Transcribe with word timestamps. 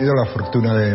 Tenido 0.00 0.14
la 0.14 0.32
fortuna 0.32 0.72
de, 0.72 0.94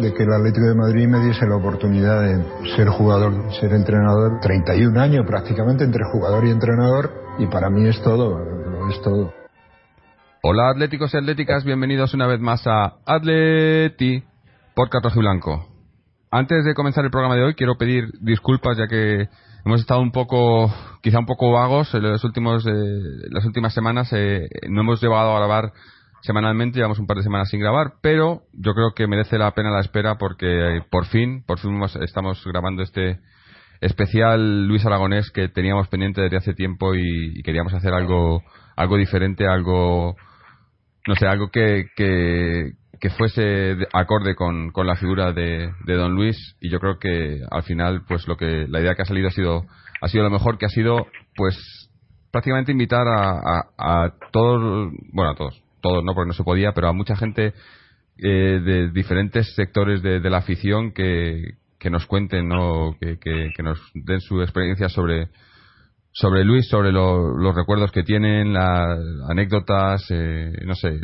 de 0.00 0.14
que 0.14 0.22
el 0.22 0.32
Atlético 0.32 0.66
de 0.66 0.76
Madrid 0.76 1.08
me 1.08 1.18
diese 1.26 1.44
la 1.44 1.56
oportunidad 1.56 2.22
de 2.22 2.76
ser 2.76 2.86
jugador, 2.86 3.52
ser 3.58 3.72
entrenador, 3.72 4.38
31 4.40 5.00
años 5.00 5.26
prácticamente 5.26 5.82
entre 5.82 6.04
jugador 6.04 6.46
y 6.46 6.50
entrenador, 6.50 7.10
y 7.40 7.46
para 7.46 7.68
mí 7.68 7.88
es 7.88 8.00
todo, 8.02 8.38
lo 8.38 8.90
es 8.90 9.02
todo. 9.02 9.34
Hola 10.44 10.70
atléticos 10.70 11.12
y 11.14 11.16
atléticas, 11.16 11.64
bienvenidos 11.64 12.14
una 12.14 12.28
vez 12.28 12.38
más 12.38 12.64
a 12.68 12.98
Atleti 13.04 14.22
por 14.76 14.88
y 14.88 15.18
Blanco. 15.18 15.66
Antes 16.30 16.64
de 16.64 16.74
comenzar 16.74 17.04
el 17.04 17.10
programa 17.10 17.34
de 17.34 17.42
hoy 17.42 17.54
quiero 17.54 17.76
pedir 17.76 18.04
disculpas 18.20 18.78
ya 18.78 18.86
que 18.86 19.28
hemos 19.66 19.80
estado 19.80 20.00
un 20.00 20.12
poco, 20.12 20.72
quizá 21.02 21.18
un 21.18 21.26
poco 21.26 21.50
vagos 21.50 21.92
en 21.92 22.02
los 22.02 22.22
últimos, 22.22 22.64
eh, 22.68 22.70
las 23.30 23.44
últimas 23.46 23.74
semanas. 23.74 24.12
Eh, 24.12 24.48
no 24.68 24.82
hemos 24.82 25.02
llegado 25.02 25.34
a 25.34 25.38
grabar 25.38 25.72
semanalmente, 26.24 26.78
llevamos 26.78 26.98
un 26.98 27.06
par 27.06 27.18
de 27.18 27.22
semanas 27.22 27.50
sin 27.50 27.60
grabar, 27.60 27.94
pero 28.00 28.42
yo 28.52 28.72
creo 28.72 28.92
que 28.94 29.06
merece 29.06 29.38
la 29.38 29.50
pena 29.52 29.70
la 29.70 29.80
espera 29.80 30.16
porque 30.16 30.46
eh, 30.76 30.82
por 30.90 31.06
fin, 31.06 31.44
por 31.46 31.58
fin 31.58 31.78
estamos 32.00 32.42
grabando 32.46 32.82
este 32.82 33.20
especial 33.80 34.66
Luis 34.66 34.86
Aragonés 34.86 35.30
que 35.30 35.48
teníamos 35.48 35.88
pendiente 35.88 36.22
desde 36.22 36.38
hace 36.38 36.54
tiempo 36.54 36.94
y 36.94 37.42
queríamos 37.42 37.74
hacer 37.74 37.92
algo, 37.92 38.42
algo 38.74 38.96
diferente, 38.96 39.46
algo 39.46 40.16
no 41.06 41.14
sé, 41.16 41.26
algo 41.26 41.50
que, 41.50 41.86
que, 41.94 42.72
fuese 43.18 43.76
acorde 43.92 44.34
con, 44.34 44.70
con, 44.70 44.86
la 44.86 44.96
figura 44.96 45.32
de, 45.34 45.70
de, 45.84 45.94
Don 45.94 46.14
Luis. 46.14 46.56
Y 46.58 46.70
yo 46.70 46.80
creo 46.80 46.98
que 46.98 47.38
al 47.50 47.62
final 47.62 48.02
pues 48.08 48.26
lo 48.26 48.38
que 48.38 48.66
la 48.66 48.80
idea 48.80 48.94
que 48.94 49.02
ha 49.02 49.04
salido 49.04 49.28
ha 49.28 49.30
sido 49.30 49.66
ha 50.00 50.08
sido 50.08 50.24
lo 50.24 50.30
mejor 50.30 50.56
que 50.56 50.64
ha 50.64 50.70
sido 50.70 51.06
pues 51.36 51.54
prácticamente 52.32 52.72
invitar 52.72 53.06
a, 53.06 53.66
a, 53.76 54.14
todos 54.32 54.90
bueno 55.12 55.32
a 55.32 55.34
todos 55.34 55.63
todos 55.84 56.02
no 56.02 56.14
porque 56.14 56.28
no 56.28 56.32
se 56.32 56.42
podía 56.42 56.72
pero 56.72 56.88
a 56.88 56.92
mucha 56.92 57.14
gente 57.14 57.52
eh, 58.18 58.60
de 58.64 58.90
diferentes 58.90 59.54
sectores 59.54 60.02
de, 60.02 60.20
de 60.20 60.30
la 60.30 60.38
afición 60.38 60.92
que, 60.92 61.58
que 61.78 61.90
nos 61.90 62.06
cuenten 62.06 62.48
no 62.48 62.96
que, 62.98 63.18
que, 63.18 63.62
nos 63.62 63.78
den 63.94 64.20
su 64.20 64.40
experiencia 64.40 64.88
sobre 64.88 65.28
sobre 66.14 66.44
Luis, 66.44 66.68
sobre 66.68 66.92
los 66.92 67.54
recuerdos 67.54 67.90
que 67.90 68.04
tienen, 68.04 68.52
las 68.52 69.00
anécdotas, 69.28 70.06
eh, 70.10 70.52
no 70.64 70.74
sé. 70.76 70.96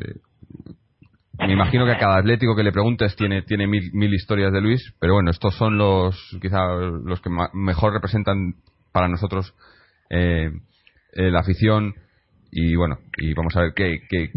Me 1.37 1.53
imagino 1.53 1.85
que 1.85 1.93
a 1.93 1.99
cada 1.99 2.19
atlético 2.19 2.55
que 2.55 2.63
le 2.63 2.71
preguntes 2.71 3.17
tiene, 3.17 3.43
tiene 3.43 3.67
mil, 3.67 3.91
mil 3.93 4.15
historias 4.15 4.53
de 4.53 4.61
Luis, 4.61 4.95
pero 5.01 5.15
bueno, 5.15 5.31
estos 5.31 5.57
son 5.57 5.79
los, 5.79 6.15
quizá 6.41 6.65
los 7.05 7.21
que 7.21 7.31
mejor 7.55 7.93
representan 7.93 8.55
para 8.93 9.09
nosotros 9.09 9.53
eh, 10.11 10.51
eh, 11.15 11.31
la 11.31 11.41
afición. 11.41 11.95
Y 12.53 12.77
bueno, 12.77 12.99
y 13.17 13.35
vamos 13.35 13.57
a 13.57 13.63
ver 13.63 13.73
qué, 13.75 14.01
qué, 14.09 14.31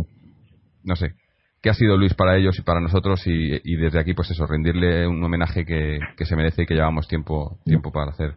no 0.83 0.95
sé, 0.95 1.13
qué 1.61 1.69
ha 1.69 1.73
sido 1.73 1.97
Luis 1.97 2.13
para 2.13 2.35
ellos 2.37 2.59
y 2.59 2.61
para 2.61 2.81
nosotros 2.81 3.25
y, 3.25 3.61
y 3.63 3.75
desde 3.77 3.99
aquí 3.99 4.13
pues 4.13 4.29
eso, 4.31 4.45
rendirle 4.45 5.07
un 5.07 5.23
homenaje 5.23 5.65
que, 5.65 5.99
que 6.17 6.25
se 6.25 6.35
merece 6.35 6.63
y 6.63 6.65
que 6.65 6.75
llevamos 6.75 7.07
tiempo, 7.07 7.57
tiempo 7.63 7.91
para 7.91 8.11
hacer. 8.11 8.35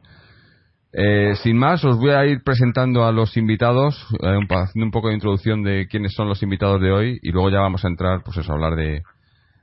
Eh, 0.98 1.34
sin 1.42 1.58
más, 1.58 1.84
os 1.84 1.98
voy 1.98 2.10
a 2.10 2.24
ir 2.24 2.42
presentando 2.42 3.04
a 3.04 3.12
los 3.12 3.36
invitados, 3.36 4.06
eh, 4.22 4.38
haciendo 4.48 4.86
un 4.86 4.90
poco 4.90 5.08
de 5.08 5.14
introducción 5.14 5.62
de 5.62 5.88
quiénes 5.88 6.14
son 6.14 6.28
los 6.28 6.42
invitados 6.42 6.80
de 6.80 6.90
hoy 6.90 7.18
y 7.20 7.32
luego 7.32 7.50
ya 7.50 7.60
vamos 7.60 7.84
a 7.84 7.88
entrar, 7.88 8.22
pues 8.24 8.38
eso, 8.38 8.52
a 8.52 8.54
hablar 8.54 8.76
de, 8.76 9.02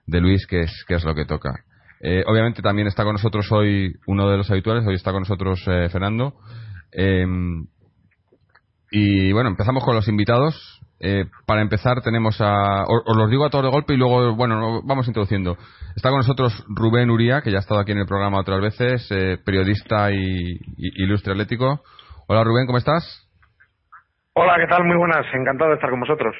de 0.05 0.21
Luis, 0.21 0.45
que 0.45 0.61
es, 0.61 0.85
que 0.87 0.93
es 0.93 1.03
lo 1.03 1.15
que 1.15 1.25
toca. 1.25 1.63
Eh, 2.01 2.23
obviamente 2.27 2.61
también 2.61 2.87
está 2.87 3.03
con 3.03 3.13
nosotros 3.13 3.51
hoy 3.51 3.95
uno 4.05 4.29
de 4.29 4.37
los 4.37 4.51
habituales, 4.51 4.85
hoy 4.85 4.93
está 4.93 5.11
con 5.11 5.21
nosotros 5.21 5.63
Fernando. 5.63 6.35
y 8.91 9.31
bueno, 9.31 9.49
empezamos 9.49 9.83
con 9.83 9.95
los 9.95 10.07
invitados. 10.07 10.82
Eh, 11.05 11.25
para 11.45 11.61
empezar 11.61 12.01
tenemos 12.01 12.39
a... 12.39 12.85
Os, 12.85 13.17
los 13.17 13.29
digo 13.29 13.45
a 13.45 13.49
todo 13.49 13.63
de 13.63 13.69
golpe 13.69 13.93
y 13.93 13.97
luego, 13.97 14.35
bueno, 14.35 14.81
vamos 14.85 15.05
introduciendo. 15.05 15.57
Está 15.97 16.09
con 16.09 16.19
nosotros 16.19 16.63
Rubén 16.69 17.09
Uría, 17.09 17.41
que 17.41 17.51
ya 17.51 17.57
ha 17.57 17.59
estado 17.59 17.81
aquí 17.81 17.91
en 17.91 17.97
el 17.97 18.07
programa 18.07 18.39
otras 18.39 18.61
veces, 18.61 19.05
eh, 19.11 19.37
periodista 19.45 20.13
y, 20.13 20.57
ilustre 20.77 21.33
atlético. 21.33 21.81
Hola 22.27 22.45
Rubén, 22.45 22.65
¿cómo 22.67 22.77
estás? 22.77 23.03
Hola, 24.31 24.55
¿qué 24.55 24.67
tal? 24.67 24.85
Muy 24.85 24.95
buenas, 24.95 25.25
encantado 25.33 25.71
de 25.71 25.75
estar 25.75 25.89
con 25.89 25.99
vosotros. 25.99 26.35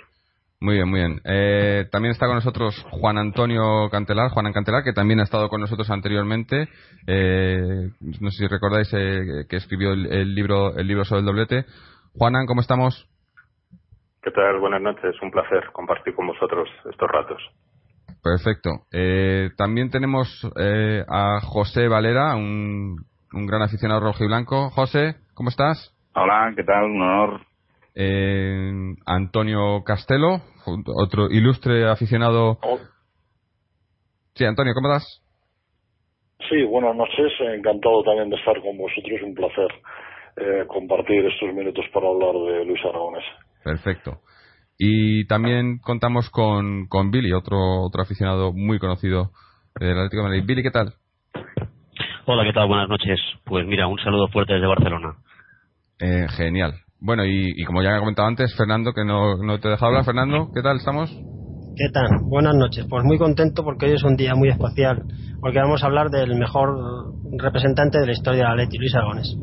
Muy 0.62 0.76
bien, 0.76 0.90
muy 0.90 1.00
bien. 1.02 1.20
Eh, 1.26 1.86
también 1.92 2.14
está 2.14 2.28
con 2.28 2.36
nosotros 2.36 2.86
Juan 2.90 3.18
Antonio 3.18 3.90
Cantelar, 3.92 4.30
Juan 4.30 4.54
Cantelar, 4.54 4.86
que 4.86 4.94
también 4.94 5.20
ha 5.20 5.24
estado 5.24 5.50
con 5.50 5.60
nosotros 5.60 5.90
anteriormente. 5.90 6.70
no 7.06 8.32
sé 8.32 8.38
si 8.38 8.48
recordáis 8.48 8.90
que 8.90 9.58
escribió 9.58 9.92
el, 9.92 10.34
libro 10.34 10.74
el 10.78 10.88
libro 10.88 11.04
sobre 11.04 11.20
el 11.20 11.26
doblete. 11.26 11.66
Juanan, 12.14 12.46
¿cómo 12.46 12.62
estamos? 12.62 13.10
¿Qué 14.24 14.32
tal? 14.32 14.58
Buenas 14.58 14.82
noches. 14.82 15.22
Un 15.22 15.32
placer 15.32 15.70
compartir 15.74 16.16
con 16.16 16.28
vosotros 16.28 16.70
estos 16.90 17.12
ratos. 17.12 17.42
Perfecto. 18.24 18.70
Eh, 18.94 19.50
también 19.58 19.90
tenemos 19.90 20.50
eh, 20.58 21.04
a 21.10 21.42
José 21.42 21.90
Valera, 21.90 22.34
un, 22.38 22.96
gran 23.34 23.64
aficionado 23.64 24.00
rojo 24.00 24.24
y 24.24 24.28
blanco. 24.28 24.70
José, 24.70 25.16
¿cómo 25.34 25.50
estás? 25.50 25.94
Hola, 26.16 26.54
¿qué 26.56 26.64
tal? 26.64 26.86
Un 26.86 27.02
honor. 27.02 27.42
Eh, 27.96 28.96
Antonio 29.06 29.84
Castelo, 29.84 30.40
otro 30.96 31.30
ilustre 31.30 31.90
aficionado. 31.90 32.60
Oh. 32.62 32.80
Sí, 34.36 34.46
Antonio, 34.46 34.74
¿cómo 34.74 34.88
estás? 34.88 35.22
Sí, 36.50 36.64
buenas 36.64 36.96
noches. 36.96 37.30
Encantado 37.42 38.04
también 38.04 38.30
de 38.30 38.38
estar 38.38 38.56
con 38.62 38.78
vosotros. 38.78 39.22
Un 39.22 39.36
placer 39.36 39.68
compartir 40.68 41.26
estos 41.26 41.54
minutos 41.54 41.86
para 41.94 42.08
hablar 42.08 42.34
de 42.34 42.66
Luis 42.66 42.84
Aragones. 42.86 43.24
Perfecto. 43.64 44.20
Y 44.78 45.26
también 45.28 45.78
contamos 45.80 46.30
con, 46.30 46.88
con 46.88 47.12
Billy, 47.12 47.32
otro, 47.32 47.82
otro 47.84 48.02
aficionado 48.02 48.52
muy 48.54 48.80
conocido 48.80 49.32
del 49.80 49.98
Atlético 49.98 50.24
de 50.24 50.30
Madrid. 50.30 50.44
Billy, 50.46 50.64
¿qué 50.64 50.72
tal? 50.72 50.94
Hola, 52.26 52.44
¿qué 52.44 52.54
tal? 52.54 52.68
Buenas 52.68 52.90
noches. 52.90 53.20
Pues 53.46 53.66
mira, 53.68 53.88
un 53.88 54.00
saludo 54.00 54.28
fuerte 54.28 54.54
desde 54.54 54.68
Barcelona. 54.68 55.16
Eh, 56.00 56.28
genial. 56.36 56.74
Bueno, 57.00 57.26
y, 57.26 57.64
como 57.66 57.84
ya 57.84 57.98
he 57.98 58.00
comentado 58.00 58.28
antes, 58.28 58.56
Fernando, 58.56 58.94
que 58.94 59.04
no, 59.04 59.38
no 59.38 59.60
te 59.60 59.68
he 59.68 59.72
dejado 59.72 59.88
hablar. 59.88 60.06
Fernando, 60.06 60.50
¿qué 60.54 60.62
tal? 60.62 60.78
¿Estamos? 60.78 61.12
¿Qué 61.76 61.90
tal? 61.92 62.08
Buenas 62.24 62.56
noches. 62.56 62.86
Pues 62.90 63.04
muy 63.04 63.18
contento 63.18 63.64
porque 63.64 63.88
hoy 63.88 63.94
es 63.94 64.04
un 64.04 64.16
día 64.16 64.36
muy 64.36 64.50
especial, 64.50 65.04
porque 65.42 65.60
vamos 65.60 65.84
a 65.84 65.88
hablar 65.88 66.10
del 66.10 66.36
mejor 66.36 66.70
representante 67.38 68.00
de 68.00 68.06
la 68.06 68.12
historia 68.14 68.44
del 68.44 68.52
Atlético, 68.52 68.82
Luis 68.82 68.96
Aragones. 68.96 69.38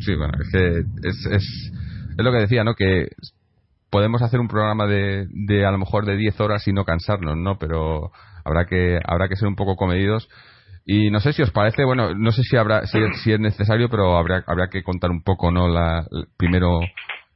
Sí, 0.00 0.14
bueno, 0.14 0.34
es 0.40 0.50
que 0.52 1.08
es, 1.08 1.26
es 1.32 1.72
es 2.16 2.24
lo 2.24 2.32
que 2.32 2.38
decía, 2.38 2.64
¿no? 2.64 2.74
Que 2.74 3.08
podemos 3.90 4.22
hacer 4.22 4.40
un 4.40 4.48
programa 4.48 4.86
de, 4.86 5.26
de 5.30 5.66
a 5.66 5.70
lo 5.70 5.78
mejor 5.78 6.06
de 6.06 6.16
10 6.16 6.40
horas 6.40 6.66
y 6.66 6.72
no 6.72 6.84
cansarnos, 6.84 7.36
¿no? 7.36 7.58
Pero 7.58 8.10
habrá 8.44 8.66
que 8.66 8.98
habrá 9.04 9.28
que 9.28 9.36
ser 9.36 9.48
un 9.48 9.56
poco 9.56 9.76
comedidos. 9.76 10.28
Y 10.84 11.10
no 11.10 11.20
sé 11.20 11.32
si 11.32 11.42
os 11.42 11.50
parece, 11.52 11.84
bueno, 11.84 12.14
no 12.14 12.32
sé 12.32 12.42
si 12.42 12.56
habrá 12.56 12.86
si, 12.86 12.98
si 13.22 13.32
es 13.32 13.38
necesario, 13.38 13.88
pero 13.88 14.16
habrá 14.16 14.42
habrá 14.46 14.68
que 14.68 14.82
contar 14.82 15.10
un 15.10 15.22
poco, 15.22 15.50
¿no? 15.52 15.68
La, 15.68 16.06
primero 16.36 16.80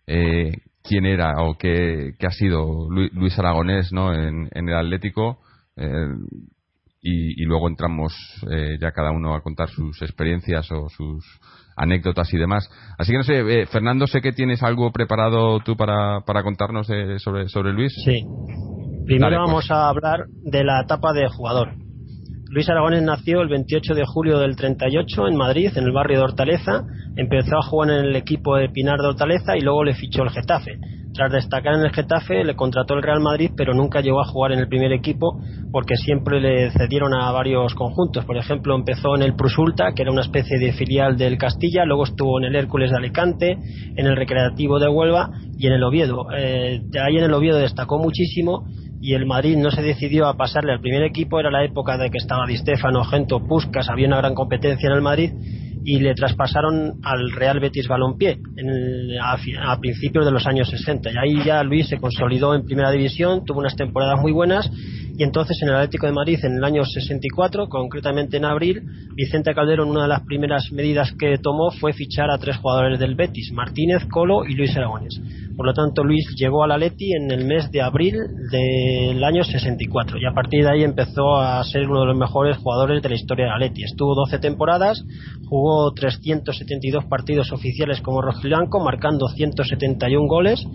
eh, 0.07 0.53
quién 0.83 1.05
era 1.05 1.43
o 1.43 1.57
qué, 1.57 2.15
qué 2.19 2.27
ha 2.27 2.31
sido 2.31 2.89
Luis, 2.91 3.39
Aragonés, 3.39 3.93
¿no? 3.93 4.15
En, 4.15 4.49
en 4.53 4.69
el 4.69 4.77
Atlético. 4.77 5.39
Eh, 5.77 6.09
y, 7.03 7.43
y, 7.43 7.45
luego 7.45 7.69
entramos 7.69 8.13
eh, 8.51 8.79
ya 8.81 8.91
cada 8.91 9.13
uno 9.13 9.35
a 9.35 9.43
contar 9.43 9.69
sus 9.69 10.01
experiencias 10.03 10.73
o 10.73 10.89
sus 10.89 11.25
anécdotas 11.77 12.33
y 12.33 12.39
demás. 12.39 12.69
Así 12.99 13.13
que 13.13 13.19
no 13.19 13.25
sé, 13.25 13.41
eh, 13.41 13.67
Fernando, 13.67 14.07
sé 14.07 14.21
que 14.21 14.33
tienes 14.33 14.63
algo 14.63 14.91
preparado 14.93 15.61
tú 15.61 15.77
para, 15.77 16.21
para 16.23 16.43
contarnos 16.43 16.89
eh, 16.91 17.19
sobre, 17.19 17.49
sobre 17.49 17.73
Luis. 17.73 17.93
Sí. 18.05 18.25
Primero 19.07 19.37
pues. 19.37 19.47
vamos 19.47 19.71
a 19.71 19.89
hablar 19.89 20.27
de 20.43 20.65
la 20.65 20.81
etapa 20.83 21.13
de 21.13 21.29
jugador. 21.29 21.75
Luis 22.49 22.69
Aragones 22.69 23.03
nació 23.03 23.43
el 23.43 23.49
28 23.49 23.95
de 23.95 24.05
julio 24.07 24.39
del 24.39 24.57
38 24.57 25.29
en 25.29 25.37
Madrid, 25.37 25.71
en 25.77 25.85
el 25.85 25.93
barrio 25.93 26.19
de 26.19 26.25
Hortaleza. 26.25 26.85
Empezó 27.17 27.59
a 27.59 27.63
jugar 27.63 27.91
en 27.91 28.05
el 28.07 28.17
equipo 28.17 28.57
de 28.57 28.69
Pinar 28.69 28.99
de 28.99 29.09
Hortaleza 29.09 29.57
y 29.57 29.61
luego 29.61 29.85
le 29.85 29.95
fichó 29.95 30.23
el 30.23 30.31
Getafe. 30.31 30.79
Tras 31.17 31.33
destacar 31.33 31.73
en 31.73 31.81
el 31.81 31.93
Getafe, 31.93 32.45
le 32.45 32.55
contrató 32.55 32.93
el 32.93 33.03
Real 33.03 33.21
Madrid, 33.21 33.51
pero 33.57 33.73
nunca 33.73 34.03
llegó 34.03 34.21
a 34.21 34.27
jugar 34.27 34.53
en 34.53 34.59
el 34.59 34.69
primer 34.69 34.93
equipo 34.93 35.41
porque 35.73 35.97
siempre 35.97 36.43
le 36.43 36.71
cedieron 36.73 37.15
a 37.15 37.33
varios 37.33 37.75
conjuntos. 37.75 38.27
Por 38.27 38.37
ejemplo, 38.37 38.75
empezó 38.75 39.17
en 39.17 39.23
el 39.23 39.35
Prusulta, 39.35 39.93
que 39.95 40.03
era 40.03 40.13
una 40.13 40.21
especie 40.21 40.59
de 40.59 40.75
filial 40.75 41.17
del 41.17 41.39
Castilla, 41.39 41.87
luego 41.87 42.05
estuvo 42.05 42.39
en 42.39 42.45
el 42.45 42.57
Hércules 42.57 42.91
de 42.91 42.99
Alicante, 42.99 43.57
en 43.97 44.07
el 44.07 44.15
Recreativo 44.15 44.79
de 44.79 44.89
Huelva 44.89 45.31
y 45.59 45.67
en 45.67 45.73
el 45.73 45.85
Oviedo. 45.85 46.27
Eh, 46.37 46.83
ahí 47.03 47.17
en 47.17 47.25
el 47.25 47.33
Oviedo 47.33 47.57
destacó 47.57 47.99
muchísimo 47.99 48.67
y 49.01 49.15
el 49.15 49.25
Madrid 49.25 49.57
no 49.57 49.71
se 49.71 49.81
decidió 49.81 50.27
a 50.27 50.37
pasarle 50.37 50.73
al 50.73 50.81
primer 50.81 51.03
equipo, 51.03 51.41
era 51.41 51.51
la 51.51 51.65
época 51.65 51.97
de 51.97 52.11
que 52.11 52.19
estaba 52.19 52.47
Di 52.47 52.59
Stefano, 52.59 53.05
Gento, 53.05 53.41
Puskas, 53.41 53.89
había 53.89 54.07
una 54.07 54.19
gran 54.19 54.35
competencia 54.35 54.89
en 54.89 54.95
el 54.95 55.03
Madrid 55.03 55.33
y 55.87 56.01
le 56.01 56.15
traspasaron 56.15 56.95
al 57.05 57.31
Real 57.31 57.61
Betis 57.61 57.87
Balompié 57.87 58.41
en 58.57 59.19
a, 59.21 59.37
a, 59.71 59.79
principios 59.79 60.25
de 60.25 60.33
los 60.33 60.45
años 60.45 60.69
60. 60.69 61.11
Y 61.13 61.15
ahí 61.17 61.45
ya 61.45 61.63
Luis 61.63 61.87
se 61.89 61.99
consolidó 61.99 62.57
en 62.57 62.65
primera 62.65 62.91
división, 62.91 63.45
tuvo 63.45 63.61
unas 63.61 63.77
temporadas 63.77 64.21
muy 64.21 64.33
buenas 64.33 64.69
y 65.19 65.23
entonces 65.23 65.57
en 65.63 65.69
el 65.69 65.77
Atlético 65.77 66.07
de 66.07 66.13
Madrid 66.13 66.39
en 66.43 66.57
el 66.57 66.65
año 66.65 66.85
64, 66.85 67.69
concretamente 67.69 68.37
en 68.37 68.45
abril, 68.45 68.83
Vicente 69.15 69.55
Calderón 69.55 69.91
una 69.91 70.03
de 70.03 70.09
las 70.09 70.23
primeras 70.23 70.71
medidas 70.73 71.13
que 71.19 71.39
tomó 71.39 71.71
fue 71.71 71.93
fichar 71.93 72.31
a 72.31 72.39
tres 72.39 72.57
jugadores 72.57 72.99
del 72.99 73.15
Betis, 73.15 73.53
Martínez, 73.53 74.05
Colo 74.11 74.45
y 74.45 74.55
Luis 74.55 74.77
Aragones. 74.77 75.19
Por 75.57 75.67
lo 75.67 75.73
tanto, 75.73 76.05
Luis 76.05 76.27
llegó 76.37 76.65
al 76.65 76.73
Atleti 76.73 77.13
en 77.15 77.31
el 77.31 77.47
mes 77.47 77.71
de 77.71 77.81
abril 77.81 78.15
del 78.51 79.25
año 79.25 79.43
64 79.43 80.19
y 80.19 80.27
a 80.27 80.35
partir 80.35 80.65
de 80.65 80.71
ahí 80.71 80.83
empezó 80.85 81.37
a 81.37 81.65
ser 81.65 81.89
uno 81.89 82.01
de 82.01 82.07
los 82.07 82.17
mejores 82.17 82.59
jugadores 82.59 83.03
de 83.03 83.09
la 83.09 83.15
historia 83.15 83.47
del 83.47 83.55
Atleti. 83.55 83.85
Estuvo 83.85 84.15
12 84.15 84.39
temporadas, 84.39 85.03
jugó 85.49 85.93
372 85.95 87.07
partidos 87.07 87.53
oficiales 87.53 88.03
como 88.03 88.21
rojiblanco, 88.21 88.81
marcando 88.81 89.29
171 89.29 90.27
goles 90.29 90.67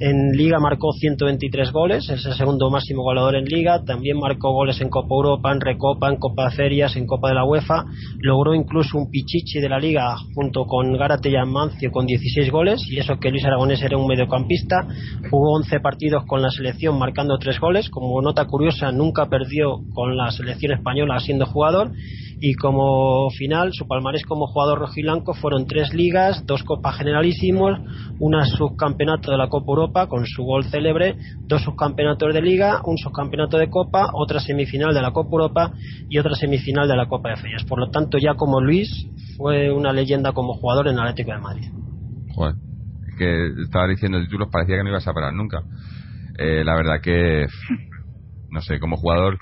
en 0.00 0.30
Liga 0.32 0.60
marcó 0.60 0.92
123 0.92 1.72
goles, 1.72 2.08
es 2.08 2.24
el 2.24 2.34
segundo 2.34 2.70
máximo 2.70 3.02
goleador 3.02 3.34
en 3.34 3.44
Liga. 3.44 3.82
También 3.84 4.18
marcó 4.18 4.52
goles 4.52 4.80
en 4.80 4.90
Copa 4.90 5.14
Europa, 5.14 5.52
en 5.52 5.60
Recopa, 5.60 6.08
en 6.08 6.16
Copa 6.16 6.44
de 6.44 6.56
Ferias, 6.56 6.96
en 6.96 7.06
Copa 7.06 7.28
de 7.28 7.34
la 7.34 7.44
UEFA. 7.44 7.84
Logró 8.20 8.54
incluso 8.54 8.96
un 8.96 9.10
pichichi 9.10 9.60
de 9.60 9.68
la 9.68 9.78
Liga 9.78 10.16
junto 10.34 10.66
con 10.66 10.96
Gárate 10.96 11.30
y 11.30 11.36
Amancio 11.36 11.90
con 11.90 12.06
16 12.06 12.50
goles. 12.50 12.80
Y 12.88 12.98
eso 12.98 13.18
que 13.18 13.30
Luis 13.30 13.44
Aragonés 13.44 13.82
era 13.82 13.96
un 13.96 14.06
mediocampista. 14.06 14.86
Jugó 15.30 15.54
11 15.56 15.80
partidos 15.80 16.24
con 16.26 16.42
la 16.42 16.50
selección 16.50 16.98
marcando 16.98 17.36
3 17.36 17.58
goles. 17.58 17.90
Como 17.90 18.22
nota 18.22 18.46
curiosa, 18.46 18.92
nunca 18.92 19.26
perdió 19.26 19.80
con 19.94 20.16
la 20.16 20.30
selección 20.30 20.72
española 20.72 21.18
siendo 21.18 21.46
jugador 21.46 21.90
y 22.40 22.54
como 22.54 23.30
final 23.30 23.70
su 23.72 23.86
palmarés 23.86 24.24
como 24.24 24.46
jugador 24.46 24.78
rojiblanco 24.78 25.34
fueron 25.34 25.66
tres 25.66 25.92
ligas, 25.92 26.44
dos 26.46 26.62
copas 26.62 26.96
generalísimos, 26.96 27.80
una 28.18 28.44
subcampeonato 28.46 29.30
de 29.30 29.38
la 29.38 29.48
Copa 29.48 29.72
Europa 29.72 30.06
con 30.06 30.24
su 30.26 30.44
gol 30.44 30.64
célebre, 30.64 31.16
dos 31.46 31.62
subcampeonatos 31.62 32.32
de 32.32 32.42
liga, 32.42 32.80
un 32.84 32.96
subcampeonato 32.96 33.58
de 33.58 33.68
copa, 33.68 34.10
otra 34.14 34.40
semifinal 34.40 34.94
de 34.94 35.02
la 35.02 35.10
Copa 35.10 35.30
Europa 35.32 35.72
y 36.08 36.18
otra 36.18 36.34
semifinal 36.34 36.86
de 36.86 36.96
la 36.96 37.06
Copa 37.06 37.30
de 37.30 37.36
Ferias. 37.36 37.64
Por 37.64 37.80
lo 37.80 37.90
tanto, 37.90 38.18
ya 38.18 38.34
como 38.34 38.60
Luis 38.60 39.08
fue 39.36 39.72
una 39.72 39.92
leyenda 39.92 40.32
como 40.32 40.54
jugador 40.54 40.88
en 40.88 40.98
Atlético 40.98 41.32
de 41.32 41.38
Madrid. 41.38 41.70
Joder, 42.34 42.54
que 43.18 43.48
estaba 43.64 43.88
diciendo 43.88 44.20
títulos 44.20 44.48
parecía 44.50 44.76
que 44.76 44.84
no 44.84 44.90
ibas 44.90 45.08
a 45.08 45.12
parar 45.12 45.32
nunca. 45.32 45.62
Eh, 46.38 46.62
la 46.64 46.76
verdad 46.76 47.00
que 47.02 47.46
no 48.50 48.60
sé, 48.60 48.78
como 48.78 48.96
jugador 48.96 49.38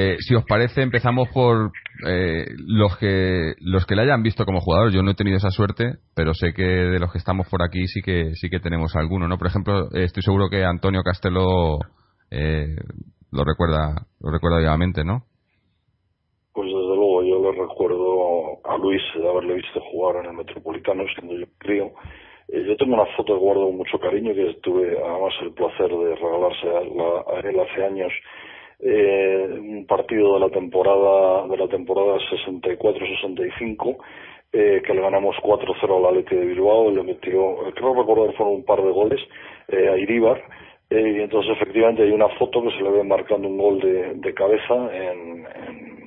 eh, 0.00 0.16
si 0.20 0.34
os 0.34 0.44
parece, 0.44 0.82
empezamos 0.82 1.28
por 1.30 1.72
eh, 2.06 2.46
los 2.56 2.96
que 2.96 3.54
los 3.60 3.86
que 3.86 3.96
le 3.96 4.02
hayan 4.02 4.22
visto 4.22 4.44
como 4.44 4.60
jugador. 4.60 4.92
Yo 4.92 5.02
no 5.02 5.10
he 5.10 5.14
tenido 5.14 5.36
esa 5.36 5.50
suerte, 5.50 5.96
pero 6.14 6.34
sé 6.34 6.52
que 6.52 6.62
de 6.62 6.98
los 6.98 7.12
que 7.12 7.18
estamos 7.18 7.48
por 7.48 7.62
aquí 7.62 7.86
sí 7.86 8.00
que 8.02 8.34
sí 8.34 8.48
que 8.50 8.60
tenemos 8.60 8.94
alguno, 8.96 9.26
¿no? 9.26 9.38
Por 9.38 9.48
ejemplo, 9.48 9.88
eh, 9.92 10.04
estoy 10.04 10.22
seguro 10.22 10.48
que 10.48 10.64
Antonio 10.64 11.02
Castelo 11.02 11.78
lo 13.30 13.44
recuerda 13.44 14.06
lo 14.20 14.30
recuerda 14.30 14.58
vivamente, 14.58 15.04
¿no? 15.04 15.24
Pues 16.52 16.66
desde 16.66 16.96
luego, 16.96 17.22
yo 17.22 17.40
le 17.40 17.58
recuerdo 17.58 18.58
a 18.64 18.76
Luis 18.78 19.02
de 19.14 19.28
haberle 19.28 19.54
visto 19.54 19.80
jugar 19.92 20.24
en 20.24 20.30
el 20.30 20.36
Metropolitano, 20.36 21.04
siendo 21.14 21.34
yo 21.36 21.46
crío. 21.58 21.92
yo 22.48 22.76
tengo 22.76 22.94
una 22.94 23.06
foto 23.16 23.34
que 23.34 23.40
guardo 23.40 23.66
con 23.66 23.76
mucho 23.76 23.98
cariño 23.98 24.34
que 24.34 24.58
tuve 24.62 24.98
además 24.98 25.34
el 25.42 25.52
placer 25.52 25.88
de 25.88 26.16
regalarse 26.16 26.68
a 26.68 27.48
él 27.48 27.60
hace 27.60 27.84
años 27.84 28.12
eh, 28.80 29.48
un 29.58 29.86
partido 29.86 30.34
de 30.34 30.40
la 30.40 30.50
temporada 30.50 31.46
de 31.48 31.56
la 31.56 31.68
temporada 31.68 32.18
64-65 32.18 33.96
eh, 34.52 34.82
que 34.86 34.94
le 34.94 35.00
ganamos 35.02 35.36
4-0 35.42 35.98
al 35.98 36.06
Atleti 36.06 36.36
de 36.36 36.46
Bilbao 36.46 36.90
le 36.90 37.02
metió 37.02 37.56
creo 37.74 37.94
recordar 37.94 38.34
fueron 38.34 38.54
un 38.54 38.64
par 38.64 38.82
de 38.82 38.90
goles 38.90 39.20
eh, 39.68 39.88
a 39.88 39.96
Iríbar. 39.96 40.42
Eh, 40.90 41.16
y 41.18 41.20
entonces 41.20 41.52
efectivamente 41.52 42.02
hay 42.02 42.12
una 42.12 42.28
foto 42.30 42.62
que 42.62 42.70
se 42.70 42.82
le 42.82 42.90
ve 42.90 43.04
marcando 43.04 43.46
un 43.46 43.58
gol 43.58 43.78
de, 43.78 44.32
cabeza 44.32 44.74
en, 44.94 45.44
en 45.44 45.98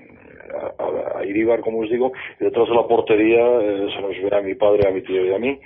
a, 0.80 1.20
a, 1.20 1.26
Iríbar 1.26 1.62
como 1.62 1.82
os 1.82 1.90
digo 1.90 2.12
y 2.40 2.46
detrás 2.46 2.68
de 2.68 2.74
la 2.74 2.88
portería 2.88 3.46
eh, 3.62 3.88
se 3.96 4.02
nos 4.02 4.10
ve 4.10 4.36
a 4.36 4.42
mi 4.42 4.56
padre 4.56 4.88
a 4.88 4.92
mi 4.92 5.02
tío 5.04 5.24
y 5.26 5.34
a 5.34 5.38
mí. 5.38 5.60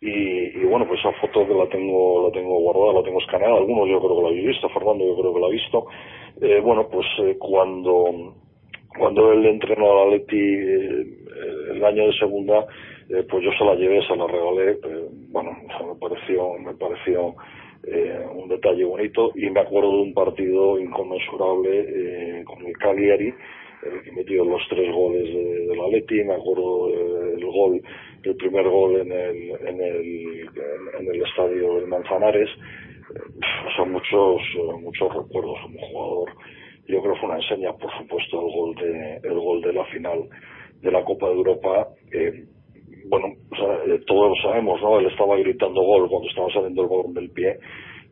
Y, 0.00 0.60
y, 0.60 0.64
bueno, 0.64 0.86
pues 0.86 1.00
esa 1.00 1.10
foto 1.14 1.46
que 1.46 1.54
la 1.54 1.68
tengo, 1.68 2.28
la 2.28 2.32
tengo 2.32 2.56
guardada, 2.60 3.00
la 3.00 3.02
tengo 3.02 3.20
escaneada, 3.20 3.56
algunos 3.56 3.88
yo 3.88 3.98
creo 3.98 4.16
que 4.16 4.22
la 4.22 4.28
habéis 4.28 4.46
visto, 4.46 4.68
Fernando 4.68 5.04
yo 5.04 5.16
creo 5.16 5.34
que 5.34 5.40
la 5.40 5.46
ha 5.46 5.50
visto. 5.50 5.86
Eh, 6.40 6.60
bueno, 6.60 6.88
pues 6.88 7.06
eh, 7.20 7.36
cuando, 7.38 8.34
cuando 8.96 9.32
él 9.32 9.46
entrenó 9.46 9.90
a 9.90 10.04
la 10.04 10.10
Leti 10.12 10.38
eh, 10.38 11.06
el 11.72 11.84
año 11.84 12.06
de 12.06 12.12
segunda, 12.18 12.66
eh, 13.08 13.24
pues 13.28 13.44
yo 13.44 13.50
se 13.58 13.64
la 13.64 13.74
llevé, 13.74 14.00
se 14.06 14.16
la 14.16 14.26
regalé, 14.26 14.72
eh, 14.72 15.08
bueno, 15.30 15.50
me 15.62 15.94
pareció, 16.00 16.54
me 16.58 16.74
pareció 16.74 17.34
eh, 17.84 18.24
un 18.34 18.48
detalle 18.48 18.84
bonito 18.84 19.32
y 19.34 19.50
me 19.50 19.60
acuerdo 19.60 19.90
de 19.90 20.02
un 20.02 20.14
partido 20.14 20.78
inconmensurable 20.78 22.44
con 22.44 22.64
el 22.66 22.76
Cagliari, 22.78 23.28
eh, 23.28 24.00
que 24.04 24.12
metió 24.12 24.44
los 24.44 24.62
tres 24.68 24.92
goles 24.92 25.24
de, 25.24 25.66
de 25.66 25.76
la 25.76 25.88
Leti, 25.88 26.22
me 26.24 26.34
acuerdo 26.34 26.88
eh, 26.90 27.34
el 27.36 27.46
gol 27.46 27.80
el 28.22 28.36
primer 28.36 28.68
gol 28.68 29.00
en 29.00 29.12
el, 29.12 29.50
en 29.66 29.80
el, 29.80 30.50
en 30.98 31.14
el 31.14 31.22
estadio 31.22 31.76
del 31.76 31.86
Manzanares. 31.86 32.48
Son 33.76 33.92
muchos, 33.92 34.42
muchos 34.80 35.14
recuerdos 35.14 35.56
como 35.62 35.80
jugador. 35.88 36.30
Yo 36.86 37.02
creo 37.02 37.14
que 37.14 37.20
fue 37.20 37.28
una 37.28 37.38
enseña, 37.38 37.72
por 37.74 37.90
supuesto, 37.98 38.40
el 38.40 38.52
gol 38.52 38.74
de, 38.76 39.16
el 39.22 39.38
gol 39.38 39.60
de 39.62 39.72
la 39.72 39.84
final 39.86 40.28
de 40.80 40.90
la 40.90 41.04
Copa 41.04 41.28
de 41.28 41.34
Europa. 41.34 41.88
Eh, 42.12 42.44
bueno, 43.08 43.26
o 43.50 43.56
sea, 43.56 43.94
eh, 43.94 44.00
todos 44.06 44.30
lo 44.30 44.42
sabemos, 44.42 44.80
¿no? 44.80 44.98
Él 44.98 45.06
estaba 45.06 45.36
gritando 45.36 45.82
gol 45.82 46.08
cuando 46.08 46.28
estaba 46.28 46.50
saliendo 46.52 46.82
el 46.82 46.88
balón 46.88 47.14
del 47.14 47.30
pie. 47.30 47.58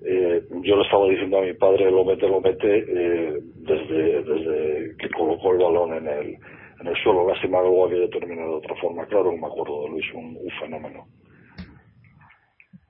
Eh, 0.05 0.43
yo 0.63 0.77
le 0.77 0.83
estaba 0.83 1.09
diciendo 1.09 1.39
a 1.39 1.43
mi 1.43 1.55
padre, 1.55 1.91
lo 1.91 2.05
mete, 2.05 2.29
lo 2.29 2.41
mete, 2.41 2.79
eh, 2.79 3.39
desde, 3.57 4.23
desde 4.23 4.97
que 4.99 5.09
colocó 5.11 5.53
el 5.53 5.59
balón 5.59 5.95
en 5.95 6.07
el, 6.07 6.37
en 6.81 6.87
el 6.87 6.97
suelo. 7.03 7.29
Lástima 7.29 7.59
que 7.59 7.69
luego 7.69 7.87
había 7.87 8.09
terminado 8.11 8.51
de 8.51 8.57
otra 8.57 8.77
forma. 8.77 9.07
Claro 9.07 9.33
me 9.33 9.47
acuerdo 9.47 9.85
de 9.85 9.91
Luis, 9.91 10.07
un, 10.15 10.37
un 10.37 10.51
fenómeno. 10.61 11.07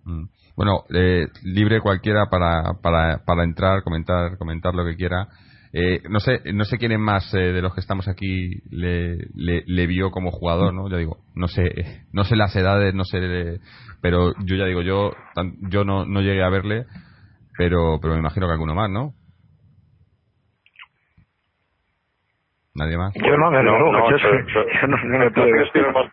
Mm. 0.04 0.24
Bueno, 0.56 0.84
eh, 0.94 1.26
libre 1.42 1.80
cualquiera 1.80 2.26
para, 2.30 2.74
para, 2.82 3.18
para 3.26 3.44
entrar, 3.44 3.82
comentar, 3.82 4.38
comentar 4.38 4.74
lo 4.74 4.86
que 4.86 4.96
quiera. 4.96 5.28
Eh, 5.72 6.00
no 6.08 6.20
sé, 6.20 6.40
no 6.54 6.64
sé 6.64 6.78
quién 6.78 6.92
es 6.92 6.98
más 6.98 7.34
eh, 7.34 7.52
de 7.52 7.60
los 7.60 7.74
que 7.74 7.80
estamos 7.80 8.08
aquí 8.08 8.62
le, 8.70 9.18
le, 9.34 9.62
le, 9.66 9.86
vio 9.86 10.10
como 10.10 10.30
jugador, 10.30 10.72
¿no? 10.72 10.88
Ya 10.88 10.96
digo, 10.96 11.18
no 11.34 11.48
sé, 11.48 12.06
no 12.12 12.24
sé 12.24 12.36
las 12.36 12.56
edades, 12.56 12.94
no 12.94 13.04
sé, 13.04 13.60
pero 14.00 14.32
yo 14.46 14.56
ya 14.56 14.64
digo, 14.64 14.80
yo, 14.80 15.12
yo 15.68 15.84
no, 15.84 16.06
no 16.06 16.22
llegué 16.22 16.42
a 16.42 16.48
verle, 16.48 16.86
pero, 17.58 17.98
pero 18.00 18.14
me 18.14 18.20
imagino 18.20 18.46
que 18.46 18.52
alguno 18.52 18.74
más, 18.74 18.88
¿no? 18.88 19.12
¿Nadie 22.74 22.96
más? 22.96 23.12
Yo 23.14 23.36
no, 23.36 23.50
no, 23.50 23.62
no, 23.62 23.92
no, 23.92 24.10
yo, 24.10 24.18
soy, 24.18 24.38
yo, 24.54 24.64
yo 24.80 24.86
no, 24.86 24.96
no 24.96 25.18
me 25.18 25.30
mayor. 25.30 26.12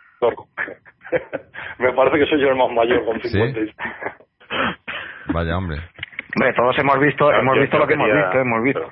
me 1.79 1.93
parece 1.93 2.19
que 2.19 2.25
soy 2.25 2.41
yo 2.41 2.50
el 2.50 2.55
más 2.55 2.71
mayor 2.71 3.05
con 3.05 3.21
56. 3.21 3.75
Vaya 5.33 5.57
hombre. 5.57 5.77
Hombre, 6.35 6.53
todos 6.53 6.77
hemos 6.79 6.99
visto, 6.99 7.27
Claro, 7.27 7.41
hemos 7.41 7.59
visto 7.59 7.77
lo 7.77 7.87
que 7.87 7.93
hemos 7.93 8.07
visto, 8.07 8.39
hemos 8.39 8.63
visto. 8.63 8.91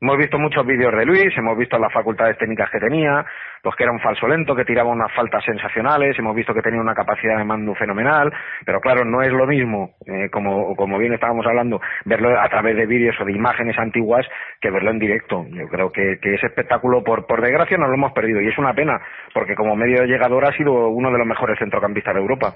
Hemos 0.00 0.16
visto 0.16 0.38
muchos 0.38 0.64
vídeos 0.64 0.96
de 0.96 1.04
Luis, 1.04 1.36
hemos 1.36 1.58
visto 1.58 1.76
las 1.76 1.92
facultades 1.92 2.38
técnicas 2.38 2.70
que 2.70 2.78
tenía, 2.78 3.26
pues 3.64 3.74
que 3.74 3.82
era 3.82 3.90
un 3.90 3.98
falso 3.98 4.28
lento, 4.28 4.54
que 4.54 4.64
tiraba 4.64 4.90
unas 4.90 5.12
faltas 5.12 5.44
sensacionales, 5.44 6.16
hemos 6.16 6.36
visto 6.36 6.54
que 6.54 6.62
tenía 6.62 6.80
una 6.80 6.94
capacidad 6.94 7.36
de 7.36 7.42
mando 7.42 7.74
fenomenal, 7.74 8.32
pero 8.64 8.80
claro, 8.80 9.04
no 9.04 9.22
es 9.22 9.32
lo 9.32 9.44
mismo, 9.44 9.96
eh, 10.06 10.30
como, 10.30 10.76
como 10.76 10.98
bien 10.98 11.14
estábamos 11.14 11.44
hablando, 11.46 11.80
verlo 12.04 12.30
a 12.40 12.48
través 12.48 12.76
de 12.76 12.86
vídeos 12.86 13.16
o 13.20 13.24
de 13.24 13.32
imágenes 13.32 13.76
antiguas 13.76 14.24
que 14.60 14.70
verlo 14.70 14.92
en 14.92 15.00
directo. 15.00 15.44
Yo 15.50 15.66
creo 15.66 15.90
que, 15.90 16.20
que 16.22 16.34
ese 16.34 16.46
espectáculo, 16.46 17.02
por, 17.02 17.26
por 17.26 17.42
desgracia, 17.42 17.76
nos 17.76 17.88
lo 17.88 17.94
hemos 17.94 18.12
perdido 18.12 18.40
y 18.40 18.46
es 18.46 18.58
una 18.58 18.74
pena, 18.74 19.00
porque 19.34 19.56
como 19.56 19.74
medio 19.74 20.04
llegador 20.04 20.44
ha 20.44 20.52
sido 20.52 20.90
uno 20.90 21.10
de 21.10 21.18
los 21.18 21.26
mejores 21.26 21.58
centrocampistas 21.58 22.14
de 22.14 22.20
Europa. 22.20 22.54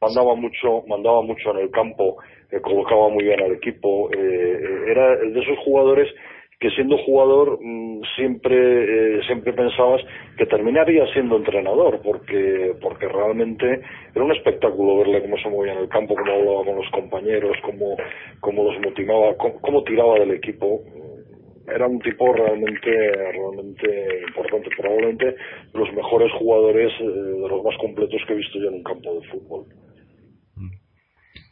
Mandaba 0.00 0.34
mucho, 0.34 0.84
mandaba 0.86 1.22
mucho 1.22 1.50
en 1.50 1.58
el 1.58 1.70
campo, 1.70 2.16
eh, 2.50 2.60
colocaba 2.60 3.08
muy 3.08 3.24
bien 3.24 3.42
al 3.42 3.52
equipo, 3.52 4.10
eh, 4.12 4.84
era 4.88 5.16
de 5.16 5.40
esos 5.40 5.58
jugadores 5.64 6.08
que 6.58 6.70
siendo 6.70 6.96
jugador 6.98 7.58
mm, 7.60 8.00
siempre 8.16 8.56
eh, 8.56 9.20
siempre 9.26 9.52
pensabas 9.52 10.00
que 10.38 10.46
terminaría 10.46 11.06
siendo 11.12 11.36
entrenador 11.36 12.00
porque 12.02 12.72
porque 12.80 13.08
realmente 13.08 13.82
era 14.14 14.24
un 14.24 14.32
espectáculo 14.32 14.98
verle 14.98 15.22
cómo 15.22 15.36
se 15.38 15.50
movía 15.50 15.72
en 15.72 15.80
el 15.80 15.88
campo 15.88 16.14
cómo 16.14 16.32
hablaba 16.32 16.64
con 16.64 16.76
los 16.76 16.90
compañeros 16.90 17.56
cómo 17.62 17.96
cómo 18.40 18.64
los 18.64 18.80
motivaba 18.80 19.36
cómo, 19.36 19.82
tiraba 19.84 20.18
del 20.18 20.32
equipo. 20.32 20.82
Era 21.68 21.86
un 21.88 21.98
tipo 21.98 22.32
realmente 22.32 22.90
realmente 23.32 24.22
importante 24.28 24.70
probablemente 24.78 25.36
los 25.74 25.92
mejores 25.92 26.32
jugadores 26.38 26.92
eh, 27.00 27.04
de 27.04 27.48
los 27.48 27.64
más 27.64 27.76
completos 27.78 28.22
que 28.26 28.32
he 28.32 28.36
visto 28.36 28.58
yo 28.58 28.68
en 28.68 28.74
un 28.74 28.82
campo 28.84 29.14
de 29.14 29.28
fútbol 29.28 29.66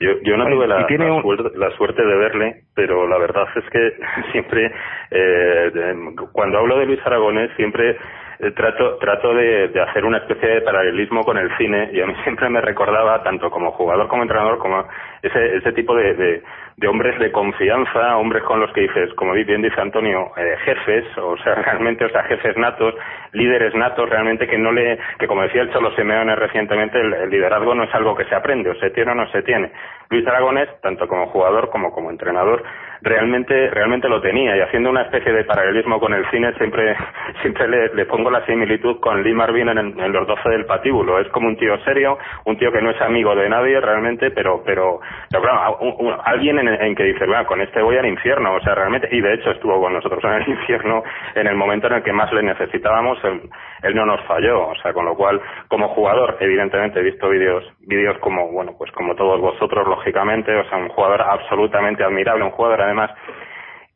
Yo, 0.01 0.11
yo 0.23 0.37
no 0.37 0.47
tuve 0.47 0.67
la, 0.67 0.81
la 0.81 1.23
suerte, 1.23 1.59
la 1.59 1.71
suerte 1.77 2.05
de 2.05 2.17
verle, 2.17 2.57
pero 2.75 3.07
la 3.07 3.19
verdad 3.19 3.47
es 3.55 3.65
que 3.71 3.93
siempre, 4.33 4.71
eh, 5.11 5.95
cuando 6.33 6.59
hablo 6.59 6.79
de 6.79 6.87
Luis 6.87 7.01
Aragonés, 7.05 7.51
siempre 7.57 7.97
eh, 8.41 8.51
trato, 8.51 8.97
trato 8.99 9.33
de, 9.35 9.69
de 9.69 9.81
hacer 9.81 10.05
una 10.05 10.19
especie 10.19 10.49
de 10.49 10.61
paralelismo 10.63 11.23
con 11.23 11.39
el 11.39 11.57
cine 11.57 11.91
y 11.93 12.01
a 12.01 12.07
mí 12.07 12.15
siempre 12.25 12.49
me 12.51 12.61
recordaba, 12.61 13.23
tanto 13.23 13.51
como 13.51 13.73
jugador 13.73 14.09
como 14.09 14.23
entrenador, 14.23 14.59
como 14.59 14.85
ese, 15.23 15.57
ese 15.57 15.73
tipo 15.73 15.95
de, 15.95 16.15
de, 16.15 16.43
de 16.77 16.89
hombres 16.89 17.19
de 17.19 17.31
confianza, 17.31 18.17
hombres 18.17 18.43
con 18.45 18.61
los 18.61 18.73
que 18.73 18.83
dices, 18.83 19.13
como 19.15 19.33
bien 19.33 19.63
dice 19.63 19.81
Antonio, 19.81 20.33
eh, 20.37 20.57
jefes, 20.65 21.05
o 21.19 21.37
sea, 21.39 21.55
realmente, 21.67 22.05
o 22.05 22.09
sea, 22.11 22.25
jefes 22.25 22.57
natos, 22.57 22.95
líderes 23.33 23.75
natos, 23.75 24.09
realmente 24.09 24.47
que 24.47 24.59
no 24.59 24.73
le, 24.73 24.99
que 25.19 25.27
como 25.27 25.43
decía 25.43 25.63
el 25.63 25.73
Cholo 25.73 25.93
Simeone 25.97 26.35
recientemente, 26.37 27.01
el, 27.01 27.13
el 27.15 27.31
liderazgo 27.31 27.75
no 27.75 27.85
es 27.85 27.95
algo 27.95 28.15
que 28.17 28.25
se 28.25 28.35
aprende, 28.35 28.71
o 28.71 28.75
se 28.77 28.91
tiene 28.91 29.13
o 29.13 29.15
no 29.15 29.27
se 29.29 29.43
tiene. 29.43 29.71
Luis 30.11 30.27
Aragonés, 30.27 30.69
tanto 30.83 31.07
como 31.09 31.27
jugador 31.29 31.71
como 31.71 31.93
como 31.93 32.11
entrenador, 32.11 32.63
realmente, 33.03 33.71
realmente 33.71 34.09
lo 34.09 34.21
tenía, 34.21 34.57
y 34.57 34.61
haciendo 34.61 34.91
una 34.91 35.03
especie 35.03 35.33
de 35.33 35.45
paralelismo 35.45 36.01
con 36.01 36.13
el 36.15 36.29
cine, 36.31 36.53
siempre, 36.55 36.97
siempre 37.43 37.69
le, 37.95 38.07
pongo 38.07 38.31
la 38.31 38.45
similitud 38.47 39.01
con 39.01 39.23
Lee 39.23 39.35
Marvin 39.35 39.69
en, 39.69 39.79
en 39.79 40.13
los 40.13 40.27
12 40.27 40.49
del 40.51 40.67
patíbulo. 40.67 41.19
Es 41.21 41.29
como 41.29 41.49
un 41.49 41.57
tío 41.57 41.77
serio, 41.85 42.19
un 42.45 42.57
tío 42.59 42.71
que 42.73 42.81
no 42.83 42.91
es 42.91 43.01
amigo 43.01 43.35
de 43.35 43.49
nadie 43.49 43.81
realmente, 43.81 44.31
pero, 44.31 44.63
pero, 44.65 45.01
pero 45.31 45.43
claro, 45.43 45.79
un- 45.81 46.15
alguien 46.25 46.59
en, 46.59 46.64
en 46.69 46.95
que 46.95 47.05
dice, 47.05 47.27
bueno, 47.27 47.47
con 47.47 47.61
este 47.61 47.83
voy 47.83 47.97
al 47.97 48.07
infierno, 48.07 48.55
o 48.55 48.61
sea, 48.61 48.75
realmente, 48.75 49.09
y 49.11 49.21
de 49.21 49.35
hecho 49.35 49.51
estuvo 49.51 49.81
con 49.81 49.93
nosotros 49.93 50.23
en 50.25 50.33
el 50.33 50.49
infierno 50.59 51.03
en 51.35 51.47
el 51.47 51.57
momento 51.57 51.87
en 51.87 51.95
el 51.95 52.03
que 52.03 52.13
más 52.13 52.33
le 52.33 52.43
necesitábamos, 52.43 53.23
él, 53.25 53.43
él 53.83 53.95
no 53.95 54.07
nos 54.07 54.21
falló, 54.27 54.69
o 54.69 54.75
sea, 54.77 54.93
con 54.93 55.05
lo 55.05 55.15
cual, 55.15 55.41
como 55.69 55.89
jugador, 55.89 56.37
evidentemente 56.41 57.01
he 57.01 57.03
visto 57.03 57.29
vídeos, 57.29 57.65
vídeos 57.81 58.19
como, 58.19 58.51
bueno, 58.51 58.73
pues 58.77 58.91
como 58.93 59.15
todos 59.15 59.41
vosotros, 59.41 59.87
lógicamente, 59.87 60.55
o 60.55 60.69
sea, 60.69 60.79
un 60.79 60.89
jugador 60.89 61.23
absolutamente 61.23 62.05
admirable, 62.05 62.45
un 62.45 62.51
jugador 62.51 62.83
además 62.83 63.11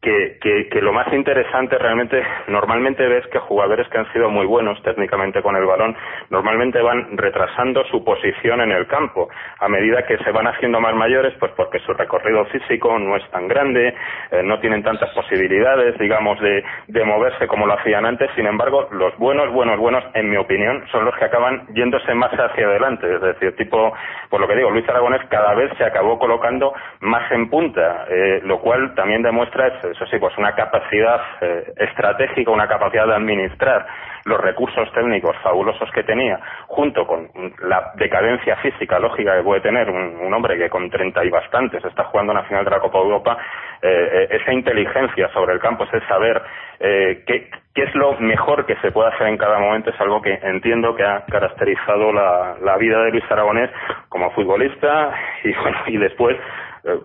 que, 0.00 0.38
que, 0.40 0.68
que 0.68 0.80
lo 0.80 0.92
más 0.92 1.12
interesante 1.12 1.76
realmente, 1.76 2.22
normalmente 2.46 3.06
ves 3.06 3.26
que 3.28 3.38
jugadores 3.40 3.88
que 3.88 3.98
han 3.98 4.12
sido 4.12 4.30
muy 4.30 4.46
buenos 4.46 4.80
técnicamente 4.82 5.42
con 5.42 5.56
el 5.56 5.64
balón, 5.64 5.96
normalmente 6.30 6.80
van 6.80 7.16
retrasando 7.16 7.84
su 7.86 8.04
posición 8.04 8.60
en 8.60 8.70
el 8.70 8.86
campo 8.86 9.28
a 9.58 9.68
medida 9.68 10.06
que 10.06 10.18
se 10.18 10.30
van 10.30 10.46
haciendo 10.46 10.80
más 10.80 10.94
mayores, 10.94 11.34
pues 11.40 11.52
porque 11.56 11.80
su 11.80 11.92
recorrido 11.94 12.44
físico 12.46 12.96
no 12.98 13.16
es 13.16 13.28
tan 13.30 13.48
grande, 13.48 13.94
eh, 14.30 14.42
no 14.44 14.60
tienen 14.60 14.84
tantas 14.84 15.10
posibilidades, 15.10 15.98
digamos, 15.98 16.38
de, 16.40 16.64
de 16.86 17.04
moverse 17.04 17.48
como 17.48 17.66
lo 17.66 17.74
hacían 17.74 18.06
antes. 18.06 18.30
Sin 18.36 18.46
embargo, 18.46 18.88
los 18.92 19.16
buenos, 19.18 19.52
buenos, 19.52 19.78
buenos, 19.78 20.04
en 20.14 20.30
mi 20.30 20.36
opinión, 20.36 20.84
son 20.92 21.04
los 21.04 21.16
que 21.16 21.24
acaban 21.24 21.66
yéndose 21.74 22.14
más 22.14 22.30
hacia 22.32 22.66
adelante. 22.66 23.12
Es 23.12 23.20
decir, 23.20 23.56
tipo, 23.56 23.92
por 24.30 24.40
lo 24.40 24.46
que 24.46 24.54
digo, 24.54 24.70
Luis 24.70 24.88
Aragonés 24.88 25.22
cada 25.28 25.54
vez 25.54 25.72
se 25.76 25.84
acabó 25.84 26.18
colocando 26.18 26.72
más 27.00 27.30
en 27.32 27.50
punta, 27.50 28.06
eh, 28.08 28.40
lo 28.44 28.60
cual 28.60 28.94
también 28.94 29.22
demuestra, 29.22 29.66
eso 29.66 29.87
sí, 30.10 30.18
pues 30.18 30.36
una 30.38 30.54
capacidad 30.54 31.20
eh, 31.40 31.72
estratégica, 31.76 32.50
una 32.50 32.68
capacidad 32.68 33.06
de 33.06 33.14
administrar 33.14 33.86
los 34.28 34.40
recursos 34.40 34.90
técnicos 34.92 35.36
fabulosos 35.42 35.90
que 35.92 36.04
tenía, 36.04 36.38
junto 36.66 37.06
con 37.06 37.28
la 37.62 37.92
decadencia 37.94 38.56
física 38.56 38.98
lógica 38.98 39.36
que 39.36 39.42
puede 39.42 39.60
tener 39.60 39.88
un, 39.90 40.32
hombre 40.32 40.58
que 40.58 40.68
con 40.68 40.90
30 40.90 41.24
y 41.24 41.30
bastantes 41.30 41.84
está 41.84 42.04
jugando 42.04 42.32
una 42.32 42.44
final 42.44 42.64
de 42.64 42.70
la 42.70 42.80
Copa 42.80 42.98
Europa, 42.98 43.38
eh, 43.80 43.88
eh, 44.12 44.28
esa 44.30 44.52
inteligencia 44.52 45.28
sobre 45.32 45.54
el 45.54 45.60
campo, 45.60 45.84
ese 45.84 46.00
saber 46.06 46.40
eh, 46.78 47.24
qué, 47.26 47.50
qué 47.74 47.82
es 47.84 47.94
lo 47.94 48.12
mejor 48.20 48.66
que 48.66 48.76
se 48.76 48.92
puede 48.92 49.08
hacer 49.08 49.28
en 49.28 49.38
cada 49.38 49.58
momento, 49.58 49.90
es 49.90 50.00
algo 50.00 50.20
que 50.20 50.34
entiendo 50.34 50.94
que 50.94 51.04
ha 51.04 51.24
caracterizado 51.24 52.12
la, 52.12 52.56
la 52.60 52.76
vida 52.76 53.02
de 53.02 53.10
Luis 53.10 53.24
Aragonés 53.30 53.70
como 54.10 54.30
futbolista 54.32 55.12
y, 55.42 55.54
bueno, 55.62 55.78
y 55.86 55.96
después 55.96 56.36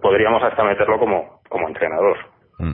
podríamos 0.02 0.44
hasta 0.44 0.64
meterlo 0.64 1.00
como, 1.00 1.40
como 1.50 1.68
entrenador. 1.68 2.33
Mm. 2.60 2.74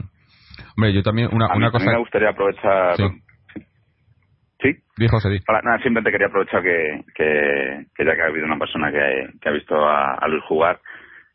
Hombre, 0.76 0.92
yo 0.92 1.02
también, 1.02 1.28
una, 1.32 1.46
a, 1.46 1.50
mí, 1.50 1.56
una 1.58 1.66
a 1.66 1.70
mí 1.70 1.72
cosa. 1.72 1.90
me 1.90 1.98
gustaría 1.98 2.30
aprovechar. 2.30 2.96
Sí. 2.96 3.04
¿Sí? 4.62 4.76
Di, 4.96 5.08
José. 5.08 5.40
Hola, 5.48 5.60
nada, 5.62 5.76
simplemente 5.78 6.10
quería 6.10 6.26
aprovechar 6.26 6.62
que, 6.62 7.02
que, 7.14 7.86
que 7.94 8.04
ya 8.04 8.14
que 8.14 8.22
ha 8.22 8.26
habido 8.26 8.44
una 8.44 8.58
persona 8.58 8.92
que, 8.92 9.30
que 9.40 9.48
ha 9.48 9.52
visto 9.52 9.74
a, 9.74 10.14
a 10.14 10.28
Luis 10.28 10.44
jugar, 10.44 10.80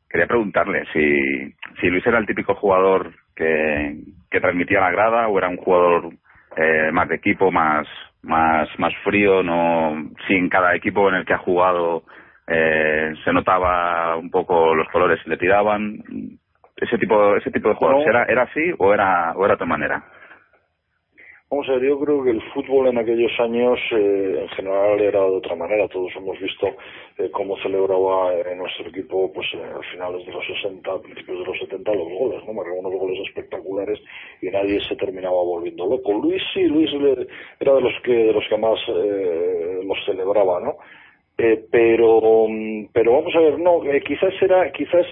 quería 0.10 0.28
preguntarle 0.28 0.86
si, 0.94 1.54
si 1.82 1.88
Luis 1.88 2.06
era 2.06 2.20
el 2.20 2.28
típico 2.28 2.54
jugador 2.56 3.14
que, 3.36 3.98
que 4.30 4.40
transmitía 4.40 4.80
la 4.80 4.92
grada 4.92 5.28
o 5.28 5.38
era 5.38 5.50
un 5.50 5.58
jugador 5.58 6.14
eh, 6.56 6.92
más 6.92 7.10
de 7.10 7.16
equipo, 7.16 7.52
más, 7.52 7.88
más, 8.22 8.70
más 8.78 8.94
frío, 9.04 9.42
no, 9.44 10.12
si 10.28 10.36
en 10.36 10.48
cada 10.50 10.76
equipo 10.76 11.10
en 11.10 11.16
el 11.16 11.26
que 11.26 11.34
ha 11.34 11.40
jugado 11.40 12.04
eh, 12.48 13.14
se 13.24 13.34
notaba 13.34 14.16
un 14.18 14.30
poco 14.30 14.76
los 14.76 14.88
colores 14.90 15.20
y 15.26 15.30
le 15.30 15.38
tiraban. 15.38 15.98
Ese 16.78 16.98
tipo, 16.98 17.36
ese 17.38 17.52
tipo 17.52 17.70
de 17.70 17.76
No. 17.80 18.02
¿era, 18.02 18.26
¿era 18.26 18.44
así 18.44 18.74
o 18.78 18.94
era, 18.94 19.34
o 19.36 19.40
era 19.40 19.50
de 19.50 19.54
otra 19.56 19.66
manera? 19.66 20.04
Vamos 21.50 21.70
a 21.70 21.74
ver, 21.74 21.84
yo 21.84 22.00
creo 22.00 22.24
que 22.24 22.32
el 22.32 22.42
fútbol 22.54 22.88
en 22.88 22.98
aquellos 22.98 23.32
años 23.40 23.80
eh, 23.92 24.40
en 24.42 24.50
general 24.50 25.00
era 25.00 25.20
de 25.22 25.38
otra 25.38 25.56
manera. 25.56 25.88
Todos 25.88 26.12
hemos 26.18 26.38
visto 26.40 26.68
eh, 27.20 27.30
cómo 27.32 27.56
celebraba 27.60 28.34
eh, 28.34 28.56
nuestro 28.58 28.88
equipo 28.90 29.32
pues 29.32 29.48
eh, 29.54 29.62
a 29.64 29.80
finales 29.94 30.26
de 30.26 30.34
los 30.34 30.44
60, 30.46 30.92
a 30.92 31.00
principios 31.02 31.40
de 31.40 31.46
los 31.46 31.60
70 31.60 31.94
los 31.94 32.10
goles, 32.10 32.44
¿no? 32.46 32.54
Marcaba 32.54 32.80
unos 32.80 33.00
goles 33.00 33.20
espectaculares 33.28 34.00
y 34.42 34.48
nadie 34.50 34.82
se 34.82 34.96
terminaba 34.96 35.36
volviendo 35.36 35.86
loco. 35.86 36.14
Luis 36.14 36.42
sí, 36.54 36.64
Luis 36.64 36.92
le- 36.94 37.28
era 37.60 37.76
de 37.76 37.82
los 37.82 37.94
que 38.04 38.12
de 38.12 38.34
los 38.34 38.44
que 38.50 38.58
más 38.58 38.80
eh, 38.90 39.82
los 39.86 40.04
celebraba, 40.06 40.60
¿no? 40.60 40.78
Eh, 41.38 41.64
pero 41.72 42.48
mm, 42.50 42.88
pero 42.92 43.14
vamos 43.14 43.36
a 43.36 43.40
ver, 43.40 43.60
no, 43.60 43.82
quizás 44.04 44.34
era 44.42 44.72
quizás 44.72 45.06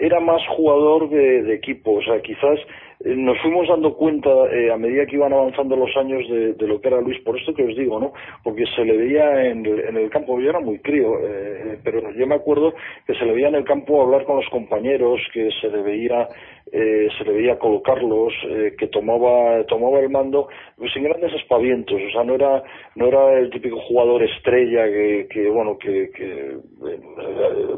era 0.00 0.18
más 0.18 0.40
jugador 0.48 1.10
de, 1.10 1.42
de 1.42 1.54
equipo, 1.54 1.92
o 1.92 2.02
sea, 2.02 2.20
quizás 2.22 2.58
nos 3.02 3.38
fuimos 3.40 3.66
dando 3.66 3.94
cuenta 3.94 4.28
eh, 4.52 4.70
a 4.70 4.76
medida 4.76 5.06
que 5.06 5.16
iban 5.16 5.32
avanzando 5.32 5.74
los 5.74 5.96
años 5.96 6.28
de, 6.28 6.52
de 6.52 6.66
lo 6.66 6.80
que 6.80 6.88
era 6.88 7.00
Luis, 7.00 7.18
por 7.22 7.38
esto 7.38 7.54
que 7.54 7.64
os 7.64 7.74
digo, 7.74 7.98
¿no? 7.98 8.12
Porque 8.44 8.64
se 8.76 8.84
le 8.84 8.96
veía 8.96 9.46
en 9.46 9.64
el, 9.64 10.10
campo, 10.10 10.38
yo 10.38 10.50
era 10.50 10.60
muy 10.60 10.78
crío, 10.80 11.14
eh, 11.22 11.78
pero 11.82 12.12
yo 12.12 12.26
me 12.26 12.34
acuerdo 12.34 12.74
que 13.06 13.14
se 13.14 13.24
le 13.24 13.32
veía 13.32 13.48
en 13.48 13.54
el 13.54 13.64
campo 13.64 14.02
hablar 14.02 14.24
con 14.24 14.36
los 14.36 14.48
compañeros, 14.50 15.18
que 15.32 15.48
se 15.60 15.70
le 15.70 15.82
veía 15.82 16.28
eh, 16.72 17.08
se 17.18 17.24
le 17.24 17.32
veía 17.32 17.58
colocarlos, 17.58 18.32
eh, 18.48 18.74
que 18.78 18.86
tomaba 18.86 19.64
tomaba 19.64 19.98
el 19.98 20.08
mando 20.08 20.48
pues 20.76 20.92
sin 20.92 21.02
grandes 21.02 21.32
espavientos, 21.32 22.00
o 22.00 22.10
sea, 22.12 22.22
no 22.22 22.36
era 22.36 22.62
no 22.94 23.08
era 23.08 23.38
el 23.40 23.50
típico 23.50 23.80
jugador 23.80 24.22
estrella 24.22 24.84
que, 24.84 25.26
que 25.28 25.50
bueno 25.50 25.76
que, 25.76 26.10
que 26.14 26.52
eh, 26.52 27.00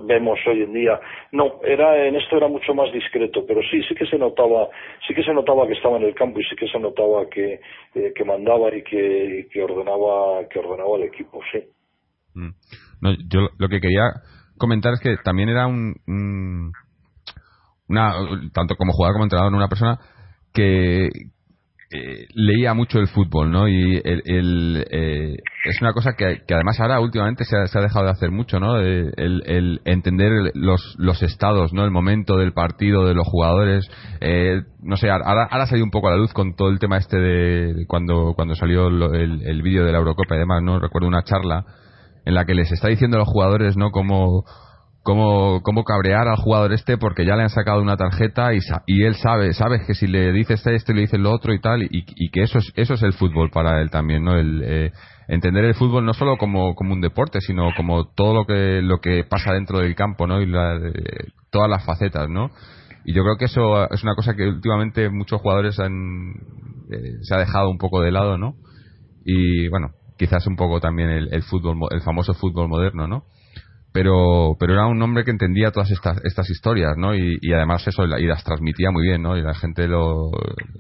vemos 0.05 0.39
hoy 0.47 0.65
en 0.65 0.75
día, 0.75 1.01
no, 1.33 1.61
era 1.65 2.07
en 2.07 2.17
esto 2.17 2.37
era 2.37 2.49
mucho 2.49 2.75
más 2.75 2.93
discreto, 2.93 3.47
pero 3.47 3.63
sí 3.63 3.83
sí 3.89 3.95
que 3.95 4.05
se 4.05 4.19
notaba 4.19 4.69
que 5.15 5.23
se 5.23 5.33
notaba 5.35 5.67
que 5.67 5.75
estaba 5.75 5.97
en 5.97 6.05
el 6.05 6.15
campo 6.15 6.41
y 6.41 6.45
sí 6.45 6.55
que 6.57 6.69
se 6.69 6.79
notaba 6.79 7.29
que 7.31 7.61
eh, 7.95 8.13
que 8.15 8.25
mandaba 8.25 8.75
y 8.75 8.83
que, 8.83 9.49
que 9.53 9.63
ordenaba 9.63 10.47
que 10.49 10.59
ordenaba 10.59 10.97
el 10.97 11.05
equipo, 11.05 11.41
sí. 11.53 11.59
Mm. 12.35 12.51
Yo 13.29 13.49
lo 13.59 13.69
que 13.69 13.81
quería 13.81 14.05
comentar 14.59 14.93
es 14.95 15.01
que 15.01 15.17
también 15.25 15.49
era 15.49 15.67
un, 15.67 15.95
un- 16.07 16.73
una 17.89 18.15
tanto 18.55 18.77
como 18.77 18.93
jugador 18.93 19.15
como 19.15 19.25
entrenador 19.25 19.53
una 19.55 19.69
persona 19.69 19.99
que 20.55 21.09
eh, 21.93 22.27
leía 22.35 22.73
mucho 22.75 22.99
el 22.99 23.09
fútbol, 23.09 23.51
¿no? 23.51 23.69
Y 23.69 24.01
el, 24.03 24.87
eh, 24.91 25.37
es 25.65 25.83
una 25.83 25.93
cosa 25.93 26.15
que, 26.17 26.43
además 26.53 26.81
ahora 26.81 27.01
últimamente 27.01 27.45
se 27.45 27.57
ha, 27.57 27.83
dejado 27.83 28.07
de 28.07 28.11
hacer 28.11 28.31
mucho, 28.31 28.59
¿no? 28.59 28.79
El, 28.79 29.81
entender 29.85 30.53
los, 30.55 30.95
los 30.99 31.23
estados, 31.23 31.73
¿no? 31.73 31.85
El 31.85 31.91
momento 31.91 32.37
del 32.37 32.53
partido, 32.53 33.07
de 33.07 33.15
los 33.15 33.27
jugadores. 33.27 33.89
Eh, 34.21 34.63
no 34.83 34.97
sé, 34.97 35.11
ahora, 35.11 35.47
ahora 35.51 35.65
ha 35.65 35.67
salido 35.67 35.85
un 35.85 35.91
poco 35.91 36.09
a 36.09 36.13
la 36.13 36.17
luz 36.17 36.33
con 36.33 36.55
todo 36.55 36.71
el 36.71 36.79
tema 36.79 36.97
este 36.97 37.19
de, 37.19 37.85
cuando, 37.87 38.33
cuando 38.35 38.55
salió 38.55 38.89
el, 38.89 39.43
el 39.45 39.63
vídeo 39.63 39.85
de 39.85 39.93
la 39.93 39.99
Eurocopa 39.99 40.35
y 40.35 40.39
demás, 40.39 40.63
¿no? 40.63 40.79
Recuerdo 40.81 41.09
una 41.09 41.25
charla 41.25 41.65
en 42.25 42.35
la 42.35 42.45
que 42.45 42.55
les 42.55 42.73
está 42.73 42.89
diciendo 42.89 43.17
a 43.17 43.21
los 43.21 43.29
jugadores, 43.29 43.77
¿no? 43.77 43.91
Cómo 43.91 44.45
cómo, 45.03 45.63
cómo 45.63 45.85
cabrear 45.85 46.29
al 46.29 46.37
jugador 46.37 46.73
este 46.73 46.97
porque 46.97 47.25
ya 47.25 47.37
le 47.37 47.43
han 47.43 47.51
sacado 47.51 47.83
una 47.83 47.97
tarjeta 47.97 48.55
y, 48.55 48.59
y 48.87 49.05
él 49.05 49.15
sabe, 49.17 49.53
sabes 49.53 49.83
que 49.87 49.95
si 49.95 50.07
le 50.07 50.33
dices 50.33 50.67
esto 50.67 50.93
y 50.93 50.95
le 50.95 51.01
dices 51.03 51.21
lo 51.21 51.31
otro 51.33 51.53
y 51.53 51.61
tal, 51.61 51.83
y, 51.83 51.89
y, 51.91 52.31
que 52.31 52.43
eso 52.43 52.59
es, 52.59 52.73
eso 52.77 52.95
es 52.95 53.03
el 53.03 53.13
fútbol 53.13 53.51
para 53.51 53.81
él 53.81 53.91
también, 53.91 54.25
¿no? 54.25 54.37
El, 54.37 54.63
eh, 54.65 54.93
entender 55.29 55.65
el 55.65 55.75
fútbol 55.75 56.05
no 56.05 56.15
solo 56.15 56.37
como, 56.37 56.75
como 56.75 56.93
un 56.93 57.01
deporte, 57.01 57.41
sino 57.41 57.71
como 57.77 58.09
todo 58.09 58.35
lo 58.35 58.47
que, 58.47 58.81
lo 58.83 59.01
que 59.01 59.25
pasa 59.25 59.53
dentro 59.53 59.81
del 59.81 59.95
campo, 59.95 60.27
¿no? 60.27 60.41
Y 60.41 60.47
la, 60.47 60.79
todas 61.51 61.69
las 61.69 61.85
facetas, 61.85 62.29
¿no? 62.29 62.51
Y 63.05 63.15
yo 63.15 63.23
creo 63.25 63.37
que 63.37 63.47
eso 63.47 63.91
es 63.91 64.03
una 64.05 64.15
cosa 64.15 64.35
que 64.35 64.47
últimamente 64.47 65.11
muchos 65.11 65.41
jugadores 65.41 65.79
han, 65.81 66.35
eh, 66.91 67.19
se 67.23 67.35
ha 67.35 67.39
dejado 67.39 67.69
un 67.71 67.79
poco 67.79 68.01
de 68.01 68.13
lado, 68.13 68.39
¿no? 68.39 68.55
Y 69.25 69.69
bueno, 69.69 69.91
quizás 70.17 70.47
un 70.47 70.57
poco 70.57 70.81
también 70.81 71.11
el, 71.11 71.35
el 71.35 71.43
fútbol, 71.43 71.77
el 71.91 72.03
famoso 72.03 72.35
fútbol 72.35 72.69
moderno, 72.69 73.09
¿no? 73.09 73.25
Pero 73.93 74.57
pero 74.59 74.73
era 74.73 74.87
un 74.87 75.01
hombre 75.03 75.25
que 75.25 75.31
entendía 75.31 75.71
todas 75.71 75.91
estas 75.91 76.25
estas 76.25 76.49
historias 76.51 76.97
no 76.97 77.15
y, 77.15 77.39
además 77.53 77.87
eso 77.87 78.05
y 78.05 78.27
las 78.27 78.43
transmitía 78.43 78.91
muy 78.91 79.03
bien 79.05 79.23
no 79.23 79.37
y 79.37 79.43
la 79.43 79.55
gente 79.55 79.87
lo 79.87 80.31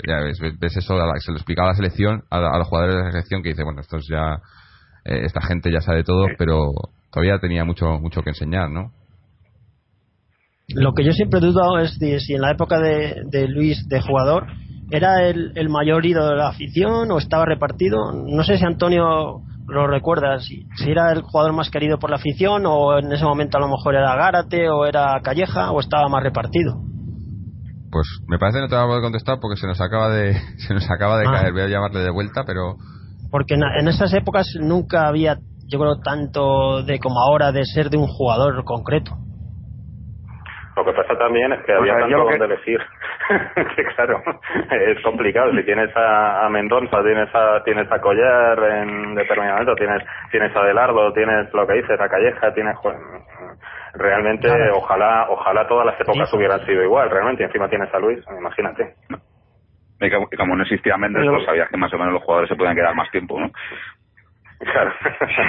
ya 0.06 0.20
ves, 0.20 0.38
ves 0.40 0.76
eso 0.76 0.96
se 1.18 1.30
lo 1.30 1.36
explicaba 1.36 1.68
a 1.68 1.72
la 1.72 1.76
selección 1.76 2.24
a, 2.30 2.58
los 2.58 2.68
jugadores 2.68 2.96
de 2.96 3.02
la 3.02 3.10
selección 3.10 3.42
que 3.42 3.50
dice 3.50 3.64
bueno 3.64 3.80
esto 3.80 3.98
es 3.98 4.06
ya 4.10 4.40
eh, 5.04 5.24
esta 5.24 5.42
gente 5.42 5.70
ya 5.70 5.80
sabe 5.80 6.04
todo 6.04 6.26
pero 6.38 6.70
todavía 7.12 7.38
tenía 7.38 7.64
mucho 7.64 7.98
mucho 7.98 8.22
que 8.22 8.30
enseñar 8.30 8.70
no 8.70 8.92
lo 10.74 10.94
que 10.94 11.04
yo 11.04 11.12
siempre 11.12 11.40
he 11.40 11.42
dudado 11.42 11.78
es 11.78 11.98
de 11.98 12.18
si 12.18 12.34
en 12.34 12.40
la 12.40 12.52
época 12.52 12.78
de, 12.78 13.24
de 13.30 13.46
Luis 13.46 13.86
de 13.88 14.00
jugador 14.00 14.46
era 14.90 15.26
el, 15.26 15.52
el 15.54 15.68
mayor 15.68 16.06
ídolo 16.06 16.30
de 16.30 16.36
la 16.36 16.48
afición 16.48 17.10
o 17.10 17.18
estaba 17.18 17.44
repartido 17.44 18.12
no 18.12 18.42
sé 18.42 18.56
si 18.56 18.64
Antonio 18.64 19.42
lo 19.66 19.86
recuerdas, 19.86 20.44
si, 20.44 20.66
era 20.86 21.12
el 21.12 21.22
jugador 21.22 21.52
más 21.52 21.70
querido 21.70 21.98
por 21.98 22.10
la 22.10 22.16
afición 22.16 22.64
o 22.66 22.98
en 22.98 23.12
ese 23.12 23.24
momento 23.24 23.58
a 23.58 23.60
lo 23.60 23.68
mejor 23.68 23.94
era 23.94 24.14
Gárate 24.16 24.68
o 24.68 24.86
era 24.86 25.20
Calleja 25.22 25.70
o 25.70 25.80
estaba 25.80 26.08
más 26.08 26.22
repartido. 26.22 26.74
Pues 27.90 28.06
me 28.26 28.38
parece 28.38 28.58
que 28.58 28.62
no 28.62 28.68
te 28.68 28.76
va 28.76 28.84
a 28.84 28.86
poder 28.86 29.02
contestar 29.02 29.38
porque 29.40 29.56
se 29.56 29.66
nos 29.66 29.80
acaba 29.80 30.08
de 30.08 30.34
se 30.56 30.74
nos 30.74 30.90
acaba 30.90 31.18
de 31.18 31.26
ah. 31.28 31.32
caer, 31.32 31.52
voy 31.52 31.62
a 31.62 31.68
llamarle 31.68 32.00
de 32.00 32.10
vuelta, 32.10 32.42
pero 32.46 32.76
porque 33.30 33.54
en, 33.54 33.88
esas 33.88 34.12
épocas 34.12 34.46
nunca 34.60 35.08
había 35.08 35.38
yo 35.66 35.78
creo 35.78 36.00
tanto 36.04 36.82
de 36.82 36.98
como 36.98 37.20
ahora 37.20 37.50
de 37.50 37.64
ser 37.64 37.88
de 37.88 37.96
un 37.96 38.06
jugador 38.06 38.62
concreto. 38.64 39.12
Lo 40.76 40.84
que 40.84 40.92
pasa 40.92 41.16
también 41.18 41.52
es 41.52 41.64
que 41.64 41.72
había 41.72 41.98
tanto 41.98 42.16
donde 42.18 42.44
elegir. 42.44 42.80
que 43.76 43.84
claro, 43.94 44.22
es 44.70 45.02
complicado. 45.02 45.52
Si 45.52 45.62
tienes 45.64 45.94
a, 45.96 46.46
a 46.46 46.48
Mendonza, 46.48 47.02
tienes 47.02 47.28
a, 47.34 47.62
tienes 47.64 47.90
a 47.90 48.00
Collar 48.00 48.58
en 48.58 49.14
determinado 49.14 49.58
momento, 49.58 49.74
tienes, 49.76 50.02
tienes 50.30 50.54
a 50.56 50.62
Delardo, 50.64 51.12
tienes 51.12 51.52
lo 51.52 51.66
que 51.66 51.74
dices, 51.74 52.00
a 52.00 52.08
Calleja, 52.08 52.54
tienes, 52.54 52.76
realmente, 53.94 54.48
ojalá, 54.74 55.26
ojalá 55.28 55.66
todas 55.66 55.86
las 55.86 56.00
épocas 56.00 56.32
hubieran 56.32 56.64
sido 56.66 56.82
igual, 56.82 57.10
realmente. 57.10 57.42
Y 57.42 57.46
encima 57.46 57.68
tienes 57.68 57.92
a 57.92 57.98
Luis, 57.98 58.20
imagínate. 58.38 58.94
Y 60.00 60.36
como, 60.36 60.56
no 60.56 60.62
existía 60.62 60.96
Mendes, 60.96 61.24
pues 61.28 61.44
sabías 61.44 61.68
que 61.70 61.76
más 61.76 61.92
o 61.92 61.98
menos 61.98 62.14
los 62.14 62.22
jugadores 62.22 62.48
se 62.48 62.56
podían 62.56 62.74
quedar 62.74 62.94
más 62.94 63.10
tiempo, 63.10 63.38
¿no? 63.38 63.50
Claro. 64.64 64.92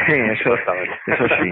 Sí, 0.07 0.13
eso, 0.31 0.55
eso 0.55 1.27
sí. 1.39 1.49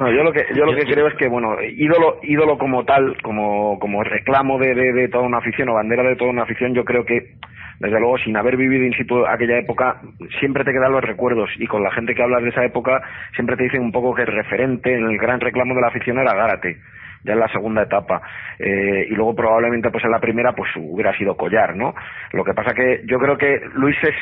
No, 0.00 0.10
yo 0.10 0.24
lo 0.24 0.32
que 0.32 0.44
yo 0.54 0.64
lo 0.64 0.74
que 0.74 0.84
creo 0.84 1.06
es 1.06 1.14
que 1.14 1.28
bueno, 1.28 1.56
ídolo 1.62 2.18
ídolo 2.22 2.58
como 2.58 2.84
tal, 2.84 3.16
como 3.22 3.78
como 3.78 4.02
reclamo 4.02 4.58
de, 4.58 4.74
de, 4.74 5.08
toda 5.08 5.24
una 5.24 5.38
afición 5.38 5.68
o 5.68 5.74
bandera 5.74 6.02
de 6.02 6.16
toda 6.16 6.30
una 6.30 6.42
afición, 6.42 6.74
yo 6.74 6.84
creo 6.84 7.04
que 7.04 7.34
desde 7.78 8.00
luego 8.00 8.18
sin 8.18 8.36
haber 8.36 8.56
vivido 8.56 8.84
in 8.84 8.94
situ 8.94 9.24
aquella 9.26 9.58
época 9.58 10.00
siempre 10.40 10.64
te 10.64 10.72
quedan 10.72 10.92
los 10.92 11.04
recuerdos 11.04 11.50
y 11.58 11.66
con 11.66 11.84
la 11.84 11.92
gente 11.92 12.14
que 12.14 12.22
hablas 12.22 12.42
de 12.42 12.48
esa 12.48 12.64
época 12.64 13.00
siempre 13.34 13.56
te 13.56 13.64
dicen 13.64 13.82
un 13.82 13.92
poco 13.92 14.14
que 14.14 14.22
el 14.22 14.28
referente, 14.28 14.92
el 14.94 15.18
gran 15.18 15.40
reclamo 15.40 15.74
de 15.74 15.80
la 15.80 15.88
afición 15.88 16.18
era 16.18 16.34
Gárate 16.34 16.78
ya 17.24 17.34
en 17.34 17.40
la 17.40 17.48
segunda 17.48 17.82
etapa 17.82 18.22
eh, 18.58 19.06
y 19.08 19.14
luego 19.14 19.34
probablemente 19.36 19.90
pues 19.90 20.04
en 20.04 20.10
la 20.10 20.20
primera 20.20 20.52
pues 20.52 20.70
hubiera 20.76 21.16
sido 21.16 21.36
Collar 21.36 21.76
no 21.76 21.94
lo 22.32 22.44
que 22.44 22.54
pasa 22.54 22.74
que 22.74 23.02
yo 23.06 23.18
creo 23.18 23.36
que 23.38 23.60
Luis 23.74 23.96
es 24.02 24.14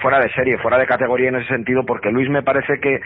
fuera 0.00 0.20
de 0.20 0.30
serie, 0.32 0.58
fuera 0.58 0.78
de 0.78 0.86
categoría 0.86 1.28
en 1.28 1.36
ese 1.36 1.48
sentido, 1.48 1.84
porque 1.84 2.10
Luis 2.10 2.28
me 2.28 2.42
parece 2.42 2.80
que 2.80 3.00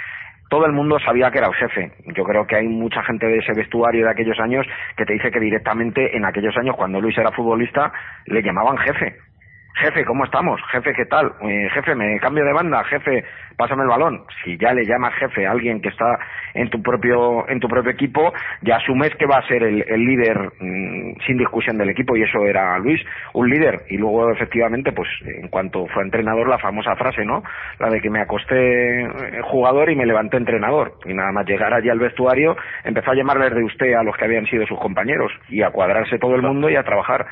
todo 0.49 0.67
el 0.67 0.73
mundo 0.73 0.99
sabía 0.99 1.31
que 1.31 1.39
era 1.39 1.53
jefe. 1.53 1.93
Yo 2.15 2.25
creo 2.25 2.47
que 2.47 2.57
hay 2.57 2.69
mucha 2.69 3.03
gente 3.05 3.27
de 3.27 3.39
ese 3.39 3.55
vestuario 3.55 4.05
de 4.05 4.11
aquellos 4.11 4.39
años 4.39 4.67
que 4.97 5.05
te 5.05 5.15
dice 5.15 5.31
que 5.31 5.41
directamente 5.41 6.17
en 6.17 6.25
aquellos 6.25 6.57
años, 6.57 6.77
cuando 6.77 7.01
Luis 7.01 7.17
era 7.17 7.33
futbolista, 7.33 7.93
le 8.27 8.43
llamaban 8.43 8.77
jefe 8.79 9.32
jefe, 9.75 10.05
¿cómo 10.05 10.25
estamos? 10.25 10.61
Jefe, 10.71 10.93
¿qué 10.95 11.07
tal? 11.07 11.33
Eh, 11.43 11.69
jefe, 11.73 11.95
me 11.95 12.19
cambio 12.21 12.45
de 12.45 12.53
banda, 12.53 12.85
jefe, 12.85 13.25
pásame 13.57 13.83
el 13.83 13.89
balón. 13.89 14.25
Si 14.43 14.57
ya 14.59 14.73
le 14.73 14.85
llamas 14.85 15.15
jefe 15.15 15.47
a 15.47 15.53
alguien 15.53 15.81
que 15.81 15.89
está 15.89 16.19
en 16.55 16.69
tu 16.71 16.83
propio, 16.83 17.49
en 17.49 17.61
tu 17.61 17.69
propio 17.69 17.91
equipo, 17.91 18.33
ya 18.63 18.77
asumes 18.77 19.15
que 19.17 19.27
va 19.27 19.39
a 19.39 19.47
ser 19.47 19.63
el, 19.63 20.05
líder 20.05 20.39
mm, 20.61 21.21
sin 21.27 21.39
discusión 21.39 21.79
del 21.79 21.91
equipo 21.91 22.17
y 22.17 22.23
eso 22.23 22.45
era 22.45 22.79
Luis, 22.79 23.01
un 23.35 23.49
líder. 23.49 23.83
Y 23.89 23.97
luego, 23.97 24.31
efectivamente, 24.31 24.93
pues 24.93 25.09
en 25.25 25.49
cuanto 25.49 25.87
fue 25.87 26.03
entrenador, 26.03 26.49
la 26.49 26.59
famosa 26.59 26.97
frase, 26.97 27.25
¿no? 27.25 27.43
La 27.79 27.89
de 27.91 28.01
que 28.01 28.11
me 28.11 28.21
acosté 28.21 29.03
eh, 29.03 29.09
jugador 29.43 29.91
y 29.91 29.97
me 29.97 30.07
levanté 30.07 30.37
entrenador. 30.37 30.95
Y 31.05 31.15
nada 31.15 31.33
más 31.33 31.47
llegar 31.47 31.73
allí 31.73 31.89
al 31.89 31.99
vestuario, 31.99 32.57
empezó 32.85 33.11
a 33.11 33.15
llamarles 33.15 33.55
de 33.55 33.65
usted 33.65 33.95
a 33.95 34.03
los 34.03 34.17
que 34.17 34.25
habían 34.25 34.47
sido 34.47 34.67
sus 34.67 34.79
compañeros 34.79 35.33
y 35.49 35.63
a 35.63 35.71
cuadrarse 35.71 36.19
todo 36.19 36.35
el 36.35 36.43
mundo 36.43 36.69
y 36.69 36.77
a 36.77 36.83
trabajar 36.83 37.27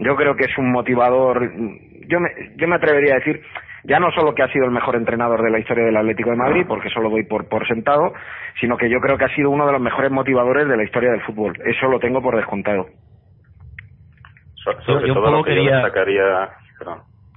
yo 0.00 0.16
creo 0.16 0.34
que 0.34 0.44
es 0.44 0.58
un 0.58 0.72
motivador, 0.72 1.50
yo 2.08 2.20
me, 2.20 2.30
yo 2.56 2.68
me 2.68 2.76
atrevería 2.76 3.14
a 3.14 3.18
decir, 3.18 3.42
ya 3.84 3.98
no 3.98 4.10
solo 4.12 4.34
que 4.34 4.42
ha 4.42 4.52
sido 4.52 4.64
el 4.64 4.70
mejor 4.70 4.96
entrenador 4.96 5.42
de 5.42 5.50
la 5.50 5.58
historia 5.58 5.84
del 5.84 5.96
Atlético 5.96 6.30
de 6.30 6.36
Madrid, 6.36 6.64
porque 6.66 6.88
eso 6.88 7.00
lo 7.00 7.10
doy 7.10 7.24
por, 7.24 7.48
por 7.48 7.66
sentado, 7.66 8.12
sino 8.60 8.76
que 8.76 8.90
yo 8.90 8.98
creo 9.00 9.16
que 9.16 9.24
ha 9.24 9.34
sido 9.34 9.50
uno 9.50 9.66
de 9.66 9.72
los 9.72 9.80
mejores 9.80 10.10
motivadores 10.10 10.68
de 10.68 10.76
la 10.76 10.84
historia 10.84 11.12
del 11.12 11.22
fútbol. 11.22 11.56
Eso 11.64 11.86
lo 11.88 11.98
tengo 11.98 12.22
por 12.22 12.36
descontado. 12.36 12.86
yo, 14.86 15.14
un 15.14 15.14
poco 15.14 15.44
quería... 15.44 15.82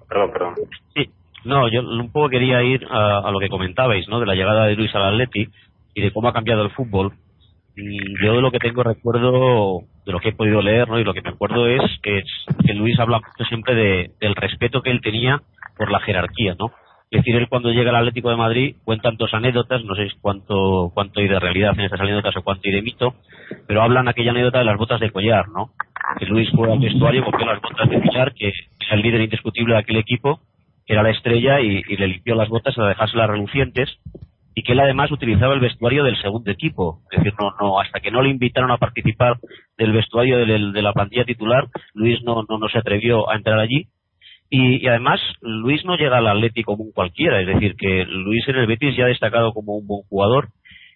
Perdón, 0.10 0.32
perdón, 0.32 0.54
Sí, 0.94 1.10
no, 1.44 1.68
yo 1.70 1.82
un 1.82 2.12
poco 2.12 2.30
quería 2.30 2.62
ir 2.62 2.86
a, 2.90 3.20
a, 3.20 3.32
lo 3.32 3.40
que 3.40 3.50
comentabais, 3.50 4.08
¿no? 4.08 4.20
De 4.20 4.26
la 4.26 4.36
llegada 4.36 4.66
de 4.66 4.76
Luis 4.76 4.94
al 4.96 5.06
Atleti 5.06 5.48
y 5.96 6.02
de 6.02 6.12
cómo 6.12 6.28
ha 6.28 6.34
cambiado 6.34 6.64
el 6.64 6.72
fútbol. 6.72 7.14
Yo 7.76 8.34
de 8.34 8.42
lo 8.42 8.52
que 8.52 8.60
tengo 8.60 8.84
recuerdo, 8.84 9.82
de 10.06 10.12
lo 10.12 10.20
que 10.20 10.30
he 10.30 10.34
podido 10.34 10.62
leer, 10.62 10.88
¿no? 10.90 11.00
y 11.00 11.04
lo 11.04 11.14
que 11.14 11.22
me 11.22 11.30
acuerdo 11.30 11.68
es 11.68 11.82
que, 12.02 12.24
Luis 12.74 13.00
habla 13.00 13.22
siempre 13.48 13.76
de, 13.76 14.12
del 14.20 14.36
respeto 14.36 14.82
que 14.82 14.90
él 14.90 15.02
tenía 15.02 15.42
por 15.78 15.92
la 15.92 16.00
jerarquía, 16.00 16.56
¿no? 16.60 16.72
Es 17.14 17.20
decir, 17.20 17.36
él 17.36 17.48
cuando 17.48 17.72
llega 17.72 17.92
al 17.92 17.98
Atlético 17.98 18.32
de 18.32 18.38
Madrid 18.38 18.76
cuentan 18.84 19.18
dos 19.18 19.32
anécdotas, 19.36 19.84
no 19.86 19.94
sé 19.94 20.08
cuánto, 20.20 20.92
cuánto 20.96 21.20
hay 21.20 21.28
de 21.28 21.40
realidad 21.40 21.74
en 21.78 21.82
estas 21.82 22.02
anécdotas 22.02 22.36
o 22.36 22.42
cuánto 22.42 22.64
hay 22.66 22.74
de 22.74 22.82
mito, 22.82 23.14
pero 23.68 23.84
hablan 23.84 24.08
aquella 24.08 24.32
anécdota 24.32 24.58
de 24.58 24.66
las 24.66 24.78
botas 24.78 25.00
de 25.00 25.12
collar, 25.12 25.48
¿no? 25.50 25.70
Que 26.18 26.26
Luis 26.26 26.50
fue 26.50 26.72
al 26.72 26.80
vestuario, 26.80 27.24
cogió 27.24 27.46
las 27.46 27.62
botas 27.62 27.88
de 27.88 28.02
collar, 28.02 28.34
que 28.34 28.48
era 28.48 28.96
el 28.96 29.02
líder 29.04 29.22
indiscutible 29.22 29.76
de 29.76 29.80
aquel 29.82 29.98
equipo, 29.98 30.40
que 30.88 30.94
era 30.94 31.04
la 31.04 31.12
estrella, 31.12 31.62
y, 31.62 31.84
y 31.88 31.98
le 31.98 32.08
limpió 32.08 32.34
las 32.34 32.50
botas 32.50 32.76
a 32.80 32.88
dejárselas 32.88 33.30
relucientes, 33.30 34.00
y 34.56 34.64
que 34.64 34.74
él 34.74 34.80
además 34.80 35.12
utilizaba 35.12 35.54
el 35.54 35.60
vestuario 35.60 36.04
del 36.04 36.20
segundo 36.22 36.52
equipo. 36.52 37.02
Es 37.12 37.20
decir, 37.20 37.34
no, 37.40 37.54
no, 37.60 37.80
hasta 37.80 38.00
que 38.00 38.12
no 38.12 38.22
le 38.22 38.30
invitaron 38.30 38.72
a 38.72 38.78
participar 38.78 39.38
del 39.78 39.92
vestuario 39.92 40.46
de, 40.46 40.82
la 40.82 40.94
plantilla 40.94 41.26
titular, 41.26 41.68
Luis 41.94 42.22
no, 42.24 42.44
no, 42.48 42.58
no, 42.60 42.70
se 42.70 42.78
atrevió 42.78 43.30
a 43.30 43.36
entrar 43.36 43.60
allí. 43.60 43.88
Y, 44.50 44.86
además, 44.88 45.20
Luis 45.42 45.84
no 45.84 45.96
llega 45.96 46.20
al 46.20 46.28
Atlético 46.28 46.74
como 46.74 46.84
un 46.84 46.92
cualquiera, 46.92 47.42
es 47.42 47.48
decir, 47.48 47.76
que 47.76 48.06
Luis 48.06 48.48
en 48.48 48.58
el 48.58 48.68
Betis 48.68 48.96
ya 48.96 49.06
ha 49.06 49.08
destacado 49.08 49.52
como 49.52 49.76
un 49.76 49.88
buen 49.88 50.04
jugador, 50.04 50.50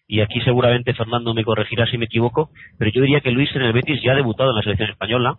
y 0.08 0.22
aquí 0.22 0.40
seguramente 0.42 0.94
Fernando 0.94 1.34
me 1.34 1.44
corregirá 1.44 1.88
si 1.88 1.98
me 1.98 2.06
equivoco, 2.06 2.52
pero 2.78 2.92
yo 2.92 3.02
diría 3.02 3.22
que 3.22 3.32
Luis 3.32 3.50
en 3.56 3.64
el 3.64 3.74
Betis 3.74 4.00
ya 4.04 4.12
ha 4.12 4.16
debutado 4.16 4.52
en 4.52 4.58
la 4.58 4.62
selección 4.62 4.92
española. 4.92 5.38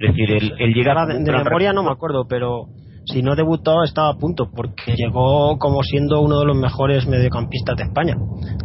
Es 0.00 0.08
decir, 0.08 0.32
él, 0.32 0.52
él 0.58 0.74
llega... 0.74 1.06
De, 1.06 1.22
de 1.22 1.32
memoria 1.44 1.72
no 1.72 1.84
me 1.84 1.92
acuerdo, 1.92 2.26
pero 2.28 2.66
si 3.04 3.22
no 3.22 3.34
debutó 3.34 3.82
estaba 3.84 4.10
a 4.10 4.16
punto 4.16 4.50
porque 4.54 4.94
llegó 4.94 5.58
como 5.58 5.82
siendo 5.82 6.20
uno 6.20 6.40
de 6.40 6.46
los 6.46 6.56
mejores 6.56 7.06
mediocampistas 7.06 7.76
de 7.76 7.84
España. 7.84 8.16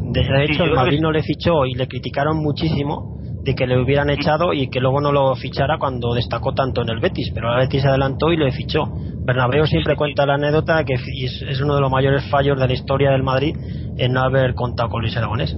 De 0.02 0.46
hecho, 0.46 0.64
el 0.64 0.74
Madrid 0.74 1.00
no 1.02 1.12
le 1.12 1.24
fichó 1.24 1.66
y 1.66 1.74
le 1.74 1.88
criticaron 1.88 2.38
muchísimo 2.38 3.18
de 3.44 3.56
que 3.56 3.66
le 3.66 3.82
hubieran 3.82 4.10
echado 4.10 4.54
y 4.54 4.70
que 4.70 4.80
luego 4.80 5.00
no 5.00 5.12
lo 5.12 5.34
fichara 5.36 5.78
cuando 5.80 6.14
destacó 6.14 6.54
tanto 6.54 6.82
en 6.82 6.90
el 6.90 7.00
Betis, 7.00 7.32
pero 7.34 7.52
el 7.54 7.60
Betis 7.60 7.82
se 7.82 7.88
adelantó 7.88 8.32
y 8.32 8.38
le 8.38 8.52
fichó. 8.52 8.84
Bernabéu 9.26 9.66
siempre 9.66 9.96
cuenta 9.96 10.26
la 10.26 10.36
anécdota 10.36 10.84
que 10.84 10.96
es 10.96 11.62
uno 11.62 11.76
de 11.76 11.82
los 11.82 11.92
mayores 11.92 12.30
fallos 12.30 12.60
de 12.60 12.68
la 12.68 12.74
historia 12.74 13.12
del 13.12 13.24
Madrid 13.24 13.56
en 13.98 14.14
no 14.14 14.22
haber 14.22 14.54
contado 14.54 14.90
con 14.90 15.02
Luis 15.02 15.16
Aragonés. 15.16 15.56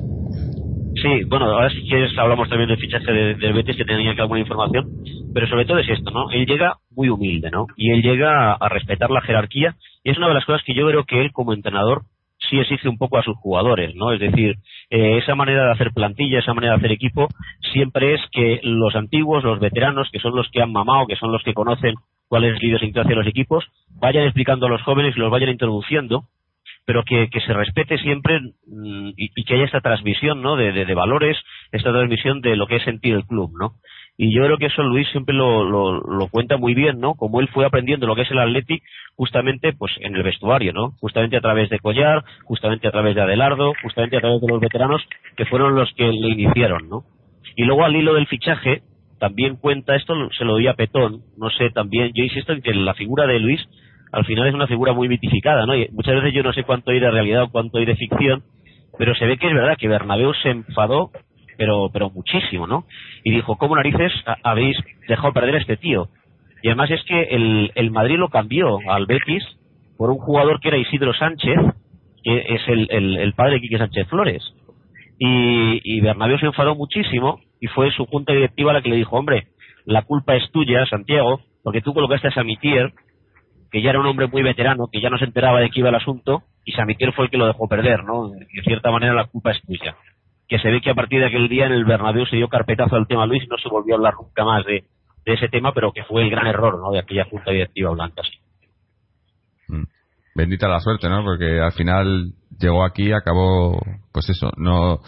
Sí, 1.01 1.23
bueno, 1.27 1.45
ahora 1.45 1.69
si 1.69 1.81
quieres 1.87 2.17
hablamos 2.17 2.49
también 2.49 2.67
del 2.67 2.77
fichaje 2.77 3.11
del 3.11 3.53
Betis 3.53 3.77
que 3.77 3.85
tenía 3.85 4.13
que 4.15 4.21
alguna 4.21 4.41
información, 4.41 4.85
pero 5.33 5.47
sobre 5.47 5.65
todo 5.65 5.79
es 5.79 5.89
esto, 5.89 6.11
¿no? 6.11 6.29
Él 6.31 6.45
llega 6.45 6.77
muy 6.91 7.09
humilde, 7.09 7.49
¿no? 7.51 7.67
Y 7.77 7.91
él 7.91 8.01
llega 8.01 8.53
a 8.53 8.69
respetar 8.69 9.09
la 9.09 9.21
jerarquía 9.21 9.75
y 10.03 10.11
es 10.11 10.17
una 10.17 10.27
de 10.27 10.33
las 10.33 10.45
cosas 10.45 10.61
que 10.65 10.73
yo 10.73 10.87
creo 10.87 11.05
que 11.05 11.21
él 11.21 11.31
como 11.31 11.53
entrenador 11.53 12.01
sí 12.49 12.59
exige 12.59 12.89
un 12.89 12.97
poco 12.97 13.17
a 13.17 13.23
sus 13.23 13.37
jugadores, 13.37 13.95
¿no? 13.95 14.11
Es 14.11 14.19
decir, 14.19 14.55
eh, 14.89 15.17
esa 15.17 15.35
manera 15.35 15.65
de 15.65 15.71
hacer 15.71 15.91
plantilla, 15.93 16.39
esa 16.39 16.53
manera 16.53 16.73
de 16.73 16.79
hacer 16.79 16.91
equipo, 16.91 17.27
siempre 17.71 18.15
es 18.15 18.21
que 18.31 18.59
los 18.63 18.95
antiguos, 18.95 19.43
los 19.43 19.59
veteranos, 19.59 20.09
que 20.11 20.19
son 20.19 20.35
los 20.35 20.49
que 20.49 20.61
han 20.61 20.71
mamado, 20.71 21.07
que 21.07 21.15
son 21.15 21.31
los 21.31 21.43
que 21.43 21.53
conocen 21.53 21.95
cuál 22.27 22.43
es 22.43 22.61
la 22.61 22.67
idiosincrasia 22.67 23.09
de 23.09 23.15
los 23.15 23.27
equipos, 23.27 23.65
vayan 23.99 24.23
explicando 24.23 24.65
a 24.65 24.69
los 24.69 24.81
jóvenes 24.83 25.15
y 25.15 25.19
los 25.19 25.31
vayan 25.31 25.49
introduciendo 25.49 26.23
pero 26.89 27.03
que, 27.03 27.29
se 27.45 27.53
respete 27.53 27.99
siempre 27.99 28.39
mm, 28.65 29.11
y, 29.15 29.43
que 29.43 29.53
haya 29.53 29.65
esta 29.65 29.79
transmisión 29.79 30.41
¿no? 30.41 30.55
De, 30.55 30.91
valores, 30.95 31.37
esta 31.71 31.91
transmisión 31.91 32.41
de 32.41 32.55
lo 32.55 32.65
que 32.65 32.77
es 32.77 32.83
sentir 32.83 33.13
el 33.13 33.27
club, 33.27 33.51
¿no? 33.59 33.73
Y 34.17 34.35
yo 34.35 34.43
creo 34.43 34.57
que 34.57 34.65
eso 34.65 34.81
Luis 34.81 35.07
siempre 35.09 35.35
lo, 35.35 35.65
lo, 35.69 36.27
cuenta 36.29 36.57
muy 36.57 36.73
bien, 36.73 36.99
¿no? 36.99 37.13
Como 37.13 37.41
él 37.41 37.47
fue 37.49 37.63
aprendiendo 37.63 38.07
lo 38.07 38.15
que 38.15 38.23
es 38.23 38.31
el 38.31 38.39
Atleti 38.39 38.81
justamente 39.15 39.71
pues 39.73 39.91
en 39.99 40.15
el 40.15 40.23
vestuario, 40.23 40.73
¿no? 40.73 40.93
Justamente 40.99 41.37
a 41.37 41.41
través 41.41 41.69
de 41.69 41.77
Collar, 41.77 42.23
justamente 42.45 42.87
a 42.87 42.91
través 42.91 43.13
de 43.13 43.21
Adelardo, 43.21 43.73
justamente 43.83 44.17
a 44.17 44.21
través 44.21 44.41
de 44.41 44.47
los 44.47 44.59
veteranos 44.59 45.03
que 45.37 45.45
fueron 45.45 45.75
los 45.75 45.93
que 45.93 46.07
le 46.07 46.29
iniciaron, 46.29 46.89
¿no? 46.89 47.03
Y 47.55 47.65
luego 47.65 47.85
al 47.85 47.95
hilo 47.95 48.15
del 48.15 48.25
fichaje 48.25 48.81
también 49.19 49.57
cuenta 49.57 49.95
esto, 49.95 50.15
se 50.35 50.43
lo 50.43 50.53
doy 50.53 50.65
a 50.65 50.73
Petón, 50.73 51.21
no 51.37 51.51
sé, 51.51 51.69
también 51.69 52.13
yo 52.15 52.23
insisto 52.23 52.51
en 52.51 52.63
que 52.63 52.73
la 52.73 52.95
figura 52.95 53.27
de 53.27 53.39
Luis 53.39 53.61
al 54.11 54.25
final 54.25 54.47
es 54.47 54.53
una 54.53 54.67
figura 54.67 54.93
muy 54.93 55.07
mitificada, 55.07 55.65
¿no? 55.65 55.75
Y 55.75 55.87
muchas 55.91 56.15
veces 56.15 56.33
yo 56.33 56.43
no 56.43 56.53
sé 56.53 56.63
cuánto 56.63 56.91
hay 56.91 56.99
de 56.99 57.11
realidad 57.11 57.43
o 57.43 57.49
cuánto 57.49 57.77
hay 57.77 57.85
de 57.85 57.95
ficción, 57.95 58.43
pero 58.97 59.15
se 59.15 59.25
ve 59.25 59.37
que 59.37 59.47
es 59.47 59.53
verdad 59.53 59.77
que 59.77 59.87
Bernabéu 59.87 60.33
se 60.33 60.49
enfadó, 60.49 61.11
pero, 61.57 61.89
pero 61.91 62.09
muchísimo, 62.09 62.67
¿no? 62.67 62.85
Y 63.23 63.31
dijo, 63.31 63.57
¿cómo 63.57 63.75
narices 63.75 64.11
habéis 64.43 64.77
dejado 65.07 65.33
perder 65.33 65.55
a 65.55 65.59
este 65.59 65.77
tío? 65.77 66.09
Y 66.61 66.67
además 66.67 66.91
es 66.91 67.03
que 67.03 67.21
el, 67.23 67.71
el 67.75 67.91
Madrid 67.91 68.17
lo 68.17 68.29
cambió 68.29 68.79
al 68.89 69.05
Betis 69.05 69.43
por 69.97 70.09
un 70.09 70.17
jugador 70.17 70.59
que 70.59 70.69
era 70.69 70.77
Isidro 70.77 71.13
Sánchez, 71.13 71.57
que 72.23 72.45
es 72.49 72.61
el, 72.67 72.87
el, 72.91 73.33
padre 73.33 73.55
de 73.55 73.61
Quique 73.61 73.77
Sánchez 73.77 74.07
Flores. 74.07 74.43
Y, 75.17 75.81
y 75.83 76.01
Bernabéu 76.01 76.37
se 76.39 76.47
enfadó 76.47 76.75
muchísimo 76.75 77.39
y 77.61 77.67
fue 77.67 77.91
su 77.91 78.05
junta 78.05 78.33
directiva 78.33 78.73
la 78.73 78.81
que 78.81 78.89
le 78.89 78.95
dijo, 78.95 79.17
hombre, 79.17 79.47
la 79.85 80.01
culpa 80.03 80.35
es 80.35 80.49
tuya, 80.51 80.85
Santiago, 80.85 81.41
porque 81.63 81.81
tú 81.81 81.93
colocaste 81.93 82.27
a 82.27 82.31
Samitier 82.31 82.93
que 83.71 83.81
ya 83.81 83.91
era 83.91 83.99
un 83.99 84.07
hombre 84.07 84.27
muy 84.27 84.41
veterano, 84.41 84.87
que 84.91 85.01
ya 85.01 85.09
no 85.09 85.17
se 85.17 85.25
enteraba 85.25 85.59
de 85.59 85.69
qué 85.69 85.79
iba 85.79 85.89
el 85.89 85.95
asunto, 85.95 86.43
y 86.65 86.71
Samitier 86.71 87.13
fue 87.13 87.25
el 87.25 87.31
que 87.31 87.37
lo 87.37 87.47
dejó 87.47 87.67
perder, 87.67 88.03
¿no? 88.03 88.29
De 88.29 88.45
cierta 88.63 88.91
manera 88.91 89.13
la 89.13 89.25
culpa 89.25 89.51
es 89.51 89.61
tuya. 89.61 89.95
Que 90.47 90.59
se 90.59 90.69
ve 90.69 90.81
que 90.81 90.89
a 90.89 90.95
partir 90.95 91.19
de 91.19 91.27
aquel 91.27 91.47
día 91.47 91.67
en 91.67 91.73
el 91.73 91.85
Bernabéu 91.85 92.25
se 92.25 92.35
dio 92.35 92.47
carpetazo 92.47 92.95
al 92.95 93.07
tema 93.07 93.25
Luis 93.25 93.43
y 93.43 93.47
no 93.47 93.57
se 93.57 93.69
volvió 93.69 93.93
a 93.93 93.97
hablar 93.97 94.15
nunca 94.15 94.43
más 94.43 94.65
de, 94.65 94.83
ese 95.25 95.47
tema, 95.47 95.73
pero 95.73 95.91
que 95.91 96.03
fue 96.05 96.23
el 96.23 96.31
gran 96.31 96.47
error, 96.47 96.79
¿no? 96.79 96.91
De 96.91 96.99
aquella 96.99 97.25
junta 97.25 97.51
directiva 97.51 97.91
blanca, 97.91 98.23
sí. 98.23 98.39
Mm. 99.67 99.83
Bendita 100.33 100.67
la 100.67 100.79
suerte, 100.79 101.07
¿no? 101.07 101.23
Porque 101.23 101.59
al 101.59 101.73
final 101.73 102.33
llegó 102.59 102.83
aquí, 102.83 103.11
acabó, 103.11 103.79
pues 104.11 104.27
eso, 104.29 104.51
no 104.57 104.99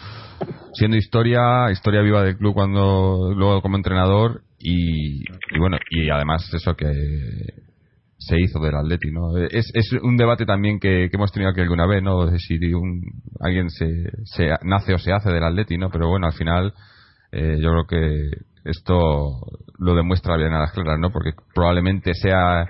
siendo 0.74 0.96
historia, 0.96 1.70
historia 1.72 2.02
viva 2.02 2.22
del 2.22 2.36
club 2.36 2.54
cuando 2.54 3.32
luego 3.34 3.62
como 3.62 3.76
entrenador 3.76 4.42
y, 4.58 5.22
y 5.22 5.58
bueno, 5.58 5.78
y 5.90 6.08
además 6.08 6.48
eso 6.54 6.74
que 6.76 6.86
se 8.26 8.40
hizo 8.40 8.60
del 8.60 8.74
Atleti, 8.74 9.10
¿no? 9.10 9.36
Es, 9.36 9.70
es 9.74 9.92
un 9.92 10.16
debate 10.16 10.46
también 10.46 10.78
que, 10.78 11.08
hemos 11.12 11.32
tenido 11.32 11.50
aquí 11.50 11.60
alguna 11.60 11.86
vez, 11.86 12.02
¿no? 12.02 12.26
De 12.26 12.38
si 12.38 12.56
un, 12.74 13.02
alguien 13.40 13.70
se, 13.70 14.10
se 14.24 14.48
nace 14.62 14.94
o 14.94 14.98
se 14.98 15.12
hace 15.12 15.30
del 15.30 15.44
Atleti, 15.44 15.76
¿no? 15.76 15.90
Pero 15.90 16.08
bueno, 16.08 16.26
al 16.26 16.32
final 16.32 16.72
eh, 17.32 17.58
yo 17.60 17.70
creo 17.70 17.86
que 17.86 18.30
esto 18.64 19.40
lo 19.78 19.94
demuestra 19.94 20.36
bien 20.36 20.52
a 20.52 20.60
las 20.60 20.72
claras, 20.72 20.98
¿no? 20.98 21.10
Porque 21.10 21.32
probablemente 21.54 22.14
sea 22.14 22.62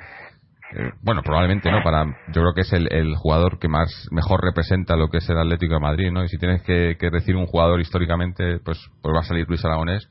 eh, 0.75 0.91
bueno, 1.03 1.23
probablemente 1.23 1.71
no, 1.71 1.83
para 1.83 2.05
yo 2.05 2.41
creo 2.41 2.55
que 2.55 2.63
es 2.63 2.73
el, 2.73 2.91
el, 2.91 3.15
jugador 3.17 3.59
que 3.59 3.69
más 3.69 4.09
mejor 4.11 4.43
representa 4.43 4.97
lo 4.97 5.09
que 5.09 5.19
es 5.19 5.29
el 5.29 5.39
Atlético 5.39 5.75
de 5.75 5.81
Madrid, 5.81 6.11
¿no? 6.11 6.25
Y 6.25 6.29
si 6.29 6.39
tienes 6.39 6.63
que, 6.63 6.97
que 6.99 7.11
decir 7.11 7.37
un 7.37 7.47
jugador 7.47 7.81
históricamente, 7.81 8.59
pues, 8.65 8.79
pues 9.03 9.15
va 9.15 9.21
a 9.21 9.25
salir 9.25 9.47
Luis 9.49 9.65
Aragonés 9.65 10.09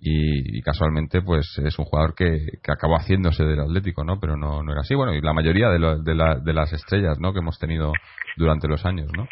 y, 0.00 0.62
casualmente 0.62 1.22
pues 1.22 1.46
es 1.64 1.78
un 1.78 1.84
jugador 1.84 2.14
que, 2.14 2.38
que, 2.62 2.72
acabó 2.72 2.96
haciéndose 2.96 3.44
del 3.44 3.60
Atlético, 3.60 4.04
¿no? 4.04 4.18
Pero 4.20 4.36
no, 4.36 4.62
no 4.62 4.72
era 4.72 4.80
así. 4.82 4.94
Bueno, 4.94 5.14
y 5.14 5.20
la 5.20 5.32
mayoría 5.32 5.68
de, 5.68 5.78
de, 6.02 6.14
la, 6.14 6.36
de 6.36 6.52
las 6.52 6.72
estrellas, 6.72 7.18
¿no? 7.20 7.32
Que 7.32 7.40
hemos 7.40 7.58
tenido 7.58 7.92
durante 8.36 8.68
los 8.68 8.84
años, 8.84 9.10
¿no? 9.16 9.26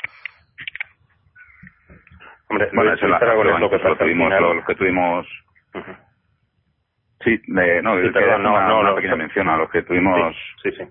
Hombre, 2.48 2.68
bueno, 2.74 2.92
eso 2.92 3.06
la, 3.08 3.18
lo, 3.18 3.58
lo, 3.58 3.70
que 3.70 3.78
tuvimos, 3.78 4.30
lo, 4.40 4.64
que 4.64 4.74
tuvimos. 4.74 5.26
Sí, 7.24 7.40
de, 7.46 7.82
no, 7.82 8.00
sí, 8.00 8.10
perdón, 8.12 8.42
no, 8.42 8.52
una, 8.52 8.68
no, 8.68 8.80
una 8.80 8.94
pequeña 8.94 9.16
mención 9.16 9.48
a 9.48 9.56
los 9.56 9.70
que 9.70 9.82
tuvimos 9.82 10.36
sí, 10.62 10.70
sí, 10.72 10.84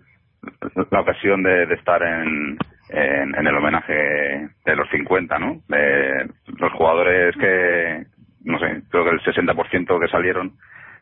la 0.92 1.02
ocasión 1.02 1.44
de, 1.44 1.68
de 1.68 1.76
estar 1.76 2.02
en, 2.02 2.58
en, 2.90 3.36
en, 3.36 3.48
el 3.48 3.56
homenaje 3.56 4.50
de 4.66 4.76
los 4.76 4.90
50, 4.90 5.38
¿no? 5.40 5.62
De 5.68 6.28
los 6.58 6.74
jugadores 6.74 7.36
que, 7.38 8.06
no 8.44 8.60
sé, 8.60 8.84
creo 8.90 9.04
que 9.04 9.10
el 9.12 9.22
60% 9.22 10.00
que 10.00 10.08
salieron 10.08 10.54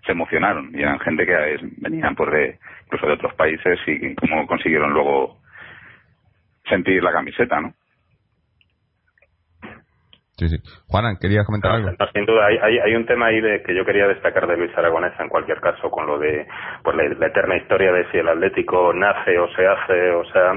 se 0.06 0.12
emocionaron 0.14 0.72
y 0.74 0.82
eran 0.82 1.00
gente 1.00 1.26
que 1.26 1.58
venían 1.78 2.16
por 2.16 2.32
de, 2.32 2.58
incluso 2.86 3.08
de 3.08 3.14
otros 3.14 3.34
países 3.36 3.80
y 3.88 4.16
cómo 4.16 4.48
consiguieron 4.48 4.94
luego 4.94 5.38
sentir 6.68 7.04
la 7.04 7.12
camiseta, 7.12 7.60
¿no? 7.60 7.74
Sí, 10.42 10.50
sí. 10.50 10.58
Juanan, 10.88 11.18
¿querías 11.22 11.46
comentar 11.46 11.72
algo? 11.72 11.92
sin 12.14 12.26
duda, 12.26 12.48
hay, 12.48 12.80
hay, 12.80 12.96
un 12.96 13.06
tema 13.06 13.28
ahí 13.28 13.40
de 13.40 13.62
que 13.62 13.76
yo 13.76 13.86
quería 13.86 14.08
destacar 14.08 14.48
de 14.48 14.58
Luis 14.58 14.76
Aragonesa 14.76 15.22
en 15.22 15.30
cualquier 15.30 15.60
caso, 15.62 15.92
con 15.92 16.08
lo 16.08 16.18
de 16.18 16.48
pues 16.84 16.96
la, 16.98 17.28
eterna 17.28 17.58
historia 17.58 17.92
de 17.92 18.10
si 18.10 18.18
el 18.18 18.28
Atlético 18.28 18.92
nace 18.92 19.38
o 19.38 19.48
se 19.50 19.68
hace, 19.68 20.10
o 20.10 20.26
sea, 20.32 20.54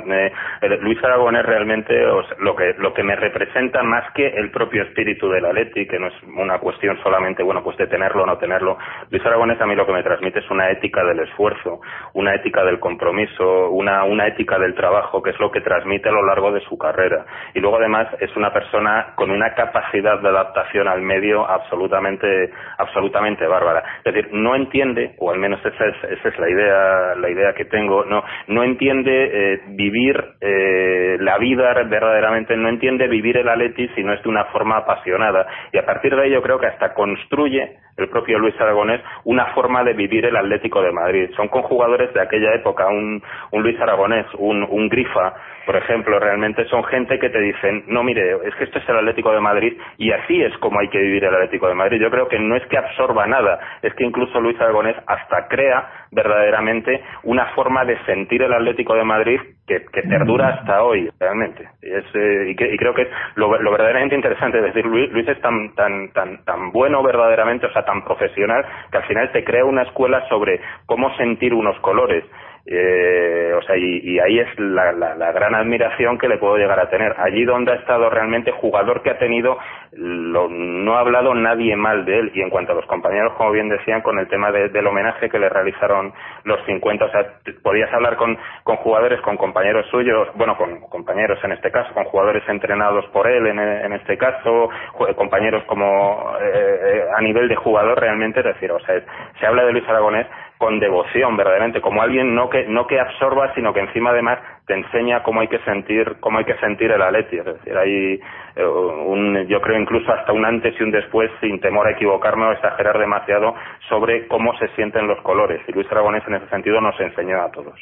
Luis 0.81 1.05
Aragonés 1.05 1.44
realmente 1.44 1.94
lo 2.38 2.57
que 2.57 2.73
lo 2.79 2.94
que 2.94 3.03
me 3.03 3.14
representa 3.14 3.83
más 3.83 4.11
que 4.14 4.27
el 4.27 4.51
propio 4.51 4.85
espíritu 4.85 5.29
del 5.29 5.44
Atleti, 5.44 5.87
que 5.87 5.99
no 5.99 6.07
es 6.07 6.14
una 6.35 6.59
cuestión 6.61 6.97
solamente, 7.03 7.42
bueno, 7.42 7.62
pues 7.62 7.77
de 7.77 7.87
tenerlo 7.87 8.23
o 8.23 8.27
no 8.27 8.38
tenerlo. 8.38 8.79
Luis 9.11 9.25
Aragonés 9.27 9.61
a 9.61 9.66
mí 9.66 9.77
lo 9.77 9.85
que 9.85 9.92
me 9.92 10.03
transmite 10.03 10.38
es 10.38 10.51
una 10.51 10.70
ética 10.70 11.05
del 11.05 11.20
esfuerzo, 11.20 11.83
una 12.14 12.35
ética 12.35 12.64
del 12.64 12.81
compromiso, 12.81 13.68
una, 13.68 14.05
una 14.05 14.29
ética 14.29 14.59
del 14.59 14.75
trabajo, 14.75 15.23
que 15.23 15.31
es 15.31 15.38
lo 15.40 15.51
que 15.51 15.61
transmite 15.61 16.09
a 16.09 16.12
lo 16.12 16.25
largo 16.25 16.53
de 16.53 16.62
su 16.62 16.79
carrera. 16.79 17.27
Y 17.53 17.61
luego 17.61 17.77
además 17.77 18.09
es 18.20 18.35
una 18.35 18.51
persona 18.51 19.12
con 19.14 19.31
una 19.31 19.53
capacidad 19.53 19.73
de 19.74 20.28
adaptación 20.28 20.87
al 20.87 21.02
medio 21.02 21.48
absolutamente 21.48 22.50
absolutamente 22.78 23.46
bárbara. 23.46 23.82
Es 24.04 24.14
decir, 24.14 24.32
no 24.32 24.54
entiende, 24.54 25.14
o 25.18 25.30
al 25.30 25.38
menos 25.38 25.58
esa 25.64 25.87
es, 25.87 26.18
esa 26.18 26.28
es 26.28 26.38
la 26.38 26.48
idea 26.48 27.14
la 27.16 27.30
idea 27.30 27.54
que 27.54 27.64
tengo, 27.64 28.04
no 28.04 28.22
no 28.48 28.62
entiende 28.62 29.10
eh, 29.32 29.60
vivir 29.68 30.22
eh, 30.40 31.16
la 31.20 31.38
vida 31.38 31.74
verdaderamente, 31.84 32.56
no 32.56 32.68
entiende 32.68 33.08
vivir 33.08 33.37
el 33.37 33.48
Atleti 33.48 33.88
si 33.94 34.04
no 34.04 34.12
es 34.12 34.22
de 34.22 34.28
una 34.28 34.44
forma 34.46 34.76
apasionada 34.76 35.46
y 35.72 35.78
a 35.78 35.84
partir 35.84 36.14
de 36.14 36.26
ello 36.26 36.42
creo 36.42 36.58
que 36.58 36.66
hasta 36.66 36.94
construye 36.94 37.78
el 37.96 38.08
propio 38.08 38.38
Luis 38.38 38.60
Aragonés 38.60 39.00
una 39.24 39.46
forma 39.54 39.84
de 39.84 39.92
vivir 39.92 40.26
el 40.26 40.37
Atlético 40.37 40.82
de 40.82 40.92
Madrid. 40.92 41.30
Son 41.37 41.48
conjugadores 41.48 42.12
de 42.12 42.20
aquella 42.20 42.54
época, 42.54 42.88
un, 42.88 43.22
un 43.52 43.62
Luis 43.62 43.80
Aragonés, 43.80 44.26
un, 44.38 44.64
un 44.68 44.88
Grifa, 44.88 45.34
por 45.64 45.76
ejemplo, 45.76 46.18
realmente 46.18 46.66
son 46.66 46.84
gente 46.84 47.18
que 47.18 47.30
te 47.30 47.40
dicen, 47.40 47.84
no, 47.87 48.02
mire, 48.02 48.37
es 48.44 48.54
que 48.56 48.64
esto 48.64 48.78
es 48.78 48.88
el 48.88 48.98
Atlético 48.98 49.32
de 49.32 49.40
Madrid 49.40 49.63
y 49.98 50.12
así 50.12 50.42
es 50.42 50.57
como 50.59 50.81
hay 50.81 50.88
que 50.88 50.98
vivir 50.98 51.24
el 51.24 51.35
Atlético 51.35 51.68
de 51.68 51.74
Madrid. 51.74 52.00
Yo 52.00 52.11
creo 52.11 52.29
que 52.29 52.38
no 52.38 52.57
es 52.57 52.64
que 52.66 52.79
absorba 52.79 53.27
nada, 53.27 53.59
es 53.83 53.94
que 53.94 54.05
incluso 54.05 54.40
Luis 54.40 54.61
Aragonés 54.61 54.96
hasta 55.07 55.48
crea 55.48 56.07
verdaderamente 56.11 57.03
una 57.24 57.46
forma 57.55 57.85
de 57.85 57.98
sentir 58.05 58.42
el 58.42 58.53
Atlético 58.53 58.94
de 58.94 59.05
Madrid 59.05 59.40
que, 59.66 59.81
perdura 60.03 60.48
hasta 60.48 60.83
hoy, 60.83 61.09
realmente. 61.18 61.66
Eh, 61.83 62.50
y, 62.50 62.55
creo 62.55 62.94
que 62.94 63.03
es 63.03 63.09
lo, 63.37 63.48
verdaderamente 63.48 64.14
interesante, 64.14 64.59
es 64.59 64.64
decir, 64.64 64.85
Luis, 64.85 65.11
Luis 65.11 65.27
es 65.27 65.40
tan, 65.40 65.74
tan, 65.74 66.12
tan, 66.12 66.44
tan 66.44 66.70
bueno 66.70 67.03
verdaderamente, 67.03 67.66
o 67.66 67.72
sea, 67.72 67.85
tan 67.85 68.05
profesional, 68.05 68.64
que 68.90 68.98
al 68.98 69.05
final 69.05 69.33
te 69.33 69.42
crea 69.42 69.64
una 69.64 69.83
escuela 69.83 70.27
sobre 70.29 70.61
cómo 70.87 71.14
sentir 71.16 71.55
unos 71.55 71.79
colores. 71.81 72.24
Eh, 72.66 73.53
o 73.55 73.62
sea, 73.62 73.77
y, 73.77 74.18
ahí 74.18 74.38
es 74.38 74.59
la, 74.59 74.92
la, 74.92 75.33
gran 75.33 75.55
admiración 75.55 76.16
que 76.16 76.29
le 76.29 76.38
puedo 76.38 76.57
llegar 76.57 76.81
a 76.81 76.88
tener. 76.88 77.14
Allí 77.18 77.44
donde 77.44 77.72
ha 77.72 77.77
estado 77.77 78.09
realmente 78.09 78.53
jugador 78.53 79.03
que 79.03 79.11
ha 79.11 79.18
tenido, 79.18 79.59
no 79.92 80.96
ha 80.96 81.00
hablado 81.00 81.35
nadie 81.35 81.77
mal 81.77 82.05
de 82.07 82.18
él. 82.18 82.33
Y 82.35 82.40
en 82.40 82.48
cuanto 82.48 82.72
a 82.72 82.74
los 82.74 82.87
compañeros, 82.87 83.35
como 83.35 83.50
bien 83.50 83.68
decían, 83.68 84.00
con 84.00 84.18
el 84.18 84.29
tema 84.29 84.50
del 84.50 84.87
homenaje 84.87 85.29
que 85.29 85.38
le 85.38 85.48
realizaron 85.48 86.12
los 86.44 86.64
50, 86.64 87.05
o 87.05 87.11
sea, 87.11 87.27
podías 87.62 87.92
hablar 87.92 88.16
con, 88.16 88.38
con 88.62 88.77
jugadores, 88.77 89.20
con 89.20 89.37
compañeros 89.37 89.87
suyos, 89.90 90.29
bueno, 90.35 90.57
con 90.57 90.81
compañeros 90.88 91.38
en 91.44 91.53
este 91.53 91.70
caso, 91.70 91.92
con 91.92 92.05
jugadores 92.05 92.42
entrenados 92.48 93.05
por 93.12 93.27
él 93.27 93.46
en, 93.46 93.59
en 93.59 93.92
este 93.92 94.16
caso, 94.16 94.70
compañeros 95.16 95.64
como 95.64 96.35
eh, 96.40 96.81
eh, 96.83 97.05
a 97.14 97.20
nivel 97.20 97.48
de 97.48 97.57
jugador 97.57 98.00
realmente, 98.00 98.40
es 98.40 98.46
decir, 98.46 98.72
o 98.72 98.81
sea, 98.81 99.00
se 99.38 99.46
habla 99.46 99.64
de 99.64 99.72
Luis 99.72 99.88
Aragonés 99.88 100.27
con 100.64 100.81
devoción 100.81 101.37
verdaderamente 101.37 101.83
como 101.83 102.00
alguien 102.00 102.35
no 102.35 102.48
que 102.48 102.66
no 102.66 102.87
que 102.87 102.98
absorba 102.98 103.55
sino 103.55 103.74
que 103.74 103.81
encima 103.81 104.12
además 104.12 104.38
te 104.66 104.72
enseña 104.72 105.22
cómo 105.22 105.42
hay 105.42 105.48
que 105.48 105.59
sentir 105.59 106.16
cómo 106.20 106.38
hay 106.38 106.46
que 106.46 106.57
sentir 106.57 106.90
el 106.90 107.03
Atleti 107.03 107.37
es 107.37 107.44
decir 107.44 107.77
hay 107.77 108.18
eh, 108.57 108.64
un 108.64 109.46
yo 109.46 109.61
creo 109.61 109.79
incluso 109.79 110.11
hasta 110.11 110.33
un 110.33 110.42
antes 110.42 110.74
y 110.81 110.83
un 110.83 110.90
después 110.90 111.31
sin 111.42 111.61
temor 111.61 111.87
a 111.87 111.90
equivocarme 111.90 112.46
o 112.46 112.53
exagerar 112.53 112.98
demasiado 112.98 113.55
sobre 113.90 114.27
cómo 114.27 114.57
se 114.57 114.68
sienten 114.68 115.07
los 115.07 115.20
colores 115.20 115.61
y 115.68 115.72
Luis 115.72 115.87
Aragonés 115.92 116.22
en 116.27 116.37
ese 116.37 116.48
sentido 116.48 116.81
nos 116.81 116.98
enseñó 116.98 117.42
a 117.42 117.50
todos 117.50 117.79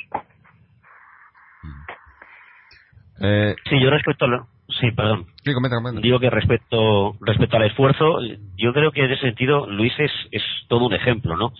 eh, 3.23 3.55
sí 3.71 3.81
yo 3.81 3.91
respecto 3.91 4.25
a 4.25 4.45
Sí, 4.81 4.91
perdón. 4.93 5.27
Digo 6.01 6.19
que 6.19 6.31
respecto, 6.31 7.15
respecto 7.21 7.57
al 7.59 7.65
esfuerzo, 7.65 8.21
yo 8.57 8.73
creo 8.73 8.91
que 8.91 9.05
en 9.05 9.13
ese 9.13 9.21
sentido 9.21 9.67
Luis 9.67 9.93
es, 9.99 10.11
es 10.31 10.43
todo 10.67 10.87
un 10.87 10.95
ejemplo, 10.95 11.37
¿no? 11.37 11.53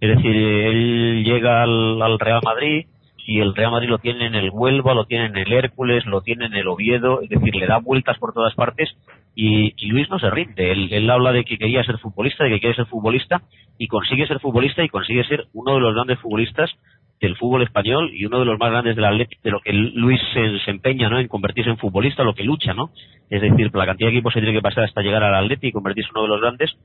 Es 0.00 0.16
decir, 0.16 0.36
él 0.36 1.24
llega 1.24 1.62
al, 1.62 2.18
Real 2.18 2.40
Madrid 2.44 2.86
y 3.26 3.40
el 3.40 3.54
Real 3.54 3.72
Madrid 3.72 3.88
lo 3.88 3.98
tiene 3.98 4.26
en 4.26 4.34
el 4.34 4.50
Huelva, 4.52 4.94
lo 4.94 5.06
tiene 5.06 5.26
en 5.26 5.36
el 5.36 5.52
Hércules, 5.52 6.04
lo 6.06 6.20
tiene 6.20 6.46
en 6.46 6.54
el 6.54 6.68
Oviedo, 6.68 7.22
es 7.22 7.28
decir, 7.28 7.56
le 7.56 7.66
da 7.66 7.78
vueltas 7.78 8.18
por 8.18 8.32
todas 8.32 8.54
partes 8.54 8.94
y, 9.34 9.72
Luis 9.88 10.08
no 10.10 10.18
se 10.18 10.30
rinde. 10.30 10.70
Él, 10.70 10.88
él, 10.92 11.10
habla 11.10 11.32
de 11.32 11.44
que 11.44 11.58
quería 11.58 11.82
ser 11.84 11.98
futbolista, 11.98 12.44
de 12.44 12.50
que 12.50 12.60
quiere 12.60 12.76
ser 12.76 12.86
futbolista 12.86 13.42
y 13.78 13.88
consigue 13.88 14.26
ser 14.26 14.40
futbolista 14.40 14.84
y 14.84 14.88
consigue 14.88 15.24
ser 15.24 15.46
uno 15.52 15.74
de 15.74 15.80
los 15.80 15.94
grandes 15.94 16.18
futbolistas 16.20 16.70
del 17.20 17.36
fútbol 17.36 17.62
español 17.62 18.10
y 18.12 18.26
uno 18.26 18.40
de 18.40 18.44
los 18.44 18.58
más 18.58 18.70
grandes 18.70 18.94
del 18.94 19.04
Atlético, 19.04 19.40
de 19.42 19.50
lo 19.50 19.60
que 19.60 19.72
Luis 19.72 20.20
se, 20.34 20.70
empeña 20.70 21.08
¿no? 21.08 21.18
en 21.18 21.28
convertirse 21.28 21.70
en 21.70 21.78
futbolista, 21.78 22.24
lo 22.24 22.34
que 22.34 22.44
lucha, 22.44 22.74
¿no? 22.74 22.90
Es 23.30 23.40
decir, 23.40 23.70
la 23.74 23.86
cantidad 23.86 24.08
de 24.08 24.16
equipos 24.16 24.34
se 24.34 24.40
tiene 24.40 24.54
que 24.54 24.62
pasar 24.62 24.84
hasta 24.84 25.00
llegar 25.00 25.22
al 25.22 25.34
Atlético 25.34 25.66
y 25.66 25.72
convertirse 25.72 26.10
en 26.10 26.18
uno 26.18 26.22
de 26.22 26.28
los 26.28 26.40
grandes. 26.40 26.76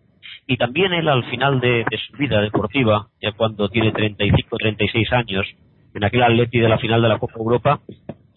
Y 0.48 0.58
también 0.58 0.94
él 0.94 1.08
al 1.08 1.24
final 1.26 1.60
de, 1.60 1.86
su 2.08 2.18
vida 2.18 2.42
deportiva, 2.42 3.08
ya 3.22 3.32
cuando 3.34 3.70
tiene 3.70 3.92
35, 3.92 4.58
36 4.58 5.14
años, 5.14 5.46
en 5.94 6.04
aquel 6.04 6.24
Atlético 6.24 6.64
de 6.64 6.70
la 6.70 6.80
final 6.80 7.02
de 7.02 7.10
la 7.10 7.20
Copa 7.20 7.34
Europa, 7.38 7.80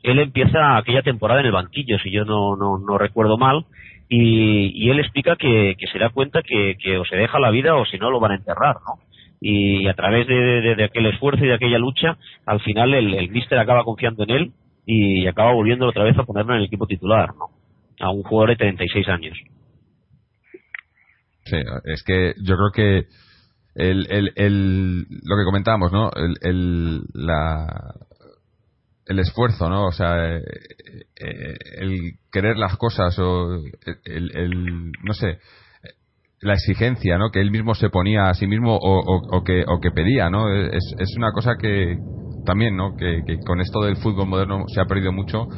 él 0.03 0.19
empieza 0.19 0.77
aquella 0.77 1.03
temporada 1.03 1.41
en 1.41 1.47
el 1.47 1.53
banquillo, 1.53 1.99
si 2.01 2.11
yo 2.11 2.25
no, 2.25 2.57
no, 2.57 2.99
recuerdo 2.99 3.39
mal, 3.39 3.65
y, 4.09 4.91
él 4.91 4.99
explica 4.99 5.37
que, 5.37 5.77
que 5.79 5.87
se 5.87 5.99
da 5.99 6.11
cuenta 6.11 6.43
que, 6.43 6.77
que 6.79 6.99
o 6.99 7.05
se 7.07 7.17
deja 7.17 7.39
la 7.39 7.51
vida 7.51 7.75
o 7.75 7.87
si 7.87 7.97
no 7.97 8.11
lo 8.11 8.21
van 8.21 8.33
a 8.33 8.37
enterrar, 8.37 8.77
¿no? 8.87 9.04
Y 9.47 9.87
a 9.89 9.93
través 9.93 10.27
de, 10.27 10.85
aquel 10.85 11.05
esfuerzo 11.05 11.45
y 11.45 11.49
de 11.49 11.55
aquella 11.55 11.77
lucha, 11.77 12.17
al 12.47 12.61
final 12.61 12.95
el, 12.95 13.13
el 13.13 13.29
míster 13.29 13.59
acaba 13.59 13.85
confiando 13.85 14.23
en 14.23 14.31
él 14.31 14.53
y 14.87 15.27
acaba 15.27 15.53
volviendo 15.53 15.87
otra 15.87 16.05
vez 16.05 16.17
a 16.17 16.25
ponerlo 16.25 16.55
en 16.55 16.61
el 16.61 16.67
equipo 16.67 16.87
titular, 16.87 17.29
¿no? 17.35 17.51
A 18.01 18.11
un 18.11 18.23
jugador 18.23 18.51
de 18.51 18.57
36 18.57 19.07
años. 19.07 19.37
Sí, 21.45 21.57
es 21.85 22.03
que 22.05 22.33
yo 22.43 22.57
creo 22.57 22.71
que 22.73 23.07
el, 23.75 24.07
el, 24.11 24.33
el, 24.37 25.01
lo 25.01 25.37
que 25.37 25.45
comentábamos, 25.45 25.93
¿no? 25.93 26.11
El, 26.17 26.37
el, 26.41 27.03
la, 27.13 27.67
el 29.05 29.19
esfuerzo, 29.19 29.69
¿no? 29.69 29.89
O 29.89 29.93
sea, 29.93 30.37
eh, 30.37 30.43
eh, 31.21 31.55
el 31.81 32.15
querer 32.33 32.57
las 32.57 32.79
cosas 32.79 33.19
o 33.19 33.61
el, 34.07 34.37
el 34.37 34.93
no 35.03 35.13
sé, 35.13 35.39
la 36.45 36.55
exigencia 36.55 37.17
¿no? 37.19 37.31
que 37.31 37.41
él 37.41 37.51
mismo 37.51 37.75
se 37.75 37.89
ponía 37.89 38.29
a 38.29 38.35
sí 38.35 38.47
mismo 38.47 38.79
o, 38.81 39.45
que, 39.45 39.65
o 39.67 39.81
que 39.81 39.91
pedía 39.91 40.29
¿no? 40.29 40.53
es, 40.53 40.95
es 40.99 41.17
una 41.17 41.33
cosa 41.33 41.57
que 41.59 41.99
también 42.45 42.77
¿no? 42.77 42.95
Que, 42.97 43.39
con 43.47 43.61
esto 43.61 43.81
del 43.83 43.97
fútbol 43.97 44.29
moderno 44.29 44.65
se 44.69 44.81
ha 44.81 44.85
perdido 44.85 45.11
mucho 45.11 45.49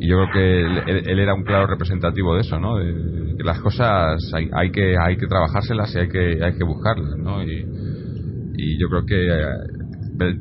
y 0.00 0.08
yo 0.08 0.16
creo 0.16 0.32
que 0.32 0.90
él, 0.90 1.18
era 1.20 1.34
un 1.34 1.44
claro 1.44 1.68
representativo 1.68 2.34
de 2.34 2.40
eso 2.40 2.58
¿no? 2.58 2.76
de, 2.76 3.36
que 3.38 3.44
las 3.44 3.60
cosas 3.60 4.18
hay, 4.34 4.50
hay, 4.52 4.70
que 4.72 4.96
hay 4.98 5.16
que 5.16 5.28
trabajárselas 5.28 5.94
y 5.94 5.98
hay 6.00 6.08
que 6.08 6.44
hay 6.44 6.58
que 6.58 6.64
buscarlas 6.64 7.16
¿no? 7.16 7.42
y, 7.44 7.64
y 8.56 8.80
yo 8.80 8.88
creo 8.88 9.06
que 9.06 9.28
eh, 9.28 10.36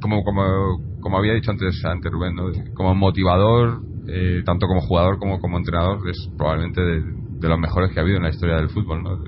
como 0.00 0.22
como 0.24 0.80
como 1.00 1.18
había 1.18 1.34
dicho 1.34 1.50
antes 1.50 1.84
antes 1.84 2.10
Rubén 2.10 2.34
¿no? 2.34 2.50
como 2.74 2.94
motivador 2.94 3.82
eh, 4.08 4.42
tanto 4.46 4.66
como 4.66 4.80
jugador 4.80 5.18
como 5.18 5.40
como 5.40 5.58
entrenador 5.58 6.08
es 6.08 6.30
probablemente 6.38 6.80
de, 6.80 7.19
de 7.40 7.48
los 7.48 7.58
mejores 7.58 7.90
que 7.92 8.00
ha 8.00 8.02
habido 8.02 8.18
en 8.18 8.24
la 8.24 8.30
historia 8.30 8.56
del 8.56 8.68
fútbol, 8.68 9.02
¿no? 9.02 9.18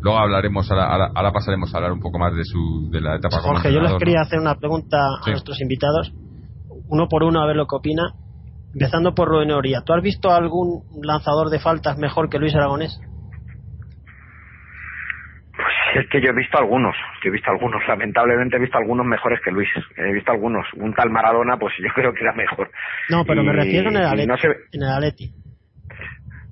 Luego 0.00 0.18
hablaremos, 0.18 0.70
ahora, 0.70 1.10
ahora, 1.14 1.32
pasaremos 1.32 1.72
a 1.72 1.78
hablar 1.78 1.92
un 1.92 2.00
poco 2.00 2.18
más 2.18 2.34
de 2.34 2.44
su 2.44 2.90
de 2.90 3.00
la 3.00 3.16
etapa 3.16 3.38
Jorge, 3.38 3.72
yo 3.72 3.80
les 3.80 3.94
quería 3.94 4.20
hacer 4.20 4.38
una 4.38 4.56
pregunta 4.56 4.98
a 4.98 5.30
nuestros 5.30 5.60
invitados, 5.62 6.12
uno 6.88 7.08
por 7.08 7.22
uno, 7.22 7.40
a 7.40 7.46
ver 7.46 7.56
lo 7.56 7.66
que 7.66 7.76
opina. 7.76 8.12
Empezando 8.74 9.14
por 9.14 9.28
Rubén 9.28 9.52
Oría, 9.52 9.82
¿tú 9.86 9.92
has 9.92 10.02
visto 10.02 10.30
algún 10.30 10.82
lanzador 11.00 11.48
de 11.48 11.60
faltas 11.60 11.96
mejor 11.96 12.28
que 12.28 12.38
Luis 12.38 12.54
Aragonés? 12.54 13.00
Pues 15.54 16.04
es 16.04 16.10
que 16.10 16.20
yo 16.20 16.30
he 16.30 16.34
visto 16.34 16.58
algunos, 16.58 16.96
yo 17.22 17.30
he 17.30 17.32
visto 17.32 17.50
algunos, 17.50 17.80
lamentablemente 17.86 18.56
he 18.56 18.60
visto 18.60 18.76
algunos 18.76 19.06
mejores 19.06 19.38
que 19.44 19.52
Luis, 19.52 19.68
he 19.96 20.12
visto 20.12 20.32
algunos, 20.32 20.66
un 20.76 20.92
tal 20.92 21.08
Maradona 21.08 21.56
pues 21.56 21.72
yo 21.78 21.88
creo 21.94 22.12
que 22.12 22.20
era 22.20 22.34
mejor. 22.34 22.68
No, 23.08 23.24
pero 23.24 23.44
me 23.44 23.52
refiero 23.52 23.90
en 23.90 23.96
el 23.96 24.04
Atleti. 24.04 24.26
No 24.26 24.34
en 24.34 24.82
el 24.82 24.90
Atleti. 24.90 25.43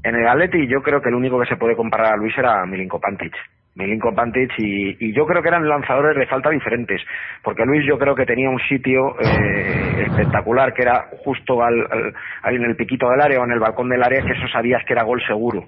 En 0.04 0.14
el 0.16 0.26
Atleti 0.26 0.66
yo 0.66 0.82
creo 0.82 1.00
que 1.00 1.08
el 1.08 1.14
único 1.14 1.38
que 1.40 1.46
se 1.46 1.56
puede 1.56 1.76
comparar 1.76 2.14
a 2.14 2.16
Luis 2.16 2.36
era 2.36 2.64
Milinko 2.66 3.00
Pantic. 3.00 3.34
Milinko 3.74 4.14
Pantic 4.14 4.52
y, 4.58 5.12
yo 5.14 5.24
creo 5.26 5.42
que 5.42 5.48
eran 5.48 5.68
lanzadores 5.68 6.16
de 6.16 6.26
falta 6.26 6.50
diferentes, 6.50 7.00
porque 7.42 7.64
Luis 7.64 7.86
yo 7.86 7.98
creo 7.98 8.14
que 8.14 8.26
tenía 8.26 8.50
un 8.50 8.60
sitio 8.68 9.16
eh, 9.20 10.04
espectacular 10.06 10.74
que 10.74 10.82
era 10.82 11.08
justo 11.24 11.62
al, 11.62 11.86
al, 12.42 12.54
en 12.54 12.64
el 12.64 12.76
piquito 12.76 13.08
del 13.08 13.20
área 13.20 13.40
o 13.40 13.44
en 13.44 13.52
el 13.52 13.60
balcón 13.60 13.88
del 13.88 14.02
área 14.02 14.22
que 14.22 14.32
eso 14.32 14.48
sabías 14.52 14.84
que 14.84 14.92
era 14.92 15.04
gol 15.04 15.22
seguro. 15.26 15.64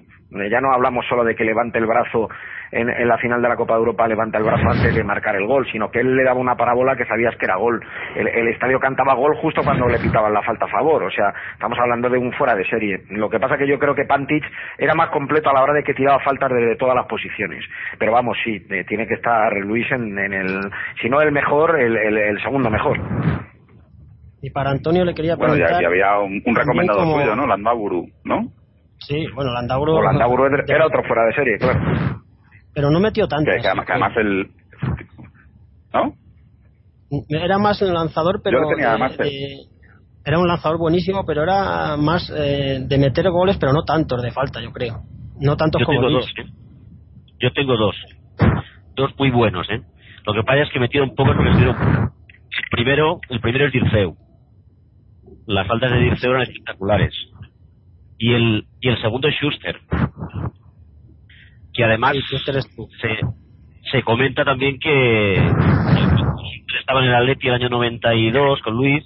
Ya 0.49 0.61
no 0.61 0.73
hablamos 0.73 1.05
solo 1.07 1.23
de 1.23 1.35
que 1.35 1.43
levante 1.43 1.79
el 1.79 1.85
brazo 1.85 2.29
en, 2.71 3.07
la 3.07 3.17
final 3.17 3.41
de 3.41 3.49
la 3.49 3.55
Copa 3.55 3.73
de 3.73 3.79
Europa 3.79 4.07
levanta 4.07 4.37
el 4.37 4.43
brazo 4.43 4.69
antes 4.69 4.93
de 4.93 5.03
marcar 5.03 5.35
el 5.35 5.45
gol, 5.45 5.65
sino 5.71 5.89
que 5.89 5.99
él 5.99 6.15
le 6.15 6.23
daba 6.23 6.39
una 6.39 6.55
parábola 6.55 6.95
que 6.95 7.05
sabías 7.05 7.35
que 7.37 7.45
era 7.45 7.55
gol. 7.55 7.81
El, 8.15 8.47
estadio 8.49 8.79
cantaba 8.79 9.13
gol 9.13 9.35
justo 9.37 9.61
cuando 9.63 9.87
le 9.87 9.99
pitaban 9.99 10.33
la 10.33 10.41
falta 10.41 10.65
a 10.65 10.69
favor, 10.69 11.03
o 11.03 11.11
sea, 11.11 11.33
estamos 11.53 11.77
hablando 11.79 12.09
de 12.09 12.17
un 12.17 12.31
fuera 12.33 12.55
de 12.55 12.65
serie. 12.65 13.03
Lo 13.09 13.29
que 13.29 13.39
pasa 13.39 13.57
que 13.57 13.67
yo 13.67 13.79
creo 13.79 13.95
que 13.95 14.05
Pantic 14.05 14.43
era 14.77 14.93
más 14.93 15.09
completo 15.09 15.49
a 15.49 15.53
la 15.53 15.63
hora 15.63 15.73
de 15.73 15.83
que 15.83 15.93
tiraba 15.93 16.19
faltas 16.19 16.49
de, 16.51 16.75
todas 16.75 16.95
las 16.95 17.05
posiciones. 17.07 17.63
Pero 17.97 18.11
vamos, 18.11 18.37
sí, 18.43 18.65
eh, 18.69 18.83
tiene 18.85 19.07
que 19.07 19.15
estar 19.15 19.53
Luis 19.53 19.89
en, 19.91 20.17
el, 20.17 20.59
si 21.01 21.09
no 21.09 21.21
el 21.21 21.31
mejor, 21.31 21.79
el, 21.79 22.41
segundo 22.41 22.69
mejor. 22.69 22.99
Y 24.41 24.49
para 24.49 24.71
Antonio 24.71 25.05
le 25.05 25.13
quería 25.13 25.37
preguntar... 25.37 25.71
Bueno, 25.71 25.81
ya, 25.81 25.87
había 25.87 26.19
un, 26.19 26.55
recomendado 26.55 27.05
suyo, 27.05 27.35
¿no? 27.35 27.47
Landaburu, 27.47 28.05
¿no? 28.23 28.51
Sí, 29.07 29.25
bueno, 29.33 29.51
Landaburu... 29.53 30.01
Landaburu 30.01 30.45
era 30.67 30.85
otro 30.85 31.03
fuera 31.03 31.25
de 31.25 31.33
serie, 31.33 31.57
claro 31.57 32.15
pero 32.75 32.91
no 32.91 32.99
metió 32.99 33.27
tanto. 33.27 33.49
Que, 33.49 33.67
además, 33.67 34.11
el. 34.17 34.51
¿No? 35.93 36.13
Era 37.29 37.57
más 37.57 37.81
un 37.81 37.93
lanzador, 37.93 38.41
pero. 38.43 38.59
era 40.25 40.39
un 40.39 40.47
lanzador 40.47 40.77
buenísimo, 40.77 41.23
pero 41.25 41.43
era 41.43 41.95
más 41.95 42.29
eh, 42.35 42.81
de 42.85 42.97
meter 42.97 43.29
goles, 43.31 43.57
pero 43.57 43.71
no 43.71 43.83
tantos 43.83 44.21
de 44.21 44.31
falta, 44.31 44.61
yo 44.61 44.71
creo. 44.71 45.03
No 45.39 45.55
tantos 45.55 45.79
yo 45.79 45.85
como 45.85 46.01
tengo 46.01 46.11
dos, 46.11 46.33
¿eh? 46.37 46.45
Yo 47.39 47.51
tengo 47.53 47.77
dos. 47.77 47.95
Dos 48.95 49.11
muy 49.17 49.31
buenos, 49.31 49.67
¿eh? 49.69 49.81
Lo 50.25 50.33
que 50.33 50.43
pasa 50.43 50.63
es 50.63 50.69
que 50.71 50.79
metieron 50.79 51.15
poco 51.15 51.31
porque 51.33 51.49
metieron. 51.49 51.75
El 51.77 52.69
primero, 52.71 53.19
el 53.29 53.39
primero 53.39 53.67
es 53.67 53.73
Dirceu. 53.73 54.17
Las 55.47 55.67
faltas 55.67 55.91
de 55.91 55.97
Dirceu 55.99 56.31
eran 56.31 56.43
espectaculares. 56.43 57.13
Y 58.17 58.33
el, 58.33 58.65
y 58.81 58.89
el 58.89 59.01
segundo 59.01 59.27
es 59.27 59.35
Schuster 59.35 59.79
que 61.75 61.83
además 61.83 62.15
se, 62.45 62.61
se 63.91 64.03
comenta 64.03 64.45
también 64.45 64.79
que 64.79 65.33
estaban 66.79 67.03
en 67.03 67.09
el 67.09 67.15
Atleti 67.15 67.47
el 67.47 67.55
año 67.55 67.69
92 67.69 68.61
con 68.61 68.75
Luis, 68.75 69.03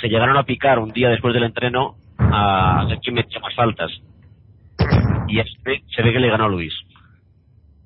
se 0.00 0.08
llegaron 0.08 0.36
a 0.36 0.44
picar 0.44 0.78
un 0.78 0.92
día 0.92 1.08
después 1.08 1.34
del 1.34 1.44
entreno 1.44 1.96
a 2.18 2.84
ver 2.88 2.98
quién 3.02 3.16
metía 3.16 3.40
más 3.40 3.54
faltas. 3.54 3.90
Y 5.28 5.36
se 5.36 6.02
ve 6.02 6.12
que 6.12 6.20
le 6.20 6.30
ganó 6.30 6.48
Luis. 6.48 6.72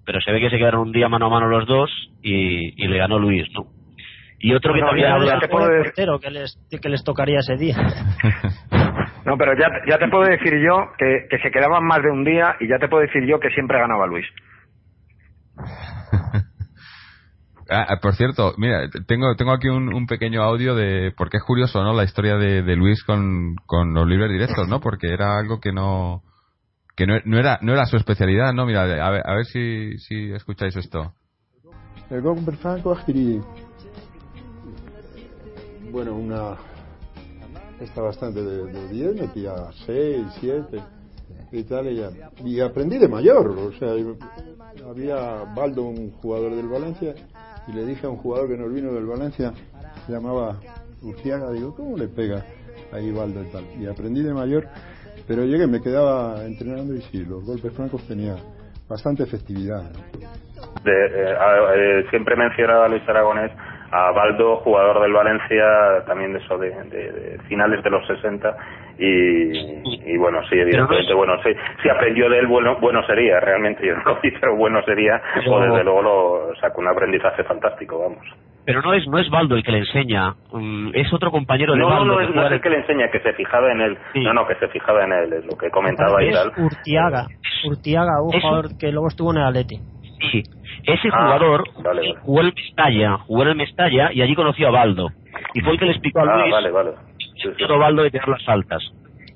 Pero 0.04 0.20
se 0.20 0.32
ve 0.32 0.40
que 0.40 0.50
se 0.50 0.58
quedaron 0.58 0.88
un 0.88 0.92
día 0.92 1.08
mano 1.08 1.26
a 1.26 1.30
mano 1.30 1.48
los 1.48 1.66
dos 1.66 1.90
y, 2.22 2.82
y 2.82 2.88
le 2.88 2.98
ganó 2.98 3.18
Luis, 3.18 3.46
¿no? 3.52 3.66
Y 4.40 4.52
otro 4.54 4.72
que 4.72 4.80
también 4.80 5.08
habla... 5.08 5.40
que 6.20 6.30
les, 6.30 6.58
que 6.80 6.88
les 6.88 7.04
tocaría 7.04 7.38
ese 7.40 7.56
día. 7.56 7.76
No, 9.28 9.36
pero 9.36 9.52
ya, 9.52 9.68
ya 9.86 9.98
te 9.98 10.08
puedo 10.08 10.24
decir 10.24 10.54
yo 10.64 10.90
que, 10.96 11.26
que 11.28 11.38
se 11.40 11.50
quedaban 11.50 11.84
más 11.84 12.02
de 12.02 12.10
un 12.10 12.24
día 12.24 12.56
y 12.60 12.66
ya 12.66 12.78
te 12.78 12.88
puedo 12.88 13.02
decir 13.02 13.26
yo 13.26 13.38
que 13.38 13.50
siempre 13.50 13.78
ganaba 13.78 14.06
Luis. 14.06 14.26
Ah, 17.70 17.98
por 18.00 18.14
cierto, 18.14 18.54
mira, 18.56 18.88
tengo, 19.06 19.36
tengo 19.36 19.52
aquí 19.52 19.68
un, 19.68 19.92
un, 19.92 20.06
pequeño 20.06 20.42
audio 20.42 20.74
de. 20.74 21.12
Porque 21.14 21.36
es 21.36 21.42
curioso, 21.42 21.82
¿no? 21.84 21.92
La 21.92 22.04
historia 22.04 22.36
de, 22.36 22.62
de 22.62 22.76
Luis 22.76 23.04
con, 23.04 23.56
con, 23.66 23.92
los 23.92 24.06
libres 24.06 24.30
directos, 24.30 24.66
¿no? 24.66 24.80
Porque 24.80 25.12
era 25.12 25.38
algo 25.38 25.60
que 25.60 25.70
no. 25.70 26.22
que 26.96 27.06
no, 27.06 27.18
no, 27.26 27.38
era, 27.38 27.58
no 27.60 27.74
era 27.74 27.84
su 27.84 27.98
especialidad, 27.98 28.54
¿no? 28.54 28.64
Mira, 28.64 28.84
a 28.84 29.10
ver, 29.10 29.22
a 29.22 29.34
ver 29.34 29.44
si, 29.44 29.98
si 29.98 30.32
escucháis 30.32 30.76
esto. 30.76 31.12
Bueno, 35.92 36.14
una, 36.14 36.56
está 37.80 38.02
bastante 38.02 38.42
de 38.42 38.88
10, 38.88 39.20
metía 39.20 39.54
6, 39.86 40.26
7 40.40 40.78
y 41.52 41.62
tal, 41.64 41.86
y, 41.86 42.04
y, 42.44 42.60
aprendí 42.60 42.98
de 42.98 43.08
mayor, 43.08 43.48
o 43.48 43.72
sea, 43.72 43.92
había 44.88 45.44
Baldo, 45.54 45.84
un 45.84 46.10
jugador 46.12 46.54
del 46.54 46.68
Valencia, 46.68 47.14
y 47.66 47.72
le 47.72 47.86
dije 47.86 48.06
a 48.06 48.10
un 48.10 48.16
jugador 48.16 48.48
que 48.48 48.56
nos 48.56 48.72
vino 48.72 48.92
del 48.92 49.06
Valencia, 49.06 49.52
se 50.06 50.12
llamaba 50.12 50.60
Urciaga, 51.02 51.50
digo, 51.52 51.74
¿cómo 51.74 51.96
le 51.96 52.08
pega 52.08 52.44
a 52.92 53.00
Ibaldo 53.00 53.42
y 53.42 53.46
tal? 53.46 53.64
Y 53.80 53.86
aprendí 53.86 54.22
de 54.22 54.34
mayor, 54.34 54.68
pero 55.26 55.44
llegué, 55.44 55.66
me 55.66 55.80
quedaba 55.80 56.44
entrenando 56.44 56.94
y 56.94 57.02
sí, 57.02 57.24
los 57.24 57.44
golpes 57.44 57.72
francos 57.72 58.06
tenía 58.06 58.36
bastante 58.88 59.22
efectividad. 59.22 59.82
De, 60.82 60.90
eh, 60.90 61.34
eh, 61.76 62.06
siempre 62.10 62.36
mencionaba 62.36 62.86
a 62.86 62.88
Luis 62.88 63.02
Aragonés 63.08 63.52
a 63.90 64.10
Baldo, 64.12 64.56
jugador 64.56 65.00
del 65.02 65.12
Valencia, 65.12 66.04
también 66.06 66.32
de 66.32 66.38
eso, 66.40 66.58
de, 66.58 66.70
de, 66.70 67.38
finales 67.48 67.82
de 67.82 67.90
los 67.90 68.06
60, 68.06 68.56
y, 68.98 70.12
y 70.12 70.16
bueno, 70.18 70.40
sí, 70.48 70.58
evidentemente, 70.58 71.14
bueno, 71.14 71.40
sí, 71.42 71.50
si 71.82 71.88
aprendió 71.88 72.28
de 72.28 72.38
él, 72.40 72.46
bueno, 72.46 72.76
bueno 72.80 73.02
sería, 73.06 73.40
realmente, 73.40 73.86
yo 73.86 73.94
no 73.96 74.18
pero 74.20 74.56
bueno 74.56 74.82
sería, 74.82 75.20
o 75.48 75.60
desde 75.60 75.84
luego 75.84 76.02
lo 76.02 76.54
sacó 76.60 76.80
un 76.80 76.88
aprendizaje 76.88 77.44
fantástico, 77.44 77.98
vamos. 78.00 78.26
Pero 78.68 78.82
no 78.82 78.92
es 78.92 79.08
no 79.08 79.18
es 79.18 79.30
Baldo 79.30 79.56
el 79.56 79.62
que 79.62 79.72
le 79.72 79.78
enseña, 79.78 80.34
mm, 80.52 80.90
es 80.92 81.10
otro 81.14 81.30
compañero 81.30 81.72
de 81.72 81.78
no, 81.78 81.88
Baldo. 81.88 82.04
No, 82.04 82.14
no, 82.16 82.20
es, 82.20 82.34
no 82.34 82.44
es 82.44 82.52
el 82.52 82.60
que 82.60 82.68
le 82.68 82.76
enseña, 82.80 83.10
que 83.10 83.20
se 83.20 83.32
fijaba 83.32 83.72
en 83.72 83.80
él. 83.80 83.98
No, 84.16 84.34
no, 84.34 84.46
que 84.46 84.56
se 84.56 84.68
fijaba 84.68 85.04
en 85.04 85.12
él, 85.12 85.32
es 85.32 85.46
lo 85.46 85.56
que 85.56 85.70
comentaba 85.70 86.22
y 86.22 86.30
tal. 86.30 86.52
Urtiaga, 86.58 87.26
Urtiaga, 87.64 88.20
un 88.22 88.38
jugador 88.38 88.76
que 88.78 88.92
luego 88.92 89.08
estuvo 89.08 89.30
en 89.32 89.38
el 89.38 89.44
Atleti. 89.44 89.78
Sí, 90.30 90.42
ese 90.84 91.10
jugador 91.10 91.64
vale, 91.82 92.00
vale. 92.00 92.14
jugó 92.22 92.40
el 92.40 92.52
Mestalla, 92.54 93.18
jugó 93.18 93.42
en 93.42 93.48
el 93.48 93.56
Mestalla 93.56 94.12
y 94.12 94.22
allí 94.22 94.34
conoció 94.34 94.68
a 94.68 94.70
Baldo. 94.70 95.08
Y 95.54 95.60
fue 95.60 95.72
el 95.72 95.78
que 95.78 95.84
le 95.86 95.92
explicó 95.92 96.20
a 96.20 96.22
Ah, 96.22 96.36
Luis 96.40 96.52
vale, 96.52 96.70
vale. 96.70 96.90
Sí, 97.18 97.48
sí. 97.56 97.64
a 97.64 97.76
Baldo 97.76 98.02
de 98.02 98.10
tirar 98.10 98.28
las 98.28 98.48
altas. 98.48 98.82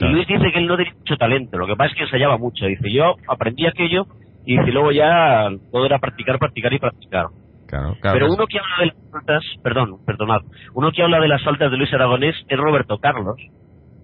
Y 0.01 0.05
Luis 0.07 0.27
dice 0.27 0.51
que 0.51 0.59
él 0.59 0.67
no 0.67 0.77
tenía 0.77 0.93
mucho 0.95 1.17
talento, 1.17 1.57
lo 1.59 1.67
que 1.67 1.77
pasa 1.77 1.91
es 1.93 1.97
que 1.97 2.03
ensayaba 2.05 2.37
mucho. 2.39 2.67
Dice, 2.67 2.91
yo 2.91 3.15
aprendí 3.29 3.67
aquello 3.67 4.07
y 4.45 4.59
dice, 4.59 4.73
luego 4.73 4.91
ya 4.91 5.49
todo 5.71 5.87
era 5.87 5.99
practicar, 6.01 6.39
practicar 6.39 6.73
y 6.73 6.79
practicar. 6.81 7.27
Claro, 7.69 7.95
claro. 8.01 8.19
Pero 8.19 8.33
uno 8.33 8.47
que 8.47 8.59
habla 8.59 8.77
de 8.81 8.87
las 8.87 9.15
altas, 9.15 9.45
perdón, 9.63 10.05
perdonad, 10.05 10.41
uno 10.75 10.91
que 10.91 11.03
habla 11.03 11.21
de 11.21 11.29
las 11.29 11.47
altas 11.47 11.71
de 11.71 11.77
Luis 11.77 11.93
Aragonés 11.95 12.35
es 12.49 12.59
Roberto 12.59 12.99
Carlos, 12.99 13.37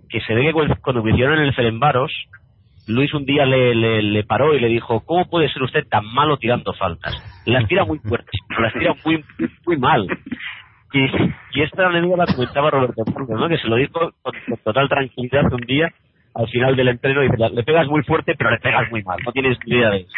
que 0.08 0.20
se 0.20 0.34
ve 0.34 0.42
que 0.46 0.52
cuando- 0.80 1.08
hicieron 1.08 1.38
en 1.38 1.44
el 1.46 1.54
Ferenbaros, 1.54 2.12
Luis 2.88 3.12
un 3.14 3.24
día 3.24 3.44
le, 3.44 3.74
le, 4.02 4.24
paró 4.24 4.54
y 4.54 4.60
le 4.60 4.68
dijo, 4.68 5.00
¿cómo 5.00 5.28
puede 5.28 5.48
ser 5.52 5.62
usted 5.62 5.86
tan 5.88 6.04
malo 6.06 6.38
tirando 6.38 6.72
faltas? 6.72 7.14
Las 7.44 7.68
tira 7.68 7.84
muy 7.84 7.98
fuertes, 7.98 8.40
las 8.58 8.72
tira 8.72 8.94
muy, 9.04 9.24
muy 9.66 9.76
mal. 9.76 10.06
Y, 10.92 11.00
y 11.52 11.62
esta 11.62 11.86
anécdota 11.86 12.24
la 12.24 12.34
comentaba 12.34 12.70
Roberto 12.70 13.04
Carlos, 13.04 13.28
¿no? 13.28 13.48
que 13.48 13.58
se 13.58 13.68
lo 13.68 13.76
dijo 13.76 14.12
con, 14.22 14.32
total 14.64 14.88
tranquilidad 14.88 15.52
un 15.52 15.60
día 15.66 15.92
al 16.34 16.48
final 16.48 16.76
del 16.76 16.88
entreno, 16.88 17.20
dice, 17.20 17.36
le 17.52 17.62
pegas 17.62 17.86
muy 17.88 18.02
fuerte, 18.04 18.34
pero 18.38 18.50
le 18.50 18.58
pegas 18.58 18.90
muy 18.90 19.02
mal, 19.02 19.18
no 19.24 19.32
tienes 19.32 19.58
ni 19.66 19.76
idea 19.76 19.90
de 19.90 19.98
eso. 19.98 20.08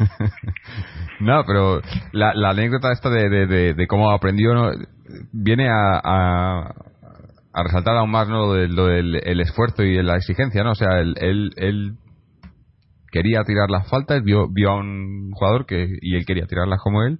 no, 1.20 1.42
pero 1.46 1.80
la, 2.12 2.32
la 2.34 2.50
anécdota 2.50 2.90
esta 2.92 3.10
de, 3.10 3.74
de 3.74 3.86
cómo 3.86 4.10
aprendió 4.10 4.54
¿no? 4.54 4.70
viene 5.32 5.68
a, 5.68 6.00
a, 6.02 6.74
a 7.54 7.62
resaltar 7.62 7.96
aún 7.96 8.10
más 8.10 8.28
¿no? 8.28 8.46
lo, 8.46 8.52
de- 8.54 8.68
lo 8.68 8.86
del 8.86 9.16
el 9.24 9.40
esfuerzo 9.40 9.82
y 9.82 10.00
la 10.02 10.16
exigencia, 10.16 10.62
¿no? 10.64 10.72
O 10.72 10.74
sea, 10.74 11.00
él, 11.00 11.14
él, 11.20 11.50
él 11.56 11.92
quería 13.10 13.42
tirar 13.44 13.70
las 13.70 13.88
faltas, 13.90 14.22
vio, 14.22 14.48
vio 14.48 14.70
a 14.70 14.76
un 14.76 15.30
jugador 15.32 15.66
que 15.66 15.86
y 16.00 16.16
él 16.16 16.24
quería 16.24 16.46
tirarlas 16.46 16.80
como 16.82 17.02
él 17.04 17.18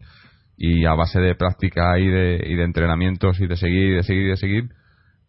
y 0.56 0.84
a 0.86 0.94
base 0.94 1.20
de 1.20 1.34
práctica 1.34 1.98
y 1.98 2.06
de, 2.08 2.40
y 2.46 2.54
de 2.56 2.64
entrenamientos 2.64 3.40
y 3.40 3.46
de 3.46 3.56
seguir 3.56 3.88
y 3.92 3.94
de 3.96 4.02
seguir 4.02 4.22
y 4.26 4.28
de 4.30 4.36
seguir, 4.36 4.64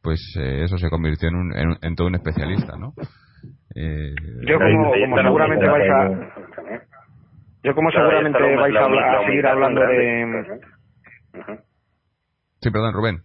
pues 0.01 0.19
eh, 0.39 0.63
eso 0.63 0.77
se 0.77 0.89
convirtió 0.89 1.27
en, 1.29 1.35
un, 1.35 1.53
en, 1.57 1.77
en 1.81 1.95
todo 1.95 2.07
un 2.07 2.15
especialista, 2.15 2.77
¿no? 2.77 2.93
Eh, 3.75 4.13
Yo 4.47 4.57
como, 4.59 4.91
como 4.91 5.17
seguramente 5.21 5.67
vais 5.67 5.89
a 5.89 6.09
yo 7.63 7.73
como 7.75 7.91
seguramente 7.91 8.39
vais 8.39 8.75
a, 8.75 8.79
hablar- 8.85 9.11
la 9.13 9.19
a 9.21 9.25
seguir 9.25 9.47
hablando 9.47 9.81
de. 9.81 10.59
Sí, 12.61 12.69
perdón, 12.71 12.93
Rubén. 12.93 13.17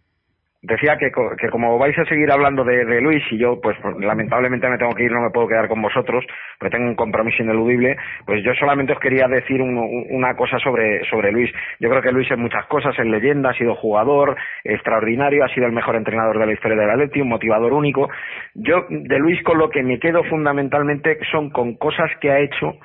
Decía 0.62 0.96
que, 0.98 1.12
que 1.38 1.48
como 1.50 1.78
vais 1.78 1.96
a 1.98 2.04
seguir 2.06 2.30
hablando 2.32 2.64
de, 2.64 3.00
Luis 3.00 3.22
y 3.30 3.38
yo 3.38 3.60
pues, 3.60 3.76
pues, 3.80 3.96
lamentablemente 3.98 4.68
me 4.68 4.76
tengo 4.76 4.94
que 4.94 5.04
ir 5.04 5.12
no 5.12 5.20
me 5.22 5.30
puedo 5.30 5.46
quedar 5.46 5.68
con 5.68 5.80
vosotros 5.80 6.24
porque 6.58 6.76
tengo 6.76 6.88
un 6.90 6.96
compromiso 6.96 7.42
ineludible 7.42 7.96
pues 8.26 8.42
yo 8.42 8.52
solamente 8.54 8.92
os 8.92 8.98
quería 8.98 9.28
decir 9.28 9.62
un- 9.62 10.06
una 10.10 10.34
cosa 10.34 10.58
sobre 10.58 11.04
sobre 11.08 11.30
Luis 11.30 11.52
yo 11.78 11.88
creo 11.88 12.02
que 12.02 12.10
Luis 12.10 12.28
es 12.30 12.36
muchas 12.38 12.66
cosas 12.66 12.98
es 12.98 13.06
leyenda 13.06 13.50
ha 13.50 13.54
sido 13.54 13.76
jugador 13.76 14.36
extraordinario 14.64 15.44
ha 15.44 15.48
sido 15.54 15.66
el 15.66 15.72
mejor 15.72 15.94
entrenador 15.94 16.38
de 16.38 16.46
la 16.46 16.52
historia 16.52 16.76
del 16.76 16.90
Atleti 16.90 17.20
un 17.20 17.28
motivador 17.28 17.72
único 17.72 18.10
yo 18.54 18.84
de 18.88 19.18
Luis 19.20 19.40
con 19.44 19.58
lo 19.58 19.70
que 19.70 19.84
me 19.84 20.00
quedo 20.00 20.24
fundamentalmente 20.24 21.18
son 21.30 21.50
con 21.50 21.76
cosas 21.76 22.10
que 22.20 22.30
ha 22.32 22.40
hecho 22.40 22.78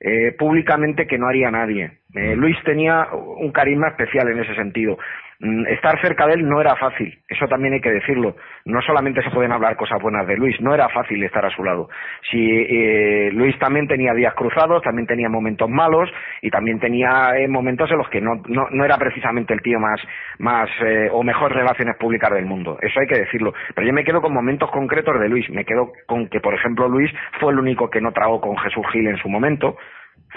eh, 0.00 0.32
públicamente 0.38 1.06
que 1.06 1.16
no 1.16 1.28
haría 1.28 1.50
nadie. 1.50 1.92
Eh, 2.14 2.36
Luis 2.36 2.56
tenía 2.64 3.08
un 3.14 3.50
carisma 3.52 3.88
especial 3.88 4.28
en 4.28 4.40
ese 4.40 4.54
sentido. 4.54 4.98
Mm, 5.40 5.66
Estar 5.66 6.00
cerca 6.00 6.26
de 6.26 6.34
él 6.34 6.48
no 6.48 6.60
era 6.60 6.76
fácil, 6.76 7.18
eso 7.28 7.46
también 7.48 7.74
hay 7.74 7.80
que 7.80 7.90
decirlo. 7.90 8.36
No 8.64 8.80
solamente 8.82 9.22
se 9.22 9.30
pueden 9.30 9.52
hablar 9.52 9.76
cosas 9.76 10.00
buenas 10.00 10.26
de 10.26 10.36
Luis, 10.36 10.60
no 10.60 10.74
era 10.74 10.88
fácil 10.88 11.22
estar 11.22 11.44
a 11.44 11.50
su 11.50 11.64
lado. 11.64 11.88
Si 12.30 12.38
eh, 12.38 13.30
Luis 13.32 13.58
también 13.58 13.88
tenía 13.88 14.14
días 14.14 14.34
cruzados, 14.34 14.82
también 14.82 15.06
tenía 15.06 15.28
momentos 15.28 15.68
malos 15.68 16.10
y 16.42 16.50
también 16.50 16.78
tenía 16.78 17.36
eh, 17.36 17.48
momentos 17.48 17.90
en 17.90 17.98
los 17.98 18.08
que 18.08 18.20
no, 18.20 18.42
no, 18.48 18.68
no 18.70 18.84
era 18.84 18.96
precisamente 18.96 19.52
el 19.52 19.60
tío 19.60 19.78
más, 19.80 20.00
más 20.38 20.68
eh, 20.84 21.08
o 21.12 21.22
mejor 21.22 21.52
relaciones 21.52 21.96
públicas 21.96 22.30
del 22.32 22.46
mundo. 22.46 22.78
Eso 22.80 23.00
hay 23.00 23.06
que 23.06 23.18
decirlo. 23.18 23.52
Pero 23.74 23.86
yo 23.86 23.92
me 23.92 24.04
quedo 24.04 24.20
con 24.20 24.32
momentos 24.32 24.70
concretos 24.70 25.18
de 25.20 25.28
Luis. 25.28 25.48
Me 25.50 25.64
quedo 25.64 25.92
con 26.06 26.28
que, 26.28 26.40
por 26.40 26.54
ejemplo, 26.54 26.88
Luis 26.88 27.10
fue 27.40 27.52
el 27.52 27.58
único 27.58 27.90
que 27.90 28.00
no 28.00 28.12
tragó 28.12 28.40
con 28.40 28.56
Jesús 28.58 28.86
Gil 28.92 29.08
en 29.08 29.16
su 29.18 29.28
momento 29.28 29.76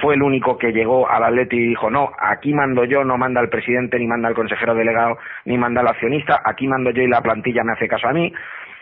fue 0.01 0.15
el 0.15 0.21
único 0.21 0.57
que 0.57 0.71
llegó 0.71 1.09
al 1.09 1.23
Atleti 1.23 1.57
y 1.57 1.69
dijo, 1.69 1.89
no, 1.89 2.11
aquí 2.19 2.53
mando 2.53 2.83
yo, 2.85 3.03
no 3.03 3.17
manda 3.17 3.41
el 3.41 3.49
presidente, 3.49 3.97
ni 3.97 4.07
manda 4.07 4.29
el 4.29 4.35
consejero 4.35 4.75
delegado, 4.75 5.17
ni 5.45 5.57
manda 5.57 5.81
el 5.81 5.87
accionista, 5.87 6.41
aquí 6.45 6.67
mando 6.67 6.91
yo 6.91 7.01
y 7.01 7.07
la 7.07 7.21
plantilla 7.21 7.63
me 7.63 7.73
hace 7.73 7.87
caso 7.87 8.07
a 8.07 8.13
mí. 8.13 8.31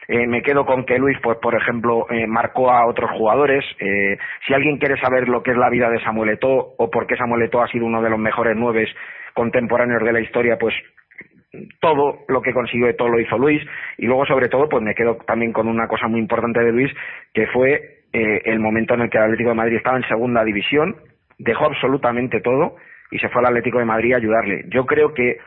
Eh, 0.07 0.27
me 0.27 0.43
quedo 0.43 0.65
con 0.65 0.85
que 0.85 0.99
Luis, 0.99 1.17
pues 1.23 1.37
por 1.39 1.55
ejemplo, 1.55 2.05
eh, 2.11 2.27
marcó 2.27 2.69
a 2.71 2.85
otros 2.85 3.09
jugadores. 3.11 3.65
Eh, 3.79 4.17
si 4.45 4.53
alguien 4.53 4.77
quiere 4.77 4.99
saber 4.99 5.27
lo 5.27 5.41
que 5.41 5.51
es 5.51 5.57
la 5.57 5.69
vida 5.69 5.89
de 5.89 6.03
Samuel 6.03 6.29
Eto'o 6.29 6.75
o 6.77 6.91
por 6.91 7.07
qué 7.07 7.15
Samuel 7.15 7.43
Eto'o 7.43 7.63
ha 7.63 7.67
sido 7.67 7.85
uno 7.85 8.01
de 8.01 8.09
los 8.09 8.19
mejores 8.19 8.55
nueves 8.55 8.89
contemporáneos 9.33 10.03
de 10.03 10.13
la 10.13 10.19
historia, 10.19 10.57
pues 10.59 10.75
todo 11.79 12.19
lo 12.27 12.41
que 12.41 12.53
consiguió 12.53 12.87
Eto'o 12.87 13.07
lo 13.07 13.19
hizo 13.19 13.37
Luis 13.37 13.61
y 13.97 14.05
luego 14.05 14.25
sobre 14.25 14.49
todo 14.49 14.67
pues 14.69 14.83
me 14.83 14.93
quedo 14.93 15.17
también 15.25 15.53
con 15.53 15.67
una 15.67 15.87
cosa 15.87 16.07
muy 16.07 16.19
importante 16.19 16.61
de 16.61 16.71
Luis 16.71 16.91
que 17.33 17.47
fue 17.47 17.94
eh, 18.15 18.41
el 18.45 18.61
momento 18.61 18.93
en 18.93 19.01
el 19.01 19.09
que 19.09 19.17
el 19.17 19.25
Atlético 19.25 19.49
de 19.49 19.55
Madrid 19.55 19.75
estaba 19.75 19.97
en 19.97 20.07
segunda 20.07 20.41
división 20.45 20.95
dejó 21.37 21.65
absolutamente 21.65 22.39
todo 22.39 22.77
y 23.11 23.19
se 23.19 23.27
fue 23.27 23.41
al 23.41 23.47
Atlético 23.47 23.79
de 23.79 23.85
Madrid 23.85 24.13
a 24.13 24.17
ayudarle. 24.17 24.63
Yo 24.69 24.85
creo 24.85 25.13
que 25.13 25.37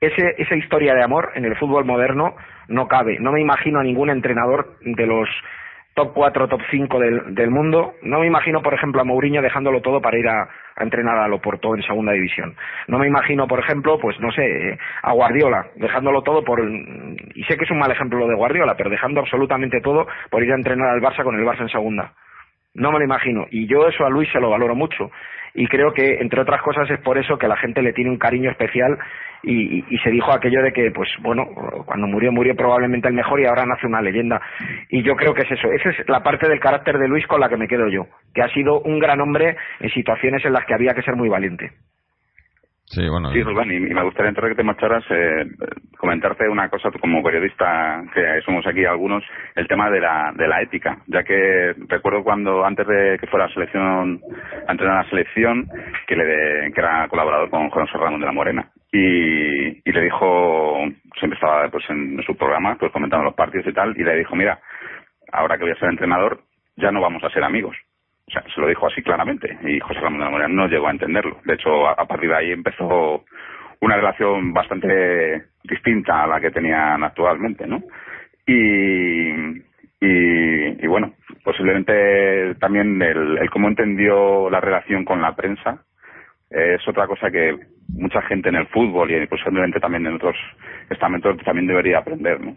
ese, 0.00 0.34
esa 0.38 0.56
historia 0.56 0.92
de 0.94 1.04
amor 1.04 1.30
en 1.36 1.44
el 1.44 1.56
fútbol 1.56 1.84
moderno 1.84 2.34
no 2.66 2.88
cabe. 2.88 3.20
No 3.20 3.30
me 3.30 3.40
imagino 3.40 3.78
a 3.78 3.84
ningún 3.84 4.10
entrenador 4.10 4.76
de 4.80 5.06
los 5.06 5.28
top 5.94 6.12
4, 6.14 6.48
top 6.48 6.60
5 6.70 6.98
del, 6.98 7.34
del 7.34 7.50
mundo. 7.50 7.94
No 8.02 8.20
me 8.20 8.26
imagino, 8.26 8.62
por 8.62 8.74
ejemplo, 8.74 9.00
a 9.00 9.04
Mourinho 9.04 9.42
dejándolo 9.42 9.80
todo 9.80 10.00
para 10.00 10.18
ir 10.18 10.28
a, 10.28 10.48
a 10.76 10.82
entrenar 10.82 11.18
a 11.18 11.28
Loporto 11.28 11.74
en 11.74 11.82
segunda 11.82 12.12
división. 12.12 12.54
No 12.88 12.98
me 12.98 13.06
imagino, 13.06 13.46
por 13.46 13.60
ejemplo, 13.60 13.98
pues 13.98 14.18
no 14.20 14.32
sé, 14.32 14.70
eh, 14.70 14.78
a 15.02 15.12
Guardiola 15.12 15.66
dejándolo 15.76 16.22
todo 16.22 16.42
por. 16.42 16.60
Y 16.62 17.44
sé 17.44 17.56
que 17.56 17.64
es 17.64 17.70
un 17.70 17.78
mal 17.78 17.90
ejemplo 17.90 18.18
lo 18.18 18.28
de 18.28 18.34
Guardiola, 18.34 18.76
pero 18.76 18.90
dejando 18.90 19.20
absolutamente 19.20 19.80
todo 19.80 20.06
por 20.30 20.42
ir 20.42 20.52
a 20.52 20.56
entrenar 20.56 20.90
al 20.90 21.00
Barça 21.00 21.22
con 21.22 21.38
el 21.38 21.44
Barça 21.44 21.62
en 21.62 21.68
segunda. 21.68 22.12
No 22.74 22.92
me 22.92 22.98
lo 22.98 23.04
imagino. 23.04 23.46
Y 23.50 23.66
yo 23.66 23.88
eso 23.88 24.04
a 24.04 24.10
Luis 24.10 24.28
se 24.32 24.40
lo 24.40 24.50
valoro 24.50 24.74
mucho. 24.74 25.10
Y 25.54 25.66
creo 25.66 25.92
que, 25.92 26.18
entre 26.20 26.40
otras 26.40 26.62
cosas, 26.62 26.88
es 26.90 27.00
por 27.00 27.18
eso 27.18 27.36
que 27.36 27.48
la 27.48 27.56
gente 27.56 27.82
le 27.82 27.92
tiene 27.92 28.10
un 28.10 28.18
cariño 28.18 28.50
especial 28.50 28.96
y, 29.42 29.78
y- 29.92 29.98
se 29.98 30.10
dijo 30.10 30.30
aquello 30.32 30.62
de 30.62 30.72
que, 30.72 30.92
pues 30.92 31.08
bueno, 31.22 31.44
cuando 31.86 32.06
murió, 32.06 32.30
murió 32.30 32.54
probablemente 32.54 33.08
el 33.08 33.14
mejor 33.14 33.40
y 33.40 33.46
ahora 33.46 33.66
nace 33.66 33.86
una 33.86 34.00
leyenda. 34.00 34.40
Y 34.90 35.02
yo 35.02 35.16
creo 35.16 35.34
que 35.34 35.42
es 35.42 35.50
eso. 35.50 35.68
Esa 35.72 35.90
es 35.90 36.08
la 36.08 36.22
parte 36.22 36.48
del 36.48 36.60
carácter 36.60 36.98
de 36.98 37.08
Luis 37.08 37.26
con 37.26 37.40
la 37.40 37.48
que 37.48 37.56
me 37.56 37.66
quedo 37.66 37.88
yo. 37.88 38.06
Que 38.32 38.42
ha 38.42 38.48
sido 38.54 38.80
un 38.82 39.00
gran 39.00 39.20
hombre 39.20 39.56
en 39.80 39.90
situaciones 39.90 40.44
en 40.44 40.52
las 40.52 40.64
que 40.64 40.74
había 40.74 40.94
que 40.94 41.02
ser 41.02 41.16
muy 41.16 41.28
valiente. 41.28 41.72
Sí, 42.90 43.08
bueno. 43.08 43.30
Sí, 43.30 43.40
Rubén, 43.40 43.70
y 43.70 43.78
me 43.78 44.02
gustaría 44.02 44.30
antes 44.30 44.42
de 44.42 44.50
que 44.50 44.56
te 44.56 44.64
marcharas 44.64 45.04
eh, 45.10 45.46
comentarte 45.96 46.48
una 46.48 46.68
cosa, 46.68 46.90
como 47.00 47.22
periodista 47.22 48.02
que 48.12 48.40
somos 48.44 48.66
aquí 48.66 48.84
algunos, 48.84 49.22
el 49.54 49.68
tema 49.68 49.88
de 49.90 50.00
la, 50.00 50.32
de 50.34 50.48
la 50.48 50.60
ética, 50.60 50.98
ya 51.06 51.22
que 51.22 51.72
recuerdo 51.86 52.24
cuando 52.24 52.64
antes 52.64 52.84
de 52.88 53.16
que 53.20 53.28
fuera 53.28 53.44
a 53.44 53.48
la 53.48 53.54
selección, 53.54 54.20
a 54.66 54.72
entrenar 54.72 54.96
a 54.96 55.02
la 55.04 55.08
selección, 55.08 55.68
que 56.08 56.16
le 56.16 56.24
de- 56.24 56.72
que 56.72 56.80
era 56.80 57.06
colaborador 57.06 57.48
con 57.48 57.70
José 57.70 57.96
Ramón 57.96 58.18
de 58.20 58.26
la 58.26 58.32
Morena 58.32 58.68
y, 58.90 59.88
y 59.88 59.92
le 59.92 60.02
dijo, 60.02 60.78
siempre 61.16 61.36
estaba 61.36 61.68
pues 61.68 61.84
en 61.90 62.20
su 62.26 62.36
programa, 62.36 62.76
pues 62.76 62.90
comentando 62.90 63.24
los 63.24 63.34
partidos 63.34 63.68
y 63.68 63.72
tal, 63.72 63.94
y 63.96 64.02
le 64.02 64.16
dijo, 64.16 64.34
mira, 64.34 64.58
ahora 65.30 65.56
que 65.56 65.62
voy 65.62 65.72
a 65.72 65.78
ser 65.78 65.90
entrenador, 65.90 66.40
ya 66.76 66.90
no 66.90 67.00
vamos 67.00 67.22
a 67.22 67.30
ser 67.30 67.44
amigos. 67.44 67.76
O 68.30 68.32
sea, 68.32 68.44
se 68.54 68.60
lo 68.60 68.68
dijo 68.68 68.86
así 68.86 69.02
claramente 69.02 69.58
y 69.64 69.80
José 69.80 69.98
Ramón 69.98 70.20
de 70.20 70.24
la 70.26 70.30
Morena 70.30 70.54
no 70.54 70.68
llegó 70.68 70.86
a 70.86 70.92
entenderlo. 70.92 71.40
De 71.44 71.54
hecho, 71.54 71.88
a, 71.88 72.06
partir 72.06 72.30
de 72.30 72.36
ahí 72.36 72.52
empezó 72.52 73.24
una 73.80 73.96
relación 73.96 74.52
bastante 74.52 75.46
distinta 75.64 76.22
a 76.22 76.26
la 76.28 76.40
que 76.40 76.52
tenían 76.52 77.02
actualmente, 77.02 77.66
¿no? 77.66 77.82
Y, 78.46 79.32
y, 80.00 80.86
bueno, 80.86 81.14
posiblemente 81.42 82.54
también 82.60 83.02
el, 83.02 83.50
cómo 83.50 83.66
entendió 83.66 84.48
la 84.48 84.60
relación 84.60 85.04
con 85.04 85.20
la 85.20 85.34
prensa 85.34 85.82
es 86.50 86.86
otra 86.86 87.08
cosa 87.08 87.32
que 87.32 87.56
mucha 87.88 88.22
gente 88.22 88.48
en 88.48 88.56
el 88.56 88.66
fútbol 88.68 89.10
y 89.10 89.26
posiblemente 89.26 89.80
también 89.80 90.06
en 90.06 90.14
otros 90.14 90.36
estamentos 90.88 91.36
también 91.44 91.66
debería 91.66 91.98
aprender, 91.98 92.40
¿no? 92.40 92.56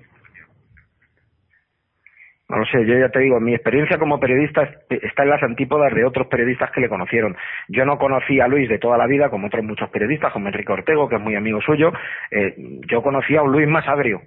No 2.56 2.66
sé, 2.66 2.86
yo 2.86 2.98
ya 2.98 3.10
te 3.10 3.20
digo, 3.20 3.40
mi 3.40 3.56
experiencia 3.56 3.98
como 3.98 4.20
periodista 4.20 4.62
está 4.90 5.24
en 5.24 5.30
las 5.30 5.42
antípodas 5.42 5.94
de 5.94 6.06
otros 6.06 6.28
periodistas 6.28 6.72
que 6.72 6.82
le 6.82 6.90
conocieron. 6.90 7.36
Yo 7.68 7.84
no 7.84 7.98
conocí 7.98 8.40
a 8.40 8.48
Luis 8.48 8.70
de 8.70 8.78
toda 8.78 8.98
la 8.98 9.08
vida, 9.08 9.30
como 9.30 9.48
otros 9.48 9.64
muchos 9.64 9.90
periodistas, 9.90 10.32
como 10.32 10.48
Enrique 10.48 10.72
Ortego, 10.72 11.10
que 11.10 11.16
es 11.16 11.22
muy 11.22 11.36
amigo 11.36 11.62
suyo. 11.62 11.92
Eh, 12.30 12.54
yo 12.88 13.02
conocí 13.02 13.36
a 13.36 13.42
un 13.42 13.52
Luis 13.52 13.68
más 13.68 13.88
agrio, 13.88 14.22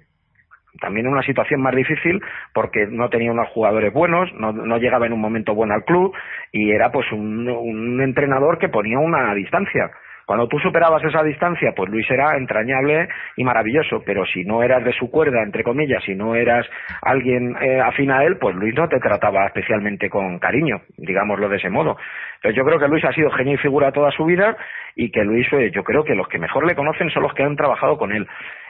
también 0.81 1.05
en 1.05 1.13
una 1.13 1.23
situación 1.23 1.61
más 1.61 1.75
difícil 1.75 2.21
porque 2.53 2.87
no 2.87 3.09
tenía 3.09 3.31
unos 3.31 3.47
jugadores 3.49 3.93
buenos, 3.93 4.31
no, 4.33 4.51
no 4.51 4.77
llegaba 4.77 5.05
en 5.05 5.13
un 5.13 5.21
momento 5.21 5.55
bueno 5.55 5.73
al 5.73 5.85
club 5.85 6.13
y 6.51 6.71
era 6.71 6.91
pues 6.91 7.11
un, 7.11 7.47
un 7.47 8.01
entrenador 8.01 8.57
que 8.59 8.69
ponía 8.69 8.99
una 8.99 9.33
distancia. 9.33 9.89
Cuando 10.27 10.49
tú 10.49 10.59
superabas 10.59 11.01
esa 11.05 11.23
distancia, 11.23 11.71
pues 11.73 11.89
Luis 11.89 12.05
era 12.11 12.35
entrañable 12.35 13.07
y 13.37 13.45
maravilloso, 13.45 14.03
pero 14.05 14.25
si 14.25 14.43
no 14.43 14.61
eras 14.61 14.83
de 14.83 14.91
su 14.91 15.09
cuerda, 15.09 15.41
entre 15.41 15.63
comillas, 15.63 16.03
si 16.03 16.15
no 16.15 16.35
eras 16.35 16.67
alguien 17.01 17.55
eh, 17.61 17.79
afín 17.79 18.11
a 18.11 18.25
él, 18.25 18.35
pues 18.37 18.53
Luis 18.53 18.75
no 18.75 18.89
te 18.89 18.99
trataba 18.99 19.45
especialmente 19.45 20.09
con 20.09 20.37
cariño, 20.37 20.81
digámoslo 20.97 21.47
de 21.47 21.55
ese 21.55 21.69
modo. 21.69 21.95
Entonces 22.35 22.57
yo 22.57 22.65
creo 22.65 22.77
que 22.77 22.89
Luis 22.89 23.05
ha 23.05 23.13
sido 23.13 23.31
genio 23.31 23.53
y 23.53 23.57
figura 23.57 23.93
toda 23.93 24.11
su 24.11 24.25
vida 24.25 24.57
y 24.97 25.11
que 25.11 25.23
Luis, 25.23 25.47
eh, 25.53 25.71
yo 25.73 25.85
creo 25.85 26.03
que 26.03 26.13
los 26.13 26.27
que 26.27 26.39
mejor 26.39 26.67
le 26.67 26.75
conocen 26.75 27.09
son 27.09 27.23
los 27.23 27.33
que 27.33 27.43
han 27.43 27.55
trabajado 27.55 27.97
con 27.97 28.11
él. 28.11 28.27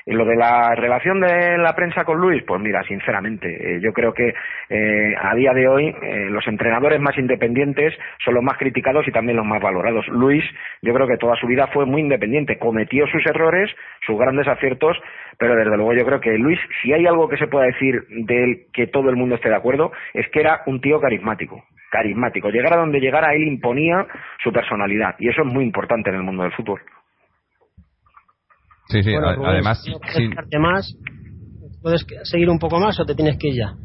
Lo 0.08 0.24
de 0.24 0.38
la 0.38 0.74
relación 0.74 1.20
de 1.20 1.58
la 1.58 1.76
prensa 1.76 2.06
con 2.06 2.18
Luis, 2.18 2.42
pues 2.48 2.62
mira, 2.62 2.82
sinceramente, 2.84 3.50
eh, 3.50 3.82
yo 3.82 3.92
creo 3.92 4.14
que 4.14 4.34
eh, 4.70 5.14
a 5.22 5.36
día 5.36 5.52
de 5.52 5.68
hoy 5.68 5.94
eh, 6.02 6.30
los 6.30 6.48
entrenadores 6.48 7.02
más 7.02 7.18
independientes 7.18 7.94
son 8.24 8.36
los 8.36 8.44
más 8.44 8.58
criticados 8.58 9.06
y 9.06 9.12
también 9.12 9.36
los 9.36 9.46
más 9.46 9.62
valorados. 9.62 10.08
Luis, 10.08 10.46
yo 10.82 10.94
creo 10.94 11.08
que 11.08 11.18
toda 11.18 11.36
su 11.36 11.46
vida 11.46 11.68
fue 11.74 11.86
muy 11.86 12.00
independiente, 12.00 12.58
cometió 12.58 13.06
sus 13.08 13.26
errores, 13.26 13.70
sus 14.06 14.18
grandes 14.18 14.48
aciertos, 14.48 14.98
pero 15.38 15.58
desde 15.58 15.76
luego 15.76 15.94
yo 15.94 16.06
creo 16.06 16.22
que 16.22 16.38
Luis, 16.38 16.60
si 16.82 16.94
hay 16.94 17.06
algo 17.06 17.28
que 17.28 17.36
se 17.36 17.48
pueda 17.48 17.66
decir 17.66 18.06
de 18.08 18.44
él 18.46 18.66
que 18.72 18.88
todo 18.88 19.10
el 19.10 19.18
mundo 19.18 19.36
esté 19.36 19.50
de 19.50 19.56
acuerdo, 19.56 19.92
es 20.14 20.26
que 20.30 20.40
era 20.40 20.62
un 20.68 20.80
tío 20.80 21.02
carismático 21.02 21.66
carismático. 21.90 22.50
Llegar 22.50 22.74
a 22.74 22.82
donde 22.82 23.00
llegara, 23.00 23.34
él 23.34 23.48
imponía 23.48 24.06
su 24.44 24.52
personalidad. 24.52 25.16
Y 25.20 25.30
eso 25.30 25.42
es 25.42 25.48
muy 25.48 25.64
importante 25.64 26.10
en 26.10 26.18
el 26.18 26.24
mundo 26.24 26.44
del 26.44 26.52
fútbol. 26.52 26.82
Sí, 28.90 29.04
sí, 29.04 29.14
además... 29.16 29.84
más? 30.60 30.98
¿Puedes 31.82 32.06
seguir 32.24 32.50
un 32.50 32.60
poco 32.60 32.80
más 32.80 33.00
o 33.00 33.06
te 33.06 33.16
tienes 33.16 33.38
que 33.38 33.50
ir 33.50 33.56
ya? 33.56 33.76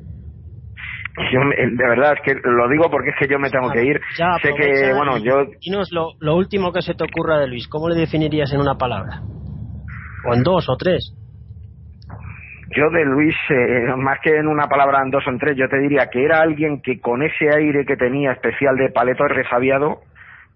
Yo, 1.30 1.40
de 1.40 1.88
verdad, 1.88 2.14
es 2.14 2.20
que 2.24 2.40
lo 2.42 2.68
digo 2.70 2.90
porque 2.90 3.11
es 3.11 3.16
que 3.18 3.28
yo 3.28 3.38
me 3.38 3.50
tengo 3.50 3.70
que 3.70 3.84
ir. 3.84 4.00
sé 4.42 4.55
que, 4.55 4.92
bueno, 4.94 5.18
yo... 5.18 5.44
Dinos 5.61 5.92
lo, 5.92 6.12
lo 6.20 6.36
último 6.36 6.72
que 6.72 6.80
se 6.80 6.94
te 6.94 7.05
ocurra 7.05 7.38
de 7.38 7.48
Luis. 7.48 7.68
¿Cómo 7.68 7.88
le 7.88 7.96
definirías 7.96 8.53
en 8.53 8.61
una 8.61 8.76
palabra? 8.76 9.20
¿O 10.28 10.34
en 10.34 10.42
dos 10.42 10.68
o 10.68 10.76
tres? 10.76 11.14
Yo 12.74 12.88
de 12.88 13.05
Luis, 13.05 13.34
eh, 13.50 13.94
más 13.98 14.18
que 14.22 14.34
en 14.34 14.48
una 14.48 14.66
palabra 14.66 15.03
en 15.05 15.11
dos 15.11 15.22
o 15.26 15.30
en 15.30 15.38
tres, 15.38 15.57
yo 15.59 15.68
te 15.68 15.78
diría 15.78 16.09
que 16.11 16.24
era 16.24 16.40
alguien 16.40 16.80
que 16.80 17.00
con 17.00 17.22
ese 17.22 17.50
aire 17.55 17.84
que 17.84 17.96
tenía 17.96 18.32
especial 18.32 18.76
de 18.76 18.88
paleto 18.88 19.24
resabiado, 19.28 20.00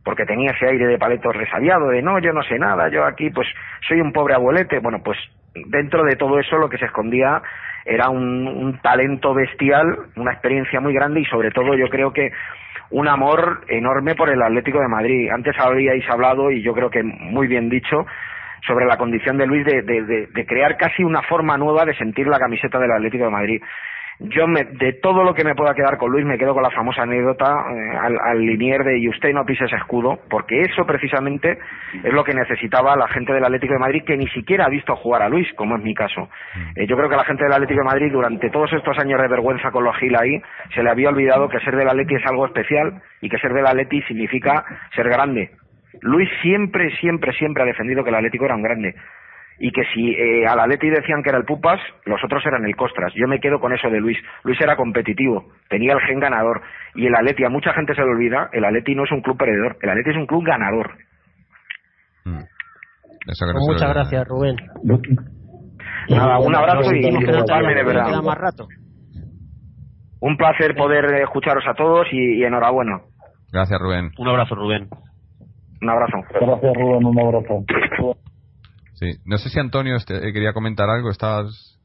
porque 0.06 0.24
tenía 0.24 0.52
ese 0.52 0.68
aire 0.68 0.86
de 0.86 0.98
paleto 0.98 1.32
resabiado, 1.32 1.88
de 1.88 2.00
no, 2.00 2.20
yo 2.20 2.32
no 2.32 2.40
sé 2.44 2.60
nada, 2.60 2.88
yo 2.88 3.04
aquí 3.04 3.28
pues 3.30 3.48
soy 3.88 4.00
un 4.00 4.12
pobre 4.12 4.34
abuelete. 4.34 4.78
Bueno, 4.78 5.00
pues 5.04 5.18
dentro 5.52 6.04
de 6.04 6.14
todo 6.14 6.38
eso 6.38 6.58
lo 6.58 6.68
que 6.68 6.78
se 6.78 6.84
escondía 6.84 7.42
era 7.84 8.08
un, 8.08 8.78
talento 8.80 9.34
bestial, 9.34 9.98
una 10.14 10.30
experiencia 10.30 10.80
muy 10.80 10.94
grande 10.94 11.22
y 11.22 11.24
sobre 11.24 11.50
todo 11.50 11.74
yo 11.74 11.88
creo 11.88 12.12
que 12.12 12.30
un 12.90 13.08
amor 13.08 13.64
enorme 13.66 14.14
por 14.14 14.30
el 14.30 14.40
Atlético 14.40 14.78
de 14.78 14.86
Madrid. 14.86 15.28
Antes 15.28 15.58
habíais 15.58 16.08
hablado 16.08 16.52
y 16.52 16.62
yo 16.62 16.72
creo 16.72 16.88
que 16.88 17.02
muy 17.02 17.48
bien 17.48 17.68
dicho 17.68 18.06
sobre 18.64 18.86
la 18.86 18.98
condición 18.98 19.36
de 19.38 19.46
Luis 19.46 19.66
de, 19.66 19.82
de, 19.82 20.46
crear 20.46 20.76
casi 20.76 21.02
una 21.02 21.22
forma 21.22 21.58
nueva 21.58 21.84
de 21.84 21.96
sentir 21.96 22.28
la 22.28 22.38
camiseta 22.38 22.78
del 22.78 22.92
Atlético 22.92 23.24
de 23.24 23.30
Madrid 23.30 23.62
yo 24.18 24.46
me, 24.46 24.64
de 24.64 24.94
todo 24.94 25.22
lo 25.24 25.34
que 25.34 25.44
me 25.44 25.54
pueda 25.54 25.74
quedar 25.74 25.98
con 25.98 26.10
Luis 26.10 26.24
me 26.24 26.38
quedo 26.38 26.54
con 26.54 26.62
la 26.62 26.70
famosa 26.70 27.02
anécdota 27.02 27.66
eh, 27.70 27.96
al, 28.00 28.18
al, 28.18 28.40
linier 28.40 28.82
de 28.82 28.98
y 28.98 29.08
usted 29.08 29.32
no 29.34 29.44
pisa 29.44 29.66
ese 29.66 29.76
escudo 29.76 30.18
porque 30.30 30.62
eso 30.62 30.86
precisamente 30.86 31.58
es 32.02 32.12
lo 32.12 32.24
que 32.24 32.32
necesitaba 32.32 32.96
la 32.96 33.08
gente 33.08 33.34
del 33.34 33.44
Atlético 33.44 33.74
de 33.74 33.78
Madrid 33.78 34.04
que 34.06 34.16
ni 34.16 34.26
siquiera 34.28 34.64
ha 34.64 34.70
visto 34.70 34.96
jugar 34.96 35.22
a 35.22 35.28
Luis 35.28 35.46
como 35.54 35.76
es 35.76 35.82
mi 35.82 35.94
caso. 35.94 36.22
Mm. 36.54 36.80
eh, 36.80 36.86
yo 36.86 36.96
creo 36.96 37.10
que 37.10 37.16
la 37.16 37.24
gente 37.24 37.44
del 37.44 37.52
Atlético 37.52 37.80
de 37.80 37.86
Madrid 37.86 38.12
durante 38.12 38.48
todos 38.48 38.72
estos 38.72 38.98
años 38.98 39.20
de 39.20 39.28
vergüenza 39.28 39.70
con 39.70 39.84
los 39.84 39.96
Gil 39.98 40.16
ahí 40.16 40.40
se 40.74 40.82
le 40.82 40.90
había 40.90 41.10
olvidado 41.10 41.48
que 41.48 41.60
ser 41.60 41.76
del 41.76 41.88
Atlético 41.88 42.20
es 42.20 42.26
algo 42.26 42.46
especial 42.46 43.02
y 43.20 43.28
que 43.28 43.38
ser 43.38 43.52
del 43.52 43.66
Atlético 43.66 44.06
significa 44.08 44.64
ser 44.94 45.08
grande. 45.08 45.50
Luis 46.00 46.28
siempre 46.40 46.90
siempre 46.96 47.32
siempre 47.34 47.62
ha 47.62 47.66
defendido 47.66 48.02
que 48.02 48.10
el 48.10 48.16
Atlético 48.16 48.46
era 48.46 48.54
un 48.54 48.62
grande 48.62 48.94
y 49.58 49.70
que 49.72 49.82
si 49.94 50.10
eh, 50.10 50.46
al 50.46 50.60
Atleti 50.60 50.90
decían 50.90 51.22
que 51.22 51.30
era 51.30 51.38
el 51.38 51.44
Pupas, 51.44 51.80
los 52.04 52.22
otros 52.24 52.44
eran 52.46 52.64
el 52.64 52.76
Costras. 52.76 53.12
Yo 53.14 53.26
me 53.26 53.40
quedo 53.40 53.58
con 53.58 53.72
eso 53.72 53.88
de 53.88 54.00
Luis. 54.00 54.18
Luis 54.44 54.60
era 54.60 54.76
competitivo, 54.76 55.44
tenía 55.68 55.94
el 55.94 56.00
gen 56.00 56.20
ganador. 56.20 56.62
Y 56.94 57.06
el 57.06 57.14
Atleti, 57.14 57.44
a 57.44 57.48
mucha 57.48 57.72
gente 57.72 57.94
se 57.94 58.02
le 58.02 58.10
olvida, 58.10 58.48
el 58.52 58.64
Atleti 58.64 58.94
no 58.94 59.04
es 59.04 59.12
un 59.12 59.22
club 59.22 59.36
perdedor, 59.38 59.76
el 59.80 59.90
Atleti 59.90 60.10
es 60.10 60.16
un 60.16 60.26
club 60.26 60.44
ganador. 60.44 60.90
Mm. 62.24 62.42
Pues 63.24 63.66
muchas 63.68 63.88
gracias, 63.92 64.28
Rubén. 64.28 64.56
Nada, 66.08 66.38
un 66.38 66.54
abrazo 66.54 66.94
y 66.94 67.00
disculparme 67.00 67.74
de 67.74 67.84
verdad. 67.84 68.22
Más 68.22 68.38
rato. 68.38 68.68
Un 70.20 70.36
placer 70.36 70.74
poder 70.76 71.04
escucharos 71.22 71.64
a 71.68 71.74
todos 71.74 72.06
y, 72.12 72.40
y 72.40 72.44
enhorabuena. 72.44 73.00
Gracias, 73.52 73.80
Rubén. 73.80 74.10
Un 74.18 74.28
abrazo, 74.28 74.54
Rubén. 74.54 74.88
Un 75.82 75.90
abrazo. 75.90 76.18
Gracias, 76.40 76.74
Rubén. 76.74 77.04
Un 77.04 77.20
abrazo. 77.20 77.64
Sí, 78.98 79.12
no 79.26 79.36
sé 79.36 79.50
si 79.50 79.60
Antonio 79.60 79.96
este, 79.96 80.16
eh, 80.16 80.32
quería 80.32 80.52
comentar 80.52 80.88
algo, 80.88 81.10
estabas... 81.10 81.78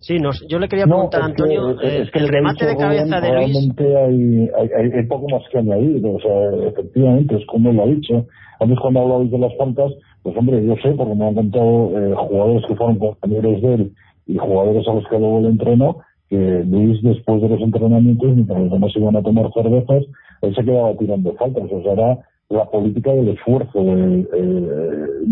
Sí, 0.00 0.18
nos, 0.18 0.44
yo 0.48 0.58
le 0.58 0.68
quería 0.68 0.86
preguntar 0.86 1.22
a 1.22 1.26
Antonio, 1.26 1.80
eh, 1.80 2.10
el 2.12 2.28
remate 2.28 2.66
de 2.66 2.76
cabeza 2.76 3.20
de 3.20 3.32
Luis... 3.32 3.52
Realmente 3.52 3.96
hay, 3.96 4.50
hay, 4.58 4.90
hay, 4.92 5.06
poco 5.06 5.28
más 5.28 5.42
que 5.52 5.58
añadir, 5.58 6.04
o 6.04 6.18
sea, 6.18 6.68
efectivamente, 6.68 7.36
es 7.36 7.46
como 7.46 7.72
lo 7.72 7.84
ha 7.84 7.86
dicho. 7.86 8.26
Antes 8.58 8.78
cuando 8.80 9.00
hablabais 9.00 9.30
de 9.30 9.38
las 9.38 9.56
faltas, 9.56 9.92
pues 10.24 10.36
hombre, 10.36 10.66
yo 10.66 10.74
sé, 10.82 10.90
porque 10.96 11.14
me 11.14 11.28
han 11.28 11.34
contado 11.34 11.92
eh, 11.96 12.14
jugadores 12.16 12.64
que 12.66 12.74
fueron 12.74 12.98
compañeros 12.98 13.62
de 13.62 13.74
él 13.74 13.92
y 14.26 14.38
jugadores 14.38 14.88
a 14.88 14.94
los 14.94 15.06
que 15.08 15.18
luego 15.20 15.40
le 15.42 15.48
entrenó, 15.50 15.98
que 16.28 16.64
Luis 16.66 17.00
después 17.02 17.40
de 17.40 17.48
los 17.48 17.60
entrenamientos, 17.60 18.34
mientras 18.34 18.58
los 18.58 18.72
demás 18.72 18.92
iban 18.96 19.16
a 19.16 19.22
tomar 19.22 19.52
cervezas, 19.52 20.02
él 20.42 20.54
se 20.54 20.64
quedaba 20.64 20.96
tirando 20.96 21.32
faltas, 21.34 21.70
o 21.70 21.82
sea, 21.82 21.92
era 21.92 22.18
la 22.52 22.64
política 22.66 23.10
del 23.12 23.30
esfuerzo, 23.30 23.80
eh, 23.80 24.26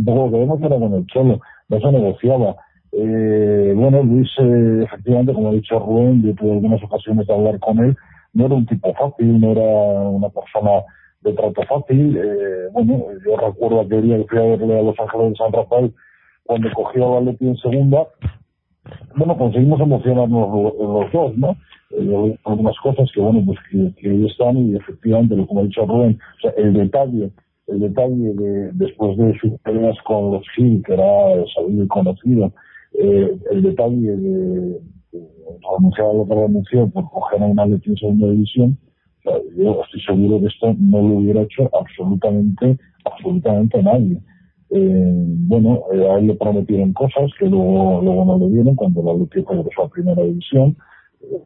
poco 0.05 0.27
lo 0.27 0.33
que 0.33 0.39
vemos 0.39 0.61
era 0.61 0.79
con 0.79 0.95
el 0.95 1.07
Cholo, 1.07 1.41
no 1.69 1.81
se 1.81 1.93
negociaba. 1.93 2.57
Eh, 2.93 3.73
bueno, 3.77 4.03
Luis, 4.03 4.29
eh, 4.39 4.83
efectivamente, 4.85 5.33
como 5.33 5.51
ha 5.51 5.53
dicho 5.53 5.79
Rubén, 5.79 6.23
yo 6.23 6.35
tuve 6.35 6.53
algunas 6.53 6.83
ocasiones 6.83 7.27
de 7.27 7.35
hablar 7.35 7.59
con 7.61 7.79
él, 7.79 7.97
no 8.33 8.47
era 8.47 8.55
un 8.55 8.67
tipo 8.67 8.93
fácil, 8.95 9.41
no 9.41 9.53
era 9.53 9.63
una 9.63 10.29
persona 10.29 10.83
de 11.21 11.33
trato 11.35 11.63
fácil. 11.69 12.17
Eh, 12.17 12.69
bueno, 12.73 13.05
yo 13.25 13.37
recuerdo 13.37 13.81
aquel 13.83 14.03
día 14.03 14.17
que 14.19 14.27
fui 14.29 14.39
a 14.39 14.57
verle 14.57 14.79
a 14.79 14.83
Los 14.83 14.99
Ángeles 14.99 15.31
de 15.31 15.37
San 15.37 15.53
Rafael 15.53 15.95
cuando 16.45 16.69
cogió 16.75 17.19
a 17.19 17.21
Leti 17.21 17.47
en 17.47 17.57
segunda. 17.57 18.07
Bueno, 19.17 19.37
conseguimos 19.37 19.81
emocionarnos 19.81 20.75
los 20.79 21.13
dos, 21.13 21.37
¿no? 21.37 21.57
eh, 21.91 22.39
algunas 22.45 22.77
cosas 22.79 23.11
que 23.13 23.21
bueno 23.21 23.43
pues 23.45 23.59
que, 23.71 23.93
que 24.01 24.27
están 24.27 24.57
y 24.57 24.77
efectivamente 24.77 25.37
como 25.47 25.61
ha 25.61 25.65
dicho 25.65 25.87
Rubén 25.87 26.19
o 26.37 26.41
sea 26.41 26.53
el 26.57 26.73
detalle 26.73 27.31
el 27.67 27.81
detalle 27.81 28.35
de 28.35 28.73
después 28.73 29.17
de 29.17 29.39
sus 29.39 29.59
peleas 29.61 29.97
con 30.05 30.33
los 30.33 30.47
Gil 30.55 30.83
que 30.85 30.95
era 30.95 31.45
sabido 31.55 31.85
y 31.85 31.89
conocido 31.89 32.53
eh, 32.99 33.37
el 33.51 33.63
detalle 33.63 34.17
de, 34.17 34.81
renunciar 35.13 36.09
a 36.09 36.13
lo 36.13 36.27
que 36.27 36.35
renunció 36.35 36.89
por 36.91 37.11
coger 37.11 37.43
a 37.43 37.47
una 37.47 37.67
lección 37.67 37.95
en 37.95 37.99
segunda 37.99 38.29
división 38.29 38.79
yo 39.57 39.83
estoy 39.85 40.01
seguro 40.03 40.41
que 40.41 40.47
esto 40.47 40.75
no 40.79 40.99
lo 41.03 41.15
hubiera 41.17 41.43
hecho 41.43 41.69
absolutamente 41.79 42.79
absolutamente 43.05 43.83
nadie 43.83 44.21
eh, 44.71 45.25
bueno, 45.49 45.83
eh, 45.93 46.09
a 46.09 46.19
él 46.19 46.29
le 46.29 46.35
prometieron 46.35 46.93
cosas 46.93 47.31
que 47.39 47.47
luego, 47.47 48.01
luego 48.03 48.25
no 48.25 48.39
le 48.39 48.51
dieron 48.51 48.77
cuando 48.77 49.03
la 49.03 49.13
lucha 49.13 49.41
regresó 49.49 49.83
a 49.83 49.89
primera 49.89 50.23
división. 50.23 50.77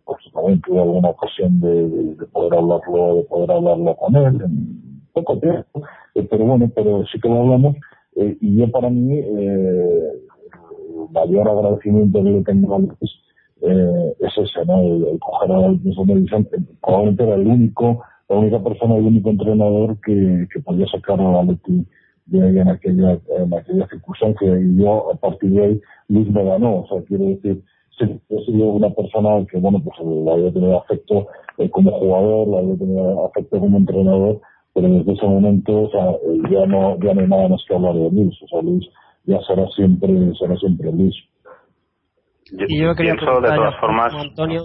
Pues 0.05 0.19
también 0.33 0.61
tuve 0.61 0.81
alguna 0.81 1.09
ocasión 1.11 1.61
de, 1.61 1.89
de, 1.89 2.27
poder 2.27 2.55
hablarlo, 2.59 3.17
de 3.17 3.25
poder 3.25 3.51
hablarlo 3.51 3.97
con 3.97 4.15
él 4.15 4.41
en 4.41 5.05
poco 5.13 5.39
tiempo, 5.39 5.83
eh, 6.15 6.27
pero 6.31 6.45
bueno, 6.45 6.71
pero 6.75 7.05
sí 7.07 7.19
que 7.21 7.29
lo 7.29 7.41
hablamos, 7.41 7.77
eh, 8.17 8.37
y 8.41 8.57
yo 8.57 8.71
para 8.71 8.91
mí, 8.91 9.19
eh, 9.19 10.09
el 10.95 11.11
mayor 11.13 11.49
agradecimiento 11.49 12.23
que 12.23 12.31
le 12.31 12.45
tengo 12.45 12.75
a 12.75 12.79
eh, 13.63 14.15
es 14.21 14.39
ese, 14.39 14.65
¿no? 14.67 14.81
El, 14.81 15.19
coger 15.19 15.53
a 15.53 15.59
la 15.61 15.79
televisión, 16.07 16.49
probablemente 16.83 17.23
era 17.23 17.35
el 17.35 17.47
único, 17.47 18.03
la 18.29 18.37
única 18.37 18.63
persona, 18.63 18.97
el 18.97 19.07
único 19.07 19.31
entrenador 19.31 19.99
que, 20.01 20.47
que 20.53 20.61
podía 20.61 20.87
sacar 20.87 21.21
a 21.21 21.43
Leti 21.43 21.87
de 22.27 22.43
ahí 22.43 22.59
en 22.59 22.69
aquella, 22.69 23.19
en 23.39 23.55
aquella 23.55 23.87
circunstancia, 23.89 24.49
y 24.59 24.77
yo 24.77 25.13
a 25.13 25.17
partir 25.17 25.51
de 25.51 25.65
ahí 25.65 25.81
Luis 26.09 26.31
me 26.31 26.45
ganó, 26.45 26.81
o 26.81 26.89
sea, 26.89 27.03
quiero 27.07 27.25
decir, 27.25 27.63
sí, 27.99 28.05
he 28.29 28.45
sido 28.45 28.67
una 28.69 28.91
persona 28.91 29.45
que, 29.51 29.59
bueno, 29.59 29.81
pues 29.83 29.97
la 30.01 30.33
había 30.33 30.53
tenido 30.53 30.81
afecto 30.81 31.27
eh, 31.59 31.71
como 31.71 31.91
jugador, 31.93 32.49
la 32.49 32.59
había 32.59 32.77
tenido 32.77 33.27
afecto 33.27 33.61
como 33.61 33.79
entrenador, 33.79 34.41
pero 34.75 34.89
desde 34.89 35.13
ese 35.13 35.27
momento 35.27 35.83
o 35.83 35.91
sea, 35.91 36.13
ya 36.51 36.67
no 36.67 36.99
ya 36.99 37.15
no 37.15 37.21
hay 37.21 37.29
nada 37.29 37.49
más 37.49 37.65
que 37.67 37.75
hablar 37.75 37.95
de 37.95 38.11
Luis, 38.11 38.35
o 38.43 38.49
sea, 38.49 38.61
Luis 38.61 38.85
ya 39.25 39.39
será 39.47 39.67
siempre 39.69 40.13
será 40.39 40.57
siempre 40.57 40.93
Luis. 40.93 41.15
y 42.69 42.83
yo 42.83 42.95
quería 42.95 43.15
pienso 43.15 43.41
de 43.41 43.55
todas 43.55 43.81
formas 43.81 44.13
Antonio 44.15 44.63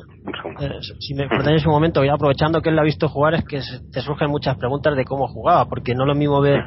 eh, 0.62 0.80
si 1.00 1.14
me 1.14 1.28
perdonáis 1.28 1.66
un 1.66 1.74
momento 1.74 2.04
ya 2.04 2.14
aprovechando 2.14 2.62
que 2.62 2.70
él 2.70 2.76
lo 2.76 2.82
ha 2.82 2.86
visto 2.86 3.08
jugar 3.08 3.36
es 3.36 3.46
que 3.46 3.60
te 3.94 4.02
surgen 4.02 4.32
muchas 4.32 4.58
preguntas 4.58 4.96
de 4.96 5.06
cómo 5.06 5.28
jugaba 5.28 5.66
porque 5.66 5.94
no 5.94 6.04
es 6.04 6.08
lo 6.08 6.16
mismo 6.16 6.42
ver 6.42 6.60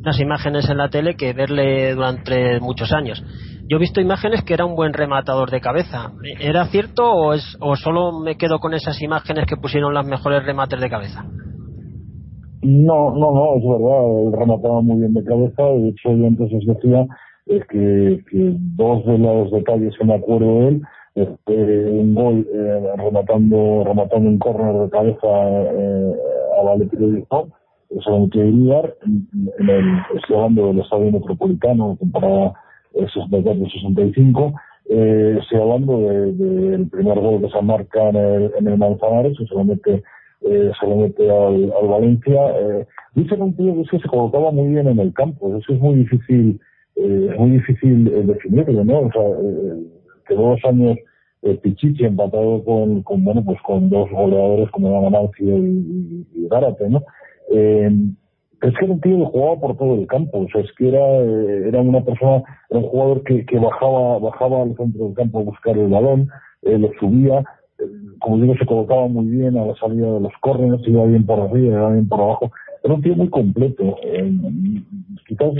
unas 0.00 0.20
imágenes 0.20 0.68
en 0.68 0.78
la 0.78 0.88
tele 0.88 1.16
que 1.16 1.32
verle 1.32 1.94
durante 1.94 2.60
muchos 2.60 2.92
años 2.92 3.22
yo 3.68 3.76
he 3.76 3.80
visto 3.80 4.00
imágenes 4.00 4.42
que 4.44 4.54
era 4.54 4.64
un 4.64 4.74
buen 4.74 4.92
rematador 4.92 5.50
de 5.50 5.60
cabeza 5.60 6.12
¿era 6.40 6.66
cierto 6.66 7.10
o, 7.10 7.34
es, 7.34 7.56
o 7.60 7.76
solo 7.76 8.20
me 8.20 8.36
quedo 8.36 8.58
con 8.58 8.74
esas 8.74 9.00
imágenes 9.02 9.46
que 9.46 9.56
pusieron 9.56 9.94
las 9.94 10.06
mejores 10.06 10.44
remates 10.44 10.80
de 10.80 10.90
cabeza? 10.90 11.24
No, 12.62 13.10
no, 13.14 13.32
no, 13.32 13.56
es 13.56 13.64
verdad, 13.64 14.26
él 14.26 14.32
remataba 14.38 14.82
muy 14.82 14.98
bien 14.98 15.14
de 15.14 15.24
cabeza, 15.24 15.62
de 15.62 15.88
hecho 15.88 16.14
yo 16.14 16.26
entonces 16.26 16.60
decía 16.66 17.06
es 17.46 17.66
que, 17.66 18.22
dos 18.76 19.04
de 19.06 19.18
los 19.18 19.50
detalles 19.50 19.94
que 19.98 20.04
me 20.04 20.14
acuerdo 20.14 20.60
de 20.60 20.68
él, 20.68 20.82
este, 21.14 21.90
un 21.90 22.14
gol 22.14 22.46
eh, 22.52 22.92
rematando, 22.96 23.84
rematando 23.84 24.28
un 24.28 24.38
córner 24.38 24.74
de 24.74 24.90
cabeza 24.90 25.26
eh, 25.26 26.12
a 26.58 26.62
Valerio 26.62 27.08
de 27.08 27.24
eso 27.96 28.10
lo 28.10 28.20
metió 28.20 28.44
Iriar, 28.44 28.94
en 29.04 29.68
el, 29.68 29.98
estoy 30.16 30.36
hablando 30.36 30.68
del 30.68 30.80
Estadio 30.80 31.12
Metropolitano, 31.12 31.96
temporada 31.98 32.52
64-65, 32.94 34.54
eh, 34.88 35.38
estoy 35.40 35.60
hablando 35.60 35.98
del 36.00 36.38
de, 36.38 36.86
primer 36.90 37.20
gol 37.20 37.40
que 37.40 37.50
se 37.50 37.62
marca 37.62 38.08
en 38.08 38.16
el, 38.16 38.52
en 38.58 38.68
el 38.68 38.78
Manzanares, 38.78 39.36
que 39.38 39.64
mete 39.64 40.02
eh, 40.42 40.70
se 40.80 40.86
lo 40.86 40.96
mete 40.96 41.30
al, 41.30 41.72
al 41.80 41.88
Valencia. 41.88 42.40
Eh, 42.58 42.86
dice 43.14 43.34
un 43.34 43.54
tío 43.56 43.74
que, 43.74 43.90
que 43.90 43.98
se 43.98 44.08
colocaba 44.08 44.50
muy 44.50 44.68
bien 44.68 44.88
en 44.88 44.98
el 44.98 45.12
campo, 45.12 45.56
eso 45.56 45.72
es 45.72 45.80
muy 45.80 45.96
difícil, 45.96 46.60
eh, 46.96 47.34
muy 47.38 47.50
difícil 47.50 48.08
eh, 48.08 48.22
definirlo, 48.24 48.84
¿no? 48.84 49.00
O 49.00 49.12
sea, 49.12 49.22
eh, 49.22 49.82
quedó 50.26 50.50
dos 50.50 50.60
años 50.64 50.96
eh, 51.42 51.58
Pichichi 51.62 52.04
empatado 52.04 52.62
con, 52.64 53.02
con, 53.02 53.24
bueno, 53.24 53.44
pues 53.44 53.58
con 53.62 53.88
dos 53.90 54.10
goleadores 54.10 54.70
como 54.70 54.88
eran 54.88 55.30
y, 55.38 55.44
y, 55.44 56.26
y 56.34 56.48
Gárate, 56.48 56.88
¿no? 56.88 57.02
Eh, 57.50 57.90
es 58.62 58.74
que 58.78 58.84
era 58.84 58.94
un 58.94 59.00
tío 59.00 59.16
que 59.16 59.32
jugaba 59.32 59.60
por 59.60 59.76
todo 59.76 59.94
el 59.94 60.06
campo, 60.06 60.38
o 60.38 60.48
sea, 60.48 60.60
es 60.60 60.70
que 60.76 60.88
era, 60.88 61.00
eh, 61.00 61.68
era 61.68 61.80
una 61.80 62.04
persona, 62.04 62.42
era 62.68 62.80
un 62.80 62.86
jugador 62.86 63.24
que, 63.24 63.46
que 63.46 63.58
bajaba, 63.58 64.18
bajaba 64.18 64.62
al 64.62 64.76
centro 64.76 65.06
del 65.06 65.14
campo 65.14 65.38
a 65.40 65.44
buscar 65.44 65.78
el 65.78 65.88
balón, 65.88 66.28
eh, 66.62 66.78
lo 66.78 66.90
subía, 67.00 67.42
como 68.20 68.38
digo, 68.38 68.54
se 68.56 68.66
colocaba 68.66 69.08
muy 69.08 69.26
bien 69.26 69.56
a 69.56 69.64
la 69.64 69.74
salida 69.76 70.12
de 70.12 70.20
los 70.20 70.32
córneres, 70.40 70.86
iba 70.86 71.04
bien 71.06 71.24
por 71.24 71.40
arriba, 71.40 71.78
iba 71.78 71.92
bien 71.92 72.08
por 72.08 72.20
abajo. 72.20 72.52
Era 72.82 72.94
un 72.94 73.02
tío 73.02 73.16
muy 73.16 73.28
completo. 73.28 73.96
Eh, 74.04 74.32
quizás, 75.26 75.52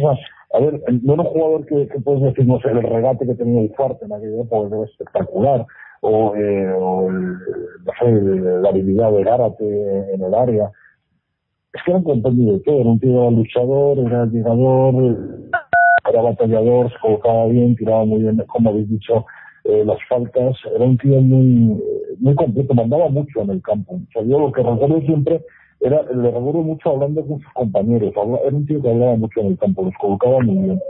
a 0.53 0.59
ver, 0.61 0.83
no 1.03 1.15
era 1.15 1.23
un 1.23 1.29
jugador 1.29 1.67
que, 1.67 1.89
que 1.89 2.01
puedes 2.01 2.23
decir, 2.23 2.47
no 2.47 2.61
sé, 2.61 2.69
el 2.69 2.83
regate 2.83 3.27
que 3.27 3.35
tenía 3.35 3.63
el 3.63 3.75
fuerte 3.75 4.05
en 4.05 4.13
aquella 4.13 4.43
época 4.43 4.77
era 4.77 4.85
espectacular, 4.85 5.67
o, 6.03 6.35
eh, 6.35 6.73
o 6.73 7.09
el, 7.09 7.33
no 7.33 7.93
sé, 7.99 8.41
la 8.63 8.69
habilidad 8.69 9.13
de 9.13 9.25
Gárate 9.25 10.15
en 10.15 10.23
el 10.23 10.35
área. 10.35 10.71
Es 11.73 11.83
que 11.85 11.91
era 11.93 11.99
un 11.99 12.05
compendio 12.05 12.53
de 12.55 12.61
todo, 12.61 12.81
era 12.81 12.91
un 12.91 12.99
tío 12.99 13.31
luchador, 13.31 13.99
era 13.99 14.27
llegador, 14.27 15.19
era 16.11 16.23
batallador, 16.23 16.91
se 16.93 16.99
colocaba 16.99 17.47
bien, 17.47 17.77
tiraba 17.77 18.05
muy 18.05 18.23
bien, 18.23 18.43
como 18.49 18.71
habéis 18.71 18.89
dicho, 18.89 19.25
eh, 19.65 19.85
las 19.85 19.99
faltas, 20.09 20.57
era 20.75 20.85
un 20.85 20.99
tío 20.99 21.21
muy, 21.21 21.81
muy 22.19 22.35
completo, 22.35 22.75
mandaba 22.75 23.09
mucho 23.09 23.43
en 23.43 23.51
el 23.51 23.63
campo. 23.63 23.95
O 23.95 24.13
sea, 24.13 24.23
yo 24.23 24.41
lo 24.41 24.51
que 24.51 24.63
recuerdo 24.63 25.01
siempre 25.03 25.45
era, 25.81 26.03
le 26.03 26.31
recuerdo 26.31 26.63
mucho 26.63 26.91
hablando 26.91 27.25
con 27.25 27.41
sus 27.41 27.53
compañeros, 27.53 28.13
era 28.15 28.57
un 28.57 28.67
tío 28.67 28.83
que 28.83 28.91
hablaba 28.91 29.17
mucho 29.17 29.41
en 29.41 29.47
el 29.49 29.59
campo, 29.59 29.85
los 29.85 29.95
colocaba 29.95 30.41
muy 30.41 30.65
bien. 30.65 30.81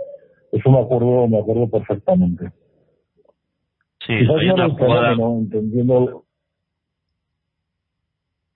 Eso 0.53 0.71
me 0.71 0.81
acuerdo, 0.81 1.29
me 1.29 1.39
acuerdo 1.39 1.69
perfectamente. 1.69 2.51
Sí, 4.07 4.15
Quizás. 4.19 5.19
¿no? 5.19 5.39
entendiendo... 5.39 6.25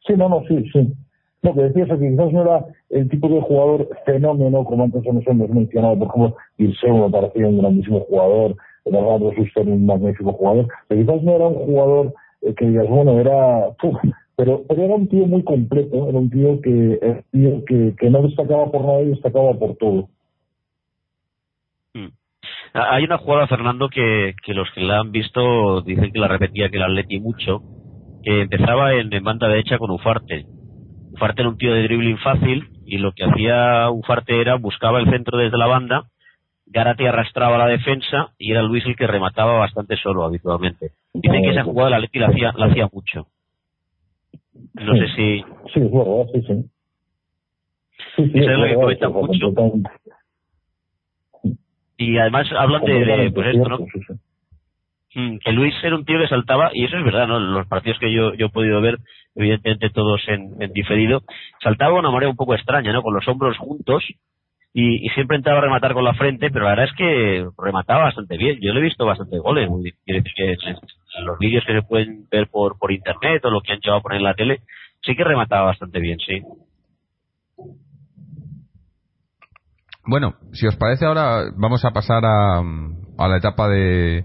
Sí, 0.06 0.14
no, 0.16 0.28
no, 0.28 0.42
sí, 0.48 0.64
sí. 0.72 0.92
No, 1.44 1.54
que 1.54 1.60
decías 1.60 1.88
que 1.88 2.08
quizás 2.08 2.32
no 2.32 2.40
era 2.40 2.64
el 2.88 3.06
tipo 3.10 3.28
de 3.28 3.42
jugador 3.42 3.86
fenómeno, 4.06 4.64
como 4.64 4.84
antes 4.84 5.04
nos 5.04 5.26
hemos 5.26 5.50
mencionado, 5.50 5.98
por 5.98 6.08
ejemplo, 6.08 6.36
Irseu 6.56 6.96
me 6.96 7.10
parecía 7.10 7.48
un 7.48 7.58
grandísimo 7.58 8.00
jugador, 8.00 8.56
Bernardo 8.86 9.30
Suster 9.34 9.68
un 9.68 9.84
magnífico 9.84 10.32
jugador, 10.32 10.68
pero 10.88 11.02
quizás 11.02 11.22
no 11.22 11.36
era 11.36 11.46
un 11.48 11.66
jugador 11.66 12.14
eh, 12.40 12.54
que 12.54 12.66
digas, 12.66 12.88
bueno, 12.88 13.20
era, 13.20 13.68
uf, 13.68 13.96
pero, 14.36 14.62
pero 14.66 14.84
era 14.84 14.94
un 14.94 15.06
tío 15.06 15.26
muy 15.26 15.44
completo, 15.44 16.08
era 16.08 16.18
un 16.18 16.30
tío 16.30 16.62
que, 16.62 17.22
que, 17.98 18.10
no 18.10 18.22
destacaba 18.22 18.70
por 18.70 18.80
nada 18.80 19.02
y 19.02 19.10
destacaba 19.10 19.52
por 19.52 19.76
todo. 19.76 20.08
Mm. 21.92 22.08
Hay 22.72 23.04
una 23.04 23.18
jugada, 23.18 23.48
Fernando, 23.48 23.90
que, 23.90 24.32
que 24.42 24.54
los 24.54 24.70
que 24.74 24.80
la 24.80 25.00
han 25.00 25.12
visto 25.12 25.82
dicen 25.82 26.10
que 26.10 26.18
la 26.20 26.28
repetía 26.28 26.70
que 26.70 26.78
el 26.78 26.84
Atleti 26.84 27.20
mucho, 27.20 27.60
que 28.22 28.40
empezaba 28.40 28.94
en, 28.94 29.12
en 29.12 29.22
banda 29.22 29.46
derecha 29.46 29.76
con 29.76 29.90
Ufarte. 29.90 30.46
Ufarte 31.14 31.42
era 31.42 31.48
un 31.48 31.56
tío 31.56 31.72
de 31.72 31.84
dribbling 31.84 32.18
fácil 32.18 32.68
y 32.84 32.98
lo 32.98 33.12
que 33.12 33.24
hacía 33.24 33.90
Ufarte 33.90 34.40
era 34.40 34.56
buscaba 34.56 34.98
el 34.98 35.10
centro 35.10 35.38
desde 35.38 35.56
la 35.56 35.66
banda 35.66 36.04
Garate 36.66 37.06
arrastraba 37.08 37.58
la 37.58 37.66
defensa 37.66 38.32
y 38.38 38.50
era 38.50 38.62
Luis 38.62 38.84
el 38.86 38.96
que 38.96 39.06
remataba 39.06 39.58
bastante 39.58 39.96
solo 39.96 40.24
habitualmente. 40.24 40.92
Dicen 41.12 41.42
que 41.42 41.50
esa 41.50 41.62
jugada 41.62 41.90
la 41.90 41.98
Leti 42.00 42.18
la 42.18 42.28
hacía, 42.28 42.52
la 42.56 42.66
hacía 42.66 42.88
mucho. 42.92 43.28
No 44.74 44.94
sí. 44.94 45.00
sé 45.00 45.06
si... 45.14 45.44
Sí, 45.72 45.80
verdad, 45.80 46.26
sí, 46.32 46.42
sí. 46.42 46.64
sí, 48.16 48.30
sí 48.32 48.38
Eso 48.38 48.50
es 48.50 48.58
lo 48.58 48.66
que 48.66 48.74
comentan 48.74 49.12
mucho. 49.12 49.52
Y 51.96 52.18
además 52.18 52.48
hablan 52.58 52.84
de, 52.84 53.04
de 53.04 53.30
pues 53.30 53.54
esto, 53.54 53.68
¿no? 53.68 53.78
Mm, 55.14 55.38
que 55.38 55.52
Luis 55.52 55.74
era 55.82 55.94
un 55.94 56.04
tío 56.04 56.18
que 56.18 56.28
saltaba, 56.28 56.70
y 56.74 56.84
eso 56.84 56.96
es 56.96 57.04
verdad, 57.04 57.28
¿no? 57.28 57.38
Los 57.38 57.66
partidos 57.68 57.98
que 58.00 58.12
yo, 58.12 58.32
he 58.36 58.48
podido 58.48 58.80
ver, 58.80 58.98
evidentemente 59.36 59.90
todos 59.90 60.20
en, 60.26 60.58
diferido, 60.72 61.22
saltaba 61.62 61.92
de 61.92 62.00
una 62.00 62.10
manera 62.10 62.30
un 62.30 62.36
poco 62.36 62.54
extraña, 62.54 62.92
¿no? 62.92 63.02
Con 63.02 63.14
los 63.14 63.26
hombros 63.28 63.56
juntos, 63.56 64.04
y, 64.72 65.08
siempre 65.10 65.36
intentaba 65.36 65.60
rematar 65.60 65.94
con 65.94 66.02
la 66.02 66.14
frente, 66.14 66.50
pero 66.50 66.64
la 66.64 66.70
verdad 66.70 66.86
es 66.86 66.96
que 66.96 67.46
remataba 67.56 68.04
bastante 68.04 68.36
bien. 68.36 68.58
Yo 68.60 68.72
le 68.72 68.80
he 68.80 68.82
visto 68.82 69.06
bastante 69.06 69.38
goles. 69.38 69.70
Decir 70.04 70.24
que 70.34 70.52
en 70.52 71.24
los 71.24 71.38
vídeos 71.38 71.62
que 71.64 71.74
se 71.74 71.82
pueden 71.82 72.26
ver 72.28 72.48
por, 72.48 72.76
por 72.76 72.90
internet 72.90 73.44
o 73.44 73.50
lo 73.50 73.60
que 73.60 73.72
han 73.72 73.78
llevado 73.78 74.00
a 74.00 74.02
poner 74.02 74.18
en 74.18 74.24
la 74.24 74.34
tele, 74.34 74.62
sí 75.00 75.14
que 75.14 75.22
remataba 75.22 75.66
bastante 75.66 76.00
bien, 76.00 76.18
sí. 76.18 76.42
Bueno, 80.04 80.34
si 80.52 80.66
os 80.66 80.74
parece 80.74 81.06
ahora 81.06 81.44
vamos 81.56 81.84
a 81.84 81.92
pasar 81.92 82.24
a, 82.24 82.58
a 82.58 83.28
la 83.28 83.36
etapa 83.36 83.68
de, 83.68 84.24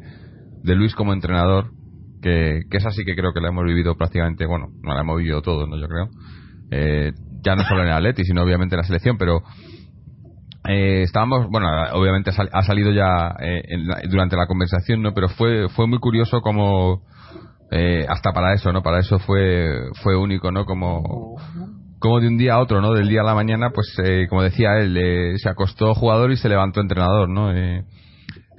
de 0.63 0.75
Luis 0.75 0.95
como 0.95 1.13
entrenador, 1.13 1.71
que, 2.21 2.61
que 2.69 2.77
esa 2.77 2.91
sí 2.91 3.05
que 3.05 3.15
creo 3.15 3.33
que 3.33 3.41
la 3.41 3.49
hemos 3.49 3.65
vivido 3.65 3.95
prácticamente, 3.95 4.45
bueno, 4.45 4.67
no 4.81 4.93
la 4.93 5.01
hemos 5.01 5.17
vivido 5.17 5.41
todos, 5.41 5.67
¿no? 5.69 5.77
Yo 5.77 5.87
creo. 5.87 6.09
Eh, 6.71 7.13
ya 7.41 7.55
no 7.55 7.63
solo 7.63 7.81
en 7.81 7.87
el 7.87 7.93
Atleti, 7.93 8.23
sino 8.23 8.43
obviamente 8.43 8.75
en 8.75 8.81
la 8.81 8.87
selección, 8.87 9.17
pero 9.17 9.41
eh, 10.67 11.03
estábamos, 11.03 11.47
bueno, 11.49 11.67
obviamente 11.93 12.31
ha 12.31 12.61
salido 12.63 12.91
ya 12.91 13.35
eh, 13.39 13.63
en 13.69 13.87
durante 14.09 14.35
la 14.35 14.45
conversación, 14.45 15.01
¿no? 15.01 15.13
Pero 15.13 15.29
fue 15.29 15.69
fue 15.69 15.87
muy 15.87 15.99
curioso 15.99 16.41
como 16.41 17.03
eh, 17.71 18.05
hasta 18.09 18.33
para 18.33 18.53
eso, 18.53 18.73
¿no? 18.73 18.83
Para 18.83 18.99
eso 18.99 19.19
fue 19.19 19.89
fue 20.03 20.17
único, 20.17 20.51
¿no? 20.51 20.65
Como 20.65 21.37
como 21.99 22.19
de 22.19 22.27
un 22.27 22.37
día 22.37 22.55
a 22.55 22.59
otro, 22.59 22.81
¿no? 22.81 22.93
Del 22.93 23.07
día 23.07 23.21
a 23.21 23.25
la 23.25 23.35
mañana, 23.35 23.71
pues 23.73 23.95
eh, 24.03 24.27
como 24.29 24.43
decía 24.43 24.77
él, 24.79 24.97
eh, 24.97 25.37
se 25.37 25.49
acostó 25.49 25.93
jugador 25.93 26.31
y 26.31 26.37
se 26.37 26.49
levantó 26.49 26.81
entrenador, 26.81 27.29
¿no? 27.29 27.51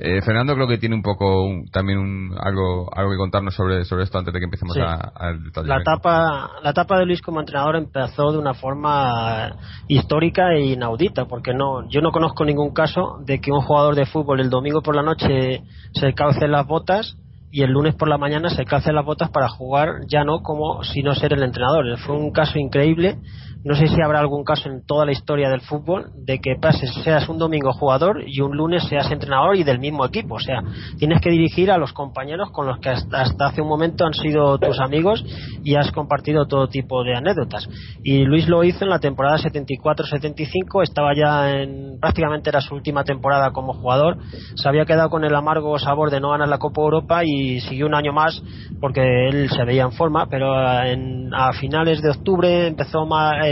Eh, 0.03 0.23
Fernando 0.23 0.55
creo 0.55 0.67
que 0.67 0.79
tiene 0.79 0.95
un 0.95 1.03
poco 1.03 1.45
un, 1.45 1.71
también 1.71 1.99
un, 1.99 2.35
algo 2.41 2.89
algo 2.97 3.11
que 3.11 3.19
contarnos 3.19 3.55
sobre 3.55 3.85
sobre 3.85 4.05
esto 4.05 4.19
antes 4.19 4.33
de 4.33 4.41
que 4.41 4.45
empecemos 4.47 4.75
sí. 4.75 4.81
a, 4.81 5.13
a 5.15 5.33
detalle. 5.33 5.69
La 5.69 5.81
etapa 5.81 6.51
la 6.63 6.71
etapa 6.71 6.99
de 6.99 7.05
Luis 7.07 7.21
como 7.21 7.41
entrenador 7.41 7.77
empezó 7.77 8.33
de 8.33 8.39
una 8.39 8.55
forma 8.55 9.57
histórica 9.89 10.55
e 10.55 10.73
inaudita 10.73 11.27
porque 11.27 11.53
no 11.53 11.87
yo 11.89 12.01
no 12.01 12.13
conozco 12.13 12.45
ningún 12.45 12.73
caso 12.73 13.19
de 13.27 13.41
que 13.41 13.53
un 13.53 13.61
jugador 13.61 13.95
de 13.95 14.07
fútbol 14.07 14.41
el 14.41 14.49
domingo 14.49 14.81
por 14.81 14.97
la 14.97 15.03
noche 15.03 15.63
se 15.93 16.15
calce 16.15 16.49
las 16.49 16.67
botas 16.67 17.17
y 17.53 17.63
el 17.63 17.71
lunes 17.73 17.95
por 17.95 18.09
la 18.09 18.17
mañana 18.17 18.49
se 18.51 18.65
calce 18.65 18.93
las 18.93 19.05
botas 19.05 19.31
para 19.31 19.49
jugar 19.49 20.07
ya 20.07 20.25
no 20.25 20.41
como 20.43 20.85
si 20.85 21.03
no 21.03 21.15
ser 21.15 21.33
el 21.33 21.43
entrenador. 21.43 21.99
Fue 21.99 22.17
un 22.17 22.31
caso 22.31 22.59
increíble 22.59 23.19
no 23.63 23.75
sé 23.75 23.89
si 23.89 24.01
habrá 24.01 24.21
algún 24.21 24.43
caso 24.43 24.69
en 24.69 24.85
toda 24.87 25.05
la 25.05 25.13
historia 25.13 25.51
del 25.51 25.61
fútbol 25.61 26.11
de 26.17 26.39
que 26.39 26.57
pases, 26.61 26.93
seas 27.05 27.29
un 27.29 27.39
domingo 27.39 27.73
jugador 27.73 28.23
y 28.27 28.41
un 28.41 28.57
lunes 28.57 28.85
seas 28.85 29.11
entrenador 29.11 29.57
y 29.57 29.65
del 29.65 29.79
mismo 29.79 30.07
equipo. 30.07 30.37
O 30.37 30.41
sea, 30.41 30.63
tienes 30.99 31.21
que 31.21 31.31
dirigir 31.31 31.71
a 31.71 31.77
los 31.77 31.93
compañeros 31.93 32.51
con 32.53 32.67
los 32.67 32.79
que 32.79 32.89
hasta, 32.89 33.21
hasta 33.21 33.47
hace 33.47 33.61
un 33.61 33.69
momento 33.69 34.07
han 34.07 34.15
sido 34.15 34.59
tus 34.59 34.81
amigos 34.81 35.25
y 35.63 35.75
has 35.75 35.93
compartido 35.93 36.47
todo 36.47 36.69
tipo 36.69 37.05
de 37.05 37.15
anécdotas. 37.15 37.69
Y 38.03 38.25
Luis 38.25 38.49
lo 38.49 38.65
hizo 38.65 38.85
en 38.85 38.91
la 38.91 38.99
temporada 38.99 39.37
74-75, 39.39 40.83
estaba 40.83 41.15
ya 41.15 41.51
en 41.51 41.99
prácticamente 42.01 42.49
era 42.49 42.61
su 42.61 42.75
última 42.75 43.05
temporada 43.05 43.51
como 43.51 43.75
jugador, 43.75 44.17
se 44.55 44.69
había 44.69 44.87
quedado 44.87 45.11
con 45.11 45.25
el 45.25 45.35
amargo 45.35 45.79
sabor 45.79 46.11
de 46.11 46.21
no 46.21 46.31
ganar 46.31 46.49
la 46.49 46.59
Copa 46.59 46.81
Europa 46.81 47.23
y 47.25 47.61
siguió 47.61 47.87
un 47.87 47.95
año 47.95 48.13
más 48.13 48.43
porque 48.81 49.03
él 49.29 49.51
se 49.51 49.65
veía 49.65 49.83
en 49.83 49.93
forma, 49.93 50.27
pero 50.27 50.55
en, 50.83 51.33
a 51.35 51.53
finales 51.53 52.01
de 52.01 52.11
octubre 52.11 52.67
empezó 52.67 53.05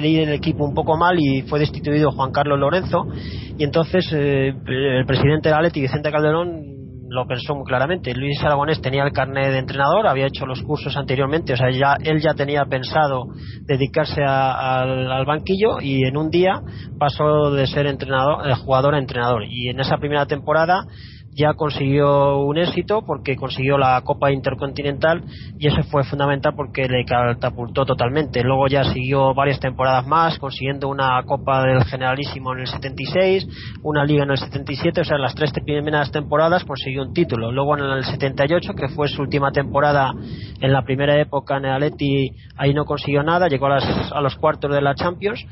a 0.05 0.07
ir 0.07 0.21
el 0.21 0.33
equipo 0.35 0.65
un 0.65 0.75
poco 0.75 0.97
mal 0.97 1.17
y 1.19 1.43
fue 1.43 1.59
destituido 1.59 2.11
Juan 2.11 2.33
Carlos 2.33 2.59
Lorenzo 2.59 3.07
y 3.57 3.65
entonces 3.65 4.11
eh, 4.13 4.49
el 4.49 5.07
presidente 5.07 5.49
de 5.49 5.55
Atleti, 5.55 5.81
Vicente 5.81 6.11
Calderón, 6.11 6.79
lo 7.11 7.27
pensó 7.27 7.55
muy 7.55 7.65
claramente. 7.65 8.15
Luis 8.15 8.43
Aragonés 8.43 8.81
tenía 8.81 9.03
el 9.03 9.13
carnet 9.13 9.51
de 9.51 9.59
entrenador, 9.59 10.07
había 10.07 10.27
hecho 10.27 10.47
los 10.47 10.63
cursos 10.63 10.97
anteriormente, 10.97 11.55
o 11.55 11.57
sea, 11.57 11.71
ya, 11.71 11.97
él 12.05 12.21
ya 12.21 12.35
tenía 12.35 12.65
pensado 12.67 13.29
dedicarse 13.63 14.23
al, 14.23 15.11
al, 15.11 15.25
banquillo 15.25 15.81
y 15.81 16.05
en 16.05 16.17
un 16.17 16.29
día 16.29 16.61
pasó 16.99 17.51
de 17.51 17.67
ser 17.67 17.87
entrenador, 17.87 18.47
de 18.47 18.55
jugador 18.55 18.95
a 18.95 18.99
entrenador. 18.99 19.45
Y 19.49 19.71
en 19.71 19.81
esa 19.81 19.97
primera 19.97 20.27
temporada 20.27 20.85
ya 21.39 21.55
consiguió 21.55 22.39
un 22.39 22.59
éxito 22.59 23.03
porque 23.07 23.37
consiguió 23.37 23.79
la 23.79 24.01
Copa 24.03 24.33
Intercontinental 24.33 25.23
y 25.57 25.69
eso 25.69 25.85
fue 25.85 26.03
fundamental 26.03 26.55
porque 26.57 26.89
le 26.89 27.05
catapultó 27.05 27.87
totalmente. 27.87 28.43
Luego 28.43 28.67
ya 28.67 28.83
siguió 28.83 29.35
varias 29.35 29.61
temporadas 29.61 30.05
más 30.05 30.37
consiguiendo 30.41 30.89
una 30.89 31.23
Copa 31.23 31.63
del 31.63 31.85
Generalísimo 31.85 32.53
en 32.55 32.61
el 32.61 32.67
76, 32.67 33.47
una 33.85 34.05
Liga 34.05 34.25
en 34.25 34.33
el 34.33 34.39
77, 34.39 35.01
o 35.01 35.05
sea, 35.05 35.17
en 35.17 35.23
las 35.23 35.37
tres 35.37 35.53
primeras 35.53 36.11
temporadas 36.11 36.65
consiguió 36.65 37.03
un 37.03 37.13
título. 37.13 37.53
Luego 37.53 37.79
en 37.79 37.85
el 37.85 38.05
78, 38.05 38.75
que 38.75 38.89
fue 38.89 39.07
su 39.07 39.23
última 39.23 39.53
temporada 39.53 40.13
en 40.61 40.73
la 40.73 40.83
primera 40.83 41.21
época 41.21 41.59
en 41.59 41.67
el 41.67 41.73
Atleti, 41.73 42.33
ahí 42.57 42.75
no 42.75 42.85
consiguió 42.85 43.23
nada, 43.23 43.47
llegó 43.47 43.67
a, 43.67 43.77
las, 43.77 44.13
a 44.13 44.21
los 44.21 44.35
cuartos 44.35 44.75
de 44.75 44.83
la 44.83 44.97
Champions 44.97 45.47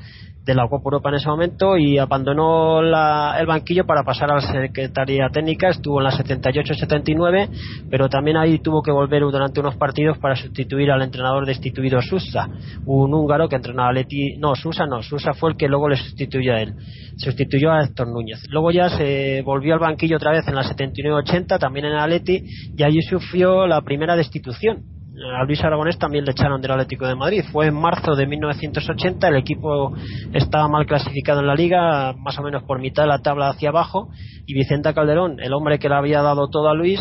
de 0.47 0.55
la 0.55 0.69
Copa 0.69 0.85
Europa 0.85 1.09
en 1.09 1.17
ese 1.17 1.29
momento 1.29 1.77
y 1.77 1.99
abandonó 1.99 2.81
la, 2.81 3.37
el 3.39 3.47
banquillo 3.47 3.85
para 3.85 4.05
pasar 4.05 4.31
a 4.31 4.37
la 4.37 4.41
Secretaría 4.41 5.29
Técnica, 5.29 5.71
estuvo 5.71 5.99
en 5.99 6.05
la 6.05 6.13
78-79, 6.13 7.49
pero 7.91 8.09
también 8.09 8.37
ahí 8.37 8.61
tuvo 8.61 8.81
que 8.81 8.93
volver 8.93 9.23
durante 9.23 9.59
unos 9.59 9.75
partidos 9.75 10.19
para 10.19 10.37
sustituir 10.37 10.93
al 10.93 11.03
entrenador 11.03 11.47
destituido 11.47 12.01
Susa, 12.01 12.49
un 12.87 13.13
húngaro 13.13 13.49
que 13.49 13.57
entrenaba 13.57 13.89
a 13.89 13.93
Leti, 13.93 14.37
no, 14.39 14.55
Susa 14.55 14.87
no, 14.87 15.03
Susa 15.03 15.35
fue 15.35 15.51
el 15.51 15.57
que 15.57 15.67
luego 15.67 15.89
le 15.89 15.97
sustituyó 15.97 16.55
a 16.55 16.61
él, 16.61 16.75
sustituyó 17.17 17.73
a 17.73 17.83
Héctor 17.83 18.07
Núñez. 18.07 18.45
Luego 18.49 18.71
ya 18.71 18.89
se 18.89 19.43
volvió 19.43 19.75
al 19.75 19.81
banquillo 19.81 20.17
otra 20.17 20.31
vez 20.31 20.47
en 20.47 20.55
la 20.55 20.63
79-80, 20.63 21.59
también 21.59 21.87
en 21.87 21.95
Atleti, 21.95 22.45
y 22.77 22.83
allí 22.85 23.03
sufrió 23.03 23.67
la 23.67 23.81
primera 23.81 24.15
destitución 24.15 24.96
a 25.39 25.45
Luis 25.45 25.63
Aragonés 25.65 25.99
también 25.99 26.25
le 26.25 26.33
echaron 26.33 26.61
del 26.61 26.73
Atlético 26.73 27.07
de 27.07 27.15
Madrid. 27.15 27.45
Fue 27.51 27.67
en 27.67 27.75
marzo 27.75 28.15
de 28.15 28.27
1980, 28.27 29.29
el 29.29 29.37
equipo 29.37 29.95
estaba 30.33 30.69
mal 30.69 30.87
clasificado 30.87 31.41
en 31.41 31.47
la 31.47 31.55
liga, 31.55 32.13
más 32.13 32.39
o 32.39 32.43
menos 32.43 32.63
por 32.65 32.81
mitad 32.81 33.05
de 33.05 33.09
la 33.09 33.23
tabla 33.23 33.49
hacia 33.49 33.71
abajo, 33.71 34.11
y 34.47 34.55
Vicente 34.55 34.93
Calderón, 34.93 35.41
el 35.41 35.53
hombre 35.55 35.79
que 35.79 35.89
le 35.89 35.95
había 35.95 36.23
dado 36.23 36.49
todo 36.49 36.69
a 36.69 36.75
Luis, 36.75 37.01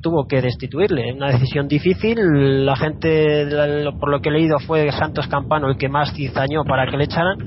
tuvo 0.00 0.26
que 0.26 0.40
destituirle. 0.40 1.12
Una 1.12 1.32
decisión 1.32 1.68
difícil, 1.68 2.16
la 2.64 2.76
gente, 2.76 3.46
por 3.98 4.10
lo 4.10 4.20
que 4.20 4.28
he 4.28 4.32
leído, 4.32 4.58
fue 4.60 4.90
Santos 4.92 5.26
Campano 5.28 5.68
el 5.68 5.76
que 5.76 5.88
más 5.88 6.12
cizañó 6.14 6.64
para 6.64 6.86
que 6.86 6.96
le 6.96 7.04
echaran, 7.04 7.38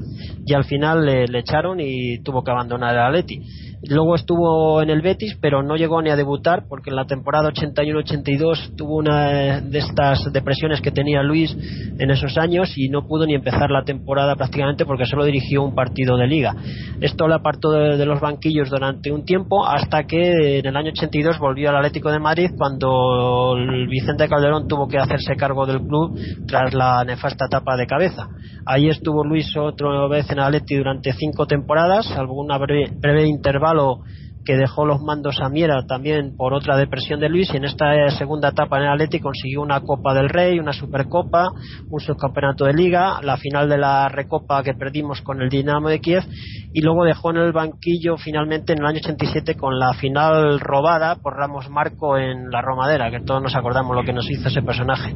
y 0.45 0.53
al 0.53 0.65
final 0.65 1.05
le, 1.05 1.39
echaron 1.39 1.79
y 1.79 2.21
tuvo 2.23 2.43
que 2.43 2.51
abandonar 2.51 2.93
el 2.93 3.01
Atleti 3.01 3.41
Luego 3.87 4.15
estuvo 4.15 4.81
en 4.81 4.89
el 4.89 5.01
Betis, 5.01 5.37
pero 5.39 5.63
no 5.63 5.77
llegó 5.77 6.01
ni 6.01 6.09
a 6.09 6.17
debutar 6.17 6.65
porque 6.67 6.89
en 6.89 6.97
la 6.97 7.05
temporada 7.05 7.49
81-82 7.49 8.75
tuvo 8.75 8.97
una 8.97 9.61
de 9.61 9.79
estas 9.79 10.33
depresiones 10.33 10.81
que 10.81 10.91
tenía 10.91 11.23
Luis 11.23 11.55
en 11.97 12.11
esos 12.11 12.37
años 12.37 12.77
y 12.77 12.89
no 12.89 13.07
pudo 13.07 13.25
ni 13.25 13.35
empezar 13.35 13.69
la 13.69 13.85
temporada 13.85 14.35
prácticamente 14.35 14.85
porque 14.85 15.05
solo 15.05 15.23
dirigió 15.23 15.63
un 15.63 15.75
partido 15.75 16.17
de 16.17 16.27
liga. 16.27 16.55
Esto 16.99 17.27
le 17.29 17.35
apartó 17.35 17.71
de, 17.71 18.05
los 18.05 18.19
banquillos 18.19 18.69
durante 18.69 19.13
un 19.13 19.23
tiempo 19.23 19.65
hasta 19.65 20.03
que 20.03 20.59
en 20.59 20.65
el 20.65 20.75
año 20.75 20.91
82 20.91 21.39
volvió 21.39 21.69
al 21.69 21.77
Atlético 21.77 22.08
de 22.11 22.19
Madrid 22.19 22.51
cuando 22.57 23.55
Vicente 23.87 24.27
Calderón 24.27 24.67
tuvo 24.67 24.87
que 24.87 24.97
hacerse 24.97 25.35
cargo 25.35 25.65
del 25.65 25.81
club 25.81 26.17
tras 26.47 26.73
la 26.73 27.03
nefasta 27.03 27.45
etapa 27.45 27.75
de 27.75 27.87
cabeza. 27.87 28.27
Ahí 28.65 28.89
estuvo 28.89 29.23
Luis 29.23 29.55
otra 29.57 30.07
vez 30.07 30.29
en 30.31 30.39
Atleti 30.39 30.75
durante 30.75 31.13
cinco 31.13 31.45
temporadas, 31.45 32.07
una 32.29 32.57
breve, 32.57 32.91
breve 32.99 33.27
intervalo 33.27 34.01
que 34.49 34.57
dejó 34.57 34.83
los 34.83 34.99
mandos 35.03 35.39
a 35.43 35.49
Miera 35.49 35.85
también 35.85 36.35
por 36.35 36.55
otra 36.55 36.75
depresión 36.75 37.19
de 37.19 37.29
Luis 37.29 37.53
y 37.53 37.57
en 37.57 37.65
esta 37.65 38.09
segunda 38.09 38.49
etapa 38.49 38.77
en 38.77 38.85
el 38.85 38.89
Atleti 38.93 39.19
consiguió 39.19 39.61
una 39.61 39.79
Copa 39.81 40.15
del 40.15 40.27
Rey, 40.27 40.57
una 40.57 40.73
Supercopa, 40.73 41.49
un 41.87 41.99
subcampeonato 41.99 42.65
de 42.65 42.73
Liga, 42.73 43.21
la 43.21 43.37
final 43.37 43.69
de 43.69 43.77
la 43.77 44.09
Recopa 44.09 44.63
que 44.63 44.73
perdimos 44.73 45.21
con 45.21 45.43
el 45.43 45.49
Dinamo 45.49 45.87
de 45.87 46.01
Kiev 46.01 46.23
y 46.73 46.81
luego 46.81 47.05
dejó 47.05 47.29
en 47.29 47.37
el 47.37 47.51
banquillo 47.51 48.17
finalmente 48.17 48.73
en 48.73 48.79
el 48.79 48.87
año 48.87 48.97
87 49.03 49.53
con 49.53 49.77
la 49.77 49.93
final 49.93 50.59
robada 50.59 51.17
por 51.17 51.35
Ramos 51.35 51.69
Marco 51.69 52.17
en 52.17 52.49
la 52.49 52.63
Romadera, 52.63 53.11
que 53.11 53.19
todos 53.23 53.43
nos 53.43 53.55
acordamos 53.55 53.95
lo 53.95 54.03
que 54.03 54.13
nos 54.13 54.27
hizo 54.31 54.47
ese 54.47 54.63
personaje. 54.63 55.13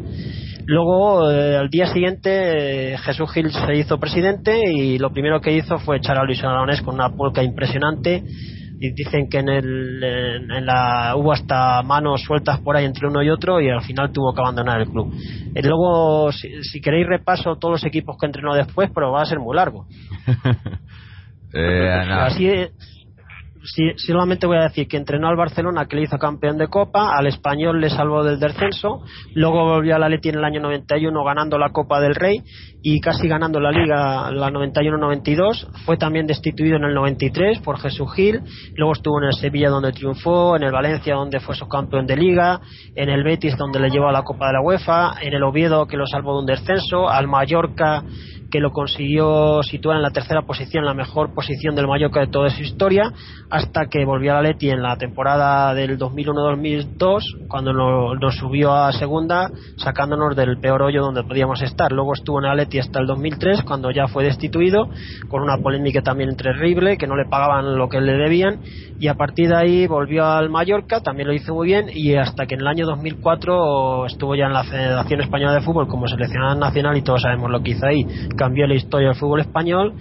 Luego, 0.68 1.32
eh, 1.32 1.58
al 1.58 1.70
día 1.70 1.88
siguiente, 1.88 2.94
eh, 2.94 2.98
Jesús 3.00 3.32
Gil 3.34 3.52
se 3.52 3.78
hizo 3.78 4.00
presidente 4.00 4.60
y 4.72 5.00
lo 5.00 5.12
primero 5.12 5.42
que 5.42 5.58
hizo 5.58 5.80
fue 5.80 5.98
echar 5.98 6.20
a 6.20 6.24
Luis 6.24 6.44
Aragonés 6.44 6.84
con 6.84 6.94
una 6.94 7.10
polca 7.10 7.42
impresionante. 7.42 8.24
Y 8.84 8.92
dicen 8.92 9.30
que 9.30 9.38
en, 9.38 9.48
el, 9.48 10.04
en, 10.04 10.66
la 10.66 11.16
hubo 11.16 11.32
hasta 11.32 11.82
manos 11.84 12.22
sueltas 12.22 12.60
por 12.60 12.76
ahí 12.76 12.84
entre 12.84 13.08
uno 13.08 13.24
y 13.24 13.30
otro 13.30 13.62
y 13.62 13.70
al 13.70 13.82
final 13.82 14.12
tuvo 14.12 14.34
que 14.34 14.42
abandonar 14.42 14.82
el 14.82 14.90
club. 14.90 15.10
Eh, 15.56 15.62
luego, 15.64 16.34
si, 16.34 16.82
queréis, 16.82 17.08
repaso 17.08 17.56
todos 17.56 17.76
los 17.76 17.86
equipos 17.86 18.18
que 18.20 18.26
entrenó 18.26 18.54
después, 18.54 18.92
pero 18.94 19.10
va 19.14 19.22
a 19.22 19.26
ser 19.26 19.40
muy 19.40 19.56
largo. 19.56 19.86
Así, 21.54 22.50
sí, 23.64 23.92
solamente 23.96 24.48
voy 24.48 24.58
a 24.58 24.64
decir 24.64 24.90
que 24.90 24.98
entrenó 24.98 25.30
al 25.30 25.38
Barcelona 25.38 25.86
que 25.86 25.96
le 25.96 26.02
hizo 26.02 26.18
campeón 26.18 26.58
de 26.58 26.68
Copa, 26.68 27.16
al 27.16 27.28
Español 27.28 27.80
le 27.80 27.90
salvó 27.90 28.22
del 28.22 28.38
descenso, 28.38 29.02
luego 29.34 29.64
volvió 29.64 29.96
al 29.96 30.04
Atleti 30.04 30.28
en 30.28 30.40
el 30.40 30.44
año 30.44 30.60
91 30.60 31.24
ganando 31.24 31.58
la 31.58 31.70
Copa 31.70 32.02
del 32.02 32.16
Rey 32.16 32.44
y 32.86 33.00
casi 33.00 33.30
ganando 33.30 33.62
la 33.62 33.72
Liga 33.72 34.30
la 34.30 34.50
91-92, 34.52 35.68
fue 35.86 35.96
también 35.96 36.28
destituido 36.28 36.76
en 36.76 36.84
el 36.84 36.94
93 36.94 37.60
por 37.62 37.80
Jesús 37.80 38.14
Gil, 38.14 38.42
luego 38.76 38.92
estuvo 38.92 39.22
en 39.22 39.28
el 39.28 39.34
Sevilla 39.34 39.70
donde 39.70 39.94
triunfó, 39.94 40.58
en 40.58 40.64
el 40.64 40.72
Valencia 40.74 41.16
donde 41.16 41.40
fue 41.40 41.56
su 41.56 41.66
campeón 41.68 42.06
de 42.06 42.18
Liga, 42.18 42.60
en 42.94 43.08
el 43.08 43.24
Betis 43.24 43.58
donde 43.58 43.80
le 43.80 43.90
llevó 43.90 44.10
a 44.10 44.12
la 44.12 44.24
Copa 44.24 44.48
de 44.48 44.54
la 44.54 44.62
UEFA, 44.62 45.14
en 45.22 45.34
el 45.34 45.44
Oviedo 45.44 45.88
que 45.88 45.96
lo 45.96 46.06
salvó 46.06 46.34
de 46.34 46.40
un 46.40 46.46
descenso, 46.46 47.10
al 47.10 47.28
Mallorca 47.28 48.04
que 48.54 48.60
lo 48.60 48.70
consiguió 48.70 49.64
situar 49.64 49.98
en 49.98 50.04
la 50.04 50.12
tercera 50.12 50.44
posición, 50.44 50.86
la 50.86 50.94
mejor 50.94 51.34
posición 51.34 51.74
del 51.74 51.88
Mallorca 51.88 52.20
de 52.20 52.28
toda 52.28 52.52
su 52.52 52.62
historia, 52.62 53.12
hasta 53.50 53.88
que 53.88 54.06
volvió 54.06 54.32
a 54.32 54.36
la 54.36 54.50
Leti 54.50 54.70
en 54.70 54.84
la 54.84 54.96
temporada 54.96 55.74
del 55.74 55.98
2001-2002, 55.98 57.48
cuando 57.48 57.74
nos, 57.74 58.36
subió 58.36 58.72
a 58.72 58.92
segunda, 58.92 59.50
sacándonos 59.78 60.36
del 60.36 60.60
peor 60.60 60.84
hoyo 60.84 61.02
donde 61.02 61.24
podíamos 61.24 61.64
estar. 61.64 61.92
Luego 61.92 62.14
estuvo 62.14 62.38
en 62.38 62.46
la 62.46 62.54
Leti 62.54 62.73
hasta 62.80 63.00
el 63.00 63.08
2003, 63.08 63.64
cuando 63.64 63.92
ya 63.92 64.08
fue 64.08 64.24
destituido, 64.24 64.90
con 65.28 65.42
una 65.42 65.58
polémica 65.58 66.02
también 66.02 66.36
terrible, 66.36 66.98
que 66.98 67.08
no 67.08 67.16
le 67.16 67.26
pagaban 67.26 67.78
lo 67.78 67.90
que 67.90 68.02
le 68.02 68.14
debían, 68.14 68.60
y 69.00 69.08
a 69.08 69.16
partir 69.16 69.50
de 69.50 69.56
ahí 69.56 69.88
volvió 69.88 70.26
al 70.26 70.50
Mallorca, 70.50 71.02
también 71.02 71.28
lo 71.28 71.34
hizo 71.34 71.54
muy 71.54 71.68
bien, 71.68 71.88
y 71.94 72.16
hasta 72.16 72.46
que 72.46 72.56
en 72.56 72.62
el 72.62 72.68
año 72.68 72.86
2004 72.86 74.06
estuvo 74.06 74.36
ya 74.36 74.46
en 74.46 74.54
la 74.54 74.64
Federación 74.64 75.22
Española 75.22 75.54
de 75.54 75.62
Fútbol 75.62 75.88
como 75.88 76.08
seleccionado 76.08 76.56
nacional, 76.56 76.98
y 76.98 77.02
todos 77.02 77.22
sabemos 77.22 77.50
lo 77.50 77.62
que 77.62 77.72
hizo 77.72 77.86
ahí. 77.86 78.06
Cambió 78.38 78.68
la 78.68 78.76
historia 78.76 79.10
del 79.10 79.18
fútbol 79.18 79.42
español 79.42 79.94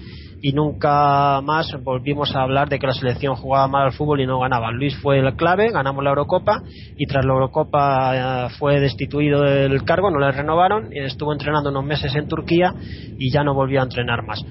y 0.45 0.53
nunca 0.53 1.41
más 1.41 1.73
volvimos 1.85 2.35
a 2.35 2.43
hablar 2.43 2.69
de 2.69 2.81
que 2.81 2.89
la 2.89 2.93
selección 2.93 3.37
jugaba 3.37 3.69
mal 3.69 3.87
al 3.87 3.93
fútbol 3.93 4.21
y 4.21 4.27
no 4.27 4.41
ganaba. 4.41 4.73
Luis 4.73 4.97
fue 4.97 5.21
el 5.21 5.37
clave, 5.37 5.71
ganamos 5.71 6.03
la 6.03 6.11
Eurocopa 6.11 6.65
y 6.97 7.07
tras 7.07 7.25
la 7.25 7.33
Eurocopa 7.33 8.47
eh, 8.47 8.49
fue 8.59 8.81
destituido 8.81 9.43
del 9.43 9.85
cargo, 9.85 10.11
no 10.11 10.19
le 10.19 10.33
renovaron, 10.33 10.89
estuvo 10.93 11.33
entrenando 11.33 11.71
unos 11.71 11.85
meses 11.85 12.13
en 12.17 12.27
Turquía 12.27 12.75
y 13.19 13.33
ya 13.33 13.45
no 13.45 13.55
volvió 13.55 13.81
a 13.81 13.85
entrenar 13.85 14.27
más. 14.27 14.45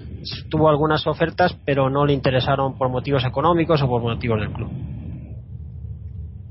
Tuvo 0.49 0.69
algunas 0.69 1.05
ofertas, 1.07 1.57
pero 1.65 1.89
no 1.89 2.05
le 2.05 2.13
interesaron 2.13 2.77
por 2.77 2.89
motivos 2.89 3.25
económicos 3.25 3.81
o 3.81 3.87
por 3.87 4.01
motivos 4.01 4.39
del 4.39 4.53
club. 4.53 4.69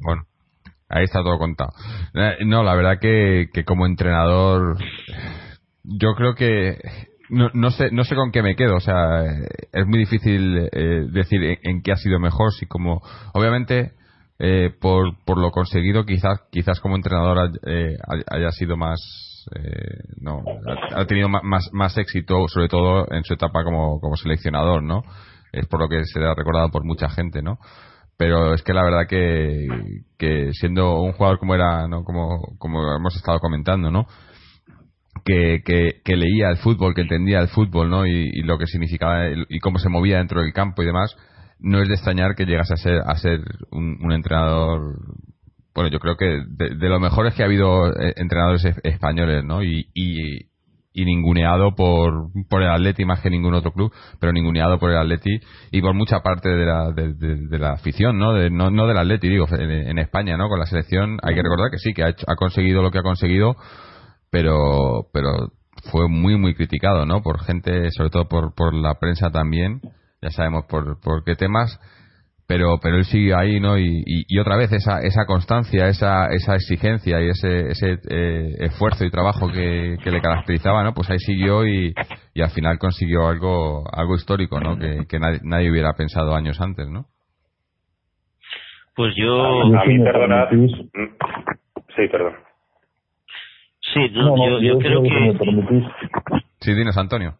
Bueno, 0.03 0.23
ahí 0.91 1.05
está 1.05 1.23
todo 1.23 1.39
contado. 1.39 1.71
Eh, 2.13 2.45
no, 2.45 2.63
la 2.63 2.75
verdad 2.75 2.99
que, 3.01 3.47
que 3.55 3.65
como 3.65 3.87
entrenador 3.87 4.77
yo 5.83 6.15
creo 6.15 6.35
que 6.35 6.77
no, 7.31 7.51
no, 7.55 7.71
sé, 7.71 7.91
no 7.91 8.05
sé 8.05 8.15
con 8.15 8.31
qué 8.31 8.43
me 8.43 8.57
quedo. 8.57 8.77
O 8.77 8.81
sea, 8.81 9.25
es 9.73 9.87
muy 9.87 9.99
difícil 9.99 10.69
eh, 10.73 11.07
decir 11.11 11.59
en, 11.63 11.83
qué 11.83 11.93
ha 11.93 11.97
sido 11.97 12.19
mejor. 12.19 12.53
Si 12.53 12.67
como, 12.67 13.01
obviamente, 13.33 13.93
eh, 14.39 14.71
por, 14.81 15.17
por 15.25 15.39
lo 15.39 15.51
conseguido, 15.51 16.05
quizás, 16.05 16.41
quizás 16.51 16.81
como 16.81 16.97
entrenador 16.97 17.53
eh, 17.67 17.97
haya 18.31 18.51
sido 18.51 18.77
más, 18.77 19.01
no, 20.21 20.43
ha, 20.95 21.07
tenido 21.07 21.29
más, 21.29 21.71
más 21.73 21.97
éxito, 21.97 22.47
sobre 22.49 22.69
todo 22.69 23.07
en 23.11 23.25
su 23.25 23.35
etapa 23.35 23.65
como, 23.65 24.01
como 24.01 24.17
seleccionador, 24.17 24.83
¿no? 24.83 25.03
Es 25.53 25.67
por 25.67 25.81
lo 25.81 25.89
que 25.89 26.05
se 26.05 26.21
le 26.21 26.27
ha 26.27 26.35
recordado 26.35 26.69
por 26.71 26.85
mucha 26.85 27.09
gente, 27.09 27.43
¿no? 27.43 27.59
Pero 28.17 28.53
es 28.53 28.63
que 28.63 28.75
la 28.75 28.85
verdad 28.85 29.07
que, 29.09 29.67
que 30.19 30.53
siendo 30.53 31.01
un 31.01 31.13
jugador 31.13 31.39
como 31.39 31.55
era, 31.55 31.89
¿no? 31.89 32.05
Como, 32.05 32.55
como 32.59 32.95
hemos 32.95 33.17
estado 33.17 33.39
comentando, 33.39 33.91
¿no? 33.91 34.07
Que, 35.25 35.63
que, 35.65 36.17
leía 36.17 36.51
el 36.51 36.57
fútbol, 36.59 36.95
que 36.95 37.03
entendía 37.03 37.41
el 37.41 37.49
fútbol, 37.49 37.89
¿no? 37.91 38.07
Y, 38.07 38.43
lo 38.43 38.59
que 38.59 38.67
significaba 38.67 39.29
y 39.49 39.59
cómo 39.61 39.79
se 39.79 39.89
movía 39.89 40.19
dentro 40.19 40.41
del 40.43 40.53
campo 40.53 40.83
y 40.83 40.87
demás, 40.87 41.17
no 41.59 41.81
es 41.81 41.89
de 41.89 41.95
extrañar 41.95 42.35
que 42.35 42.47
llegase 42.47 42.75
a 42.75 42.77
ser, 42.77 43.01
a 43.05 43.17
ser 43.17 43.41
un, 43.71 44.13
entrenador 44.13 44.81
bueno, 45.75 45.89
yo 45.91 46.01
creo 46.01 46.17
que 46.17 46.43
de, 46.49 46.75
de 46.77 46.89
lo 46.89 46.99
mejores 46.99 47.35
que 47.35 47.43
ha 47.43 47.47
habido 47.47 47.87
eh, 47.89 48.13
entrenadores 48.17 48.65
españoles, 48.83 49.45
¿no? 49.45 49.63
Y, 49.63 49.87
y, 49.95 50.51
y 50.93 51.05
ninguneado 51.05 51.77
por, 51.77 52.31
por 52.49 52.63
el 52.63 52.69
Atleti 52.71 53.05
más 53.05 53.21
que 53.21 53.31
ningún 53.31 53.55
otro 53.55 53.73
club, 53.73 53.93
pero 54.19 54.33
ninguneado 54.33 54.79
por 54.81 54.91
el 54.91 54.97
Atleti 54.97 55.31
y 55.71 55.81
por 55.81 55.95
mucha 55.95 56.21
parte 56.21 56.49
de 56.49 56.67
la, 56.67 56.91
de, 56.91 57.15
de- 57.15 57.47
de 57.47 57.59
la 57.59 57.73
afición, 57.75 58.19
¿no? 58.19 58.33
De, 58.35 58.51
no, 58.51 58.71
no 58.71 58.87
del 58.89 58.99
Atleti, 58.99 59.29
digo, 59.29 59.47
en, 59.53 59.71
en 59.71 59.99
España, 59.99 60.37
¿no? 60.37 60.49
Con 60.49 60.59
la 60.59 60.67
selección 60.67 61.19
hay 61.23 61.35
que 61.37 61.43
recordar 61.43 61.71
que 61.71 61.79
sí, 61.79 61.95
que 61.95 62.03
ha, 62.03 62.09
hecho- 62.09 62.27
ha 62.29 62.35
conseguido 62.35 62.83
lo 62.83 62.91
que 62.91 62.99
ha 62.99 63.03
conseguido, 63.03 63.55
pero, 64.31 65.09
pero 65.13 65.53
fue 65.91 66.09
muy, 66.09 66.37
muy 66.37 66.55
criticado, 66.55 67.07
¿no? 67.07 67.23
Por 67.23 67.41
gente, 67.45 67.91
sobre 67.91 68.11
todo 68.11 68.29
por, 68.29 68.55
por 68.55 68.75
la 68.75 68.95
prensa 68.99 69.31
también, 69.31 69.81
ya 70.23 70.31
sabemos 70.31 70.65
por, 70.67 71.01
por 71.01 71.25
qué 71.25 71.35
temas, 71.37 71.79
pero 72.47 72.79
pero 72.83 72.97
él 72.97 73.05
sigue 73.05 73.33
ahí 73.33 73.61
no 73.61 73.79
y, 73.79 74.03
y, 74.05 74.25
y 74.27 74.39
otra 74.41 74.57
vez 74.57 74.73
esa 74.73 74.99
esa 75.03 75.25
constancia 75.25 75.87
esa 75.87 76.27
esa 76.33 76.57
exigencia 76.57 77.21
y 77.21 77.29
ese 77.29 77.71
ese 77.71 78.01
eh, 78.11 78.57
esfuerzo 78.59 79.05
y 79.05 79.11
trabajo 79.11 79.47
que, 79.53 79.97
que 80.03 80.11
le 80.11 80.21
caracterizaba 80.21 80.83
no 80.83 80.93
pues 80.93 81.09
ahí 81.11 81.21
siguió 81.21 81.65
y, 81.65 81.95
y 82.35 82.43
al 82.43 82.51
final 82.51 82.81
consiguió 82.81 83.29
algo 83.29 83.85
algo 83.93 84.17
histórico 84.17 84.59
no 84.59 84.77
que, 84.77 85.07
que 85.09 85.21
nadie, 85.21 85.39
nadie 85.45 85.71
hubiera 85.71 85.93
pensado 85.93 86.35
años 86.35 86.61
antes 86.61 86.89
no 86.89 87.07
Pues 89.01 89.15
yo. 89.17 89.63
A 89.79 89.85
mí, 89.87 89.99
perdonad. 89.99 90.51
Sí, 91.97 92.09
perdón. 92.11 92.35
Sí, 93.95 94.01
no, 94.13 94.23
No, 94.23 94.37
no, 94.37 94.47
yo, 94.47 94.59
yo 94.61 94.73
yo 94.75 94.79
creo 94.79 95.01
creo 95.01 95.03
que 95.03 95.21
me 95.21 95.33
que. 95.33 95.39
permitís. 95.39 95.85
sí 96.61 96.75
dinos 96.75 96.97
Antonio 96.97 97.35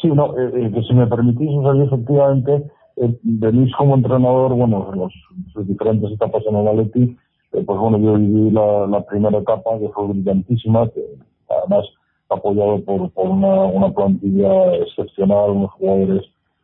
Sí, 0.00 0.08
no, 0.08 0.36
eh, 0.38 0.50
eh, 0.54 0.70
que 0.74 0.82
si 0.82 0.94
me 0.94 1.06
permitís, 1.06 1.48
o 1.50 1.62
sea, 1.62 1.74
yo 1.74 1.84
efectivamente, 1.84 2.64
eh, 2.96 3.18
Luis 3.52 3.72
como 3.76 3.94
entrenador, 3.94 4.52
bueno, 4.54 4.90
en 4.92 4.98
los, 5.00 5.12
sus 5.52 5.66
diferentes 5.68 6.10
etapas 6.12 6.42
en 6.48 6.56
el 6.56 6.68
Atleti, 6.68 7.16
eh, 7.52 7.62
pues 7.64 7.78
bueno, 7.78 7.98
yo 7.98 8.14
viví 8.14 8.50
la, 8.50 8.86
la 8.88 9.00
primera 9.06 9.38
etapa 9.38 9.78
que 9.78 9.88
fue 9.90 10.08
brillantísima, 10.08 10.88
que 10.90 11.00
además 11.48 11.86
apoyado 12.28 12.84
por, 12.84 13.10
por 13.12 13.28
una, 13.28 13.64
una 13.66 13.90
plantilla 13.94 14.74
excepcional, 14.76 15.50
unos 15.50 15.70
jugadores 15.72 16.22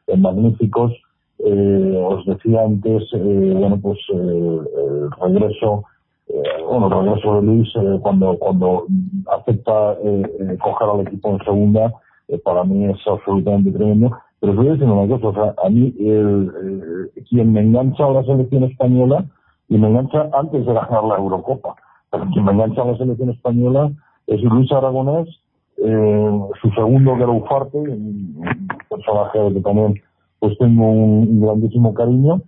eh, 0.09 0.17
magníficos. 0.17 0.93
Eh, 1.39 1.97
os 2.05 2.27
decía 2.27 2.63
antes, 2.63 3.03
eh, 3.15 3.55
bueno, 3.57 3.79
pues 3.81 3.99
eh, 4.13 4.61
el 4.75 5.11
regreso, 5.33 5.85
bueno, 6.69 6.87
el 6.87 7.07
regreso 7.07 7.35
de 7.37 7.43
Luis 7.43 7.69
eh, 7.77 7.99
cuando, 8.03 8.39
cuando 8.39 8.87
acepta 9.39 9.95
eh, 10.05 10.23
eh, 10.41 10.59
coger 10.63 10.89
al 10.89 11.01
equipo 11.01 11.31
en 11.31 11.39
segunda, 11.45 11.93
eh, 12.29 12.39
para 12.45 12.65
mí 12.65 12.85
es 12.85 12.99
absolutamente 13.07 13.73
tremendo. 13.73 14.11
Pero 14.41 14.55
voy 14.55 14.69
a 14.69 14.73
decir 14.73 14.87
una 14.87 15.09
cosa, 15.09 15.29
o 15.29 15.35
sea, 15.35 15.55
a 15.65 15.69
mí 15.69 15.95
el, 15.99 16.51
eh, 17.15 17.23
quien 17.29 17.53
me 17.53 17.61
engancha 17.61 18.07
a 18.07 18.11
la 18.11 18.23
selección 18.25 18.65
española, 18.65 19.25
y 19.69 19.79
me 19.79 19.89
engancha 19.89 20.29
antes 20.33 20.67
de 20.67 20.73
ganar 20.73 21.05
la 21.05 21.17
Eurocopa, 21.17 21.77
pero 22.11 22.27
quien 22.33 22.45
me 22.45 22.53
engancha 22.53 22.83
a 22.83 22.87
la 22.87 22.97
selección 22.97 23.31
española 23.31 23.93
es 24.27 24.43
Luis 24.43 24.71
Aragonés, 24.73 25.29
eh, 25.77 26.41
su 26.61 26.71
segundo 26.71 27.17
que 27.17 27.23
era 27.23 27.33
Ufarte, 27.33 27.79
un 27.79 28.43
personaje 28.89 29.39
que 29.55 29.61
también 29.61 29.95
pues 30.41 30.59
tengo 30.59 30.91
un 30.91 31.41
grandísimo 31.41 31.95
cariño. 31.95 32.43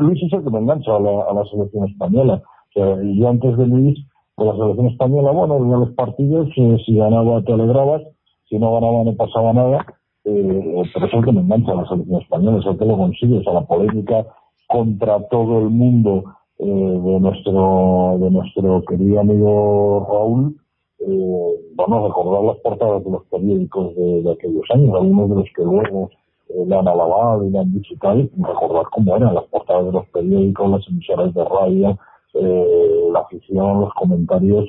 Luis 0.00 0.22
es 0.22 0.32
el 0.32 0.44
que 0.44 0.50
me 0.50 0.58
engancha 0.58 0.96
a 0.96 1.00
la, 1.00 1.22
a 1.22 1.44
selección 1.46 1.88
española. 1.88 2.42
O 2.44 2.72
sea, 2.72 3.02
yo 3.02 3.28
antes 3.28 3.56
de 3.56 3.66
Luis, 3.66 3.98
con 4.34 4.48
la 4.48 4.56
selección 4.56 4.86
española, 4.88 5.30
bueno, 5.30 5.60
veía 5.60 5.76
los 5.76 5.90
partidos, 5.92 6.48
eh, 6.56 6.78
si 6.84 6.96
ganaba 6.96 7.42
te 7.42 7.52
alegrabas, 7.52 8.02
si 8.48 8.58
no 8.58 8.74
ganaba 8.74 9.04
no 9.04 9.14
pasaba 9.14 9.52
nada, 9.52 9.86
eh, 10.24 10.82
pero 10.92 11.06
es 11.06 11.14
el 11.14 11.24
que 11.24 11.32
me 11.32 11.40
engancha 11.40 11.72
a 11.72 11.76
la 11.76 11.88
selección 11.88 12.20
española, 12.20 12.58
es 12.58 12.66
el 12.66 12.78
que 12.78 12.84
lo 12.84 12.96
consigue, 12.96 13.42
o 13.44 13.52
la 13.52 13.66
polémica 13.66 14.26
contra 14.68 15.20
todo 15.28 15.60
el 15.60 15.70
mundo 15.70 16.24
eh, 16.58 16.66
de 16.66 17.20
nuestro 17.20 18.16
de 18.20 18.30
nuestro 18.30 18.82
querido 18.84 19.20
amigo 19.20 20.06
Raúl, 20.08 20.56
eh, 21.00 21.74
bueno, 21.76 22.06
recordar 22.06 22.42
las 22.42 22.56
portadas 22.58 23.04
de 23.04 23.10
los 23.10 23.24
periódicos 23.26 23.94
de 23.96 24.32
aquellos 24.32 24.64
años, 24.70 24.94
algunos 24.94 25.30
de 25.30 25.36
los 25.36 25.48
que 25.54 25.62
luego 25.62 26.10
le 26.48 26.76
han 26.76 26.88
alabado 26.88 27.44
y 27.44 27.50
le 27.50 27.58
han 27.58 27.72
dicho 27.72 27.94
tal, 28.00 28.30
recordar 28.36 28.84
cómo 28.92 29.16
eran 29.16 29.34
las 29.34 29.44
portadas 29.44 29.86
de 29.86 29.92
los 29.92 30.06
periódicos, 30.08 30.70
las 30.70 30.88
emisoras 30.88 31.34
de 31.34 31.44
radio, 31.44 31.98
eh, 32.34 33.08
la 33.12 33.20
afición, 33.20 33.80
los 33.80 33.94
comentarios. 33.94 34.68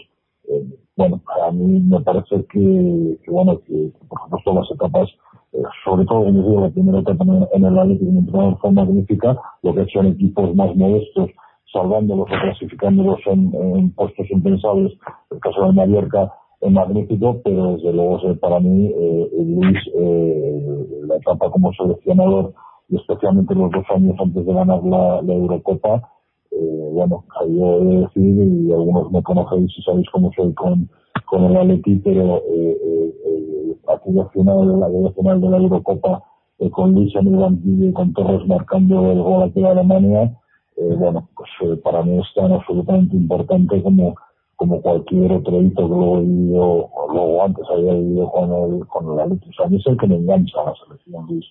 eh, 0.49 0.65
bueno, 0.97 1.21
a 1.45 1.51
mí 1.51 1.81
me 1.81 1.99
parece 2.01 2.45
que, 2.45 3.17
bueno, 3.27 3.59
que, 3.65 3.91
por 4.07 4.21
supuesto 4.21 4.53
las 4.53 4.71
etapas, 4.71 5.09
eh, 5.51 5.61
sobre 5.83 6.05
todo 6.05 6.23
como 6.23 6.41
digo, 6.41 6.61
la 6.61 6.69
primera 6.69 6.99
etapa 6.99 7.25
en, 7.25 7.47
en 7.51 7.65
el 7.65 7.77
Atlético 7.79 8.11
entrenador 8.11 8.57
fue 8.59 8.71
magnífica, 8.71 9.37
lo 9.63 9.73
que 9.73 9.85
son 9.87 10.07
equipos 10.07 10.55
más 10.55 10.73
modestos, 10.75 11.31
salvándolos 11.73 12.27
o 12.31 12.41
clasificándolos 12.41 13.19
en, 13.25 13.53
en 13.53 13.91
puestos 13.91 14.29
impensables, 14.31 14.93
el 15.31 15.39
caso 15.39 15.65
de 15.65 15.73
Mallorca 15.73 16.31
es 16.61 16.71
magnífico, 16.71 17.41
pero 17.43 17.75
desde 17.75 17.93
luego 17.93 18.19
para 18.39 18.59
mí 18.59 18.87
eh, 18.87 19.29
Luis, 19.37 19.77
eh, 19.95 20.87
la 21.07 21.17
etapa 21.17 21.49
como 21.51 21.71
seleccionador 21.73 22.53
y 22.89 22.97
especialmente 22.97 23.55
los 23.55 23.71
dos 23.71 23.85
años 23.89 24.15
antes 24.19 24.45
de 24.45 24.53
ganar 24.53 24.83
la, 24.83 25.19
Eurocopa, 25.19 26.09
eh, 26.51 26.89
bueno, 26.93 27.25
yo 27.49 27.77
he 27.79 27.85
de 27.85 27.97
decir, 28.01 28.67
y 28.67 28.71
algunos 28.71 29.11
me 29.11 29.23
conocéis 29.23 29.71
y 29.77 29.81
sabéis 29.81 30.07
cómo 30.11 30.31
soy 30.35 30.53
con, 30.53 30.89
con 31.25 31.43
el 31.45 31.57
Atleti, 31.57 31.95
pero 31.97 32.37
eh, 32.37 32.77
eh, 32.85 33.75
aquella 33.87 34.25
final, 34.29 34.79
la 34.79 35.11
final 35.13 35.41
de 35.41 35.49
la 35.49 35.57
Eurocopa, 35.57 36.23
eh, 36.59 36.69
con 36.69 36.93
Luis 36.93 37.13
en 37.15 37.27
el 37.27 37.35
banquillo 37.35 37.89
y 37.89 37.93
con 37.93 38.13
Torres 38.13 38.47
marcando 38.47 39.11
el 39.11 39.21
gol 39.21 39.43
aquí 39.43 39.61
a 39.63 39.71
Alemania, 39.71 40.37
eh, 40.77 40.95
bueno, 40.97 41.27
pues 41.35 41.49
eh, 41.61 41.81
para 41.83 42.01
mí 42.03 42.17
es 42.17 42.27
tan 42.33 42.53
absolutamente 42.53 43.15
importante 43.15 43.83
como 43.83 44.15
como 44.55 44.81
cualquier 44.81 45.31
otro 45.31 45.61
hito 45.61 45.83
que 45.83 45.95
luego 45.95 46.17
he 46.19 46.21
vivido, 46.21 46.89
luego 47.11 47.43
antes 47.43 47.65
había 47.69 47.93
vivido 47.93 48.31
con 48.31 48.43
el, 48.51 48.87
con 48.87 49.13
el 49.13 49.19
Atleti. 49.19 49.49
O 49.49 49.53
sea, 49.53 49.77
es 49.77 49.85
el 49.87 49.97
que 49.97 50.07
me 50.07 50.15
engancha 50.15 50.61
a 50.61 50.65
la 50.65 50.75
selección, 50.75 51.27
Luis. 51.27 51.45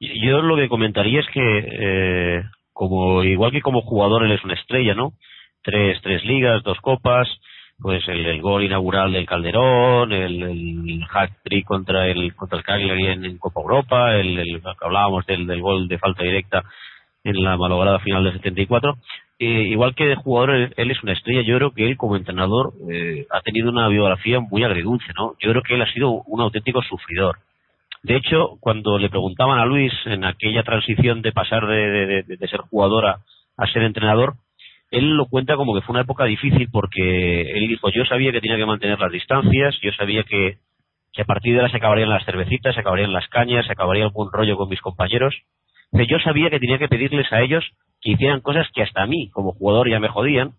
Yo 0.00 0.42
lo 0.42 0.56
que 0.56 0.68
comentaría 0.68 1.20
es 1.20 1.26
que, 1.28 1.40
eh, 1.40 2.42
como 2.72 3.22
igual 3.22 3.52
que 3.52 3.62
como 3.62 3.82
jugador 3.82 4.24
él 4.24 4.32
es 4.32 4.44
una 4.44 4.54
estrella, 4.54 4.94
¿no? 4.94 5.12
Tres, 5.62 6.00
tres 6.02 6.24
ligas, 6.24 6.62
dos 6.62 6.78
copas, 6.80 7.28
pues 7.80 8.06
el, 8.08 8.26
el 8.26 8.42
gol 8.42 8.64
inaugural 8.64 9.12
del 9.12 9.26
Calderón, 9.26 10.12
el, 10.12 10.42
el 10.42 11.04
hat 11.12 11.30
trick 11.42 11.64
contra 11.64 12.08
el 12.08 12.34
contra 12.34 12.58
el 12.58 12.64
Cagliari 12.64 13.06
en, 13.06 13.38
Copa 13.38 13.60
Europa, 13.60 14.16
el, 14.16 14.38
el 14.38 14.60
que 14.60 14.68
hablábamos 14.80 15.24
del, 15.26 15.46
del 15.46 15.62
gol 15.62 15.88
de 15.88 15.98
falta 15.98 16.24
directa 16.24 16.64
en 17.22 17.42
la 17.42 17.56
malograda 17.56 17.98
final 18.00 18.24
del 18.24 18.34
74. 18.34 18.96
Eh, 19.38 19.68
igual 19.68 19.94
que 19.96 20.06
de 20.06 20.14
jugador 20.14 20.50
él, 20.50 20.74
él 20.76 20.90
es 20.92 21.02
una 21.02 21.12
estrella, 21.12 21.42
yo 21.42 21.56
creo 21.56 21.72
que 21.72 21.86
él 21.86 21.96
como 21.96 22.16
entrenador 22.16 22.72
eh, 22.88 23.26
ha 23.30 23.40
tenido 23.40 23.68
una 23.70 23.88
biografía 23.88 24.38
muy 24.38 24.62
agridulce, 24.62 25.12
¿no? 25.16 25.34
Yo 25.40 25.50
creo 25.50 25.62
que 25.62 25.74
él 25.74 25.82
ha 25.82 25.92
sido 25.92 26.10
un 26.10 26.40
auténtico 26.40 26.82
sufridor. 26.82 27.38
De 28.04 28.16
hecho, 28.16 28.58
cuando 28.60 28.98
le 28.98 29.08
preguntaban 29.08 29.58
a 29.58 29.66
Luis 29.66 29.92
en 30.04 30.24
aquella 30.24 30.62
transición 30.62 31.22
de 31.22 31.32
pasar 31.32 31.66
de, 31.66 32.36
ser 32.48 32.60
jugador 32.70 33.06
a, 33.06 33.18
a, 33.56 33.66
ser 33.72 33.82
entrenador, 33.82 34.34
él 34.90 35.16
lo 35.16 35.26
cuenta 35.26 35.56
como 35.56 35.74
que 35.74 35.80
fue 35.80 35.94
una 35.94 36.02
época 36.02 36.24
difícil 36.26 36.68
porque 36.70 37.40
él 37.40 37.66
dijo, 37.66 37.90
yo 37.90 38.04
sabía 38.04 38.30
que 38.30 38.40
tenía 38.40 38.58
que 38.58 38.66
mantener 38.66 39.00
las 39.00 39.10
distancias, 39.10 39.74
yo 39.82 39.90
sabía 39.92 40.22
que, 40.22 40.58
que 41.12 41.22
a 41.22 41.24
partir 41.24 41.54
de 41.54 41.60
ahora 41.60 41.70
se 41.70 41.78
acabarían 41.78 42.10
las 42.10 42.24
cervecitas, 42.24 42.74
se 42.74 42.80
acabarían 42.80 43.12
las 43.12 43.26
cañas, 43.28 43.66
se 43.66 43.72
acabaría 43.72 44.04
algún 44.04 44.30
rollo 44.30 44.56
con 44.56 44.68
mis 44.68 44.80
compañeros. 44.80 45.34
Yo 45.94 46.18
sabía 46.18 46.50
que 46.50 46.58
tenía 46.58 46.78
que 46.78 46.88
pedirles 46.88 47.32
a 47.32 47.40
ellos 47.40 47.64
que 48.00 48.12
hicieran 48.12 48.40
cosas 48.40 48.66
que 48.74 48.82
hasta 48.82 49.02
a 49.02 49.06
mí, 49.06 49.30
como 49.30 49.52
jugador, 49.52 49.88
ya 49.88 50.00
me 50.00 50.08
jodían. 50.08 50.52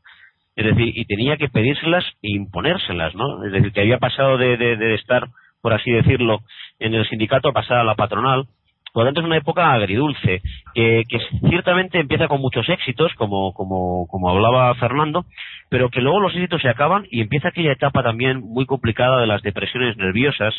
Es 0.55 0.65
decir, 0.65 0.91
y 0.95 1.05
tenía 1.05 1.37
que 1.37 1.49
pedírselas 1.49 2.05
e 2.21 2.31
imponérselas, 2.31 3.13
¿no? 3.15 3.43
Es 3.45 3.51
decir, 3.51 3.71
que 3.73 3.81
había 3.81 3.97
pasado 3.99 4.37
de, 4.37 4.55
de, 4.57 4.77
de 4.77 4.95
estar 4.95 5.27
por 5.65 5.73
así 5.73 5.89
decirlo, 5.89 6.41
en 6.77 6.93
el 6.93 7.09
sindicato 7.09 7.49
a 7.49 7.51
pasar 7.51 7.79
a 7.79 7.83
la 7.83 7.95
patronal. 7.95 8.45
Por 8.93 9.01
lo 9.01 9.07
tanto, 9.07 9.21
es 9.21 9.25
una 9.25 9.37
época 9.37 9.73
agridulce, 9.73 10.43
que, 10.75 11.01
que 11.09 11.19
ciertamente 11.49 11.99
empieza 11.99 12.27
con 12.27 12.39
muchos 12.39 12.69
éxitos, 12.69 13.11
como, 13.15 13.51
como, 13.51 14.05
como 14.05 14.29
hablaba 14.29 14.75
Fernando, 14.75 15.25
pero 15.71 15.89
que 15.89 16.01
luego 16.01 16.19
los 16.19 16.35
éxitos 16.35 16.61
se 16.61 16.69
acaban 16.69 17.07
y 17.09 17.19
empieza 17.19 17.47
aquella 17.47 17.71
etapa 17.71 18.03
también 18.03 18.41
muy 18.41 18.67
complicada 18.67 19.19
de 19.19 19.25
las 19.25 19.41
depresiones 19.41 19.97
nerviosas, 19.97 20.53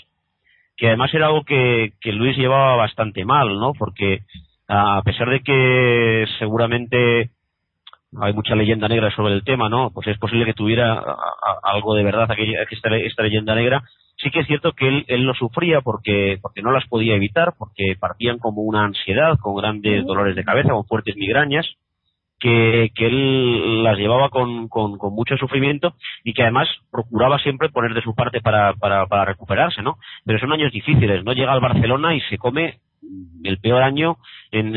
que 0.76 0.88
además 0.88 1.14
era 1.14 1.26
algo 1.26 1.44
que, 1.44 1.92
que 2.00 2.10
Luis 2.10 2.36
llevaba 2.36 2.74
bastante 2.74 3.24
mal, 3.24 3.60
¿no? 3.60 3.74
Porque 3.74 4.22
a 4.68 5.02
pesar 5.02 5.30
de 5.30 5.40
que 5.40 6.26
seguramente 6.38 7.30
hay 8.20 8.32
mucha 8.32 8.54
leyenda 8.54 8.88
negra 8.88 9.14
sobre 9.14 9.34
el 9.34 9.44
tema, 9.44 9.68
¿no? 9.68 9.90
Pues 9.90 10.06
es 10.08 10.18
posible 10.18 10.44
que 10.44 10.54
tuviera 10.54 11.02
algo 11.62 11.94
de 11.94 12.04
verdad 12.04 12.30
aquella, 12.30 12.62
esta, 12.70 12.96
esta 12.96 13.22
leyenda 13.22 13.54
negra, 13.54 13.82
sí 14.16 14.30
que 14.30 14.40
es 14.40 14.46
cierto 14.46 14.72
que 14.72 14.88
él, 14.88 15.04
él 15.08 15.22
lo 15.24 15.34
sufría 15.34 15.80
porque, 15.80 16.38
porque 16.40 16.62
no 16.62 16.72
las 16.72 16.86
podía 16.86 17.14
evitar, 17.14 17.54
porque 17.58 17.96
partían 17.98 18.38
como 18.38 18.62
una 18.62 18.84
ansiedad, 18.84 19.38
con 19.40 19.56
grandes 19.56 20.04
dolores 20.04 20.36
de 20.36 20.44
cabeza, 20.44 20.70
con 20.70 20.86
fuertes 20.86 21.16
migrañas, 21.16 21.66
que, 22.38 22.90
que 22.94 23.06
él 23.06 23.82
las 23.82 23.96
llevaba 23.96 24.28
con, 24.28 24.68
con, 24.68 24.98
con, 24.98 25.14
mucho 25.14 25.36
sufrimiento 25.36 25.94
y 26.22 26.34
que 26.34 26.42
además 26.42 26.68
procuraba 26.90 27.38
siempre 27.38 27.70
poner 27.70 27.94
de 27.94 28.02
su 28.02 28.14
parte 28.14 28.40
para, 28.40 28.74
para, 28.74 29.06
para 29.06 29.24
recuperarse, 29.24 29.82
¿no? 29.82 29.96
Pero 30.24 30.38
son 30.38 30.52
años 30.52 30.70
difíciles, 30.70 31.24
¿no? 31.24 31.32
Llega 31.32 31.52
al 31.52 31.60
Barcelona 31.60 32.14
y 32.14 32.20
se 32.22 32.36
come 32.36 32.78
el 33.44 33.58
peor 33.58 33.82
año, 33.82 34.16
en, 34.50 34.72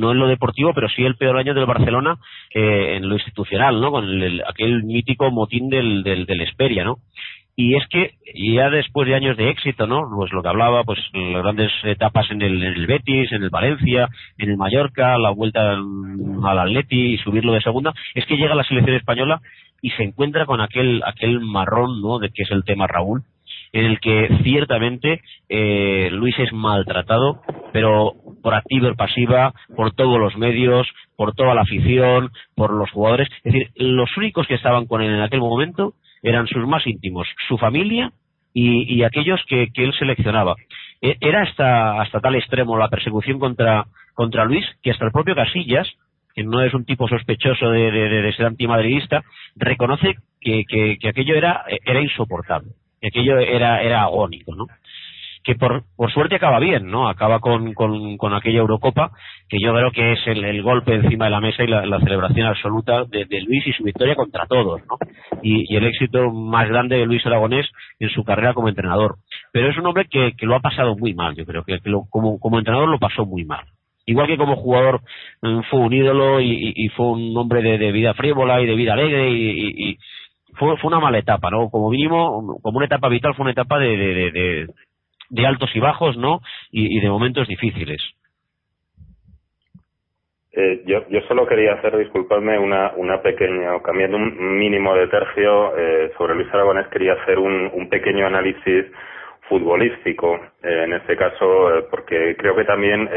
no 0.00 0.12
en 0.12 0.18
lo 0.18 0.28
deportivo, 0.28 0.72
pero 0.74 0.88
sí 0.88 1.04
el 1.04 1.16
peor 1.16 1.38
año 1.38 1.54
del 1.54 1.66
Barcelona 1.66 2.18
eh, 2.54 2.96
en 2.96 3.08
lo 3.08 3.14
institucional, 3.14 3.80
¿no? 3.80 3.90
Con 3.90 4.04
el, 4.04 4.42
aquel 4.46 4.84
mítico 4.84 5.30
motín 5.30 5.68
del, 5.68 6.02
del, 6.02 6.26
del 6.26 6.40
Esperia, 6.42 6.84
¿no? 6.84 6.98
y 7.60 7.74
es 7.74 7.84
que 7.88 8.12
ya 8.36 8.70
después 8.70 9.08
de 9.08 9.16
años 9.16 9.36
de 9.36 9.50
éxito, 9.50 9.88
¿no? 9.88 10.08
Pues 10.14 10.32
lo 10.32 10.44
que 10.44 10.48
hablaba, 10.48 10.84
pues 10.84 11.00
las 11.12 11.42
grandes 11.42 11.72
etapas 11.82 12.30
en 12.30 12.40
el, 12.40 12.62
en 12.62 12.72
el 12.72 12.86
Betis, 12.86 13.32
en 13.32 13.42
el 13.42 13.50
Valencia, 13.50 14.08
en 14.38 14.50
el 14.50 14.56
Mallorca, 14.56 15.18
la 15.18 15.30
vuelta 15.30 15.72
al 15.72 16.58
Atleti 16.60 17.14
y 17.14 17.18
subirlo 17.18 17.52
de 17.52 17.60
segunda, 17.60 17.92
es 18.14 18.24
que 18.26 18.36
llega 18.36 18.54
la 18.54 18.62
selección 18.62 18.94
española 18.94 19.40
y 19.82 19.90
se 19.90 20.04
encuentra 20.04 20.46
con 20.46 20.60
aquel 20.60 21.02
aquel 21.04 21.40
marrón, 21.40 22.00
¿no? 22.00 22.20
De 22.20 22.30
que 22.30 22.44
es 22.44 22.50
el 22.52 22.62
tema 22.62 22.86
Raúl, 22.86 23.24
en 23.72 23.84
el 23.84 24.00
que 24.00 24.28
ciertamente 24.42 25.20
eh, 25.48 26.08
Luis 26.12 26.38
es 26.38 26.52
maltratado, 26.52 27.42
pero 27.72 28.14
por 28.42 28.54
activa 28.54 28.90
y 28.90 28.94
pasiva, 28.94 29.52
por 29.74 29.92
todos 29.92 30.18
los 30.18 30.36
medios, 30.36 30.86
por 31.16 31.34
toda 31.34 31.54
la 31.54 31.62
afición, 31.62 32.30
por 32.54 32.72
los 32.72 32.90
jugadores. 32.90 33.28
Es 33.44 33.52
decir, 33.52 33.70
los 33.76 34.16
únicos 34.16 34.46
que 34.46 34.54
estaban 34.54 34.86
con 34.86 35.02
él 35.02 35.12
en 35.12 35.22
aquel 35.22 35.40
momento 35.40 35.94
eran 36.22 36.46
sus 36.46 36.66
más 36.66 36.86
íntimos, 36.86 37.28
su 37.48 37.58
familia 37.58 38.12
y, 38.54 39.02
aquellos 39.02 39.40
que, 39.46 39.68
él 39.74 39.92
seleccionaba. 39.98 40.56
E, 41.00 41.16
era 41.20 41.42
hasta, 41.42 42.00
hasta 42.00 42.20
tal 42.20 42.34
extremo 42.34 42.76
la 42.76 42.88
persecución 42.88 43.38
contra, 43.38 43.86
Luis 44.46 44.64
que 44.82 44.90
hasta 44.90 45.04
el 45.04 45.12
propio 45.12 45.34
Casillas, 45.34 45.88
que 46.34 46.42
no 46.44 46.62
es 46.62 46.74
un 46.74 46.84
tipo 46.84 47.08
sospechoso 47.08 47.70
de, 47.70 47.90
de, 47.90 48.32
ser 48.32 48.46
antimadridista, 48.46 49.22
reconoce 49.56 50.16
que, 50.40 50.64
que, 50.68 51.08
aquello 51.08 51.34
era, 51.34 51.64
era 51.84 52.00
insoportable, 52.00 52.70
que 53.00 53.08
aquello 53.08 53.38
era, 53.38 53.82
era 53.82 54.02
agónico, 54.02 54.54
¿no? 54.54 54.66
que 55.48 55.54
por, 55.54 55.84
por 55.96 56.12
suerte 56.12 56.34
acaba 56.34 56.58
bien, 56.58 56.90
¿no? 56.90 57.08
Acaba 57.08 57.40
con, 57.40 57.72
con, 57.72 58.18
con 58.18 58.34
aquella 58.34 58.58
Eurocopa, 58.58 59.12
que 59.48 59.56
yo 59.58 59.72
creo 59.72 59.90
que 59.92 60.12
es 60.12 60.18
el, 60.26 60.62
golpe 60.62 60.94
encima 60.94 61.24
de 61.24 61.30
la 61.30 61.40
mesa 61.40 61.64
y 61.64 61.68
la, 61.68 62.00
celebración 62.00 62.46
absoluta 62.46 63.04
de, 63.04 63.26
Luis 63.46 63.66
y 63.66 63.72
su 63.72 63.82
victoria 63.82 64.14
contra 64.14 64.44
todos, 64.46 64.82
¿no? 64.86 64.98
Y, 65.42 65.74
el 65.74 65.86
éxito 65.86 66.30
más 66.30 66.68
grande 66.68 66.98
de 66.98 67.06
Luis 67.06 67.24
Aragonés 67.24 67.66
en 67.98 68.10
su 68.10 68.24
carrera 68.24 68.52
como 68.52 68.68
entrenador. 68.68 69.16
Pero 69.50 69.70
es 69.70 69.78
un 69.78 69.86
hombre 69.86 70.06
que, 70.10 70.34
que 70.36 70.44
lo 70.44 70.54
ha 70.54 70.60
pasado 70.60 70.96
muy 70.96 71.14
mal, 71.14 71.34
yo 71.34 71.46
creo, 71.46 71.64
que, 71.64 71.78
como, 72.10 72.38
como 72.38 72.58
entrenador 72.58 72.90
lo 72.90 72.98
pasó 72.98 73.24
muy 73.24 73.46
mal 73.46 73.64
igual 74.04 74.26
que 74.26 74.38
como 74.38 74.56
jugador 74.56 75.02
mm, 75.42 75.60
fue 75.70 75.80
un 75.80 75.92
ídolo 75.92 76.40
y, 76.40 76.88
fue 76.96 77.10
un 77.10 77.36
hombre 77.36 77.60
de, 77.60 77.92
vida 77.92 78.14
frívola 78.14 78.60
y 78.62 78.66
de 78.66 78.74
vida 78.74 78.94
alegre 78.94 79.30
y, 79.30 79.98
fue, 80.58 80.76
fue 80.78 80.88
una 80.88 81.00
mala 81.00 81.18
etapa, 81.18 81.50
¿no? 81.50 81.70
Como 81.70 81.90
mínimo, 81.90 82.58
como 82.62 82.78
una 82.78 82.86
etapa 82.86 83.08
vital 83.08 83.34
fue 83.34 83.44
una 83.44 83.52
etapa 83.52 83.78
de, 83.78 84.66
de 85.30 85.46
altos 85.46 85.70
y 85.74 85.80
bajos, 85.80 86.16
¿no? 86.16 86.40
Y, 86.70 87.00
de 87.00 87.08
momentos 87.08 87.46
difíciles. 87.48 88.02
Eh, 90.52 90.82
yo, 90.86 91.06
yo 91.08 91.20
solo 91.28 91.46
quería 91.46 91.74
hacer, 91.74 91.96
disculpadme, 91.96 92.58
una, 92.58 92.92
una 92.96 93.22
pequeña, 93.22 93.80
cambiando 93.82 94.16
un 94.16 94.58
mínimo 94.58 94.94
de 94.94 95.06
tercio 95.06 95.76
eh, 95.76 96.12
sobre 96.16 96.34
Luis 96.34 96.52
Aragonés, 96.52 96.88
quería 96.88 97.12
hacer 97.12 97.38
un, 97.38 97.70
un 97.72 97.88
pequeño 97.88 98.26
análisis 98.26 98.86
futbolístico, 99.48 100.34
eh, 100.62 100.84
en 100.84 100.94
este 100.94 101.16
caso, 101.16 101.86
porque 101.90 102.34
creo 102.36 102.56
que 102.56 102.64
también 102.64 103.08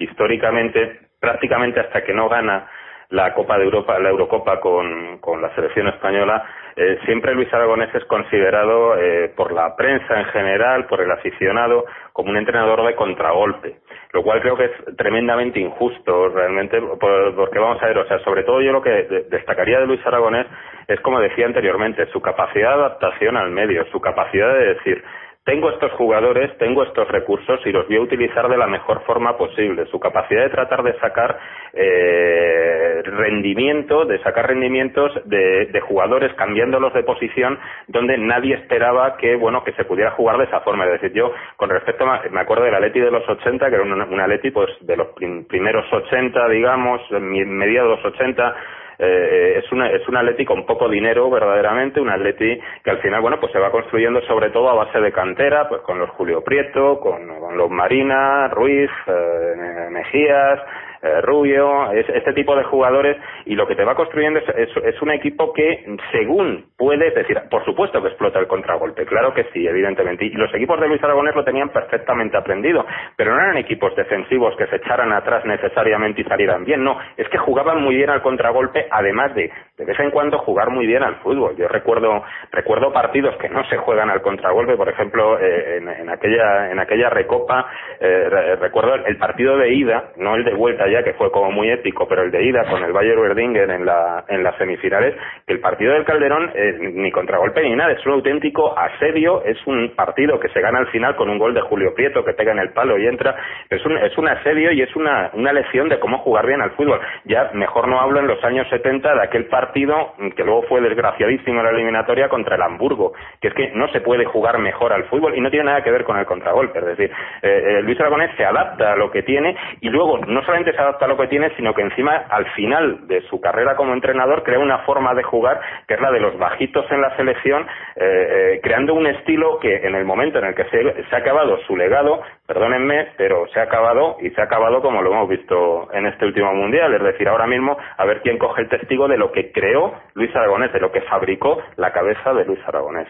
históricamente, 0.00 1.08
prácticamente 1.20 1.80
hasta 1.80 2.02
que 2.04 2.14
no 2.14 2.28
gana 2.28 2.68
la 3.10 3.34
Copa 3.34 3.58
de 3.58 3.64
Europa, 3.64 3.98
la 3.98 4.10
Eurocopa 4.10 4.60
con, 4.60 5.18
con 5.18 5.40
la 5.40 5.54
selección 5.54 5.88
española, 5.88 6.44
eh, 6.80 6.96
siempre 7.06 7.34
Luis 7.34 7.52
Aragonés 7.52 7.92
es 7.92 8.04
considerado 8.04 8.96
eh, 8.96 9.32
por 9.34 9.52
la 9.52 9.74
prensa 9.74 10.20
en 10.20 10.26
general, 10.26 10.86
por 10.86 11.00
el 11.00 11.10
aficionado, 11.10 11.84
como 12.12 12.30
un 12.30 12.36
entrenador 12.36 12.86
de 12.86 12.94
contragolpe, 12.94 13.78
lo 14.12 14.22
cual 14.22 14.40
creo 14.40 14.56
que 14.56 14.66
es 14.66 14.96
tremendamente 14.96 15.58
injusto 15.58 16.28
realmente, 16.28 16.80
porque 17.00 17.58
vamos 17.58 17.82
a 17.82 17.86
ver, 17.86 17.98
o 17.98 18.06
sea, 18.06 18.20
sobre 18.20 18.44
todo 18.44 18.60
yo 18.60 18.70
lo 18.70 18.80
que 18.80 19.08
destacaría 19.28 19.80
de 19.80 19.86
Luis 19.86 20.06
Aragonés 20.06 20.46
es, 20.86 21.00
como 21.00 21.18
decía 21.18 21.46
anteriormente, 21.46 22.06
su 22.12 22.20
capacidad 22.20 22.68
de 22.68 22.74
adaptación 22.74 23.36
al 23.36 23.50
medio, 23.50 23.84
su 23.86 24.00
capacidad 24.00 24.54
de 24.54 24.74
decir, 24.74 25.02
tengo 25.48 25.70
estos 25.70 25.92
jugadores, 25.92 26.58
tengo 26.58 26.82
estos 26.82 27.08
recursos 27.08 27.58
y 27.64 27.72
los 27.72 27.88
voy 27.88 27.96
a 27.96 28.02
utilizar 28.02 28.50
de 28.50 28.58
la 28.58 28.66
mejor 28.66 29.02
forma 29.04 29.38
posible. 29.38 29.86
Su 29.86 29.98
capacidad 29.98 30.42
de 30.42 30.50
tratar 30.50 30.82
de 30.82 30.92
sacar 30.98 31.38
eh, 31.72 33.00
rendimiento, 33.02 34.04
de 34.04 34.22
sacar 34.22 34.46
rendimientos 34.46 35.10
de, 35.24 35.80
jugadores 35.88 36.34
cambiándolos 36.34 36.92
de 36.92 37.02
posición 37.02 37.58
donde 37.86 38.18
nadie 38.18 38.56
esperaba 38.56 39.16
que 39.16 39.36
bueno 39.36 39.64
que 39.64 39.72
se 39.72 39.84
pudiera 39.84 40.10
jugar 40.10 40.36
de 40.36 40.44
esa 40.44 40.60
forma. 40.60 40.84
Es 40.84 41.00
decir, 41.00 41.16
yo 41.16 41.32
con 41.56 41.70
respecto 41.70 42.04
a, 42.04 42.24
me 42.30 42.40
acuerdo 42.40 42.64
del 42.64 42.74
Atleti 42.74 43.00
de 43.00 43.10
los 43.10 43.26
80, 43.26 43.70
que 43.70 43.74
era 43.74 43.84
un, 43.84 43.92
un 43.92 44.20
Atleti 44.20 44.50
pues 44.50 44.68
de 44.82 44.98
los 44.98 45.08
primeros 45.48 45.90
80, 45.90 46.46
digamos, 46.50 47.00
mediados 47.10 48.04
80 48.04 48.54
eh, 48.98 49.62
es, 49.62 49.70
una, 49.70 49.90
es 49.90 50.06
un 50.08 50.16
Atleti 50.16 50.44
con 50.44 50.66
poco 50.66 50.88
dinero 50.88 51.30
verdaderamente, 51.30 52.00
un 52.00 52.10
Atleti 52.10 52.58
que 52.82 52.90
al 52.90 52.98
final, 52.98 53.20
bueno, 53.20 53.38
pues 53.38 53.52
se 53.52 53.58
va 53.58 53.70
construyendo 53.70 54.20
sobre 54.22 54.50
todo 54.50 54.68
a 54.70 54.74
base 54.74 55.00
de 55.00 55.12
cantera, 55.12 55.68
pues 55.68 55.82
con 55.82 55.98
los 55.98 56.10
Julio 56.10 56.42
Prieto, 56.42 56.98
con, 56.98 57.28
los 57.56 57.70
Marina, 57.70 58.48
Ruiz, 58.48 58.90
eh, 59.06 59.88
Mejías, 59.90 60.60
eh, 61.02 61.20
Rubio, 61.22 61.92
este 61.92 62.32
tipo 62.32 62.56
de 62.56 62.64
jugadores, 62.64 63.16
y 63.46 63.54
lo 63.54 63.66
que 63.66 63.74
te 63.74 63.84
va 63.84 63.94
construyendo 63.94 64.40
es, 64.40 64.76
es, 64.76 65.02
un 65.02 65.10
equipo 65.10 65.52
que, 65.52 65.84
según 66.12 66.66
puede, 66.76 67.10
decir, 67.10 67.40
por 67.50 67.64
supuesto 67.64 68.02
que 68.02 68.08
explota 68.08 68.38
el 68.38 68.46
contragolpe, 68.46 69.06
claro 69.06 69.32
que 69.32 69.44
sí, 69.52 69.66
evidentemente, 69.66 70.24
y 70.24 70.30
los 70.30 70.52
equipos 70.54 70.80
de 70.80 70.88
Luis 70.88 71.02
Aragonés 71.02 71.34
lo 71.34 71.44
tenían 71.44 71.68
perfectamente 71.70 72.36
aprendido, 72.36 72.84
pero 73.16 73.34
no 73.34 73.40
eran 73.40 73.56
equipos 73.58 73.94
defensivos 73.94 74.56
que 74.56 74.66
se 74.66 74.76
echaran 74.76 75.12
atrás 75.12 75.44
necesariamente 75.44 76.22
y 76.22 76.24
salieran 76.24 76.64
bien, 76.64 76.82
no, 76.82 76.98
es 77.16 77.28
que 77.28 77.38
jugaban 77.38 77.82
muy 77.82 77.94
bien 77.94 78.10
al 78.10 78.22
contragolpe, 78.22 78.86
además 78.90 79.34
de, 79.34 79.50
de 79.78 79.84
vez 79.84 79.98
en 80.00 80.10
cuando, 80.10 80.38
jugar 80.38 80.70
muy 80.70 80.86
bien 80.86 81.04
al 81.04 81.16
fútbol. 81.16 81.56
Yo 81.56 81.68
recuerdo, 81.68 82.24
recuerdo 82.50 82.92
partidos 82.92 83.36
que 83.36 83.48
no 83.48 83.64
se 83.66 83.76
juegan 83.76 84.10
al 84.10 84.20
contragolpe, 84.22 84.76
por 84.76 84.88
ejemplo, 84.88 85.38
eh, 85.38 85.76
en, 85.78 86.10
aquella, 86.10 86.72
en 86.72 86.80
aquella 86.80 87.08
recopa, 87.10 87.64
eh, 88.00 88.56
recuerdo 88.60 88.96
el 89.06 89.16
partido 89.18 89.56
de 89.56 89.72
ida, 89.72 90.10
no 90.16 90.34
el 90.34 90.44
de 90.44 90.54
vuelta 90.54 90.88
ya 90.88 91.04
que 91.04 91.14
fue 91.14 91.30
como 91.30 91.52
muy 91.52 91.70
épico, 91.70 92.08
pero 92.08 92.22
el 92.22 92.32
de 92.32 92.42
ida 92.42 92.64
con 92.68 92.82
el 92.82 92.92
Bayer 92.92 93.18
Werdinger 93.18 93.70
en, 93.70 93.86
la, 93.86 94.24
en 94.28 94.42
las 94.42 94.56
semifinales, 94.56 95.14
que 95.46 95.52
el 95.52 95.60
partido 95.60 95.92
del 95.92 96.04
Calderón 96.04 96.50
eh, 96.54 96.76
ni 96.94 97.12
contragolpe 97.12 97.62
ni 97.62 97.76
nada, 97.76 97.92
es 97.92 98.04
un 98.04 98.14
auténtico 98.14 98.76
asedio, 98.76 99.44
es 99.44 99.64
un 99.66 99.94
partido 99.94 100.40
que 100.40 100.48
se 100.48 100.60
gana 100.60 100.80
al 100.80 100.88
final 100.88 101.14
con 101.14 101.30
un 101.30 101.38
gol 101.38 101.54
de 101.54 101.60
Julio 101.60 101.94
Prieto 101.94 102.24
que 102.24 102.34
pega 102.34 102.50
en 102.50 102.58
el 102.58 102.72
palo 102.72 102.98
y 102.98 103.06
entra, 103.06 103.36
es 103.70 103.84
un, 103.86 103.96
es 103.96 104.18
un 104.18 104.26
asedio 104.26 104.72
y 104.72 104.82
es 104.82 104.96
una, 104.96 105.30
una 105.34 105.52
lección 105.52 105.88
de 105.88 106.00
cómo 106.00 106.18
jugar 106.18 106.46
bien 106.46 106.62
al 106.62 106.72
fútbol. 106.72 107.00
Ya 107.26 107.50
mejor 107.54 107.86
no 107.86 108.00
hablo 108.00 108.18
en 108.18 108.26
los 108.26 108.42
años 108.42 108.66
70 108.70 109.14
de 109.14 109.22
aquel 109.22 109.46
partido 109.46 109.67
que 109.72 110.44
luego 110.44 110.62
fue 110.62 110.80
desgraciadísimo 110.80 111.58
en 111.60 111.64
la 111.64 111.70
eliminatoria 111.70 112.28
contra 112.28 112.56
el 112.56 112.62
Hamburgo, 112.62 113.12
que 113.40 113.48
es 113.48 113.54
que 113.54 113.70
no 113.74 113.88
se 113.88 114.00
puede 114.00 114.24
jugar 114.24 114.58
mejor 114.58 114.92
al 114.92 115.04
fútbol 115.04 115.36
y 115.36 115.40
no 115.40 115.50
tiene 115.50 115.66
nada 115.66 115.82
que 115.82 115.90
ver 115.90 116.04
con 116.04 116.18
el 116.18 116.26
contragolpe, 116.26 116.78
es 116.78 116.86
decir, 116.86 117.10
eh, 117.42 117.78
eh, 117.78 117.82
Luis 117.82 118.00
Aragonés 118.00 118.30
se 118.36 118.44
adapta 118.44 118.92
a 118.92 118.96
lo 118.96 119.10
que 119.10 119.22
tiene 119.22 119.56
y 119.80 119.88
luego 119.88 120.18
no 120.18 120.42
solamente 120.42 120.72
se 120.72 120.80
adapta 120.80 121.04
a 121.04 121.08
lo 121.08 121.16
que 121.16 121.28
tiene, 121.28 121.50
sino 121.56 121.74
que 121.74 121.82
encima 121.82 122.24
al 122.28 122.46
final 122.52 123.06
de 123.06 123.20
su 123.22 123.40
carrera 123.40 123.76
como 123.76 123.92
entrenador 123.92 124.42
crea 124.42 124.58
una 124.58 124.78
forma 124.78 125.14
de 125.14 125.22
jugar 125.22 125.60
que 125.86 125.94
es 125.94 126.00
la 126.00 126.10
de 126.10 126.20
los 126.20 126.38
bajitos 126.38 126.90
en 126.90 127.00
la 127.00 127.16
selección, 127.16 127.66
eh, 127.96 128.54
eh, 128.56 128.60
creando 128.62 128.94
un 128.94 129.06
estilo 129.06 129.58
que 129.58 129.76
en 129.76 129.94
el 129.94 130.04
momento 130.04 130.38
en 130.38 130.46
el 130.46 130.54
que 130.54 130.64
se, 130.64 131.04
se 131.04 131.16
ha 131.16 131.18
acabado 131.18 131.58
su 131.66 131.76
legado, 131.76 132.22
perdónenme, 132.48 133.08
pero 133.18 133.46
se 133.52 133.60
ha 133.60 133.64
acabado 133.64 134.16
y 134.22 134.30
se 134.30 134.40
ha 134.40 134.44
acabado 134.44 134.80
como 134.80 135.02
lo 135.02 135.12
hemos 135.12 135.28
visto 135.28 135.92
en 135.92 136.06
este 136.06 136.24
último 136.24 136.54
mundial, 136.54 136.94
es 136.94 137.02
decir, 137.02 137.28
ahora 137.28 137.46
mismo 137.46 137.76
a 137.96 138.04
ver 138.06 138.22
quién 138.22 138.38
coge 138.38 138.62
el 138.62 138.70
testigo 138.70 139.06
de 139.06 139.18
lo 139.18 139.30
que 139.30 139.52
creó 139.52 139.92
Luis 140.14 140.34
Aragonés, 140.34 140.72
de 140.72 140.80
lo 140.80 140.90
que 140.90 141.02
fabricó 141.02 141.62
la 141.76 141.92
cabeza 141.92 142.32
de 142.32 142.46
Luis 142.46 142.58
Aragonés. 142.66 143.06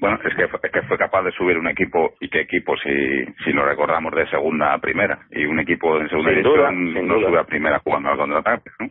Bueno, 0.00 0.18
es 0.24 0.34
que, 0.34 0.42
es 0.42 0.72
que 0.72 0.82
fue 0.82 0.98
capaz 0.98 1.22
de 1.22 1.30
subir 1.30 1.56
un 1.56 1.68
equipo, 1.68 2.14
y 2.18 2.28
qué 2.28 2.40
equipo 2.40 2.76
si, 2.76 3.24
si 3.44 3.52
lo 3.52 3.64
recordamos 3.64 4.12
de 4.16 4.26
segunda 4.26 4.72
a 4.72 4.78
primera, 4.78 5.20
y 5.30 5.44
un 5.44 5.60
equipo 5.60 5.96
en 5.96 6.08
segunda 6.08 6.30
división 6.32 7.06
no 7.06 7.20
sube 7.20 7.38
a 7.38 7.44
primera 7.44 7.78
jugando 7.78 8.10
al 8.10 8.18
contraataque, 8.18 8.70
¿no? 8.80 8.88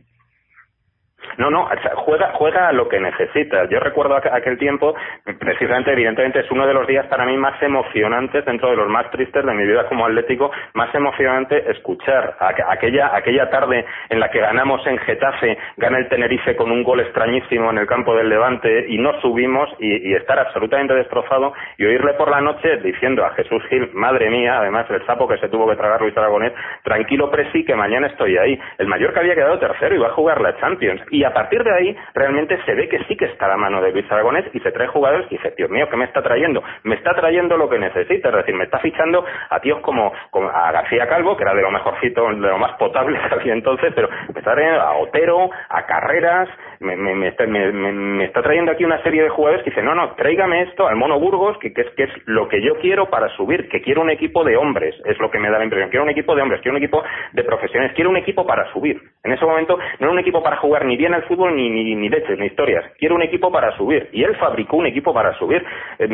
No, 1.38 1.50
no, 1.50 1.70
juega, 1.96 2.32
juega 2.34 2.72
lo 2.72 2.88
que 2.90 3.00
necesita. 3.00 3.66
Yo 3.70 3.80
recuerdo 3.80 4.16
aquel 4.16 4.58
tiempo, 4.58 4.96
precisamente, 5.40 5.92
evidentemente, 5.92 6.40
es 6.40 6.52
uno 6.52 6.68
de 6.68 6.74
los 6.74 6.88
días 6.88 7.06
para 7.08 7.26
mí 7.26 7.38
más 7.38 7.62
emocionantes, 7.62 8.46
dentro 8.46 8.70
de 8.70 8.76
los 8.76 8.88
más 8.90 9.10
tristes 9.12 9.46
de 9.46 9.54
mi 9.54 9.66
vida 9.66 9.88
como 9.88 10.06
atlético, 10.06 10.52
más 10.74 10.94
emocionante 10.94 11.72
escuchar 11.72 12.36
aquella, 12.40 13.16
aquella 13.16 13.50
tarde 13.50 13.86
en 14.10 14.20
la 14.20 14.30
que 14.30 14.40
ganamos 14.40 14.86
en 14.88 14.98
Getafe, 15.00 15.58
gana 15.78 16.00
el 16.00 16.10
Tenerife 16.10 16.56
con 16.56 16.72
un 16.72 16.84
gol 16.84 17.00
extrañísimo 17.00 17.72
en 17.72 17.78
el 17.78 17.88
campo 17.88 18.16
del 18.16 18.30
Levante 18.30 18.86
y 18.88 18.98
no 18.98 19.20
subimos 19.22 19.70
y, 19.80 20.12
estar 20.12 20.38
absolutamente 20.40 20.94
destrozado 20.94 21.54
y 21.78 21.86
oírle 21.86 22.14
por 22.14 22.30
la 22.30 22.42
noche 22.42 22.78
diciendo 22.78 23.26
a 23.26 23.32
Jesús 23.32 23.64
Gil, 23.70 23.90
madre 23.94 24.30
mía, 24.30 24.60
además 24.60 24.86
el 24.90 25.06
sapo 25.06 25.28
que 25.28 25.38
se 25.38 25.48
tuvo 25.48 25.70
que 25.70 25.78
tragar 25.78 26.02
Luis 26.02 26.16
Aragonés, 26.18 26.54
tranquilo 26.84 27.32
Presi 27.32 27.64
que 27.64 27.76
mañana 27.76 28.08
estoy 28.08 28.38
ahí. 28.38 28.60
El 28.78 28.88
mayor 28.88 29.14
que 29.14 29.20
había 29.20 29.36
quedado 29.36 29.58
tercero 29.58 29.96
y 29.96 30.00
va 30.00 30.08
a 30.08 30.14
jugar 30.14 30.42
la 30.42 30.58
Champions. 30.60 31.02
Y 31.12 31.26
a 31.26 31.34
partir 31.34 31.62
de 31.64 31.74
ahí 31.74 31.96
realmente 32.14 32.58
se 32.66 32.74
ve 32.74 32.88
que 32.88 33.04
sí 33.04 33.18
que 33.18 33.26
está 33.26 33.48
la 33.48 33.58
mano 33.58 33.82
de 33.82 33.92
Luis 33.92 34.10
Aragonés 34.10 34.46
y 34.54 34.60
se 34.62 34.72
trae 34.72 34.88
jugadores 34.88 35.28
y 35.30 35.36
dice, 35.36 35.54
Dios 35.58 35.70
mío, 35.70 35.88
¿qué 35.90 35.98
me 35.98 36.06
está 36.06 36.24
trayendo? 36.24 36.64
Me 36.84 36.96
está 36.96 37.14
trayendo 37.14 37.58
lo 37.58 37.70
que 37.70 37.78
necesita, 37.78 38.30
es 38.30 38.36
decir, 38.36 38.56
me 38.56 38.64
está 38.64 38.80
fichando 38.80 39.26
a 39.50 39.60
tíos 39.60 39.82
como, 39.82 40.14
a 40.54 40.72
García 40.72 41.08
Calvo, 41.08 41.36
que 41.36 41.44
era 41.44 41.54
de 41.54 41.62
lo 41.62 41.70
mejorcito, 41.70 42.28
de 42.30 42.36
lo 42.36 42.58
más 42.58 42.74
potable 42.78 43.20
que 43.30 43.36
había 43.36 43.54
entonces, 43.54 43.92
pero 43.94 44.10
me 44.34 44.40
está 44.40 44.54
trayendo 44.54 44.82
a 44.82 44.98
Otero, 44.98 45.50
a 45.70 45.86
Carreras, 45.86 46.48
me, 46.82 46.96
me, 46.96 47.16
me, 47.16 47.28
está, 47.28 47.46
me, 47.46 48.26
está 48.26 48.42
trayendo 48.42 48.72
aquí 48.72 48.84
una 48.84 49.02
serie 49.04 49.22
de 49.22 49.30
jugadores 49.30 49.64
que 49.64 49.70
dicen, 49.70 49.86
no, 49.86 49.94
no, 49.94 50.16
tráigame 50.16 50.64
esto 50.64 50.88
al 50.88 50.96
Mono 50.96 51.20
Burgos, 51.20 51.58
que, 51.60 51.68
es, 51.68 51.90
que 51.96 52.04
es 52.04 52.10
lo 52.26 52.48
que 52.50 52.62
yo 52.62 52.80
quiero 52.80 53.10
para 53.10 53.30
subir, 53.38 53.70
que 53.70 53.82
quiero 53.82 54.02
un 54.02 54.10
equipo 54.10 54.44
de 54.44 54.58
hombres, 54.58 54.96
es 55.06 55.20
lo 55.20 55.30
que 55.30 55.40
me 55.40 55.50
da 55.50 55.60
la 55.60 55.64
impresión, 55.64 55.92
quiero 55.92 56.04
un 56.04 56.10
equipo 56.10 56.36
de 56.36 56.42
hombres, 56.42 56.60
quiero 56.62 56.76
un 56.76 56.84
equipo 56.84 57.04
de 57.34 57.44
profesiones, 57.44 57.94
quiero 57.94 58.10
un 58.10 58.18
equipo 58.18 58.46
para 58.46 58.72
subir. 58.74 59.00
En 59.24 59.32
ese 59.32 59.46
momento 59.46 59.78
no 59.78 60.08
era 60.08 60.12
un 60.12 60.20
equipo 60.20 60.42
para 60.42 60.58
jugar 60.58 60.86
ni 60.86 60.98
bien 60.98 61.14
al 61.14 61.24
fútbol 61.24 61.56
ni, 61.56 61.70
ni, 61.70 61.96
ni 61.96 62.10
leches, 62.10 62.40
ni 62.40 62.48
historias, 62.48 62.84
quiero 62.98 63.14
un 63.14 63.22
equipo 63.22 63.52
para 63.52 63.78
subir. 63.78 64.10
Y 64.12 64.24
él 64.24 64.36
fabricó 64.38 64.78
un 64.78 64.88
equipo 64.88 65.14
para 65.14 65.34
subir. 65.38 65.64
Eh, 66.00 66.08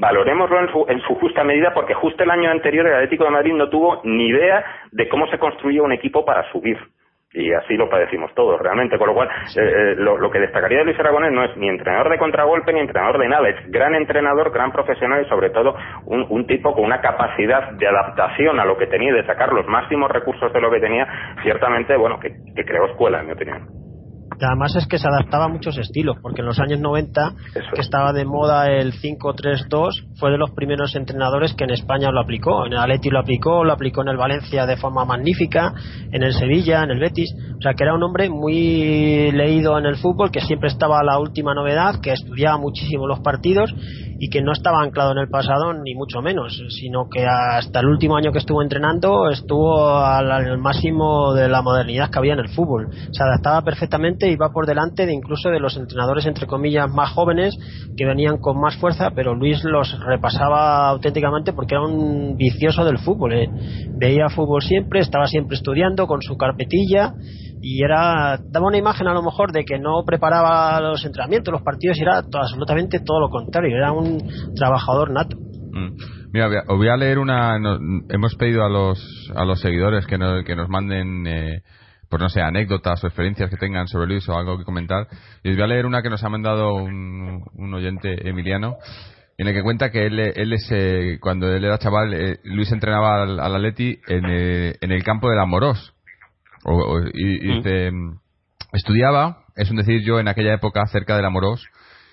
valorémoslo 0.00 0.60
en 0.60 0.72
su, 0.72 0.86
en 0.88 1.00
su 1.02 1.14
justa 1.14 1.44
medida 1.44 1.72
porque 1.72 1.94
justo 1.94 2.24
el 2.24 2.30
año 2.30 2.50
anterior 2.50 2.86
el 2.86 2.94
Atlético 2.94 3.24
de 3.24 3.30
Madrid 3.30 3.52
no 3.54 3.68
tuvo 3.68 4.00
ni 4.02 4.26
idea 4.26 4.64
de 4.90 5.08
cómo 5.08 5.28
se 5.28 5.38
construía 5.38 5.82
un 5.82 5.92
equipo 5.92 6.24
para 6.24 6.50
subir 6.50 6.76
y 7.32 7.52
así 7.52 7.76
lo 7.76 7.90
padecimos 7.90 8.32
todos 8.34 8.60
realmente, 8.60 8.98
con 8.98 9.08
lo 9.08 9.14
cual 9.14 9.28
eh, 9.28 9.60
eh, 9.60 9.94
lo, 9.96 10.30
que 10.30 10.40
destacaría 10.40 10.78
de 10.78 10.84
Luis 10.84 10.98
Aragonés 10.98 11.32
no 11.32 11.44
es 11.44 11.56
ni 11.56 11.68
entrenador 11.68 12.10
de 12.10 12.18
contragolpe 12.18 12.72
ni 12.72 12.80
entrenador 12.80 13.18
de 13.18 13.28
nada, 13.28 13.48
es 13.48 13.70
gran 13.70 13.94
entrenador, 13.94 14.50
gran 14.50 14.72
profesional 14.72 15.24
y 15.24 15.28
sobre 15.28 15.50
todo 15.50 15.76
un, 16.06 16.26
un 16.28 16.46
tipo 16.46 16.74
con 16.74 16.84
una 16.84 17.00
capacidad 17.00 17.72
de 17.72 17.86
adaptación 17.86 18.58
a 18.58 18.64
lo 18.64 18.76
que 18.76 18.86
tenía 18.86 19.12
de 19.12 19.26
sacar 19.26 19.52
los 19.52 19.66
máximos 19.66 20.10
recursos 20.10 20.52
de 20.52 20.60
lo 20.60 20.70
que 20.70 20.80
tenía, 20.80 21.06
ciertamente, 21.42 21.96
bueno, 21.96 22.18
que, 22.18 22.32
que 22.54 22.64
creó 22.64 22.86
escuela 22.86 23.20
en 23.20 23.26
mi 23.26 23.32
opinión 23.32 23.87
además 24.44 24.76
es 24.76 24.86
que 24.86 24.98
se 24.98 25.08
adaptaba 25.08 25.46
a 25.46 25.48
muchos 25.48 25.76
estilos, 25.78 26.16
porque 26.22 26.40
en 26.40 26.46
los 26.46 26.58
años 26.58 26.80
90, 26.80 27.34
que 27.74 27.80
estaba 27.80 28.12
de 28.12 28.24
moda 28.24 28.70
el 28.70 28.92
5-3-2, 28.92 30.16
fue 30.16 30.30
de 30.30 30.38
los 30.38 30.50
primeros 30.50 30.94
entrenadores 30.94 31.54
que 31.54 31.64
en 31.64 31.70
España 31.70 32.10
lo 32.10 32.20
aplicó. 32.20 32.66
En 32.66 32.72
el 32.72 32.78
Atleti 32.78 33.10
lo 33.10 33.20
aplicó, 33.20 33.64
lo 33.64 33.72
aplicó 33.72 34.02
en 34.02 34.08
el 34.08 34.16
Valencia 34.16 34.66
de 34.66 34.76
forma 34.76 35.04
magnífica, 35.04 35.72
en 36.12 36.22
el 36.22 36.32
Sevilla, 36.32 36.82
en 36.84 36.90
el 36.90 37.00
Betis. 37.00 37.34
O 37.58 37.62
sea, 37.62 37.74
que 37.74 37.84
era 37.84 37.94
un 37.94 38.02
hombre 38.02 38.28
muy 38.28 39.30
leído 39.32 39.78
en 39.78 39.86
el 39.86 39.96
fútbol, 39.96 40.30
que 40.30 40.40
siempre 40.40 40.68
estaba 40.68 41.00
a 41.00 41.04
la 41.04 41.18
última 41.18 41.54
novedad, 41.54 42.00
que 42.00 42.12
estudiaba 42.12 42.58
muchísimo 42.58 43.06
los 43.06 43.20
partidos 43.20 43.74
y 44.18 44.28
que 44.30 44.42
no 44.42 44.52
estaba 44.52 44.82
anclado 44.82 45.12
en 45.12 45.18
el 45.18 45.28
pasado 45.28 45.72
ni 45.72 45.94
mucho 45.94 46.20
menos, 46.20 46.60
sino 46.70 47.08
que 47.08 47.24
hasta 47.26 47.80
el 47.80 47.86
último 47.86 48.16
año 48.16 48.32
que 48.32 48.38
estuvo 48.38 48.62
entrenando 48.62 49.30
estuvo 49.30 49.98
al, 49.98 50.58
máximo 50.58 51.34
de 51.34 51.48
la 51.48 51.62
modernidad 51.62 52.10
que 52.10 52.18
había 52.18 52.32
en 52.34 52.40
el 52.40 52.48
fútbol. 52.48 52.88
Se 53.12 53.22
adaptaba 53.22 53.62
perfectamente 53.62 54.27
y 54.30 54.36
va 54.36 54.50
por 54.50 54.66
delante 54.66 55.06
de 55.06 55.12
incluso 55.12 55.50
de 55.50 55.60
los 55.60 55.76
entrenadores 55.76 56.26
entre 56.26 56.46
comillas 56.46 56.90
más 56.90 57.10
jóvenes 57.10 57.56
que 57.96 58.04
venían 58.04 58.38
con 58.38 58.60
más 58.60 58.76
fuerza, 58.76 59.10
pero 59.14 59.34
Luis 59.34 59.62
los 59.64 59.98
repasaba 60.04 60.88
auténticamente 60.88 61.52
porque 61.52 61.74
era 61.74 61.84
un 61.84 62.36
vicioso 62.36 62.84
del 62.84 62.98
fútbol. 62.98 63.32
¿eh? 63.32 63.48
Veía 63.96 64.28
fútbol 64.28 64.62
siempre, 64.62 65.00
estaba 65.00 65.26
siempre 65.26 65.56
estudiando 65.56 66.06
con 66.06 66.22
su 66.22 66.36
carpetilla 66.36 67.14
y 67.60 67.82
era 67.82 68.38
daba 68.50 68.68
una 68.68 68.78
imagen 68.78 69.08
a 69.08 69.14
lo 69.14 69.22
mejor 69.22 69.52
de 69.52 69.64
que 69.64 69.78
no 69.78 70.04
preparaba 70.06 70.80
los 70.80 71.04
entrenamientos, 71.04 71.52
los 71.52 71.62
partidos 71.62 71.98
y 71.98 72.02
era 72.02 72.18
absolutamente 72.18 73.00
todo 73.00 73.20
lo 73.20 73.28
contrario, 73.30 73.76
era 73.76 73.92
un 73.92 74.18
trabajador 74.54 75.10
nato. 75.10 75.36
Mm. 75.72 76.18
Mira, 76.32 76.48
os 76.68 76.76
voy 76.76 76.88
a 76.88 76.96
leer 76.96 77.18
una. 77.18 77.56
hemos 78.10 78.34
pedido 78.36 78.64
a 78.64 78.68
los 78.68 79.32
a 79.34 79.44
los 79.44 79.60
seguidores 79.60 80.06
que 80.06 80.18
nos, 80.18 80.44
que 80.44 80.56
nos 80.56 80.68
manden, 80.68 81.26
eh, 81.26 81.62
pues 82.08 82.20
no 82.22 82.28
sé, 82.28 82.40
anécdotas 82.40 83.02
o 83.04 83.06
experiencias 83.06 83.50
que 83.50 83.56
tengan 83.56 83.86
sobre 83.86 84.06
Luis 84.06 84.28
o 84.28 84.36
algo 84.36 84.58
que 84.58 84.64
comentar. 84.64 85.08
Y 85.42 85.50
os 85.50 85.56
voy 85.56 85.64
a 85.64 85.68
leer 85.68 85.86
una 85.86 86.02
que 86.02 86.10
nos 86.10 86.24
ha 86.24 86.28
mandado 86.28 86.74
un, 86.74 87.44
un 87.52 87.74
oyente, 87.74 88.28
Emiliano, 88.28 88.76
en 89.36 89.48
el 89.48 89.54
que 89.54 89.62
cuenta 89.62 89.90
que 89.90 90.06
él, 90.06 90.18
él 90.18 90.52
es, 90.52 90.66
eh, 90.70 91.18
cuando 91.20 91.52
él 91.54 91.64
era 91.64 91.78
chaval, 91.78 92.14
eh, 92.14 92.40
Luis 92.44 92.72
entrenaba 92.72 93.22
al, 93.22 93.38
al 93.38 93.54
Atleti 93.54 94.00
en, 94.08 94.24
en 94.24 94.92
el 94.92 95.04
campo 95.04 95.30
de 95.30 95.36
la 95.36 95.46
Moros 95.46 95.94
y, 97.14 97.90
mm. 97.90 98.18
estudiaba, 98.72 99.44
es 99.56 99.70
un 99.70 99.76
decir 99.76 100.02
yo 100.02 100.18
en 100.18 100.28
aquella 100.28 100.54
época 100.54 100.86
cerca 100.86 101.16
del 101.16 101.24
Amorós, 101.24 101.66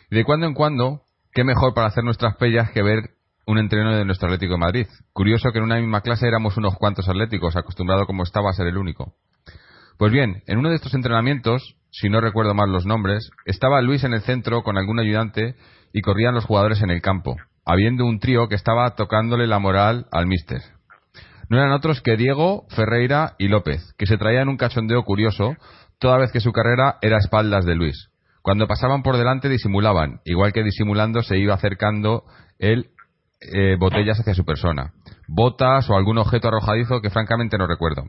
y 0.09 0.15
de 0.15 0.23
cuando 0.23 0.45
en 0.45 0.53
cuando, 0.53 1.01
qué 1.33 1.43
mejor 1.43 1.73
para 1.73 1.87
hacer 1.87 2.03
nuestras 2.03 2.35
pellas 2.37 2.71
que 2.71 2.83
ver 2.83 3.11
un 3.47 3.57
entreno 3.57 3.95
de 3.95 4.05
nuestro 4.05 4.27
Atlético 4.27 4.53
de 4.53 4.59
Madrid. 4.59 4.87
Curioso 5.13 5.51
que 5.51 5.59
en 5.59 5.65
una 5.65 5.77
misma 5.77 6.01
clase 6.01 6.27
éramos 6.27 6.57
unos 6.57 6.75
cuantos 6.77 7.07
atléticos, 7.07 7.55
acostumbrado 7.55 8.05
como 8.05 8.23
estaba 8.23 8.49
a 8.49 8.53
ser 8.53 8.67
el 8.67 8.77
único. 8.77 9.13
Pues 9.97 10.11
bien, 10.11 10.43
en 10.47 10.57
uno 10.57 10.69
de 10.69 10.75
estos 10.75 10.93
entrenamientos, 10.93 11.75
si 11.91 12.09
no 12.09 12.21
recuerdo 12.21 12.53
mal 12.53 12.71
los 12.71 12.85
nombres, 12.85 13.29
estaba 13.45 13.81
Luis 13.81 14.03
en 14.03 14.13
el 14.13 14.21
centro 14.21 14.63
con 14.63 14.77
algún 14.77 14.99
ayudante 14.99 15.55
y 15.93 16.01
corrían 16.01 16.35
los 16.35 16.45
jugadores 16.45 16.81
en 16.81 16.89
el 16.89 17.01
campo, 17.01 17.35
habiendo 17.65 18.05
un 18.05 18.19
trío 18.19 18.47
que 18.49 18.55
estaba 18.55 18.95
tocándole 18.95 19.47
la 19.47 19.59
moral 19.59 20.07
al 20.11 20.27
míster 20.27 20.61
no 21.49 21.57
eran 21.57 21.71
otros 21.71 22.01
que 22.01 22.17
Diego, 22.17 22.65
Ferreira 22.69 23.35
y 23.37 23.47
López, 23.47 23.93
que 23.97 24.05
se 24.05 24.17
traían 24.17 24.49
un 24.49 24.57
cachondeo 24.57 25.03
curioso 25.03 25.55
toda 25.99 26.17
vez 26.17 26.31
que 26.31 26.39
su 26.39 26.51
carrera 26.51 26.97
era 27.01 27.17
a 27.17 27.19
espaldas 27.19 27.65
de 27.65 27.75
Luis. 27.75 28.09
Cuando 28.41 28.67
pasaban 28.67 29.01
por 29.01 29.17
delante 29.17 29.49
disimulaban, 29.49 30.21
igual 30.25 30.53
que 30.53 30.63
disimulando 30.63 31.23
se 31.23 31.37
iba 31.37 31.55
acercando 31.55 32.23
él 32.59 32.89
eh, 33.41 33.75
botellas 33.79 34.19
hacia 34.19 34.33
su 34.33 34.45
persona, 34.45 34.93
botas 35.27 35.89
o 35.89 35.95
algún 35.95 36.17
objeto 36.17 36.47
arrojadizo 36.47 37.01
que 37.01 37.09
francamente 37.09 37.57
no 37.57 37.67
recuerdo. 37.67 38.03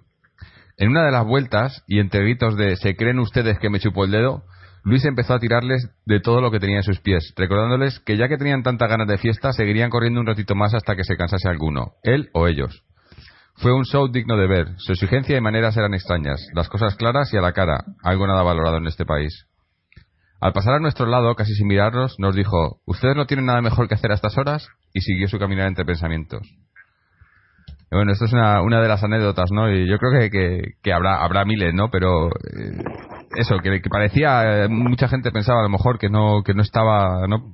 En 0.79 0.91
una 0.91 1.05
de 1.05 1.13
las 1.13 1.25
vueltas, 1.25 1.83
y 1.87 2.01
entre 2.01 2.21
gritos 2.21 2.57
de 2.57 2.77
¿se 2.77 2.97
creen 2.97 3.19
ustedes 3.19 3.59
que 3.59 3.71
me 3.71 3.81
chupó 3.81 4.05
el 4.05 4.11
dedo? 4.11 4.45
Luis 4.85 5.05
empezó 5.05 5.35
a 5.35 5.41
tirarles 5.41 5.91
de 6.05 6.21
todo 6.21 6.41
lo 6.41 6.51
que 6.51 6.61
tenía 6.61 6.77
en 6.77 6.83
sus 6.83 7.01
pies, 7.01 7.33
recordándoles 7.37 7.99
que 8.01 8.17
ya 8.17 8.29
que 8.29 8.37
tenían 8.37 8.63
tantas 8.63 8.89
ganas 8.89 9.09
de 9.09 9.19
fiesta, 9.19 9.53
seguirían 9.53 9.91
corriendo 9.91 10.21
un 10.21 10.27
ratito 10.27 10.55
más 10.55 10.75
hasta 10.75 10.95
que 10.95 11.03
se 11.03 11.17
cansase 11.17 11.49
alguno, 11.49 11.95
él 12.03 12.29
o 12.35 12.47
ellos. 12.47 12.85
Fue 13.55 13.73
un 13.73 13.85
show 13.85 14.07
digno 14.09 14.37
de 14.37 14.47
ver. 14.47 14.75
Su 14.77 14.93
exigencia 14.93 15.37
y 15.37 15.41
maneras 15.41 15.77
eran 15.79 15.95
extrañas, 15.95 16.47
las 16.55 16.69
cosas 16.69 16.95
claras 16.95 17.33
y 17.33 17.39
a 17.39 17.41
la 17.41 17.53
cara, 17.53 17.83
algo 18.03 18.27
nada 18.27 18.43
valorado 18.43 18.77
en 18.77 18.87
este 18.87 19.07
país. 19.07 19.47
Al 20.41 20.53
pasar 20.53 20.75
a 20.75 20.81
nuestro 20.81 21.07
lado, 21.07 21.35
casi 21.35 21.55
sin 21.55 21.67
mirarnos, 21.67 22.17
nos 22.19 22.37
dijo, 22.37 22.83
¿Ustedes 22.85 23.17
no 23.17 23.27
tienen 23.27 23.47
nada 23.47 23.63
mejor 23.63 23.89
que 23.89 23.95
hacer 23.95 24.13
a 24.13 24.15
estas 24.15 24.37
horas? 24.37 24.69
Y 24.93 25.01
siguió 25.01 25.27
su 25.27 25.39
caminar 25.39 25.69
entre 25.69 25.87
pensamientos. 25.87 26.47
Bueno, 27.91 28.13
esto 28.13 28.25
es 28.25 28.33
una, 28.33 28.63
una, 28.63 28.81
de 28.81 28.89
las 28.89 29.03
anécdotas, 29.05 29.51
¿no? 29.53 29.71
Y 29.71 29.89
yo 29.89 29.99
creo 29.99 30.29
que, 30.31 30.75
que, 30.83 30.93
habrá, 30.93 31.23
habrá 31.23 31.45
miles, 31.45 31.73
¿no? 31.73 31.89
Pero 31.91 32.29
eh, 32.29 32.83
eso, 33.37 33.59
que, 33.59 33.81
parecía, 33.89 34.65
eh, 34.65 34.69
mucha 34.69 35.09
gente 35.09 35.31
pensaba 35.31 35.61
a 35.61 35.63
lo 35.65 35.69
mejor 35.69 35.99
que 35.99 36.09
no, 36.09 36.43
que 36.45 36.55
no 36.55 36.63
estaba, 36.63 37.27
¿no? 37.29 37.53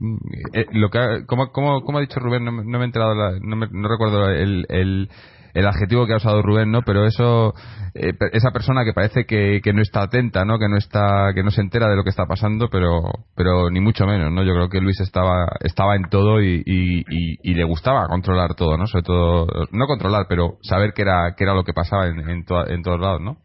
Eh, 0.55 0.67
lo 0.73 0.91
que, 0.91 1.25
como, 1.27 1.51
como, 1.51 1.99
ha 1.99 2.01
dicho 2.01 2.19
Rubén, 2.19 2.45
no, 2.45 2.53
me 2.53 2.79
he 2.79 2.85
enterado, 2.85 3.15
no, 3.41 3.57
me, 3.57 3.69
no 3.71 3.89
recuerdo 3.89 4.31
el, 4.31 4.65
el 4.69 5.11
el 5.55 5.67
adjetivo 5.67 6.07
que 6.07 6.15
ha 6.15 6.17
usado 6.17 6.43
Rubén, 6.43 6.71
¿no? 6.71 6.83
Pero 6.83 7.07
eso, 7.07 7.55
eh, 7.95 8.13
esa 8.33 8.51
persona 8.51 8.85
que 8.85 8.93
parece 8.93 9.25
que, 9.27 9.61
que, 9.63 9.73
no 9.73 9.83
está 9.83 10.03
atenta, 10.03 10.45
¿no? 10.45 10.59
Que 10.59 10.69
no 10.69 10.77
está, 10.77 11.33
que 11.35 11.43
no 11.43 11.51
se 11.51 11.61
entera 11.61 11.89
de 11.89 11.97
lo 11.97 12.05
que 12.05 12.11
está 12.11 12.27
pasando, 12.27 12.69
pero, 12.71 13.03
pero 13.35 13.71
ni 13.71 13.81
mucho 13.81 14.07
menos, 14.07 14.33
¿no? 14.33 14.45
Yo 14.45 14.55
creo 14.55 14.69
que 14.69 14.81
Luis 14.81 15.01
estaba, 15.01 15.47
estaba 15.61 15.97
en 15.97 16.05
todo 16.09 16.41
y, 16.41 16.63
y, 16.65 17.03
y, 17.43 17.55
le 17.55 17.65
gustaba 17.65 18.07
controlar 18.09 18.55
todo, 18.55 18.77
¿no? 18.77 18.87
Sobre 18.87 19.05
todo, 19.05 19.47
no 19.73 19.87
controlar, 19.87 20.27
pero 20.29 20.57
saber 20.63 20.93
qué 20.95 21.03
era, 21.03 21.35
qué 21.37 21.45
era 21.45 21.55
lo 21.55 21.65
que 21.65 21.75
pasaba 21.75 22.09
en, 22.09 22.29
en, 22.29 22.45
todos 22.45 23.01
lados, 23.01 23.21
¿no? 23.21 23.37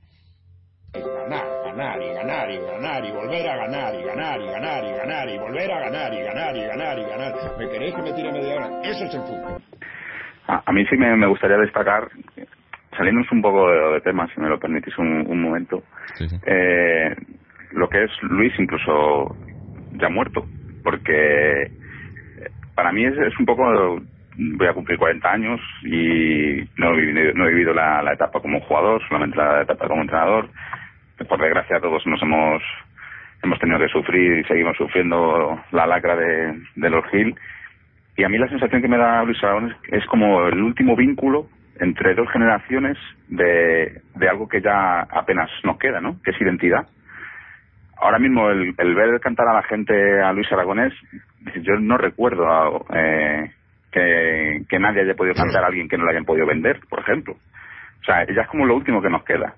Ganar 0.93 2.01
y 2.01 2.13
ganar 2.13 2.49
y 2.49 2.57
ganar 2.57 3.05
y 3.05 3.11
volver 3.11 3.47
a 3.47 3.55
ganar 3.57 3.93
y 3.93 4.03
ganar 4.03 4.41
y 4.41 4.45
ganar 4.47 4.83
y 4.83 4.91
ganar 4.93 5.29
y 5.29 5.37
volver 5.37 5.71
a 5.71 5.79
ganar 5.81 6.13
y 6.13 6.23
ganar 6.23 6.55
y 6.55 6.61
ganar 6.61 6.99
y 6.99 7.03
ganar. 7.03 7.35
¿Me 7.59 7.69
queréis 7.69 7.93
que 7.93 8.01
me 8.01 8.13
tire 8.13 8.31
media 8.31 8.55
hora? 8.55 8.81
Eso 8.81 9.05
es 9.05 9.13
el 9.13 9.21
fútbol. 9.21 9.56
A, 10.47 10.71
mí 10.71 10.85
sí 10.85 10.95
me, 10.95 11.27
gustaría 11.27 11.57
destacar, 11.57 12.07
saliéndonos 12.95 13.31
un 13.31 13.41
poco 13.41 13.69
de, 13.69 14.01
tema, 14.01 14.27
si 14.33 14.39
me 14.39 14.47
lo 14.47 14.59
permitís 14.59 14.97
un, 14.97 15.41
momento, 15.41 15.83
Eh, 16.45 17.15
lo 17.71 17.89
que 17.89 18.05
es 18.05 18.11
Luis 18.21 18.53
incluso 18.57 19.35
ya 19.93 20.07
muerto, 20.07 20.45
porque 20.83 21.69
para 22.75 22.93
mí 22.93 23.03
es, 23.05 23.39
un 23.39 23.45
poco, 23.45 24.01
voy 24.37 24.67
a 24.67 24.73
cumplir 24.73 24.97
40 24.97 25.29
años 25.29 25.59
y 25.83 26.63
no 26.77 26.93
he 26.93 27.01
vivido, 27.01 27.33
no 27.33 27.45
he 27.45 27.49
vivido 27.49 27.73
la, 27.73 28.13
etapa 28.13 28.39
como 28.39 28.61
jugador, 28.61 29.01
solamente 29.09 29.37
la 29.37 29.63
etapa 29.63 29.87
como 29.87 30.01
entrenador. 30.01 30.49
Por 31.27 31.41
desgracia 31.41 31.81
todos 31.81 32.05
nos 32.05 32.21
hemos 32.21 32.63
hemos 33.43 33.59
tenido 33.59 33.79
que 33.79 33.89
sufrir 33.89 34.39
y 34.39 34.43
seguimos 34.45 34.77
sufriendo 34.77 35.59
la 35.71 35.85
lacra 35.85 36.15
de, 36.15 36.59
de 36.75 36.89
los 36.89 37.05
Gil 37.09 37.35
y 38.17 38.23
a 38.23 38.29
mí 38.29 38.37
la 38.39 38.49
sensación 38.49 38.81
que 38.81 38.87
me 38.87 38.97
da 38.97 39.23
Luis 39.23 39.41
Aragones 39.43 39.77
es 39.89 40.03
como 40.07 40.47
el 40.47 40.59
último 40.61 40.95
vínculo 40.95 41.47
entre 41.79 42.15
dos 42.15 42.27
generaciones 42.31 42.97
de, 43.27 44.01
de 44.15 44.29
algo 44.29 44.47
que 44.47 44.59
ya 44.59 45.01
apenas 45.01 45.49
nos 45.63 45.77
queda, 45.77 46.01
¿no? 46.01 46.19
Que 46.23 46.31
es 46.31 46.41
identidad. 46.41 46.87
Ahora 47.95 48.17
mismo 48.17 48.49
el, 48.49 48.73
el 48.75 48.95
ver 48.95 49.19
cantar 49.19 49.47
a 49.47 49.53
la 49.53 49.63
gente 49.63 50.21
a 50.21 50.33
Luis 50.33 50.51
Aragonés, 50.51 50.93
yo 51.61 51.75
no 51.79 51.97
recuerdo 51.97 52.85
eh, 52.91 53.51
que, 53.91 54.63
que 54.67 54.79
nadie 54.79 55.01
haya 55.01 55.15
podido 55.15 55.35
cantar 55.35 55.63
a 55.63 55.67
alguien 55.67 55.87
que 55.87 55.97
no 55.97 56.03
lo 56.03 56.09
hayan 56.09 56.25
podido 56.25 56.47
vender, 56.47 56.79
por 56.89 56.99
ejemplo. 56.99 57.35
O 58.01 58.03
sea, 58.03 58.25
ya 58.25 58.41
es 58.41 58.47
como 58.47 58.65
lo 58.65 58.75
último 58.75 58.99
que 59.01 59.09
nos 59.11 59.23
queda. 59.23 59.53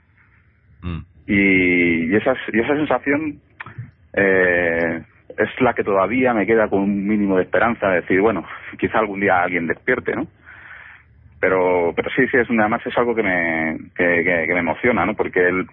Mm. 0.82 1.00
Y, 1.28 2.12
y, 2.12 2.16
esa, 2.16 2.34
y 2.52 2.60
esa 2.60 2.76
sensación 2.76 3.40
eh, 4.14 5.02
es 5.40 5.62
la 5.62 5.74
que 5.74 5.86
todavía 5.86 6.34
me 6.34 6.46
queda 6.46 6.68
con 6.68 6.80
un 6.80 7.08
mínimo 7.08 7.38
de 7.38 7.44
esperanza 7.44 7.88
de 7.88 8.02
decir, 8.02 8.20
bueno, 8.20 8.44
quizá 8.78 9.00
algún 9.00 9.22
día 9.22 9.42
alguien 9.42 9.68
despierte, 9.68 10.14
¿no? 10.14 10.28
Pero, 11.40 11.94
pero 11.96 12.10
sí, 12.10 12.28
sí, 12.28 12.38
es 12.38 12.50
además 12.50 12.86
es 12.86 12.98
algo 12.98 13.16
que 13.16 13.24
me, 13.24 13.78
que, 13.96 14.46
me 14.50 14.60
emociona, 14.60 15.06
¿no? 15.06 15.14
Porque 15.14 15.40
él, 15.40 15.66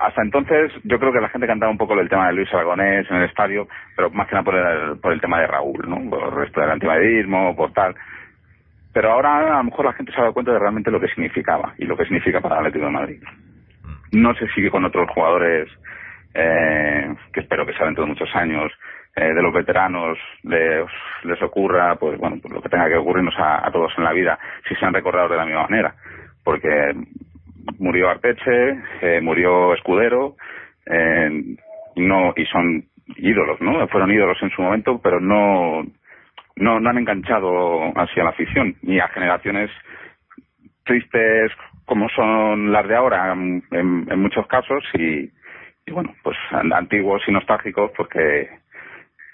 hasta 0.00 0.22
entonces 0.22 0.72
yo 0.82 0.98
creo 0.98 1.12
que 1.12 1.20
la 1.20 1.28
gente 1.28 1.46
cantaba 1.46 1.70
un 1.70 1.78
poco 1.78 1.94
el 1.94 2.08
tema 2.08 2.26
de 2.26 2.32
Luis 2.32 2.52
Aragonés 2.52 3.08
en 3.08 3.18
el 3.18 3.28
estadio, 3.28 3.68
pero 3.94 4.10
más 4.10 4.26
que 4.26 4.34
nada 4.34 4.44
por 4.44 4.56
el, 4.56 4.98
por 4.98 5.12
el 5.12 5.20
tema 5.20 5.40
de 5.40 5.46
Raúl, 5.46 5.88
¿no? 5.88 6.10
Por 6.10 6.24
el 6.24 6.32
resto 6.32 6.60
del 6.60 6.70
antimadridismo, 6.70 7.54
por 7.54 7.72
tal. 7.72 7.94
Pero 8.92 9.12
ahora 9.12 9.54
a 9.54 9.58
lo 9.58 9.64
mejor 9.64 9.84
la 9.84 9.92
gente 9.92 10.10
se 10.10 10.18
ha 10.18 10.22
dado 10.22 10.34
cuenta 10.34 10.50
de 10.50 10.58
realmente 10.58 10.90
lo 10.90 10.98
que 10.98 11.06
significaba 11.06 11.74
y 11.78 11.84
lo 11.84 11.96
que 11.96 12.06
significa 12.06 12.40
para 12.40 12.56
el 12.56 12.66
Atlético 12.66 12.86
de 12.86 12.90
Madrid. 12.90 13.22
No 14.10 14.34
se 14.34 14.48
sigue 14.48 14.68
con 14.68 14.84
otros 14.84 15.08
jugadores 15.10 15.68
eh, 16.34 17.14
que 17.32 17.40
espero 17.40 17.66
que 17.66 17.72
sea 17.74 17.86
dentro 17.86 18.04
de 18.04 18.10
muchos 18.10 18.34
años, 18.34 18.72
eh, 19.16 19.34
de 19.34 19.42
los 19.42 19.52
veteranos 19.52 20.16
les, 20.44 20.86
les 21.24 21.42
ocurra, 21.42 21.96
pues 21.96 22.16
bueno, 22.16 22.36
pues 22.40 22.54
lo 22.54 22.62
que 22.62 22.68
tenga 22.68 22.88
que 22.88 22.96
ocurrirnos 22.96 23.34
a, 23.38 23.68
todos 23.72 23.92
en 23.98 24.04
la 24.04 24.12
vida, 24.12 24.38
si 24.68 24.74
se 24.76 24.86
han 24.86 24.94
recordado 24.94 25.28
de 25.28 25.36
la 25.36 25.44
misma 25.44 25.62
manera. 25.62 25.94
Porque 26.44 26.94
murió 27.78 28.08
Arteche, 28.08 28.78
eh, 29.02 29.20
murió 29.20 29.74
Escudero, 29.74 30.36
eh, 30.86 31.56
no, 31.96 32.32
y 32.36 32.44
son 32.46 32.84
ídolos, 33.16 33.60
¿no? 33.60 33.86
Fueron 33.88 34.12
ídolos 34.12 34.38
en 34.42 34.50
su 34.50 34.62
momento, 34.62 35.00
pero 35.02 35.18
no, 35.18 35.82
no, 36.54 36.78
no 36.78 36.90
han 36.90 36.98
enganchado 36.98 37.92
hacia 37.96 38.22
la 38.22 38.30
afición, 38.30 38.76
ni 38.82 39.00
a 39.00 39.08
generaciones 39.08 39.70
tristes 40.84 41.50
como 41.84 42.08
son 42.10 42.70
las 42.70 42.86
de 42.86 42.94
ahora 42.94 43.32
en 43.32 44.20
muchos 44.20 44.46
casos 44.46 44.84
y, 44.94 45.28
y 45.90 45.92
bueno, 45.92 46.14
pues 46.22 46.36
antiguos 46.52 47.20
y 47.26 47.32
nostálgicos 47.32 47.90
porque 47.96 48.48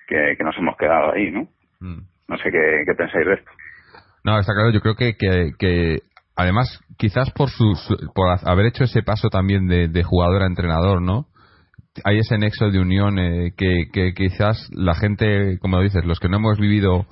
que, 0.08 0.36
nos 0.42 0.56
hemos 0.56 0.76
quedado 0.76 1.12
ahí, 1.12 1.30
¿no? 1.30 1.42
Mm. 1.80 2.00
No 2.28 2.36
sé 2.38 2.50
qué, 2.50 2.94
pensáis 2.96 3.26
de 3.26 3.34
esto. 3.34 3.50
No, 4.24 4.38
está 4.40 4.54
claro, 4.54 4.70
yo 4.70 4.80
creo 4.80 4.96
que, 4.96 5.14
que, 5.16 5.98
además, 6.34 6.80
quizás 6.96 7.30
por, 7.32 7.50
su, 7.50 7.72
por 8.14 8.36
haber 8.44 8.66
hecho 8.66 8.84
ese 8.84 9.02
paso 9.02 9.28
también 9.28 9.68
de, 9.68 10.02
jugador 10.02 10.42
a 10.42 10.46
entrenador, 10.46 11.00
¿no? 11.02 11.26
Hay 12.04 12.18
ese 12.18 12.36
nexo 12.38 12.70
de 12.70 12.80
unión 12.80 13.18
eh, 13.18 13.52
que, 13.56 13.84
que 13.92 14.12
quizás 14.14 14.68
la 14.72 14.94
gente, 14.94 15.58
como 15.60 15.80
dices, 15.80 16.04
los 16.04 16.18
que 16.18 16.28
no 16.28 16.38
hemos 16.38 16.58
vivido 16.58 17.06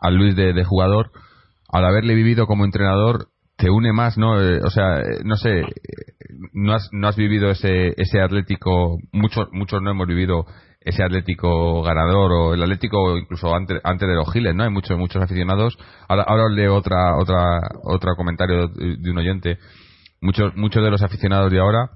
a 0.00 0.10
Luis 0.10 0.34
de, 0.34 0.52
de 0.52 0.64
jugador, 0.64 1.12
al 1.72 1.84
haberle 1.84 2.14
vivido 2.14 2.46
como 2.46 2.64
entrenador, 2.64 3.28
te 3.56 3.70
une 3.70 3.92
más, 3.92 4.18
¿no? 4.18 4.40
Eh, 4.40 4.60
o 4.62 4.70
sea, 4.70 4.98
eh, 5.00 5.20
no 5.24 5.36
sé, 5.36 5.60
eh, 5.60 5.66
no 6.52 6.74
has, 6.74 6.88
no 6.92 7.08
has 7.08 7.16
vivido 7.16 7.50
ese, 7.50 7.94
ese 7.96 8.20
Atlético, 8.20 8.98
muchos, 9.12 9.48
muchos 9.52 9.80
no 9.82 9.90
hemos 9.90 10.06
vivido 10.06 10.46
ese 10.80 11.04
Atlético 11.04 11.82
ganador 11.82 12.32
o 12.32 12.54
el 12.54 12.62
Atlético 12.62 13.16
incluso 13.16 13.54
antes, 13.54 13.80
antes 13.84 14.08
de 14.08 14.14
los 14.14 14.32
Giles, 14.32 14.54
¿no? 14.54 14.64
Hay 14.64 14.70
muchos, 14.70 14.98
muchos 14.98 15.22
aficionados. 15.22 15.78
Ahora, 16.08 16.24
ahora 16.24 16.46
os 16.46 16.52
leo 16.52 16.74
otra, 16.74 17.16
otra, 17.16 17.60
otro 17.84 18.16
comentario 18.16 18.68
de 18.68 19.10
un 19.10 19.18
oyente. 19.18 19.58
Muchos, 20.20 20.54
muchos 20.56 20.82
de 20.82 20.90
los 20.90 21.02
aficionados 21.02 21.52
de 21.52 21.60
ahora, 21.60 21.90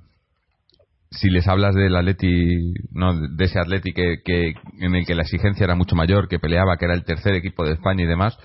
si 1.11 1.31
les 1.31 1.47
hablas 1.49 1.75
del 1.75 1.97
Atleti, 1.97 2.75
no, 2.93 3.15
de 3.15 3.45
ese 3.45 3.59
Atleti 3.59 3.93
que, 3.93 4.23
que, 4.25 4.55
en 4.79 4.95
el 4.95 5.07
que 5.07 5.15
la 5.15 5.23
exigencia 5.23 5.65
era 5.65 5.75
mucho 5.75 5.97
mayor, 5.97 6.29
que 6.29 6.39
peleaba, 6.39 6.77
que 6.77 6.85
era 6.85 6.95
el 6.95 7.05
tercer 7.05 7.35
equipo 7.35 7.65
de 7.65 7.73
España 7.73 8.05
y 8.05 8.07
demás, 8.07 8.39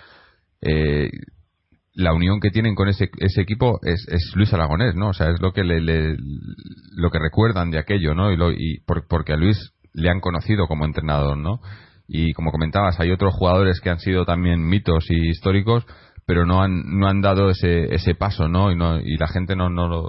eh, 0.62 1.10
la 1.94 2.14
unión 2.14 2.40
que 2.40 2.52
tienen 2.52 2.76
con 2.76 2.88
ese, 2.88 3.10
ese 3.18 3.42
equipo 3.42 3.80
es, 3.84 4.08
es 4.08 4.32
Luis 4.36 4.54
Aragonés, 4.54 4.96
¿no? 4.96 5.10
O 5.10 5.14
sea, 5.14 5.30
es 5.30 5.42
lo 5.42 5.52
que 5.52 5.64
le, 5.64 6.16
lo 6.96 7.10
que 7.10 7.20
recuerdan 7.20 7.70
de 7.70 7.80
aquello, 7.80 8.14
¿no? 8.14 8.32
Y, 8.32 8.38
lo, 8.38 8.52
y 8.52 8.82
porque 9.08 9.34
a 9.34 9.38
Luis 9.38 9.74
le 9.94 10.10
han 10.10 10.22
conocido 10.22 10.68
como 10.68 10.86
entrenador, 10.86 11.38
¿no? 11.38 11.60
Y 12.08 12.34
como 12.34 12.52
comentabas, 12.52 13.00
hay 13.00 13.12
otros 13.12 13.34
jugadores 13.34 13.80
que 13.82 13.90
han 13.90 14.00
sido 14.00 14.26
también 14.26 14.68
mitos 14.68 15.10
y 15.10 15.30
históricos, 15.30 15.86
pero 16.26 16.46
no 16.46 16.62
han 16.62 17.00
no 17.00 17.08
han 17.08 17.22
dado 17.22 17.50
ese 17.50 17.94
ese 17.94 18.16
paso, 18.16 18.48
¿no? 18.48 18.72
Y, 18.72 18.76
no, 18.76 19.00
y 19.00 19.18
la 19.18 19.28
gente 19.28 19.56
no 19.56 19.70
no, 19.70 20.08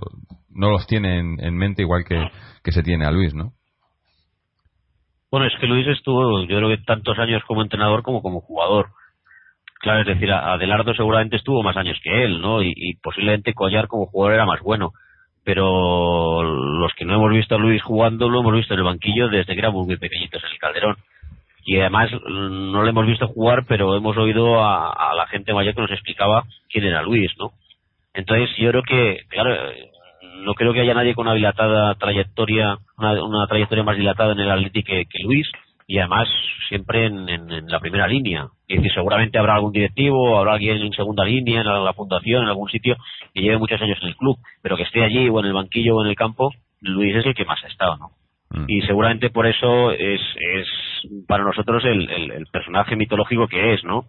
no 0.50 0.70
los 0.70 0.86
tiene 0.86 1.18
en, 1.18 1.56
mente 1.56 1.82
igual 1.82 2.04
que, 2.04 2.20
que 2.62 2.72
se 2.72 2.82
tiene 2.82 3.06
a 3.06 3.10
Luis, 3.10 3.34
¿no? 3.34 3.52
Bueno, 5.30 5.46
es 5.46 5.52
que 5.60 5.66
Luis 5.66 5.86
estuvo, 5.88 6.42
yo 6.42 6.56
creo 6.56 6.68
que 6.68 6.84
tantos 6.84 7.18
años 7.18 7.42
como 7.46 7.62
entrenador 7.62 8.02
como 8.02 8.20
como 8.22 8.40
jugador 8.40 8.90
Claro, 9.82 10.02
es 10.02 10.06
decir, 10.06 10.30
Adelardo 10.30 10.94
seguramente 10.94 11.34
estuvo 11.34 11.60
más 11.64 11.76
años 11.76 11.98
que 12.04 12.24
él, 12.24 12.40
¿no? 12.40 12.62
Y, 12.62 12.94
posiblemente 13.02 13.52
Collar 13.52 13.88
como 13.88 14.06
jugador 14.06 14.34
era 14.34 14.46
más 14.46 14.60
bueno. 14.60 14.92
Pero 15.42 16.44
los 16.44 16.92
que 16.94 17.04
no 17.04 17.14
hemos 17.14 17.32
visto 17.32 17.56
a 17.56 17.58
Luis 17.58 17.82
jugando 17.82 18.28
lo 18.28 18.40
hemos 18.40 18.54
visto 18.54 18.74
en 18.74 18.78
el 18.78 18.86
banquillo 18.86 19.26
desde 19.28 19.54
que 19.54 19.58
éramos 19.58 19.84
muy 19.84 19.96
pequeñitos 19.96 20.40
en 20.44 20.50
el 20.50 20.58
Calderón. 20.58 20.96
Y 21.64 21.80
además 21.80 22.12
no 22.28 22.84
le 22.84 22.90
hemos 22.90 23.06
visto 23.08 23.26
jugar, 23.26 23.64
pero 23.66 23.96
hemos 23.96 24.16
oído 24.16 24.64
a, 24.64 25.14
la 25.16 25.26
gente 25.26 25.52
mayor 25.52 25.74
que 25.74 25.82
nos 25.82 25.90
explicaba 25.90 26.44
quién 26.70 26.84
era 26.84 27.02
Luis, 27.02 27.32
¿no? 27.36 27.50
Entonces 28.14 28.50
yo 28.58 28.70
creo 28.70 28.82
que, 28.84 29.22
claro, 29.30 29.56
no 30.44 30.54
creo 30.54 30.72
que 30.72 30.80
haya 30.80 30.94
nadie 30.94 31.14
con 31.14 31.26
una 31.26 31.34
dilatada 31.34 31.96
trayectoria, 31.96 32.78
una, 32.98 33.46
trayectoria 33.48 33.82
más 33.82 33.96
dilatada 33.96 34.32
en 34.32 34.40
el 34.40 34.50
Atlético 34.50 34.92
que 34.92 35.24
Luis 35.24 35.50
y 35.92 35.98
además 35.98 36.26
siempre 36.70 37.04
en, 37.04 37.66
la 37.66 37.78
primera 37.78 38.08
línea. 38.08 38.48
Es 38.66 38.78
decir, 38.78 38.94
seguramente 38.94 39.38
habrá 39.38 39.56
algún 39.56 39.72
directivo, 39.72 40.38
habrá 40.38 40.54
alguien 40.54 40.78
en 40.78 40.92
segunda 40.94 41.22
línea, 41.22 41.60
en 41.60 41.66
la, 41.66 41.92
fundación, 41.92 42.44
en 42.44 42.48
algún 42.48 42.70
sitio, 42.70 42.96
que 43.34 43.42
lleve 43.42 43.58
muchos 43.58 43.78
años 43.82 43.98
en 44.00 44.08
el 44.08 44.16
club, 44.16 44.38
pero 44.62 44.78
que 44.78 44.84
esté 44.84 45.04
allí 45.04 45.28
o 45.28 45.38
en 45.40 45.44
el 45.44 45.52
banquillo 45.52 45.96
o 45.96 46.02
en 46.02 46.08
el 46.08 46.16
campo, 46.16 46.50
Luis 46.80 47.14
es 47.14 47.26
el 47.26 47.34
que 47.34 47.44
más 47.44 47.62
ha 47.62 47.66
estado, 47.66 47.98
¿no? 47.98 48.10
Mm. 48.48 48.64
Y 48.68 48.80
seguramente 48.86 49.28
por 49.28 49.46
eso 49.46 49.90
es, 49.90 50.22
es 50.56 50.66
para 51.28 51.44
nosotros 51.44 51.84
el, 51.84 52.08
el, 52.08 52.46
personaje 52.46 52.96
mitológico 52.96 53.46
que 53.46 53.74
es, 53.74 53.84
¿no? 53.84 54.06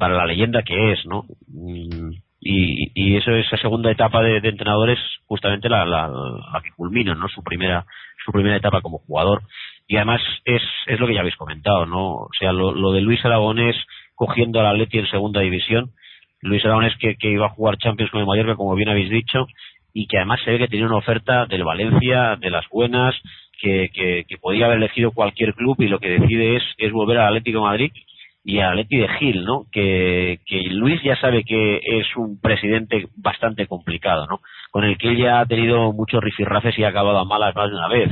Para 0.00 0.16
la 0.16 0.26
leyenda 0.26 0.64
que 0.64 0.90
es, 0.90 1.06
¿no? 1.06 1.24
Mm, 1.46 2.14
y, 2.40 2.90
y 2.94 3.16
eso 3.16 3.30
esa 3.30 3.58
segunda 3.58 3.92
etapa 3.92 4.22
de, 4.22 4.40
de 4.40 4.48
entrenador 4.48 4.96
justamente 5.26 5.68
la, 5.68 5.86
la, 5.86 6.08
la, 6.08 6.60
que 6.62 6.72
culmina, 6.74 7.14
¿no? 7.14 7.28
Su 7.28 7.44
primera 7.44 7.86
su 8.24 8.32
primera 8.32 8.56
etapa 8.56 8.80
como 8.80 8.98
jugador 8.98 9.42
y 9.88 9.96
además 9.96 10.20
es, 10.44 10.62
es 10.86 10.98
lo 10.98 11.06
que 11.06 11.14
ya 11.14 11.20
habéis 11.20 11.36
comentado, 11.36 11.86
¿no? 11.86 12.14
O 12.14 12.30
sea, 12.38 12.52
lo, 12.52 12.72
lo 12.72 12.92
de 12.92 13.00
Luis 13.00 13.24
Aragonés 13.24 13.76
cogiendo 14.14 14.60
al 14.60 14.66
Atleti 14.66 14.98
en 14.98 15.06
segunda 15.08 15.40
división, 15.40 15.90
Luis 16.40 16.64
Aragonés 16.64 16.96
que, 16.98 17.16
que 17.16 17.30
iba 17.30 17.46
a 17.46 17.50
jugar 17.50 17.76
Champions 17.78 18.10
con 18.10 18.20
el 18.20 18.26
Mallorca, 18.26 18.56
como 18.56 18.74
bien 18.74 18.88
habéis 18.88 19.10
dicho, 19.10 19.46
y 19.92 20.06
que 20.06 20.18
además 20.18 20.40
se 20.44 20.50
ve 20.50 20.58
que 20.58 20.68
tenía 20.68 20.86
una 20.86 20.96
oferta 20.96 21.46
del 21.46 21.64
Valencia, 21.64 22.36
de 22.36 22.50
las 22.50 22.68
buenas, 22.68 23.14
que, 23.58 23.88
que, 24.28 24.36
podía 24.38 24.66
haber 24.66 24.78
elegido 24.78 25.12
cualquier 25.12 25.54
club 25.54 25.76
y 25.80 25.88
lo 25.88 25.98
que 25.98 26.18
decide 26.18 26.56
es, 26.56 26.62
es 26.76 26.92
volver 26.92 27.18
al 27.18 27.28
Atlético 27.28 27.58
de 27.58 27.64
Madrid 27.64 27.92
y 28.44 28.58
al 28.58 28.72
Atleti 28.72 28.98
de 28.98 29.08
Gil, 29.08 29.44
¿no? 29.44 29.64
Que, 29.72 30.40
que 30.46 30.60
Luis 30.70 31.02
ya 31.02 31.16
sabe 31.16 31.42
que 31.42 31.80
es 31.82 32.14
un 32.16 32.38
presidente 32.40 33.06
bastante 33.16 33.66
complicado, 33.66 34.26
¿no? 34.26 34.40
Con 34.70 34.84
el 34.84 34.98
que 34.98 35.08
él 35.08 35.16
ya 35.16 35.40
ha 35.40 35.46
tenido 35.46 35.92
muchos 35.92 36.22
rifirrafes 36.22 36.78
y 36.78 36.84
ha 36.84 36.88
acabado 36.88 37.18
a 37.18 37.24
malas 37.24 37.54
más 37.56 37.70
de 37.70 37.76
una 37.76 37.88
vez 37.88 38.10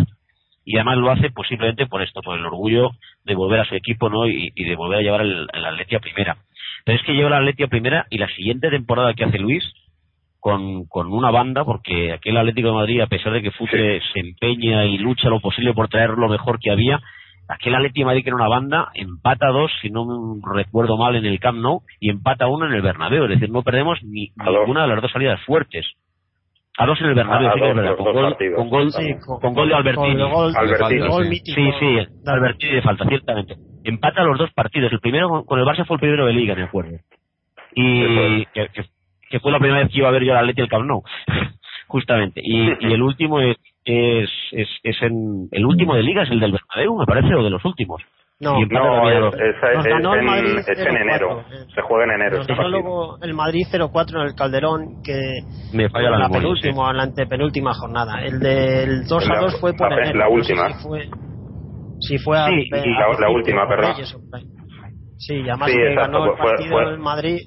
y 0.64 0.76
además 0.76 0.98
lo 0.98 1.10
hace 1.10 1.30
posiblemente 1.30 1.86
por 1.86 2.02
esto, 2.02 2.22
por 2.22 2.38
el 2.38 2.46
orgullo 2.46 2.90
de 3.24 3.34
volver 3.34 3.60
a 3.60 3.64
su 3.64 3.74
equipo 3.74 4.08
¿no? 4.08 4.26
y, 4.26 4.50
de 4.54 4.76
volver 4.76 4.98
a 4.98 5.02
llevar 5.02 5.20
el, 5.22 5.46
el 5.52 5.64
Atleti 5.64 5.94
a 5.94 6.00
primera. 6.00 6.36
Pero 6.84 6.98
es 6.98 7.04
que 7.04 7.14
lleva 7.14 7.28
el 7.28 7.34
Atleti 7.34 7.62
a 7.62 7.68
primera 7.68 8.06
y 8.10 8.18
la 8.18 8.28
siguiente 8.28 8.70
temporada 8.70 9.14
que 9.14 9.24
hace 9.24 9.38
Luis 9.38 9.64
con, 10.44 10.84
con 10.86 11.10
una 11.10 11.30
banda, 11.30 11.64
porque 11.64 12.12
aquel 12.12 12.36
Atlético 12.36 12.68
de 12.68 12.74
Madrid, 12.74 13.00
a 13.00 13.06
pesar 13.06 13.32
de 13.32 13.40
que 13.40 13.50
Futre 13.50 14.02
se 14.12 14.20
empeña 14.20 14.84
y 14.84 14.98
lucha 14.98 15.30
lo 15.30 15.40
posible 15.40 15.72
por 15.72 15.88
traer 15.88 16.10
lo 16.10 16.28
mejor 16.28 16.58
que 16.60 16.70
había, 16.70 17.00
aquel 17.48 17.74
Atlético 17.74 18.00
de 18.00 18.04
Madrid 18.04 18.22
que 18.24 18.28
era 18.28 18.36
una 18.36 18.48
banda, 18.48 18.90
empata 18.92 19.48
dos, 19.48 19.72
si 19.80 19.88
no 19.88 20.04
recuerdo 20.54 20.98
mal, 20.98 21.16
en 21.16 21.24
el 21.24 21.40
Camp 21.40 21.58
Nou 21.60 21.82
y 21.98 22.10
empata 22.10 22.46
uno 22.46 22.66
en 22.66 22.74
el 22.74 22.82
Bernabéu. 22.82 23.24
Es 23.24 23.30
decir, 23.30 23.50
no 23.50 23.62
perdemos 23.62 24.02
ni 24.02 24.32
ninguna 24.36 24.82
de 24.82 24.88
las 24.88 25.00
dos 25.00 25.12
salidas 25.12 25.40
fuertes. 25.46 25.86
A 26.76 26.86
dos 26.86 27.00
en 27.00 27.06
el 27.06 27.14
Bernabéu, 27.14 27.52
sí, 27.52 27.60
es 27.62 27.74
verdad. 27.76 27.96
Con 27.96 28.12
gol, 28.12 28.36
con 28.56 28.68
gol, 28.68 28.92
con 29.40 29.54
gol 29.54 29.68
de 29.68 29.74
Albertini. 29.74 30.22
Albertini. 30.22 31.38
Sí, 31.38 31.72
sí, 31.78 31.94
de 31.94 32.32
Albertini 32.32 32.74
de 32.74 32.82
falta, 32.82 33.06
ciertamente. 33.06 33.54
Empata 33.84 34.24
los 34.24 34.38
dos 34.38 34.52
partidos. 34.52 34.92
El 34.92 34.98
primero 34.98 35.44
con 35.44 35.60
el 35.60 35.64
Barça 35.64 35.86
fue 35.86 35.96
el 35.96 36.00
primero 36.00 36.26
de 36.26 36.32
Liga, 36.32 36.56
me 36.56 36.64
acuerdo. 36.64 36.98
Y 37.74 38.44
que, 38.46 38.68
que, 39.30 39.40
fue 39.40 39.52
la 39.52 39.58
primera 39.58 39.80
vez 39.80 39.92
que 39.92 39.98
iba 39.98 40.08
a 40.08 40.12
ver 40.12 40.24
yo 40.24 40.32
al 40.32 40.38
Atleti 40.38 40.62
el 40.62 40.68
Camp 40.68 40.86
Nou. 40.86 41.02
Justamente. 41.86 42.40
Y, 42.42 42.70
y 42.80 42.92
el 42.92 43.02
último 43.02 43.40
es, 43.40 43.56
es, 43.84 44.30
es, 44.50 44.68
es 44.82 45.02
en, 45.02 45.48
el 45.52 45.64
último 45.64 45.94
de 45.94 46.02
Liga 46.02 46.22
es 46.22 46.30
el 46.30 46.40
del 46.40 46.52
Bernabéu, 46.52 46.98
me 46.98 47.06
parece, 47.06 47.34
o 47.34 47.42
de 47.42 47.50
los 47.50 47.64
últimos. 47.64 48.02
No, 48.40 48.58
no 48.58 49.10
es, 49.10 49.34
es, 49.34 49.40
es, 49.40 49.86
es, 50.68 50.86
en, 50.86 50.96
enero. 50.96 51.44
Se 51.72 51.82
juega 51.82 52.04
en 52.04 52.10
enero. 52.20 52.38
Nos 52.38 52.46
ganó 52.48 52.68
luego 52.68 53.18
el 53.22 53.32
Madrid 53.32 53.64
0-4 53.70 54.20
en 54.20 54.26
el 54.26 54.34
Calderón, 54.34 55.02
que 55.04 55.14
Me 55.72 55.88
falla 55.88 56.10
la, 56.10 56.18
la 56.18 56.28
penúltima, 56.28 56.92
la 56.92 57.04
antepenúltima 57.04 57.72
jornada. 57.74 58.24
El 58.24 58.40
del 58.40 59.04
2-2 59.04 59.60
fue 59.60 59.72
por 59.74 59.88
la, 59.88 60.02
enero. 60.02 60.18
La 60.18 60.28
última. 60.28 60.68
si 60.72 60.82
fue, 60.82 61.08
si 62.00 62.18
fue 62.18 62.36
a, 62.36 62.46
sí, 62.48 62.68
a, 62.72 63.20
la, 63.20 63.30
última, 63.30 63.68
perdón. 63.68 63.94
Sí, 65.16 65.40
además 65.48 65.70
sí, 65.70 65.76
que 65.76 65.94
ganó 65.94 66.24
el 66.24 66.36
partido 66.36 66.70
fue, 66.70 66.84
fue. 66.86 66.98
Madrid 66.98 67.38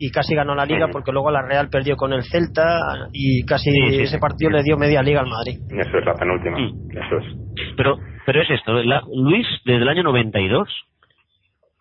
y 0.00 0.10
casi 0.10 0.34
ganó 0.34 0.56
la 0.56 0.66
liga 0.66 0.88
porque 0.90 1.12
luego 1.12 1.30
la 1.30 1.42
Real 1.42 1.68
perdió 1.68 1.94
con 1.94 2.12
el 2.12 2.24
Celta 2.24 3.08
y 3.12 3.44
casi 3.44 3.70
ese 4.00 4.18
partido 4.18 4.50
le 4.50 4.64
dio 4.64 4.76
media 4.76 5.00
liga 5.00 5.20
al 5.20 5.28
Madrid. 5.28 5.60
Eso 5.70 5.96
es 5.96 6.04
la 6.04 6.14
penúltima. 6.14 6.58
Eso 6.58 7.18
es. 7.18 7.74
Pero 7.76 7.98
pero 8.26 8.42
es 8.42 8.50
esto, 8.50 8.72
la- 8.82 9.02
Luis 9.14 9.46
desde 9.64 9.82
el 9.82 9.88
año 9.88 10.02
92, 10.02 10.68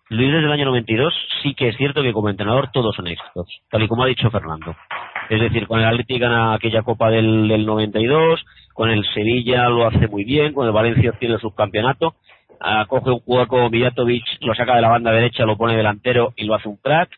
Luis 0.09 0.31
desde 0.31 0.45
el 0.45 0.51
año 0.51 0.65
92 0.65 1.13
sí 1.41 1.53
que 1.53 1.69
es 1.69 1.77
cierto 1.77 2.03
que 2.03 2.11
como 2.13 2.29
entrenador 2.29 2.69
todos 2.73 2.95
son 2.95 3.07
éxitos, 3.07 3.47
tal 3.69 3.83
y 3.83 3.87
como 3.87 4.03
ha 4.03 4.07
dicho 4.07 4.29
Fernando. 4.29 4.75
Es 5.29 5.39
decir, 5.39 5.67
con 5.67 5.79
el 5.79 5.85
Atleti 5.85 6.19
gana 6.19 6.53
aquella 6.53 6.81
Copa 6.81 7.09
del, 7.09 7.47
del 7.47 7.65
92, 7.65 8.43
con 8.73 8.89
el 8.89 9.05
Sevilla 9.13 9.69
lo 9.69 9.87
hace 9.87 10.07
muy 10.07 10.25
bien, 10.25 10.53
con 10.53 10.65
el 10.65 10.73
Valencia 10.73 11.11
obtiene 11.11 11.35
el 11.35 11.39
subcampeonato, 11.41 12.15
ah, 12.59 12.85
coge 12.89 13.11
un 13.11 13.19
jugador 13.19 13.47
como 13.47 13.69
Mijatovic, 13.69 14.25
lo 14.41 14.53
saca 14.53 14.75
de 14.75 14.81
la 14.81 14.89
banda 14.89 15.11
derecha, 15.11 15.45
lo 15.45 15.55
pone 15.57 15.77
delantero 15.77 16.33
y 16.35 16.43
lo 16.45 16.55
hace 16.55 16.67
un 16.67 16.77
crack. 16.77 17.09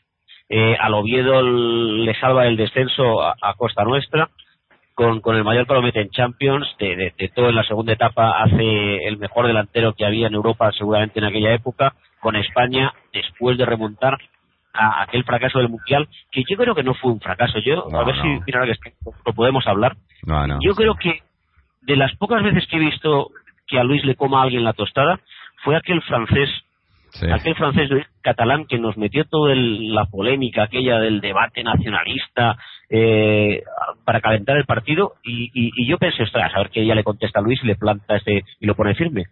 Eh, 0.49 0.75
al 0.79 0.93
Oviedo 0.93 1.41
le 1.41 2.13
salva 2.19 2.45
el 2.45 2.57
descenso 2.57 3.23
a 3.23 3.53
costa 3.57 3.83
nuestra. 3.83 4.29
Con, 4.95 5.21
con 5.21 5.35
el 5.35 5.43
Mallorca 5.43 5.73
lo 5.73 5.81
mete 5.81 6.01
en 6.01 6.09
Champions, 6.11 6.67
de, 6.77 6.95
de, 6.95 7.13
de 7.17 7.29
todo 7.29 7.49
en 7.49 7.55
la 7.55 7.63
segunda 7.63 7.93
etapa 7.93 8.43
hace 8.43 9.07
el 9.07 9.17
mejor 9.17 9.47
delantero 9.47 9.93
que 9.93 10.05
había 10.05 10.27
en 10.27 10.35
Europa 10.35 10.71
seguramente 10.71 11.17
en 11.19 11.25
aquella 11.25 11.53
época, 11.53 11.93
con 12.19 12.35
España, 12.35 12.93
después 13.11 13.57
de 13.57 13.65
remontar 13.65 14.17
a 14.73 15.03
aquel 15.03 15.23
fracaso 15.23 15.59
del 15.59 15.69
Mundial, 15.69 16.07
que 16.31 16.43
yo 16.49 16.57
creo 16.57 16.73
que 16.75 16.83
no 16.83 16.93
fue 16.95 17.11
un 17.11 17.19
fracaso. 17.19 17.59
Yo, 17.59 17.87
No, 17.91 17.99
a 17.99 18.03
ver 18.05 18.15
no. 18.17 18.21
si 18.23 18.29
mira, 18.45 18.65
que 18.65 18.93
lo 19.25 19.33
podemos 19.33 19.65
hablar. 19.67 19.95
No. 20.25 20.57
Yo 20.61 20.73
creo 20.73 20.95
que 20.95 21.19
de 21.81 21.95
las 21.95 22.15
pocas 22.15 22.41
veces 22.43 22.65
que 22.67 22.77
he 22.77 22.79
visto 22.79 23.29
que 23.67 23.79
a 23.79 23.83
Luis 23.83 24.03
le 24.05 24.15
coma 24.15 24.39
a 24.39 24.43
alguien 24.43 24.63
la 24.63 24.73
tostada, 24.73 25.19
fue 25.63 25.75
aquel 25.75 26.01
francés, 26.03 26.49
Sí. 27.13 27.27
aquel 27.31 27.55
francés 27.55 27.89
de- 27.89 28.05
catalán 28.21 28.65
que 28.67 28.79
nos 28.79 28.97
metió 28.97 29.23
toda 29.25 29.53
la 29.55 30.05
polémica 30.05 30.63
aquella 30.63 30.99
del 30.99 31.21
debate 31.21 31.63
nacionalista 31.63 32.57
eh, 32.89 33.61
para 34.05 34.19
calentar 34.21 34.57
el 34.57 34.65
partido 34.65 35.13
y, 35.23 35.49
y- 35.53 35.87
yo 35.87 35.97
pensé, 35.99 36.23
ostras, 36.23 36.51
a 36.55 36.59
ver 36.59 36.69
qué 36.71 36.81
día 36.81 36.95
le 36.95 37.03
contesta 37.03 37.39
a 37.39 37.43
Luis 37.43 37.59
y 37.63 37.67
le 37.67 37.75
planta 37.75 38.15
este 38.15 38.43
y 38.59 38.65
lo 38.65 38.75
pone 38.75 38.95
firme. 38.95 39.25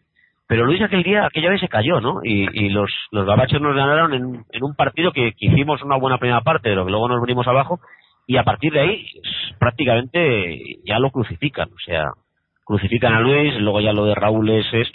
Pero 0.48 0.66
Luis 0.66 0.82
aquel 0.82 1.02
día, 1.04 1.26
aquella 1.26 1.50
vez 1.50 1.62
se 1.62 1.70
cayó, 1.70 2.02
¿no? 2.02 2.20
Y, 2.24 2.70
los, 2.70 2.90
los 3.12 3.26
gabachos 3.26 3.62
nos 3.62 3.74
ganaron 3.76 4.14
en, 4.14 4.44
en 4.52 4.64
un 4.64 4.76
partido 4.76 5.12
que, 5.14 5.32
que 5.32 5.46
hicimos 5.48 5.82
una 5.82 5.96
buena 5.98 6.18
primera 6.18 6.42
parte, 6.42 6.70
pero 6.70 6.84
que 6.86 6.92
luego 6.92 7.08
nos 7.08 7.22
venimos 7.22 7.48
abajo 7.48 7.80
y 8.28 8.36
a 8.38 8.44
partir 8.44 8.74
de 8.74 8.82
ahí 8.82 9.06
prácticamente 9.60 10.60
ya 10.86 11.00
lo 11.00 11.10
crucifican, 11.12 11.70
o 11.70 11.80
sea, 11.86 12.04
crucifican 12.66 13.14
a 13.14 13.22
Luis, 13.22 13.56
luego 13.60 13.80
ya 13.82 13.94
lo 13.94 14.06
de 14.06 14.16
Raúl 14.16 14.50
es, 14.50 14.66
es 14.74 14.92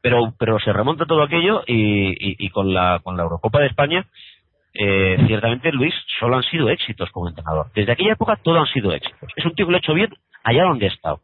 pero 0.00 0.34
pero 0.38 0.58
se 0.58 0.72
remonta 0.72 1.06
todo 1.06 1.22
aquello 1.22 1.62
y, 1.66 2.10
y, 2.10 2.36
y 2.38 2.50
con 2.50 2.72
la 2.72 3.00
con 3.02 3.16
la 3.16 3.22
Eurocopa 3.24 3.60
de 3.60 3.66
España 3.66 4.06
eh, 4.72 5.16
ciertamente 5.26 5.72
Luis 5.72 5.94
solo 6.18 6.36
han 6.36 6.42
sido 6.44 6.68
éxitos 6.68 7.10
como 7.10 7.28
entrenador. 7.28 7.66
Desde 7.74 7.92
aquella 7.92 8.12
época 8.12 8.36
todo 8.36 8.60
han 8.60 8.66
sido 8.66 8.92
éxitos. 8.92 9.30
Es 9.36 9.44
un 9.44 9.54
tío 9.54 9.66
que 9.66 9.72
lo 9.72 9.76
ha 9.76 9.80
hecho 9.80 9.94
bien 9.94 10.10
allá 10.44 10.64
donde 10.64 10.86
ha 10.86 10.90
estado. 10.90 11.20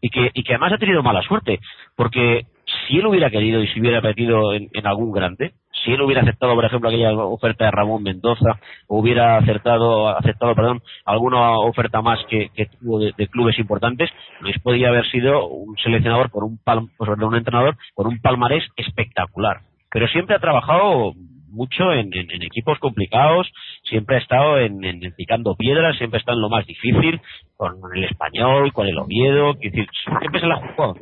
Y 0.00 0.08
que 0.08 0.30
y 0.32 0.42
que 0.44 0.54
además 0.54 0.72
ha 0.72 0.78
tenido 0.78 1.02
mala 1.02 1.20
suerte 1.22 1.60
porque 1.94 2.46
si 2.88 2.98
él 2.98 3.06
hubiera 3.06 3.30
querido 3.30 3.62
y 3.62 3.68
si 3.68 3.80
hubiera 3.80 4.00
metido 4.00 4.54
en, 4.54 4.68
en 4.72 4.86
algún 4.86 5.12
grande 5.12 5.52
si 5.88 5.94
él 5.94 6.02
hubiera 6.02 6.22
aceptado 6.22 6.54
por 6.54 6.64
ejemplo 6.64 6.88
aquella 6.88 7.12
oferta 7.14 7.64
de 7.64 7.70
Ramón 7.70 8.02
Mendoza 8.02 8.58
hubiera 8.88 9.38
acertado 9.38 10.08
aceptado 10.08 10.54
perdón 10.54 10.82
alguna 11.04 11.52
oferta 11.58 12.02
más 12.02 12.18
que, 12.28 12.50
tuvo 12.80 13.00
de, 13.00 13.12
clubes 13.28 13.58
importantes 13.58 14.10
Luis 14.40 14.58
podía 14.60 14.88
haber 14.88 15.06
sido 15.10 15.46
un 15.48 15.76
seleccionador 15.78 16.30
con 16.30 16.44
un 16.44 16.58
pal, 16.62 16.88
pues, 16.96 17.10
un 17.10 17.34
entrenador 17.34 17.76
con 17.94 18.06
un 18.06 18.20
palmarés 18.20 18.64
espectacular 18.76 19.60
pero 19.90 20.06
siempre 20.08 20.36
ha 20.36 20.40
trabajado 20.40 21.12
mucho 21.50 21.92
en, 21.92 22.10
equipos 22.42 22.78
complicados, 22.78 23.50
siempre 23.84 24.16
ha 24.16 24.18
estado 24.20 24.58
en, 24.58 24.84
en- 24.84 25.14
picando 25.16 25.54
piedras, 25.56 25.96
siempre 25.96 26.18
está 26.20 26.32
en 26.32 26.40
lo 26.42 26.50
más 26.50 26.66
difícil, 26.66 27.20
con 27.56 27.74
el 27.94 28.04
español, 28.04 28.72
con 28.72 28.86
el 28.86 28.98
Oviedo, 28.98 29.54
siempre 29.54 30.40
se 30.40 30.46
la 30.46 30.56
ha 30.56 30.74
jugado. 30.74 30.94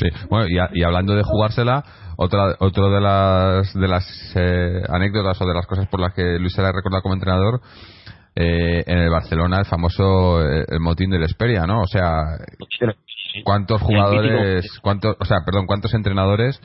Sí, 0.00 0.06
bueno, 0.30 0.46
y, 0.48 0.58
a- 0.58 0.70
y 0.72 0.82
hablando 0.82 1.14
de 1.14 1.22
jugársela, 1.22 1.84
otra 2.16 2.56
otro 2.58 2.90
de 2.90 3.00
las 3.00 3.72
de 3.74 3.88
las 3.88 4.32
eh, 4.34 4.82
anécdotas 4.88 5.40
o 5.40 5.46
de 5.46 5.54
las 5.54 5.66
cosas 5.66 5.86
por 5.88 6.00
las 6.00 6.14
que 6.14 6.38
Luis 6.38 6.52
se 6.54 6.62
la 6.62 6.72
recuerda 6.72 7.00
como 7.02 7.14
entrenador 7.14 7.60
eh, 8.34 8.82
en 8.86 8.98
el 8.98 9.10
Barcelona 9.10 9.58
el 9.58 9.64
famoso 9.66 10.40
eh, 10.42 10.64
el 10.68 10.80
motín 10.80 11.10
del 11.10 11.22
Esperia, 11.24 11.66
¿no? 11.66 11.80
O 11.82 11.86
sea, 11.86 12.36
cuántos 13.44 13.80
jugadores, 13.82 14.66
cuántos, 14.82 15.16
o 15.18 15.24
sea, 15.24 15.38
perdón, 15.44 15.66
cuántos 15.66 15.92
entrenadores 15.94 16.60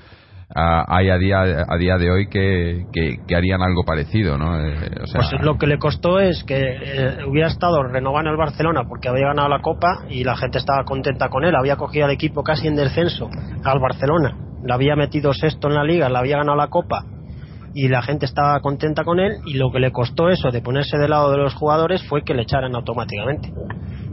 hay 0.53 1.09
a 1.09 1.17
día 1.17 1.65
a 1.67 1.77
día 1.77 1.97
de 1.97 2.11
hoy 2.11 2.27
que, 2.27 2.85
que, 2.93 3.35
harían 3.35 3.61
algo 3.61 3.83
parecido, 3.83 4.37
¿no? 4.37 4.59
Eh, 4.59 4.91
Pues 5.13 5.33
lo 5.41 5.57
que 5.57 5.67
le 5.67 5.79
costó 5.79 6.19
es 6.19 6.43
que 6.43 6.59
eh, 6.59 7.17
hubiera 7.27 7.47
estado 7.47 7.81
renovando 7.83 8.29
el 8.29 8.37
Barcelona 8.37 8.83
porque 8.87 9.09
había 9.09 9.27
ganado 9.27 9.49
la 9.49 9.61
Copa 9.61 10.05
y 10.09 10.23
la 10.23 10.35
gente 10.35 10.59
estaba 10.59 10.83
contenta 10.83 11.29
con 11.29 11.45
él. 11.45 11.55
Había 11.55 11.77
cogido 11.77 12.05
al 12.05 12.11
equipo 12.11 12.43
casi 12.43 12.67
en 12.67 12.75
descenso 12.75 13.29
al 13.63 13.79
Barcelona. 13.79 14.37
Le 14.63 14.73
había 14.73 14.95
metido 14.95 15.33
sexto 15.33 15.67
en 15.67 15.75
la 15.75 15.83
liga, 15.83 16.09
le 16.09 16.17
había 16.17 16.37
ganado 16.37 16.57
la 16.57 16.67
Copa 16.67 17.05
y 17.73 17.87
la 17.87 18.01
gente 18.03 18.25
estaba 18.25 18.59
contenta 18.59 19.03
con 19.03 19.19
él. 19.19 19.37
Y 19.45 19.55
lo 19.55 19.71
que 19.71 19.79
le 19.79 19.91
costó 19.91 20.29
eso 20.29 20.51
de 20.51 20.61
ponerse 20.61 20.97
del 20.97 21.09
lado 21.09 21.31
de 21.31 21.37
los 21.37 21.55
jugadores 21.55 22.03
fue 22.07 22.23
que 22.23 22.35
le 22.35 22.43
echaran 22.43 22.75
automáticamente. 22.75 23.51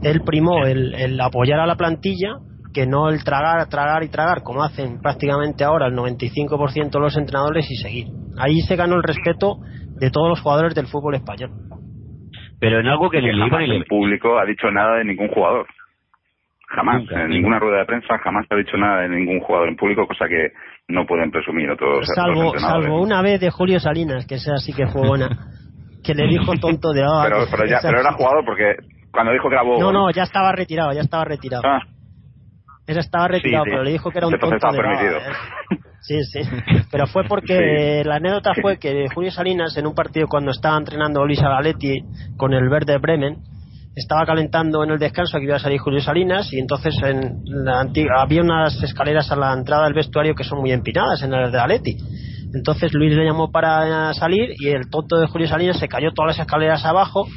Él 0.01 0.21
primó 0.25 0.65
el 0.65 1.21
apoyar 1.21 1.59
a 1.59 1.67
la 1.67 1.75
plantilla 1.75 2.39
que 2.73 2.87
no 2.87 3.09
el 3.09 3.23
tragar, 3.23 3.67
tragar 3.69 4.03
y 4.03 4.09
tragar, 4.09 4.41
como 4.43 4.63
hacen 4.63 4.99
prácticamente 5.01 5.63
ahora 5.63 5.87
el 5.87 5.93
95% 5.93 6.91
de 6.91 6.99
los 6.99 7.15
entrenadores 7.17 7.69
y 7.69 7.75
seguir. 7.75 8.07
Ahí 8.37 8.61
se 8.61 8.75
ganó 8.75 8.95
el 8.95 9.03
respeto 9.03 9.57
de 9.99 10.09
todos 10.09 10.29
los 10.29 10.41
jugadores 10.41 10.73
del 10.73 10.87
fútbol 10.87 11.15
español. 11.15 11.51
Pero 12.59 12.79
en 12.79 12.87
algo 12.87 13.09
que 13.09 13.19
iba 13.19 13.45
jamás 13.45 13.59
ni 13.67 13.75
el 13.75 13.85
público 13.85 14.39
ha 14.39 14.45
dicho 14.45 14.71
nada 14.71 14.97
de 14.97 15.05
ningún 15.05 15.27
jugador. 15.29 15.67
Jamás, 16.67 17.01
Nunca, 17.01 17.21
en 17.21 17.29
ni- 17.29 17.35
ninguna 17.35 17.59
rueda 17.59 17.79
de 17.79 17.85
prensa 17.85 18.17
jamás 18.17 18.47
se 18.47 18.55
ha 18.55 18.57
dicho 18.57 18.75
nada 18.77 19.01
de 19.01 19.09
ningún 19.09 19.39
jugador 19.41 19.69
en 19.69 19.75
público, 19.75 20.07
cosa 20.07 20.25
que 20.27 20.51
no 20.87 21.05
pueden 21.05 21.29
presumir 21.29 21.69
otros, 21.69 22.07
Salvo, 22.15 22.57
salvo 22.57 22.99
una 23.01 23.21
vez 23.21 23.39
de 23.39 23.51
Julio 23.51 23.79
Salinas, 23.79 24.25
que 24.25 24.35
esa 24.35 24.57
sí 24.57 24.73
que 24.73 24.87
fue 24.87 25.07
buena, 25.07 25.29
que 26.03 26.15
le 26.15 26.27
dijo 26.27 26.53
tonto 26.61 26.91
de 26.91 27.03
ah, 27.03 27.21
pero, 27.25 27.45
pero, 27.51 27.65
ya, 27.69 27.77
pero 27.81 27.99
era 27.99 28.13
jugador 28.13 28.43
porque 28.45 28.75
cuando 29.11 29.31
dijo 29.33 29.49
que 29.49 29.55
era 29.55 29.63
bobo... 29.63 29.79
No, 29.79 29.91
no, 29.91 30.09
ya 30.11 30.23
estaba 30.23 30.51
retirado, 30.53 30.91
ya 30.93 31.01
estaba 31.01 31.25
retirado. 31.25 31.61
Ah, 31.63 31.79
Ese 32.85 32.99
estaba 32.99 33.27
retirado, 33.27 33.63
sí. 33.65 33.71
pero 33.71 33.83
le 33.83 33.91
dijo 33.91 34.09
que 34.11 34.17
era 34.17 34.27
un 34.27 34.33
Entonces 34.33 34.59
tonto 34.59 34.75
de 34.75 34.81
permitido. 34.81 35.17
¿eh? 35.17 35.83
Sí, 36.01 36.21
sí. 36.25 36.39
Pero 36.91 37.07
fue 37.07 37.23
porque 37.23 38.03
la 38.05 38.15
anécdota 38.15 38.51
fue 38.61 38.77
que 38.77 39.07
Julio 39.13 39.31
Salinas, 39.31 39.77
en 39.77 39.87
un 39.87 39.95
partido 39.95 40.27
cuando 40.27 40.51
estaba 40.51 40.77
entrenando 40.77 41.25
Luis 41.25 41.41
Agaletti 41.41 42.03
con 42.35 42.53
el 42.53 42.67
Verde 42.67 42.97
Bremen, 42.97 43.37
estaba 43.95 44.25
calentando 44.25 44.83
en 44.83 44.89
el 44.89 44.99
descanso 44.99 45.37
que 45.37 45.45
iba 45.45 45.55
a 45.55 45.59
salir 45.59 45.79
Julio 45.79 46.01
Salinas 46.01 46.51
y 46.51 46.59
entonces 46.59 46.93
en 47.03 47.43
la 47.45 47.79
antigua, 47.79 48.21
había 48.21 48.41
unas 48.41 48.81
escaleras 48.83 49.31
a 49.31 49.37
la 49.37 49.53
entrada 49.53 49.85
del 49.85 49.93
vestuario 49.93 50.35
que 50.35 50.43
son 50.43 50.59
muy 50.59 50.71
empinadas 50.71 51.21
en 51.23 51.33
el 51.33 51.51
de 51.51 51.57
Agaletti. 51.57 51.95
Entonces 52.53 52.93
Luis 52.93 53.15
le 53.15 53.23
llamó 53.23 53.49
para 53.49 54.13
salir 54.13 54.49
y 54.59 54.67
el 54.69 54.89
tonto 54.89 55.17
de 55.17 55.27
Julio 55.27 55.47
Salinas 55.47 55.79
se 55.79 55.87
cayó 55.87 56.11
todas 56.11 56.35
las 56.35 56.45
escaleras 56.45 56.83
abajo 56.83 57.27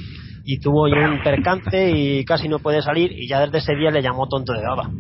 y 0.45 0.59
tuvo 0.59 0.85
un 0.85 1.23
percance 1.23 1.91
y 1.91 2.25
casi 2.25 2.49
no 2.49 2.59
puede 2.59 2.83
salir 2.83 3.13
y 3.13 3.29
ya 3.29 3.41
desde 3.41 3.59
ese 3.59 3.75
día 3.75 3.91
le 3.91 4.03
llamó 4.03 4.27
tonto 4.27 4.53
de 4.53 4.63
baba. 4.63 4.91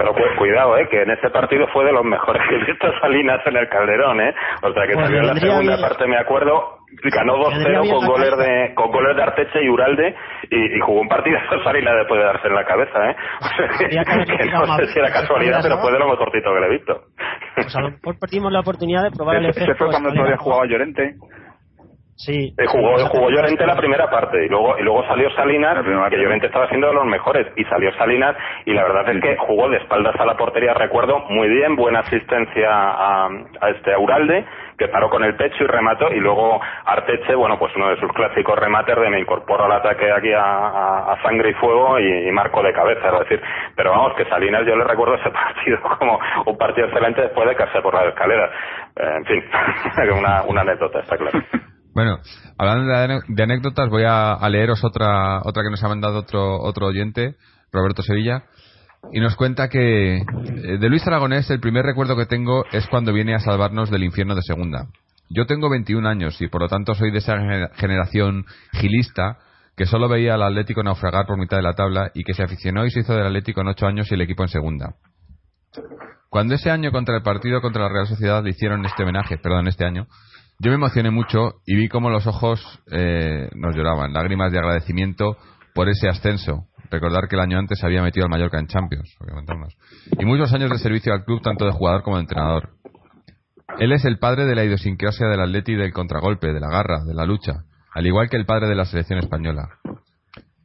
Pero 0.00 0.14
cu- 0.14 0.36
cuidado, 0.38 0.78
eh, 0.78 0.88
que 0.88 1.02
en 1.02 1.10
ese 1.10 1.28
partido 1.28 1.66
fue 1.74 1.84
de 1.84 1.92
los 1.92 2.02
mejores 2.04 2.42
que 2.48 2.54
he 2.56 2.64
visto 2.64 2.88
Salinas 3.02 3.40
en 3.46 3.54
el 3.56 3.68
Calderón, 3.68 4.18
eh. 4.22 4.34
O 4.62 4.72
sea 4.72 4.86
que 4.86 4.94
Pues 4.94 5.04
salió 5.06 5.20
en 5.20 5.26
la 5.26 5.34
segunda 5.34 5.76
bien. 5.76 5.80
parte, 5.82 6.06
me 6.06 6.16
acuerdo, 6.16 6.78
ganó 7.12 7.34
Vendría 7.50 7.80
2-0 7.80 7.82
bien 7.82 7.94
con 7.94 8.06
goles 8.06 8.36
de 8.38 8.74
con 8.74 8.90
goles 8.90 9.14
de 9.16 9.22
Arteche 9.22 9.62
y 9.62 9.68
Uralde 9.68 10.14
y, 10.50 10.76
y 10.76 10.80
jugó 10.80 11.02
un 11.02 11.08
partido 11.08 11.38
Salinas 11.64 11.94
después 11.98 12.18
de 12.18 12.24
darse 12.26 12.48
en 12.48 12.54
la 12.54 12.64
cabeza, 12.64 13.10
eh. 13.10 13.16
O 13.40 13.44
sea, 13.44 13.66
Habría 13.84 14.04
que 14.04 14.16
no 14.16 14.60
sé 14.64 14.66
más 14.66 14.80
si 14.92 14.98
era 14.98 15.12
casualidad, 15.12 15.60
pero 15.62 15.78
fue 15.82 15.92
de 15.92 15.98
lo 15.98 16.08
mejorcito 16.08 16.54
que 16.54 16.60
le 16.60 16.66
he 16.66 16.70
visto. 16.70 17.00
Pues 17.56 17.76
a 17.76 17.80
lo 17.82 17.90
mejor 17.90 18.18
perdimos 18.18 18.52
la 18.52 18.60
oportunidad 18.60 19.02
de 19.04 19.10
probar 19.10 19.36
el 19.36 19.46
efecto. 19.46 19.64
ese 19.64 19.74
fue 19.74 19.88
cuando 19.90 20.12
todavía 20.14 20.36
jugaba 20.38 20.64
Llorente. 20.66 21.14
Sí. 22.22 22.52
Eh, 22.58 22.66
jugó, 22.66 22.96
jugó 23.08 23.30
Llorente 23.30 23.66
la 23.66 23.76
primera 23.76 24.10
parte 24.10 24.44
y 24.44 24.48
luego 24.50 24.78
y 24.78 24.82
luego 24.82 25.06
salió 25.06 25.30
Salinas, 25.30 25.82
que. 25.82 26.22
Llorente 26.22 26.46
estaba 26.48 26.68
siendo 26.68 26.88
de 26.88 26.92
los 26.94 27.06
mejores 27.06 27.46
y 27.56 27.64
salió 27.64 27.90
Salinas 27.94 28.36
y 28.66 28.74
la 28.74 28.82
verdad 28.82 29.08
es 29.08 29.22
que 29.22 29.36
jugó 29.38 29.70
de 29.70 29.78
espaldas 29.78 30.14
a 30.20 30.26
la 30.26 30.36
portería, 30.36 30.74
recuerdo, 30.74 31.20
muy 31.30 31.48
bien, 31.48 31.76
buena 31.76 32.00
asistencia 32.00 32.68
a, 32.70 33.26
a 33.60 33.70
este 33.70 33.96
Uralde, 33.96 34.44
que 34.76 34.88
paró 34.88 35.08
con 35.08 35.24
el 35.24 35.34
pecho 35.36 35.64
y 35.64 35.66
remató 35.66 36.12
y 36.12 36.20
luego 36.20 36.60
Arteche, 36.84 37.34
bueno, 37.34 37.58
pues 37.58 37.74
uno 37.76 37.88
de 37.88 37.96
sus 38.00 38.12
clásicos 38.12 38.58
remates 38.58 38.96
de 38.96 39.08
me 39.08 39.20
incorporo 39.20 39.64
al 39.64 39.72
ataque 39.72 40.12
aquí 40.12 40.32
a, 40.34 40.42
a- 40.44 41.12
a 41.14 41.22
sangre 41.22 41.50
y 41.50 41.54
fuego 41.54 41.98
y, 41.98 42.28
y 42.28 42.30
marco 42.32 42.62
de 42.62 42.74
cabeza, 42.74 43.08
es 43.14 43.18
decir, 43.20 43.40
pero 43.74 43.92
vamos, 43.92 44.12
que 44.16 44.26
Salinas 44.26 44.66
yo 44.66 44.76
le 44.76 44.84
recuerdo 44.84 45.14
ese 45.14 45.30
partido 45.30 45.78
como 45.98 46.18
un 46.44 46.58
partido 46.58 46.86
excelente 46.88 47.22
después 47.22 47.48
de 47.48 47.56
caerse 47.56 47.80
por 47.80 47.94
las 47.94 48.08
escaleras. 48.08 48.50
Eh, 48.96 49.14
en 49.16 49.24
fin, 49.24 49.44
una, 50.18 50.42
una 50.42 50.60
anécdota, 50.60 51.00
está 51.00 51.16
claro. 51.16 51.40
Bueno, 51.92 52.18
hablando 52.56 53.22
de, 53.28 53.42
anécdotas, 53.42 53.88
voy 53.88 54.04
a, 54.06 54.36
leeros 54.48 54.84
otra 54.84 55.40
otra 55.44 55.62
que 55.62 55.70
nos 55.70 55.82
ha 55.82 55.88
mandado 55.88 56.18
otro 56.18 56.60
otro 56.60 56.86
oyente, 56.86 57.34
Roberto 57.72 58.02
Sevilla, 58.02 58.44
y 59.12 59.20
nos 59.20 59.34
cuenta 59.34 59.68
que 59.68 60.18
eh, 60.18 60.22
de 60.78 60.88
Luis 60.88 61.06
Aragonés 61.06 61.50
el 61.50 61.60
primer 61.60 61.84
recuerdo 61.84 62.16
que 62.16 62.26
tengo 62.26 62.64
es 62.72 62.86
cuando 62.86 63.12
viene 63.12 63.34
a 63.34 63.40
salvarnos 63.40 63.90
del 63.90 64.04
infierno 64.04 64.34
de 64.34 64.42
segunda. 64.42 64.86
Yo 65.30 65.46
tengo 65.46 65.70
21 65.70 66.08
años 66.08 66.40
y 66.40 66.48
por 66.48 66.62
lo 66.62 66.68
tanto 66.68 66.94
soy 66.94 67.10
de 67.10 67.18
esa 67.18 67.36
gener- 67.36 67.70
generación 67.76 68.44
gilista 68.72 69.38
que 69.76 69.86
solo 69.86 70.08
veía 70.08 70.34
al 70.34 70.42
Atlético 70.42 70.82
naufragar 70.82 71.26
por 71.26 71.38
mitad 71.38 71.56
de 71.56 71.62
la 71.62 71.74
tabla 71.74 72.10
y 72.14 72.22
que 72.24 72.34
se 72.34 72.42
aficionó 72.42 72.84
y 72.84 72.90
se 72.90 73.00
hizo 73.00 73.14
del 73.14 73.26
Atlético 73.26 73.62
en 73.62 73.68
8 73.68 73.86
años 73.86 74.10
y 74.10 74.14
el 74.14 74.20
equipo 74.20 74.42
en 74.42 74.48
segunda. 74.48 74.94
Cuando 76.28 76.54
ese 76.54 76.70
año 76.70 76.92
contra 76.92 77.16
el 77.16 77.22
partido 77.22 77.60
contra 77.60 77.82
la 77.82 77.88
Real 77.88 78.06
Sociedad 78.06 78.42
le 78.44 78.50
hicieron 78.50 78.84
este 78.84 79.02
homenaje, 79.02 79.38
perdón, 79.38 79.68
este 79.68 79.84
año, 79.84 80.06
yo 80.60 80.70
me 80.70 80.74
emocioné 80.74 81.10
mucho 81.10 81.62
y 81.66 81.74
vi 81.74 81.88
cómo 81.88 82.10
los 82.10 82.26
ojos 82.26 82.60
eh, 82.92 83.48
nos 83.54 83.74
lloraban, 83.74 84.12
lágrimas 84.12 84.52
de 84.52 84.58
agradecimiento 84.58 85.38
por 85.74 85.88
ese 85.88 86.06
ascenso. 86.06 86.66
Recordar 86.90 87.28
que 87.28 87.36
el 87.36 87.40
año 87.40 87.58
antes 87.58 87.82
había 87.82 88.02
metido 88.02 88.26
al 88.26 88.30
Mallorca 88.30 88.58
en 88.58 88.66
Champions, 88.66 89.16
y 90.18 90.24
muchos 90.26 90.52
años 90.52 90.70
de 90.70 90.78
servicio 90.78 91.14
al 91.14 91.24
club, 91.24 91.40
tanto 91.40 91.64
de 91.64 91.72
jugador 91.72 92.02
como 92.02 92.16
de 92.16 92.22
entrenador. 92.22 92.70
Él 93.78 93.92
es 93.92 94.04
el 94.04 94.18
padre 94.18 94.44
de 94.44 94.54
la 94.54 94.64
idiosincrasia 94.64 95.28
del 95.28 95.40
atleti 95.40 95.74
del 95.76 95.94
contragolpe, 95.94 96.52
de 96.52 96.60
la 96.60 96.68
garra, 96.68 97.04
de 97.06 97.14
la 97.14 97.24
lucha, 97.24 97.64
al 97.94 98.06
igual 98.06 98.28
que 98.28 98.36
el 98.36 98.44
padre 98.44 98.68
de 98.68 98.74
la 98.74 98.84
selección 98.84 99.18
española. 99.18 99.78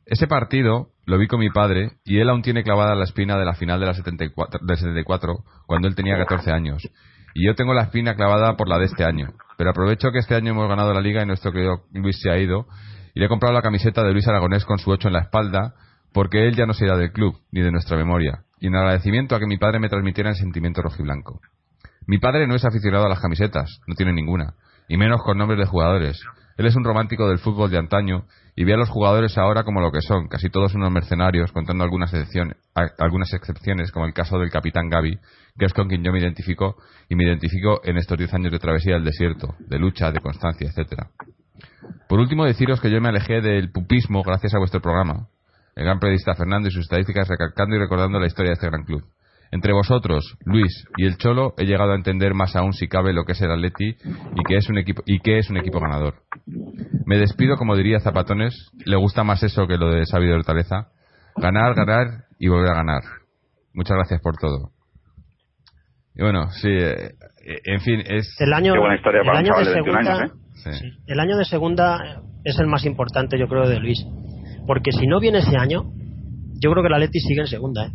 Ese 0.06 0.28
partido 0.28 0.90
lo 1.06 1.18
vi 1.18 1.28
con 1.28 1.40
mi 1.40 1.52
padre 1.52 1.92
y 2.04 2.20
él 2.20 2.30
aún 2.30 2.42
tiene 2.42 2.64
clavada 2.64 2.96
la 2.96 3.06
espina 3.06 3.38
de 3.38 3.46
la 3.46 3.54
final 3.54 3.80
de 3.80 3.86
la 3.86 3.94
74, 3.94 4.60
del 4.66 4.78
74 4.78 5.36
cuando 5.66 5.88
él 5.88 5.96
tenía 5.96 6.18
14 6.18 6.52
años. 6.52 6.84
Y 7.34 7.48
yo 7.48 7.56
tengo 7.56 7.74
la 7.74 7.84
espina 7.84 8.16
clavada 8.16 8.58
por 8.58 8.68
la 8.68 8.78
de 8.78 8.86
este 8.86 9.06
año. 9.06 9.34
Pero 9.58 9.70
aprovecho 9.70 10.12
que 10.12 10.20
este 10.20 10.36
año 10.36 10.52
hemos 10.52 10.68
ganado 10.68 10.94
la 10.94 11.02
liga 11.02 11.24
y 11.24 11.26
nuestro 11.26 11.52
querido 11.52 11.86
Luis 11.94 12.20
se 12.22 12.30
ha 12.30 12.38
ido 12.38 12.68
y 13.14 13.20
le 13.20 13.26
he 13.26 13.30
comprado 13.30 13.54
la 13.54 13.62
camiseta 13.62 14.04
de 14.04 14.12
Luis 14.12 14.28
Aragonés 14.28 14.66
con 14.66 14.78
su 14.78 14.92
8 14.92 15.08
en 15.08 15.14
la 15.14 15.22
espalda 15.22 15.76
porque 16.14 16.48
él 16.48 16.56
ya 16.56 16.66
no 16.66 16.74
se 16.74 16.86
irá 16.86 16.98
del 16.98 17.12
club 17.12 17.38
ni 17.52 17.62
de 17.62 17.72
nuestra 17.72 17.98
memoria. 17.98 18.44
Y 18.60 18.68
en 18.68 18.76
agradecimiento 18.76 19.36
a 19.36 19.40
que 19.40 19.48
mi 19.48 19.58
padre 19.58 19.80
me 19.80 19.90
transmitiera 19.90 20.30
el 20.30 20.36
sentimiento 20.38 20.82
rojiblanco. 20.82 21.42
Mi 22.08 22.20
padre 22.20 22.48
no 22.48 22.56
es 22.56 22.64
aficionado 22.64 23.06
a 23.06 23.10
las 23.10 23.20
camisetas, 23.20 23.82
no 23.88 23.96
tiene 23.96 24.14
ninguna, 24.14 24.54
y 24.88 24.98
menos 24.98 25.22
con 25.24 25.38
nombres 25.38 25.60
de 25.60 25.66
jugadores. 25.66 26.22
Él 26.58 26.66
es 26.66 26.76
un 26.76 26.86
romántico 26.86 27.28
del 27.28 27.40
fútbol 27.40 27.70
de 27.70 27.78
antaño 27.78 28.26
y 28.56 28.64
ve 28.64 28.74
a 28.74 28.78
los 28.78 28.90
jugadores 28.90 29.38
ahora 29.38 29.64
como 29.64 29.82
lo 29.82 29.92
que 29.92 30.02
son, 30.02 30.28
casi 30.30 30.50
todos 30.50 30.74
unos 30.74 30.92
mercenarios, 30.92 31.52
contando 31.52 31.84
algunas 31.84 32.14
excepciones, 32.14 32.56
algunas 32.98 33.34
excepciones 33.34 33.92
como 33.92 34.06
el 34.06 34.14
caso 34.14 34.40
del 34.40 34.52
capitán 34.52 34.90
Gaby, 34.90 35.20
que 35.58 35.66
es 35.66 35.74
con 35.74 35.88
quien 35.88 36.04
yo 36.04 36.12
me 36.12 36.20
identifico 36.20 36.76
y 37.10 37.16
me 37.16 37.26
identifico 37.26 37.82
en 37.84 37.98
estos 37.98 38.18
diez 38.18 38.34
años 38.34 38.52
de 38.52 38.60
travesía 38.60 38.96
del 38.96 39.06
desierto, 39.06 39.56
de 39.60 39.80
lucha, 39.80 40.12
de 40.12 40.20
constancia, 40.20 40.68
etcétera. 40.68 41.10
Por 42.10 42.20
último, 42.20 42.46
deciros 42.46 42.82
que 42.82 42.92
yo 42.92 43.00
me 43.02 43.10
alejé 43.10 43.42
del 43.42 43.72
pupismo 43.72 44.24
gracias 44.24 44.54
a 44.54 44.60
vuestro 44.60 44.82
programa, 44.82 45.28
el 45.76 45.86
gran 45.86 46.00
periodista 46.00 46.36
Fernando 46.36 46.68
y 46.68 46.72
sus 46.72 46.84
estadísticas 46.84 47.28
recalcando 47.28 47.76
y 47.76 47.80
recordando 47.80 48.20
la 48.20 48.28
historia 48.28 48.50
de 48.50 48.54
este 48.56 48.68
gran 48.68 48.84
club. 48.84 49.04
Entre 49.52 49.74
vosotros, 49.74 50.38
Luis 50.44 50.86
y 50.98 51.06
el 51.06 51.18
Cholo, 51.18 51.54
he 51.58 51.66
llegado 51.66 51.94
a 51.94 51.96
entender 51.96 52.34
más 52.34 52.56
aún 52.56 52.74
si 52.74 52.88
cabe 52.88 53.14
lo 53.14 53.24
que 53.24 53.34
es 53.34 53.42
el 53.42 53.52
Atleti 53.52 53.90
y 53.90 54.44
que 54.48 54.58
es 54.58 54.68
un 54.70 54.78
equipo 54.78 55.04
y 55.06 55.20
que 55.20 55.38
es 55.38 55.50
un 55.50 55.58
equipo 55.58 55.80
ganador. 55.80 56.16
Me 57.06 57.18
despido, 57.18 57.56
como 57.56 57.76
diría 57.76 58.00
Zapatones, 58.00 58.72
le 58.86 58.98
gusta 58.98 59.24
más 59.24 59.44
eso 59.44 59.68
que 59.68 59.78
lo 59.78 59.92
de 59.92 60.06
Sabido 60.06 60.36
Hortaleza. 60.36 60.90
Ganar, 61.38 61.76
ganar 61.76 62.26
y 62.40 62.48
volver 62.48 62.72
a 62.72 62.76
ganar. 62.76 63.04
Muchas 63.74 63.96
gracias 63.96 64.22
por 64.22 64.36
todo. 64.38 64.75
Y 66.16 66.22
bueno, 66.22 66.50
sí, 66.52 66.70
eh, 66.70 67.12
en 67.66 67.82
fin, 67.82 68.02
es 68.08 68.36
el 68.40 68.54
año, 68.54 68.74
historia 68.96 69.22
el 69.22 69.30
año 69.30 69.54
de 69.58 69.66
segunda, 69.66 70.18
años, 70.18 70.32
¿eh? 70.66 70.92
el 71.08 71.20
año 71.20 71.38
de 71.38 71.46
segunda 71.46 72.22
es 72.44 72.58
el 72.60 72.68
más 72.68 72.86
importante, 72.86 73.38
yo 73.38 73.48
creo, 73.48 73.68
de 73.68 73.80
Luis, 73.80 74.00
porque 74.66 74.92
si 74.92 75.08
no 75.08 75.20
viene 75.20 75.40
ese 75.40 75.58
año, 75.58 75.84
yo 76.62 76.72
creo 76.72 76.84
que 76.84 76.88
el 76.88 76.94
Atleti 76.94 77.20
sigue 77.20 77.42
en 77.42 77.48
segunda, 77.48 77.88
¿eh? 77.88 77.92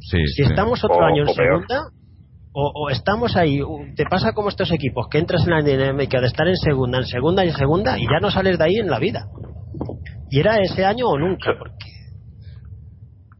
Sí, 0.00 0.18
si 0.26 0.42
sí. 0.44 0.50
estamos 0.50 0.82
otro 0.84 0.98
O- 0.98 1.04
año 1.04 1.22
en 1.22 1.28
o 1.28 1.32
segunda, 1.34 1.80
o, 2.52 2.72
o 2.74 2.90
estamos 2.90 3.36
ahí, 3.36 3.60
te 3.96 4.04
pasa 4.06 4.32
como 4.32 4.48
estos 4.48 4.72
equipos, 4.72 5.06
que 5.10 5.18
entras 5.18 5.44
en 5.44 5.50
la 5.50 5.62
dinámica 5.62 6.20
de 6.20 6.26
estar 6.26 6.48
en 6.48 6.56
segunda, 6.56 6.98
en 6.98 7.04
segunda 7.06 7.44
y 7.44 7.48
en 7.48 7.54
segunda, 7.54 7.98
y 7.98 8.02
ya 8.04 8.18
no 8.20 8.30
sales 8.30 8.58
de 8.58 8.64
ahí 8.64 8.76
en 8.76 8.88
la 8.90 8.98
vida. 8.98 9.26
Y 10.30 10.40
era 10.40 10.56
ese 10.58 10.84
año 10.84 11.06
o 11.06 11.18
nunca, 11.18 11.52
porque 11.58 11.76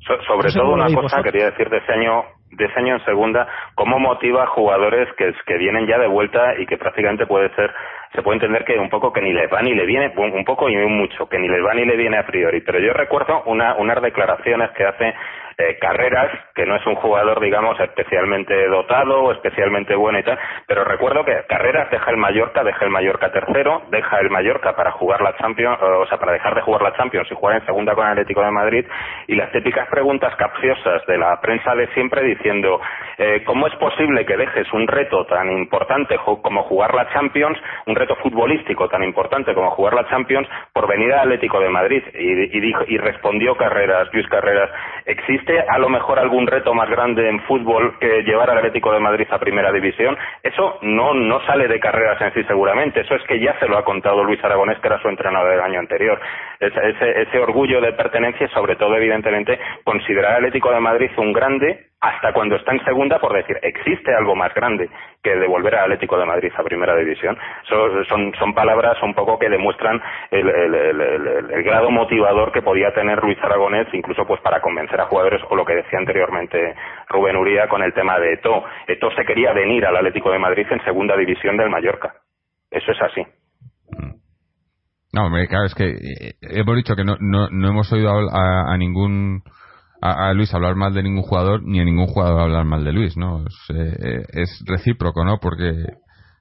So- 0.07 0.23
sobre 0.23 0.47
No 0.47 0.51
sé 0.51 0.59
todo 0.59 0.73
una 0.73 0.85
cosa 0.87 1.01
vosotros. 1.03 1.24
quería 1.24 1.47
decir 1.47 1.69
de 1.69 1.78
ese 1.78 1.93
año 1.93 2.24
de 2.53 2.65
ese 2.65 2.78
año 2.78 2.95
en 2.95 3.05
segunda 3.05 3.47
cómo 3.74 3.99
motiva 3.99 4.45
a 4.45 4.47
jugadores 4.47 5.09
que, 5.19 5.35
que 5.47 5.59
vienen 5.59 5.87
ya 5.87 5.99
de 5.99 6.07
vuelta 6.07 6.55
y 6.59 6.65
que 6.66 6.78
prácticamente 6.78 7.27
puede 7.27 7.53
ser 7.57 7.74
se 8.15 8.23
puede 8.23 8.37
entender 8.37 8.65
que 8.65 8.78
un 8.78 8.89
poco 8.89 9.12
que 9.12 9.20
ni 9.20 9.33
les 9.33 9.53
va 9.53 9.61
ni 9.62 9.74
le 9.74 9.85
viene 9.85 10.12
un, 10.16 10.45
poco 10.45 10.69
y 10.70 10.77
mucho 10.77 11.28
que 11.28 11.39
ni 11.39 11.49
les 11.49 11.62
va 11.62 11.74
ni 11.74 11.85
le 11.85 11.97
viene 11.97 12.16
a 12.19 12.24
priori 12.27 12.61
pero 12.61 12.78
yo 12.78 12.93
recuerdo 12.93 13.43
una, 13.47 13.74
unas 13.74 14.01
declaraciones 14.01 14.70
que 14.70 14.85
hace 14.85 15.12
eh, 15.59 15.78
Carreras 15.81 16.31
que 16.55 16.66
no 16.66 16.77
es 16.77 16.87
un 16.87 16.97
jugador 16.97 17.41
digamos 17.41 17.78
especialmente 17.81 18.66
dotado 18.69 19.24
o 19.24 19.33
especialmente 19.33 19.95
bueno 19.95 20.19
y 20.19 20.23
tal 20.23 20.39
pero 20.66 20.85
recuerdo 20.85 21.24
que 21.24 21.45
Carreras 21.49 21.91
deja 21.91 22.11
el 22.11 22.19
Mallorca 22.19 22.62
deja 22.62 22.85
el 22.85 22.91
Mallorca 22.91 23.33
tercero 23.33 23.83
deja 23.91 24.20
el 24.20 24.31
Mallorca 24.31 24.77
para 24.77 24.93
jugar 24.93 25.23
la 25.23 25.37
Champions 25.37 25.78
o 25.81 26.07
sea 26.07 26.19
para 26.19 26.33
dejar 26.33 26.55
de 26.55 26.61
jugar 26.62 26.83
la 26.83 26.95
Champions 26.95 27.31
y 27.31 27.35
jugar 27.35 27.57
en 27.57 27.66
segunda 27.66 27.95
con 27.95 28.05
el 28.05 28.12
Atlético 28.12 28.43
de 28.43 28.51
Madrid 28.51 28.85
y 29.28 29.35
las 29.35 29.51
típicas 29.53 29.89
preguntas 29.89 30.35
capciosas 30.37 31.07
de 31.07 31.16
la 31.16 31.41
prensa 31.41 31.74
de 31.74 31.89
siempre 31.95 32.23
diciendo 32.23 32.81
eh, 33.19 33.43
¿cómo 33.47 33.66
es 33.66 33.74
posible 33.77 34.27
que 34.27 34.37
dejes 34.37 34.70
un 34.73 34.87
reto 34.87 35.24
tan 35.24 35.51
importante 35.51 36.16
como 36.43 36.65
jugar 36.65 36.95
la 36.95 37.09
Champions, 37.12 37.59
un 37.87 37.95
reto 37.95 38.16
futbolístico 38.16 38.89
tan 38.89 39.03
importante 39.03 39.55
como 39.55 39.70
jugar 39.70 39.95
la 39.95 40.09
Champions 40.09 40.49
por 40.73 40.87
venir 40.87 41.12
al 41.12 41.20
Atlético 41.20 41.61
de 41.61 41.70
Madrid? 41.70 42.03
Y, 42.15 42.57
y 42.57 42.61
dijo, 42.61 42.85
y 42.87 42.99
respondió 42.99 43.57
Carreras, 43.57 44.09
Luis 44.12 44.28
Carreras, 44.28 44.70
¿existe 45.07 45.45
a 45.68 45.78
lo 45.78 45.89
mejor 45.89 46.18
algún 46.18 46.47
reto 46.47 46.74
más 46.74 46.89
grande 46.89 47.28
en 47.28 47.40
fútbol 47.43 47.98
que 47.98 48.23
llevar 48.23 48.51
al 48.51 48.59
Atlético 48.59 48.93
de 48.93 49.01
Madrid 49.01 49.27
a 49.31 49.39
Primera 49.39 49.73
División? 49.73 50.16
Eso 50.43 50.78
no, 50.82 51.14
no 51.14 51.40
sale 51.47 51.68
de 51.68 51.81
Carreras 51.81 52.20
en 52.20 52.35
sí 52.35 52.44
seguramente, 52.44 53.01
eso 53.01 53.14
es 53.14 53.23
que 53.24 53.40
ya 53.40 53.59
se 53.59 53.68
lo 53.68 53.78
ha 53.78 53.85
contado 53.85 54.24
Luis 54.24 54.43
Aragonés, 54.44 54.78
que 54.81 54.89
era 54.89 55.01
su 55.01 55.09
entrenador 55.09 55.51
del 55.51 55.60
año 55.60 55.78
anterior. 55.78 56.20
Ese, 56.59 57.23
ese, 57.23 57.39
orgullo 57.39 57.81
de 57.81 57.93
pertenencia 57.93 58.48
sobre 58.48 58.77
todo, 58.77 58.97
evidentemente, 58.97 59.59
considerar 59.85 60.32
al 60.32 60.36
Atlético 60.39 60.70
de 60.73 60.81
Madrid 60.81 61.10
un 61.16 61.32
grande 61.32 61.86
hasta 62.07 62.33
cuando 62.33 62.57
está 62.57 62.73
en 62.73 62.85
segunda 62.85 63.19
por 63.19 63.35
decir 63.35 63.57
existe 63.62 64.15
algo 64.15 64.37
más 64.37 64.55
grande 64.55 64.89
que 65.23 65.35
devolver 65.35 65.74
al 65.74 65.85
Atlético 65.85 66.19
de 66.19 66.24
Madrid 66.24 66.53
a 66.57 66.62
primera 66.62 66.95
división. 66.97 67.37
So- 67.69 68.05
son, 68.05 68.33
son 68.39 68.55
palabras 68.55 68.97
un 69.03 69.15
poco 69.15 69.39
que 69.39 69.49
demuestran 69.49 70.01
el, 70.31 71.65
grado 71.65 71.91
motivador 71.91 72.53
que 72.53 72.62
podía 72.62 72.93
tener 72.95 73.23
Luis 73.23 73.39
Aragonés 73.43 73.89
incluso 73.93 74.24
pues 74.24 74.41
para 74.41 74.61
convencer 74.61 75.01
a 75.01 75.07
jugadores 75.07 75.43
o 75.51 75.57
lo 75.57 75.65
que 75.65 75.74
decía 75.74 75.99
anteriormente 75.99 76.74
Rubén 77.09 77.37
Uría 77.37 77.69
con 77.69 77.83
el 77.83 77.93
tema 77.93 78.19
de 78.20 78.35
Eto. 78.35 78.65
Eto 78.87 79.11
se 79.11 79.24
quería 79.24 79.53
venir 79.53 79.85
al 79.85 79.97
Atlético 79.97 80.31
de 80.31 80.39
Madrid 80.39 80.66
en 80.70 80.85
segunda 80.85 81.16
división 81.16 81.57
del 81.57 81.70
Mallorca. 81.70 82.15
Eso 82.70 82.93
es 82.93 83.03
así. 83.03 83.23
No, 85.12 85.31
claro, 85.49 85.65
es 85.65 85.74
que 85.74 85.89
eh, 85.89 86.35
hemos 86.43 86.77
dicho 86.77 86.95
que 86.95 87.05
no, 87.05 87.16
no, 87.19 87.49
no 87.51 87.69
hemos 87.69 87.91
oído 87.93 88.11
a, 88.11 88.73
a 88.73 88.77
ningún 88.77 89.43
a, 90.12 90.33
Luis 90.35 90.53
hablar 90.55 90.74
mal 90.77 90.95
de 90.95 91.03
ningún 91.03 91.23
jugador 91.23 91.62
ni 91.62 91.81
a 91.81 91.85
ningún 91.85 92.07
jugador 92.07 92.41
hablar 92.41 92.65
mal 92.65 92.85
de 92.85 92.93
Luis, 92.93 93.16
¿no? 93.16 93.45
Es, 93.47 93.55
eh, 93.74 94.24
es 94.33 94.62
recíproco, 94.66 95.24
¿no? 95.24 95.39
Porque 95.41 95.73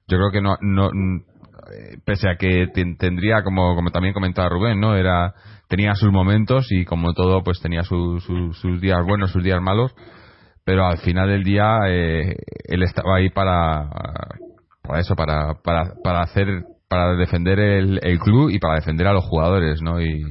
yo 0.08 0.18
creo 0.18 0.30
que 0.30 0.40
no, 0.40 0.56
no 0.60 0.88
eh, 0.88 1.98
pese 2.04 2.28
a 2.28 2.36
que 2.36 2.68
ten- 2.72 2.96
tendría 2.96 3.42
como 3.42 3.74
como 3.74 3.90
también 3.90 4.14
comentaba 4.14 4.48
Rubén, 4.48 4.80
¿no? 4.80 4.94
Era 4.96 5.34
tenía 5.68 5.94
sus 5.94 6.12
momentos 6.12 6.66
y 6.70 6.84
como 6.84 7.12
todo 7.12 7.42
pues 7.42 7.60
tenía 7.60 7.82
su- 7.82 8.20
sus 8.20 8.80
días 8.80 8.98
buenos, 9.06 9.32
sus 9.32 9.42
días 9.42 9.60
malos, 9.60 9.92
pero 10.64 10.86
al 10.86 10.98
final 10.98 11.28
del 11.28 11.42
día 11.44 11.78
eh, 11.88 12.36
él 12.68 12.82
estaba 12.82 13.16
ahí 13.16 13.30
para 13.30 13.88
para 14.86 15.00
eso, 15.00 15.16
para, 15.16 15.54
para, 15.64 15.94
para 16.02 16.20
hacer, 16.22 16.46
para 16.88 17.16
defender 17.16 17.58
el, 17.58 18.00
el 18.02 18.18
club 18.18 18.50
y 18.50 18.58
para 18.58 18.76
defender 18.76 19.06
a 19.06 19.12
los 19.12 19.24
jugadores, 19.24 19.82
¿no? 19.82 20.00
Y, 20.00 20.22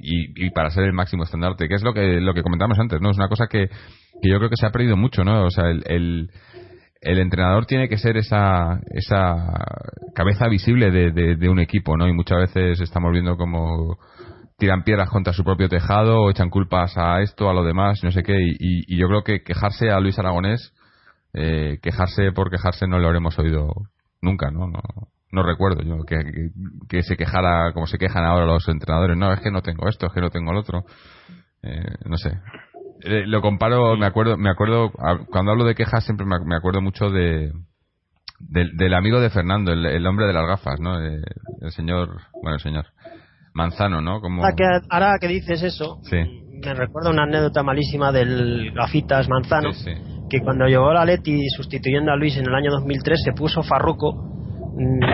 y, 0.00 0.46
y, 0.46 0.50
para 0.50 0.70
ser 0.70 0.84
el 0.84 0.92
máximo 0.92 1.24
estandarte, 1.24 1.68
que 1.68 1.74
es 1.74 1.82
lo 1.82 1.92
que, 1.92 2.20
lo 2.20 2.34
que 2.34 2.42
comentamos 2.42 2.78
antes, 2.78 3.00
¿no? 3.00 3.10
Es 3.10 3.16
una 3.16 3.28
cosa 3.28 3.46
que, 3.48 3.68
que 3.68 4.28
yo 4.30 4.38
creo 4.38 4.48
que 4.48 4.56
se 4.56 4.66
ha 4.66 4.70
perdido 4.70 4.96
mucho, 4.96 5.24
¿no? 5.24 5.44
O 5.44 5.50
sea, 5.50 5.68
el, 5.68 5.82
el, 5.86 7.18
entrenador 7.18 7.66
tiene 7.66 7.88
que 7.88 7.98
ser 7.98 8.16
esa, 8.16 8.80
esa 8.90 9.36
cabeza 10.14 10.48
visible 10.48 10.90
de, 10.90 11.36
de, 11.36 11.48
un 11.48 11.58
equipo, 11.60 11.96
¿no? 11.96 12.08
Y 12.08 12.14
muchas 12.14 12.38
veces 12.38 12.80
estamos 12.80 13.12
viendo 13.12 13.36
como 13.36 13.98
tiran 14.56 14.84
piedras 14.84 15.10
contra 15.10 15.32
su 15.32 15.44
propio 15.44 15.68
tejado 15.68 16.22
o 16.22 16.30
echan 16.30 16.48
culpas 16.48 16.96
a 16.96 17.20
esto, 17.20 17.50
a 17.50 17.54
lo 17.54 17.64
demás, 17.64 18.00
no 18.02 18.10
sé 18.10 18.22
qué, 18.22 18.36
y 18.38 18.96
yo 18.96 19.08
creo 19.08 19.22
que 19.22 19.42
quejarse 19.42 19.90
a 19.90 20.00
Luis 20.00 20.18
Aragonés 20.18 20.72
eh, 21.36 21.78
quejarse 21.82 22.30
por 22.30 22.48
quejarse 22.48 22.86
no 22.86 23.00
lo 23.00 23.08
habremos 23.08 23.36
oído 23.40 23.68
nunca, 24.22 24.52
¿no? 24.52 24.68
No, 24.68 24.80
no 25.34 25.42
recuerdo 25.42 25.82
yo 25.82 26.04
que, 26.06 26.16
que, 26.16 26.48
que 26.88 27.02
se 27.02 27.16
quejara 27.16 27.72
como 27.74 27.86
se 27.86 27.98
quejan 27.98 28.24
ahora 28.24 28.46
los 28.46 28.66
entrenadores. 28.68 29.16
No, 29.18 29.32
es 29.32 29.40
que 29.40 29.50
no 29.50 29.60
tengo 29.62 29.88
esto, 29.88 30.06
es 30.06 30.12
que 30.12 30.20
no 30.20 30.30
tengo 30.30 30.52
el 30.52 30.58
otro. 30.58 30.84
Eh, 31.62 31.94
no 32.06 32.16
sé. 32.16 32.30
Eh, 33.02 33.24
lo 33.26 33.42
comparo, 33.42 33.96
me 33.96 34.06
acuerdo, 34.06 34.36
me 34.38 34.48
acuerdo 34.50 34.90
cuando 35.30 35.50
hablo 35.52 35.64
de 35.64 35.74
quejas 35.74 36.04
siempre 36.04 36.24
me, 36.24 36.36
ac- 36.36 36.46
me 36.46 36.56
acuerdo 36.56 36.80
mucho 36.80 37.10
de 37.10 37.52
del, 38.40 38.76
del 38.76 38.94
amigo 38.94 39.20
de 39.20 39.30
Fernando, 39.30 39.72
el, 39.72 39.84
el 39.86 40.06
hombre 40.06 40.26
de 40.26 40.32
las 40.32 40.46
gafas, 40.46 40.80
¿no? 40.80 41.00
Eh, 41.00 41.20
el 41.60 41.70
señor, 41.72 42.08
bueno, 42.42 42.56
el 42.56 42.60
señor 42.62 42.86
Manzano, 43.54 44.00
¿no? 44.00 44.20
Como 44.20 44.42
ahora 44.44 44.54
que, 44.56 44.64
ahora 44.90 45.12
que 45.20 45.28
dices 45.28 45.62
eso, 45.62 45.98
sí, 46.02 46.16
me 46.64 46.74
recuerda 46.74 47.10
una 47.10 47.22
anécdota 47.24 47.62
malísima 47.62 48.10
del 48.12 48.72
Gafitas 48.72 49.28
Manzano, 49.28 49.72
sí, 49.72 49.84
sí. 49.94 50.26
que 50.30 50.40
cuando 50.40 50.66
llegó 50.66 50.92
la 50.92 51.04
Leti 51.04 51.48
sustituyendo 51.50 52.10
a 52.12 52.16
Luis 52.16 52.36
en 52.36 52.46
el 52.46 52.54
año 52.54 52.70
2003 52.72 53.22
se 53.24 53.32
puso 53.32 53.62
Farruco 53.62 54.33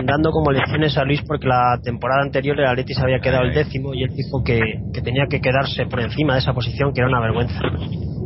dando 0.05 0.31
como 0.31 0.51
lecciones 0.51 0.97
a 0.97 1.03
Luis 1.03 1.21
porque 1.27 1.47
la 1.47 1.79
temporada 1.83 2.23
anterior 2.23 2.59
el 2.59 2.65
Atleti 2.65 2.93
se 2.93 3.01
había 3.01 3.19
quedado 3.19 3.43
el 3.43 3.53
décimo 3.53 3.93
y 3.93 4.03
él 4.03 4.11
dijo 4.15 4.43
que, 4.43 4.59
que 4.93 5.01
tenía 5.01 5.27
que 5.27 5.39
quedarse 5.39 5.85
por 5.85 5.99
encima 6.01 6.33
de 6.33 6.39
esa 6.39 6.53
posición 6.53 6.93
que 6.93 7.01
era 7.01 7.09
una 7.09 7.21
vergüenza 7.21 7.61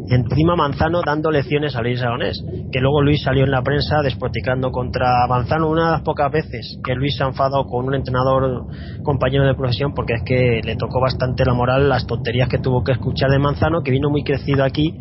encima 0.10 0.56
Manzano 0.56 1.02
dando 1.06 1.32
lecciones 1.32 1.76
a 1.76 1.82
Luis 1.82 2.02
Aragonés, 2.02 2.44
que 2.72 2.80
luego 2.80 3.02
Luis 3.02 3.24
salió 3.24 3.44
en 3.44 3.52
la 3.52 3.62
prensa 3.62 4.02
despoticando 4.02 4.72
contra 4.72 5.28
Manzano 5.28 5.70
una 5.70 5.86
de 5.86 5.92
las 5.94 6.02
pocas 6.02 6.32
veces 6.32 6.80
que 6.84 6.94
Luis 6.96 7.16
se 7.18 7.24
ha 7.24 7.28
enfadado 7.28 7.66
con 7.66 7.86
un 7.86 7.96
entrenador 7.96 8.68
compañero 9.04 9.46
de 9.46 9.56
profesión 9.56 9.94
porque 9.94 10.14
es 10.14 10.24
que 10.24 10.62
le 10.64 10.76
tocó 10.76 11.00
bastante 11.00 11.46
la 11.46 11.54
moral 11.54 11.90
las 11.90 12.06
tonterías 12.06 12.50
que 12.50 12.60
tuvo 12.60 12.84
que 12.84 12.94
escuchar 12.94 13.30
de 13.30 13.40
Manzano, 13.40 13.82
que 13.82 13.92
vino 13.92 14.10
muy 14.10 14.24
crecido 14.24 14.64
aquí 14.64 14.94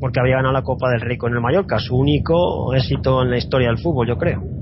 porque 0.00 0.18
había 0.18 0.36
ganado 0.36 0.54
la 0.54 0.62
Copa 0.62 0.90
del 0.90 1.00
Rey 1.00 1.16
con 1.16 1.32
el 1.32 1.40
Mallorca, 1.40 1.78
su 1.78 1.96
único 1.96 2.74
éxito 2.74 3.22
en 3.22 3.30
la 3.30 3.38
historia 3.38 3.68
del 3.68 3.78
fútbol, 3.78 4.08
yo 4.08 4.16
creo. 4.16 4.61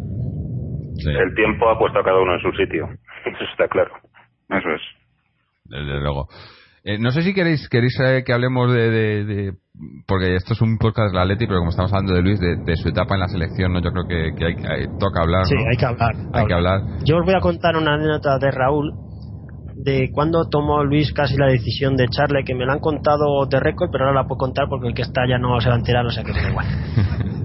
El 1.06 1.34
tiempo 1.34 1.68
ha 1.70 1.78
puesto 1.78 1.98
a 1.98 2.04
cada 2.04 2.18
uno 2.20 2.34
en 2.34 2.40
su 2.40 2.50
sitio, 2.52 2.86
eso 3.24 3.44
está 3.50 3.68
claro. 3.68 3.92
Eso 4.48 4.68
es. 4.70 4.80
Desde 5.64 6.00
luego. 6.00 6.26
Eh, 6.82 6.98
no 6.98 7.10
sé 7.10 7.22
si 7.22 7.34
queréis 7.34 7.68
queréis 7.68 7.98
eh, 8.00 8.22
que 8.24 8.32
hablemos 8.32 8.72
de, 8.72 8.90
de, 8.90 9.24
de- 9.24 9.52
porque 10.06 10.34
esto 10.34 10.54
es 10.54 10.60
un 10.62 10.78
podcast 10.78 11.10
de 11.12 11.16
la 11.16 11.22
Atleti, 11.22 11.46
pero 11.46 11.58
como 11.58 11.70
estamos 11.70 11.92
hablando 11.92 12.14
de 12.14 12.22
Luis, 12.22 12.40
de, 12.40 12.56
de 12.56 12.74
su 12.76 12.88
etapa 12.88 13.14
en 13.14 13.20
la 13.20 13.28
selección, 13.28 13.72
¿no? 13.72 13.80
yo 13.82 13.90
creo 13.92 14.06
que, 14.08 14.34
que 14.36 14.44
hay, 14.46 14.54
hay- 14.54 14.86
toca 14.98 15.20
hablar. 15.22 15.44
Sí, 15.44 15.54
¿no? 15.54 15.68
hay 15.70 15.76
que 15.76 15.84
hablar. 15.86 16.14
Hay 16.32 16.46
que 16.46 16.54
hablar. 16.54 16.80
Yo 17.04 17.18
os 17.18 17.24
voy 17.26 17.34
a 17.34 17.40
contar 17.40 17.76
una 17.76 17.94
anécdota 17.94 18.38
de 18.38 18.50
Raúl 18.50 18.92
de 19.76 20.10
cuando 20.12 20.48
tomó 20.50 20.82
Luis 20.84 21.12
casi 21.12 21.36
la 21.36 21.46
decisión 21.46 21.96
de 21.96 22.04
echarle, 22.04 22.44
que 22.44 22.54
me 22.54 22.64
la 22.66 22.74
han 22.74 22.80
contado 22.80 23.46
de 23.46 23.60
récord, 23.60 23.90
pero 23.92 24.04
ahora 24.06 24.22
la 24.22 24.26
puedo 24.28 24.38
contar 24.38 24.66
porque 24.68 24.88
el 24.88 24.94
que 24.94 25.02
está 25.02 25.22
ya 25.28 25.38
no 25.38 25.60
se 25.60 25.68
va 25.68 25.74
a 25.74 25.78
enterar, 25.78 26.04
o 26.06 26.10
sea 26.10 26.24
que 26.24 26.32
me 26.32 26.42
da 26.42 26.50
igual. 26.50 26.66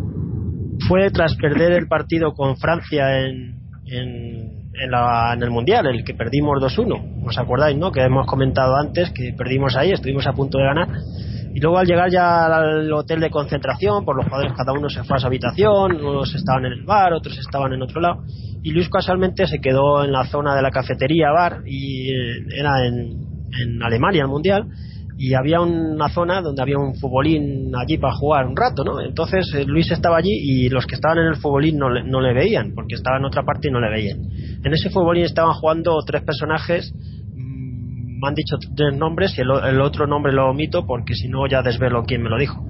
Fue 0.87 1.09
tras 1.11 1.35
perder 1.35 1.71
el 1.73 1.87
partido 1.87 2.33
con 2.33 2.57
Francia 2.57 3.19
en, 3.21 3.55
en, 3.87 4.69
en 4.73 4.91
la- 4.91 5.33
en 5.33 5.41
el 5.43 5.49
Mundial, 5.51 5.85
el 5.87 6.03
que 6.03 6.13
perdimos 6.13 6.59
2-1. 6.61 7.25
¿Os 7.27 7.37
acordáis, 7.37 7.77
no? 7.77 7.91
Que 7.91 8.01
hemos 8.03 8.25
comentado 8.27 8.75
antes 8.75 9.11
que 9.11 9.33
perdimos 9.37 9.75
ahí, 9.75 9.91
estuvimos 9.91 10.27
a 10.27 10.33
punto 10.33 10.57
de 10.57 10.65
ganar. 10.65 10.87
Y 11.53 11.59
luego 11.61 11.77
al 11.77 11.87
llegar 11.87 12.11
ya 12.11 12.45
al 12.47 12.91
hotel 12.91 13.21
de 13.21 13.29
concentración, 13.29 14.03
por 14.03 14.17
los 14.17 14.25
jugadores 14.25 14.53
cada 14.57 14.73
uno 14.73 14.89
se 14.89 15.03
fue 15.05 15.15
a 15.15 15.19
su 15.19 15.27
habitación, 15.27 15.95
unos 16.03 16.35
estaban 16.35 16.65
en 16.65 16.73
el 16.73 16.83
bar, 16.83 17.13
otros 17.13 17.37
estaban 17.37 17.71
en 17.71 17.81
otro 17.81 18.01
lado. 18.01 18.23
Y 18.61 18.71
Luis 18.71 18.89
casualmente 18.89 19.47
se 19.47 19.59
quedó 19.61 20.03
en 20.03 20.11
la 20.11 20.25
zona 20.25 20.53
de 20.55 20.61
la 20.61 20.71
cafetería 20.71 21.31
bar 21.31 21.61
y 21.65 22.09
eh, 22.11 22.45
era 22.59 22.85
en, 22.85 22.95
en 23.61 23.81
Alemania 23.81 24.23
el 24.23 24.27
mundial 24.27 24.65
y 25.17 25.33
había 25.33 25.61
una 25.61 26.09
zona 26.09 26.41
donde 26.41 26.61
había 26.61 26.77
un 26.77 26.95
futbolín 26.95 27.73
allí 27.75 27.97
para 27.97 28.13
jugar 28.15 28.45
un 28.47 28.55
rato, 28.55 28.83
¿no? 28.83 28.99
Entonces 29.01 29.51
eh, 29.53 29.63
Luis 29.65 29.89
estaba 29.91 30.17
allí 30.17 30.31
y 30.31 30.69
los 30.69 30.85
que 30.85 30.95
estaban 30.95 31.19
en 31.19 31.27
el 31.27 31.37
futbolín 31.37 31.77
no 31.77 31.89
le, 31.89 32.03
no 32.03 32.19
le 32.21 32.33
veían 32.33 32.73
porque 32.75 32.95
estaba 32.95 33.17
en 33.17 33.25
otra 33.25 33.43
parte 33.43 33.69
y 33.69 33.71
no 33.71 33.79
le 33.79 33.89
veían. 33.89 34.19
En 34.63 34.73
ese 34.73 34.89
futbolín 34.89 35.23
estaban 35.23 35.53
jugando 35.53 35.97
tres 36.05 36.21
personajes 36.23 36.91
mm, 36.93 38.19
me 38.21 38.27
han 38.27 38.35
dicho 38.35 38.57
tres 38.75 38.93
nombres 38.93 39.37
y 39.37 39.41
el, 39.41 39.51
el 39.67 39.81
otro 39.81 40.05
nombre 40.07 40.33
lo 40.33 40.49
omito 40.49 40.85
porque 40.85 41.13
si 41.13 41.27
no 41.29 41.47
ya 41.47 41.61
desvelo 41.61 42.03
quién 42.03 42.21
me 42.21 42.29
lo 42.29 42.37
dijo. 42.37 42.65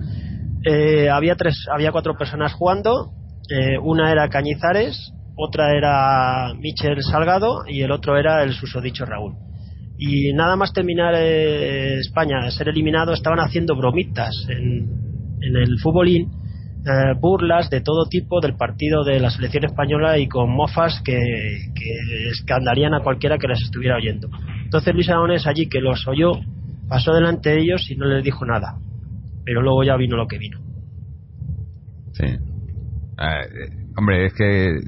Eh, 0.65 1.09
había 1.09 1.35
tres, 1.35 1.67
había 1.71 1.91
cuatro 1.91 2.15
personas 2.17 2.53
jugando. 2.53 3.11
eh, 3.49 3.77
una 3.77 4.11
era 4.11 4.27
Cañizares, 4.29 5.13
otra 5.35 5.75
era 5.77 6.53
Michel 6.55 7.01
Salgado 7.03 7.63
y 7.67 7.81
el 7.81 7.91
otro 7.91 8.17
era 8.17 8.43
el 8.43 8.53
susodicho 8.53 9.05
Raúl. 9.05 9.35
Y 9.97 10.33
nada 10.33 10.55
más 10.55 10.73
terminar 10.73 11.13
eh, 11.17 11.99
España, 11.99 12.49
ser 12.51 12.69
eliminado, 12.69 13.13
estaban 13.13 13.39
haciendo 13.39 13.75
bromitas 13.75 14.33
en, 14.49 14.89
en 15.41 15.55
el 15.55 15.79
futbolín, 15.79 16.31
eh, 16.85 17.13
burlas 17.19 17.69
de 17.69 17.81
todo 17.81 18.05
tipo 18.05 18.41
del 18.41 18.55
partido 18.55 19.03
de 19.03 19.19
la 19.19 19.29
selección 19.29 19.65
española 19.65 20.17
y 20.19 20.27
con 20.27 20.51
mofas 20.51 21.01
que, 21.03 21.17
que 21.73 22.29
escandarían 22.29 22.93
a 22.93 23.01
cualquiera 23.01 23.37
que 23.37 23.47
les 23.47 23.61
estuviera 23.61 23.95
oyendo. 23.95 24.29
Entonces 24.63 24.93
Luis 24.93 25.09
Aragonés 25.09 25.47
allí 25.47 25.67
que 25.67 25.79
los 25.79 26.07
oyó, 26.07 26.33
pasó 26.87 27.13
delante 27.13 27.49
de 27.49 27.61
ellos 27.61 27.89
y 27.89 27.95
no 27.95 28.05
les 28.05 28.23
dijo 28.23 28.45
nada. 28.45 28.77
Pero 29.45 29.61
luego 29.61 29.83
ya 29.83 29.95
vino 29.95 30.17
lo 30.17 30.27
que 30.27 30.37
vino. 30.37 30.59
Sí. 32.13 32.25
Eh, 32.25 33.69
hombre, 33.97 34.25
es 34.25 34.33
que 34.33 34.79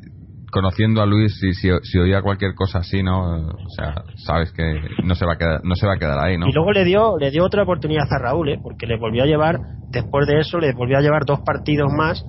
conociendo 0.52 1.02
a 1.02 1.06
Luis, 1.06 1.38
si, 1.40 1.54
si, 1.54 1.70
si 1.84 2.00
oía 2.00 2.22
cualquier 2.22 2.56
cosa 2.56 2.80
así, 2.80 3.04
¿no? 3.04 3.48
O 3.48 3.70
sea, 3.76 4.04
sabes 4.16 4.52
que 4.52 4.64
no 5.04 5.16
se 5.16 5.26
va 5.26 5.34
a 5.34 5.38
quedar, 5.38 5.64
no 5.64 5.76
se 5.76 5.86
va 5.86 5.94
a 5.94 5.98
quedar 5.98 6.20
ahí, 6.20 6.38
¿no? 6.38 6.48
Y 6.48 6.52
luego 6.54 6.72
le 6.72 6.86
dio, 6.86 7.18
le 7.18 7.32
dio 7.32 7.44
otra 7.46 7.64
oportunidad 7.64 8.06
a 8.10 8.20
Raúl, 8.20 8.50
¿eh? 8.50 8.60
porque 8.62 8.88
le 8.88 8.98
volvió 8.98 9.24
a 9.24 9.26
llevar, 9.26 9.60
después 9.90 10.28
de 10.28 10.40
eso, 10.40 10.60
le 10.60 10.74
volvió 10.74 10.98
a 10.98 11.02
llevar 11.02 11.26
dos 11.26 11.42
partidos 11.42 11.92
más, 11.92 12.24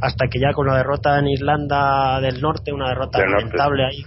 hasta 0.00 0.28
que 0.28 0.38
ya 0.38 0.52
con 0.52 0.66
la 0.66 0.76
derrota 0.76 1.18
en 1.18 1.28
Irlanda 1.28 2.20
del 2.20 2.40
Norte, 2.40 2.72
una 2.72 2.88
derrota 2.88 3.18
Del 3.18 3.30
norte. 3.30 3.44
lamentable 3.44 3.84
ahí, 3.84 4.04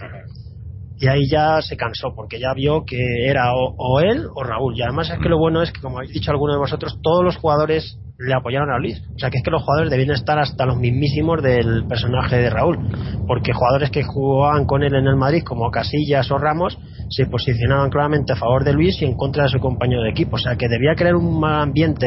y 0.98 1.08
ahí 1.08 1.28
ya 1.28 1.60
se 1.60 1.76
cansó, 1.76 2.14
porque 2.14 2.38
ya 2.38 2.54
vio 2.54 2.84
que 2.86 3.26
era 3.26 3.52
o, 3.54 3.74
o 3.76 4.00
él 4.00 4.26
o 4.34 4.44
Raúl. 4.44 4.74
Y 4.76 4.82
además 4.82 5.10
es 5.10 5.18
que 5.18 5.28
lo 5.28 5.36
bueno 5.36 5.60
es 5.60 5.72
que, 5.72 5.80
como 5.80 5.98
habéis 5.98 6.12
dicho 6.12 6.30
alguno 6.30 6.52
de 6.52 6.60
vosotros, 6.60 6.98
todos 7.02 7.24
los 7.24 7.36
jugadores 7.36 7.98
le 8.26 8.34
apoyaron 8.34 8.70
a 8.70 8.78
Luis. 8.78 9.00
O 9.14 9.18
sea 9.18 9.30
que 9.30 9.38
es 9.38 9.42
que 9.44 9.50
los 9.50 9.62
jugadores 9.62 9.90
debían 9.90 10.10
estar 10.12 10.38
hasta 10.38 10.66
los 10.66 10.76
mismísimos 10.78 11.42
del 11.42 11.84
personaje 11.88 12.36
de 12.36 12.50
Raúl, 12.50 12.78
porque 13.26 13.52
jugadores 13.52 13.90
que 13.90 14.02
jugaban 14.02 14.64
con 14.66 14.82
él 14.82 14.94
en 14.94 15.06
el 15.06 15.16
Madrid, 15.16 15.42
como 15.44 15.70
Casillas 15.70 16.30
o 16.30 16.38
Ramos, 16.38 16.78
se 17.10 17.26
posicionaban 17.26 17.90
claramente 17.90 18.32
a 18.32 18.36
favor 18.36 18.64
de 18.64 18.72
Luis 18.72 19.00
y 19.02 19.04
en 19.04 19.14
contra 19.14 19.44
de 19.44 19.48
su 19.50 19.58
compañero 19.58 20.02
de 20.02 20.10
equipo. 20.10 20.36
O 20.36 20.38
sea 20.38 20.56
que 20.56 20.68
debía 20.68 20.94
crear 20.94 21.14
un 21.14 21.38
mal 21.40 21.62
ambiente 21.62 22.06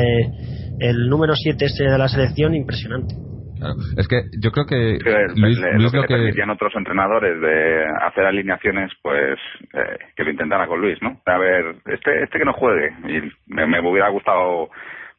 el 0.79 1.07
número 1.09 1.33
7 1.35 1.65
ese 1.65 1.85
de 1.85 1.97
la 1.97 2.07
selección 2.07 2.53
impresionante. 2.55 3.15
Claro. 3.57 3.75
Es 3.95 4.07
que 4.09 4.23
yo 4.41 4.51
creo 4.51 4.65
que 4.65 4.97
que 5.01 5.09
Luis, 5.39 5.57
le- 5.57 5.73
Luis 5.75 5.83
lo 5.85 5.91
que 5.91 5.97
le 6.01 6.07
que 6.07 6.13
permitían 6.15 6.49
otros 6.49 6.73
entrenadores 6.75 7.39
de 7.39 7.85
hacer 8.05 8.25
alineaciones, 8.25 8.91
pues 9.01 9.39
eh, 9.73 9.97
que 10.15 10.23
lo 10.25 10.31
intentara 10.31 10.67
con 10.67 10.81
Luis, 10.81 10.97
¿no? 11.01 11.21
A 11.25 11.37
ver, 11.37 11.75
este, 11.85 12.23
este 12.23 12.37
que 12.37 12.43
no 12.45 12.51
juegue. 12.53 12.89
Y 13.07 13.31
me, 13.53 13.65
me 13.65 13.79
hubiera 13.89 14.09
gustado, 14.09 14.67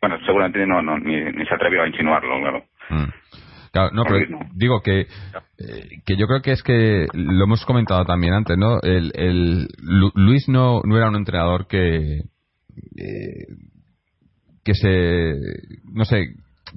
bueno, 0.09 0.25
seguramente 0.25 0.67
no, 0.67 0.83
no 0.83 0.99
ni, 0.99 1.17
ni 1.25 1.45
se 1.47 1.55
atrevió 1.55 1.83
a 1.83 1.89
insinuarlo, 1.89 2.39
claro. 2.41 2.65
Mm. 2.91 3.11
Claro, 3.73 3.91
no, 3.93 4.05
pero 4.05 4.27
digo 4.55 4.81
que, 4.81 5.01
eh, 5.01 5.07
que 6.07 6.17
yo 6.17 6.27
creo 6.27 6.41
que 6.41 6.53
es 6.53 6.63
que 6.63 7.07
lo 7.13 7.45
hemos 7.45 7.67
comentado 7.67 8.05
también 8.07 8.33
antes, 8.33 8.57
¿no? 8.57 8.81
El, 8.81 9.13
el 9.15 9.69
Lu- 9.83 10.13
Luis 10.15 10.49
no, 10.49 10.81
no 10.85 10.97
era 10.97 11.09
un 11.09 11.17
entrenador 11.17 11.67
que 11.67 12.21
eh, 12.97 13.47
que 14.65 14.75
se 14.75 15.35
no 15.93 16.05
sé 16.07 16.27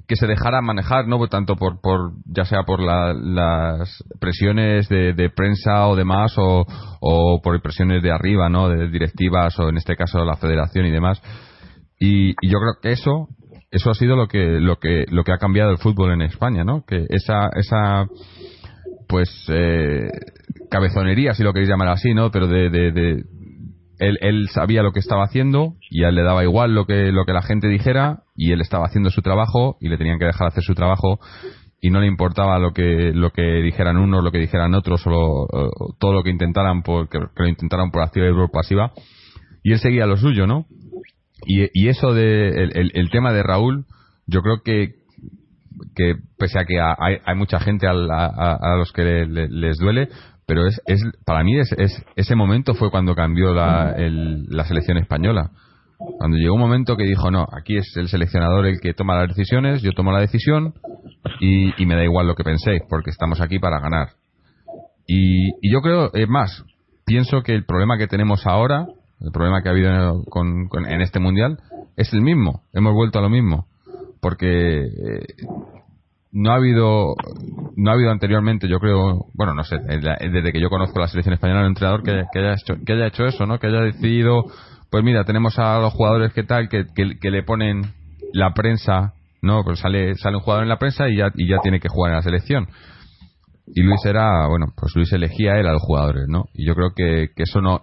que 0.06 0.16
se 0.16 0.26
dejara 0.26 0.60
manejar, 0.60 1.08
¿no? 1.08 1.26
Tanto 1.28 1.56
por, 1.56 1.80
por 1.80 2.12
ya 2.26 2.44
sea 2.44 2.64
por 2.64 2.80
la- 2.80 3.12
las 3.14 4.04
presiones 4.20 4.88
de, 4.88 5.14
de 5.14 5.30
prensa 5.30 5.86
o 5.88 5.96
demás, 5.96 6.34
o, 6.36 6.64
o 7.00 7.40
por 7.42 7.60
presiones 7.62 8.02
de 8.02 8.12
arriba, 8.12 8.48
¿no? 8.50 8.68
De 8.68 8.88
directivas, 8.88 9.58
o 9.58 9.68
en 9.68 9.78
este 9.78 9.96
caso 9.96 10.24
la 10.24 10.36
federación 10.36 10.84
y 10.86 10.90
demás. 10.90 11.20
Y, 12.02 12.30
yo 12.48 12.58
creo 12.58 12.74
que 12.82 12.92
eso 12.92 13.28
eso 13.70 13.90
ha 13.90 13.94
sido 13.94 14.16
lo 14.16 14.26
que 14.26 14.58
lo 14.58 14.80
que 14.80 15.04
lo 15.10 15.22
que 15.22 15.32
ha 15.32 15.38
cambiado 15.38 15.70
el 15.70 15.78
fútbol 15.78 16.12
en 16.12 16.22
España 16.22 16.64
no 16.64 16.84
que 16.84 17.06
esa 17.10 17.50
esa 17.54 18.06
pues 19.06 19.28
eh, 19.48 20.08
cabezonería 20.70 21.34
si 21.34 21.44
lo 21.44 21.52
queréis 21.52 21.68
llamar 21.70 21.88
así 21.88 22.12
no 22.14 22.30
pero 22.32 22.48
de, 22.48 23.22
él, 23.98 24.18
él 24.22 24.48
sabía 24.48 24.82
lo 24.82 24.92
que 24.92 24.98
estaba 24.98 25.24
haciendo 25.24 25.74
y 25.90 26.02
a 26.04 26.08
él 26.08 26.14
le 26.16 26.22
daba 26.22 26.42
igual 26.42 26.74
lo 26.74 26.86
que 26.86 27.12
lo 27.12 27.24
que 27.26 27.32
la 27.32 27.42
gente 27.42 27.68
dijera 27.68 28.22
y 28.34 28.50
él 28.52 28.60
estaba 28.60 28.86
haciendo 28.86 29.10
su 29.10 29.20
trabajo 29.22 29.76
y 29.80 29.88
le 29.88 29.98
tenían 29.98 30.18
que 30.18 30.24
dejar 30.24 30.48
hacer 30.48 30.64
su 30.64 30.74
trabajo 30.74 31.20
y 31.80 31.90
no 31.90 32.00
le 32.00 32.06
importaba 32.06 32.58
lo 32.58 32.72
que 32.72 33.12
lo 33.14 33.30
que 33.30 33.42
dijeran 33.42 33.98
unos 33.98 34.24
lo 34.24 34.32
que 34.32 34.38
dijeran 34.38 34.74
otros 34.74 35.06
o, 35.06 35.10
lo- 35.10 35.42
o 35.44 35.94
todo 35.98 36.12
lo 36.14 36.22
que 36.24 36.30
intentaran 36.30 36.82
por 36.82 37.08
que 37.08 37.18
lo 37.18 37.46
intentaran 37.48 37.90
por 37.90 38.02
activa 38.02 38.26
y 38.28 38.32
por 38.32 38.50
pasiva. 38.50 38.92
Y 39.62 39.72
él 39.72 39.78
seguía 39.78 40.06
lo 40.06 40.16
suyo 40.16 40.46
no 40.46 40.64
y, 41.46 41.68
y 41.72 41.88
eso 41.88 42.12
de 42.12 42.48
el, 42.94 43.10
tema 43.10 43.32
de 43.32 43.42
Raúl 43.42 43.84
yo 44.26 44.42
creo 44.42 44.62
que 44.64 44.94
que 45.96 46.14
pese 46.38 46.58
a 46.58 46.64
que 46.64 46.78
a- 46.80 46.96
hay, 46.98 47.18
hay 47.24 47.34
mucha 47.34 47.58
gente 47.60 47.86
a, 47.86 47.92
a- 47.92 48.76
los 48.76 48.92
que 48.92 49.02
le- 49.02 49.26
le- 49.26 49.48
les 49.48 49.76
duele 49.78 50.08
pero 50.46 50.66
es, 50.66 50.80
es 50.86 51.00
para 51.24 51.42
mí 51.44 51.58
es, 51.58 51.72
es- 51.72 52.04
ese 52.16 52.34
momento 52.34 52.74
fue 52.74 52.90
cuando 52.90 53.14
cambió 53.14 53.54
la, 53.54 53.92
el- 53.96 54.44
la 54.48 54.64
selección 54.64 54.98
española. 54.98 55.50
Cuando 56.18 56.36
llegó 56.38 56.54
un 56.54 56.60
momento 56.60 56.96
que 56.96 57.04
dijo 57.04 57.30
no 57.30 57.46
aquí 57.52 57.76
es 57.76 57.94
el 57.96 58.08
seleccionador 58.08 58.66
el 58.66 58.80
que 58.80 58.94
toma 58.94 59.16
las 59.16 59.28
decisiones 59.28 59.82
yo 59.82 59.92
tomo 59.92 60.12
la 60.12 60.20
decisión 60.20 60.74
y, 61.40 61.80
y 61.82 61.86
me 61.86 61.94
da 61.94 62.04
igual 62.04 62.26
lo 62.26 62.34
que 62.34 62.42
penséis 62.44 62.80
porque 62.88 63.10
estamos 63.10 63.40
aquí 63.40 63.58
para 63.58 63.80
ganar 63.80 64.08
y, 65.06 65.48
y 65.60 65.72
yo 65.72 65.80
creo, 65.80 66.12
es 66.14 66.28
más, 66.28 66.64
pienso 67.04 67.42
que 67.42 67.52
el 67.52 67.64
problema 67.64 67.98
que 67.98 68.06
tenemos 68.06 68.46
ahora, 68.46 68.86
el 69.20 69.32
problema 69.32 69.62
que 69.62 69.68
ha 69.68 69.72
habido 69.72 70.24
con- 70.24 70.68
con- 70.68 70.86
en 70.86 71.00
este 71.00 71.20
mundial, 71.20 71.58
es 71.96 72.12
el 72.12 72.22
mismo. 72.22 72.62
Hemos 72.72 72.94
vuelto 72.94 73.18
a 73.18 73.22
lo 73.22 73.28
mismo. 73.30 73.66
Porque 74.20 74.46
eh, 74.84 75.26
no 76.32 76.52
ha 76.52 76.56
habido 76.56 77.14
no 77.76 77.90
ha 77.90 77.94
habido 77.94 78.10
anteriormente, 78.10 78.68
yo 78.68 78.78
creo, 78.78 79.26
bueno, 79.34 79.54
no 79.54 79.64
sé, 79.64 79.76
desde 79.78 80.52
que 80.52 80.60
yo 80.60 80.68
conozco 80.68 80.98
la 81.00 81.08
selección 81.08 81.32
española, 81.34 81.60
un 81.62 81.68
entrenador 81.68 82.02
que, 82.02 82.24
que 82.32 82.38
haya 82.38 82.52
hecho, 82.54 82.74
que 82.84 82.92
haya 82.92 83.06
hecho 83.06 83.24
eso, 83.24 83.46
¿no? 83.46 83.58
Que 83.58 83.68
haya 83.68 83.80
decidido, 83.80 84.44
pues 84.90 85.02
mira, 85.02 85.24
tenemos 85.24 85.58
a 85.58 85.78
los 85.80 85.92
jugadores 85.94 86.32
que 86.34 86.42
tal, 86.42 86.68
que, 86.68 86.84
que, 86.94 87.18
que 87.18 87.30
le 87.30 87.42
ponen 87.42 87.82
la 88.34 88.52
prensa, 88.52 89.14
¿no? 89.42 89.64
Pues 89.64 89.80
sale, 89.80 90.14
sale 90.16 90.36
un 90.36 90.42
jugador 90.42 90.64
en 90.64 90.68
la 90.68 90.78
prensa 90.78 91.08
y 91.08 91.16
ya, 91.16 91.30
y 91.34 91.48
ya 91.48 91.56
tiene 91.62 91.80
que 91.80 91.88
jugar 91.88 92.10
en 92.12 92.16
la 92.16 92.22
selección 92.22 92.68
y 93.74 93.82
Luis 93.82 94.04
era, 94.04 94.46
bueno, 94.48 94.66
pues 94.76 94.92
Luis 94.96 95.12
elegía 95.12 95.58
él 95.58 95.66
a 95.66 95.72
los 95.72 95.82
jugadores, 95.82 96.24
¿no? 96.28 96.44
Y 96.54 96.66
yo 96.66 96.74
creo 96.74 96.90
que, 96.94 97.28
que 97.34 97.42
eso 97.44 97.60
no, 97.60 97.80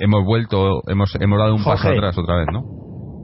hemos 0.00 0.24
vuelto, 0.24 0.82
hemos, 0.88 1.14
hemos 1.20 1.38
dado 1.38 1.54
un 1.54 1.64
paso 1.64 1.88
atrás 1.88 2.16
otra 2.18 2.36
vez, 2.36 2.46
¿no? 2.52 2.64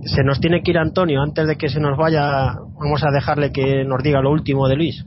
se 0.05 0.25
nos 0.25 0.41
tiene 0.41 0.63
que 0.63 0.73
ir 0.73 0.79
Antonio 0.79 1.23
antes 1.23 1.47
de 1.47 1.55
que 1.55 1.69
se 1.69 1.79
nos 1.79 1.97
vaya. 1.97 2.55
Vamos 2.81 3.05
a 3.05 3.13
dejarle 3.15 3.53
que 3.53 3.85
nos 3.85 4.03
diga 4.03 4.21
lo 4.21 4.33
último 4.33 4.67
de 4.67 4.75
Luis. 4.75 5.05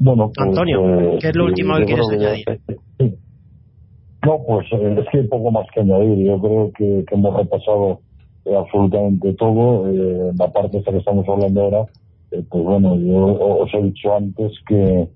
Bueno, 0.00 0.30
pues, 0.34 0.48
Antonio, 0.48 0.80
eh, 1.14 1.18
¿qué 1.20 1.28
es 1.28 1.36
lo 1.36 1.44
último 1.44 1.76
que 1.76 1.84
quieres 1.84 2.06
creo 2.08 2.18
que- 2.18 2.26
añadir? 2.26 3.18
No, 4.26 4.38
pues 4.46 4.66
eh, 4.72 4.96
es 4.98 5.06
que 5.10 5.18
hay 5.18 5.28
poco 5.28 5.50
más 5.50 5.66
que 5.74 5.80
añadir. 5.80 6.26
Yo 6.26 6.40
creo 6.40 6.70
que, 6.76 7.04
que 7.08 7.14
hemos 7.14 7.36
repasado 7.36 8.00
eh, 8.44 8.56
absolutamente 8.56 9.32
todo. 9.34 9.88
Eh, 9.88 10.32
la 10.36 10.48
parte 10.52 10.78
esta 10.78 10.90
que 10.90 10.98
estamos 10.98 11.24
hablando 11.28 11.60
ahora, 11.62 11.84
eh, 12.32 12.44
pues 12.50 12.64
bueno, 12.64 12.96
yo 12.96 13.18
os 13.60 13.72
he 13.74 13.82
dicho 13.82 14.14
antes 14.14 14.52
que, 14.66 15.08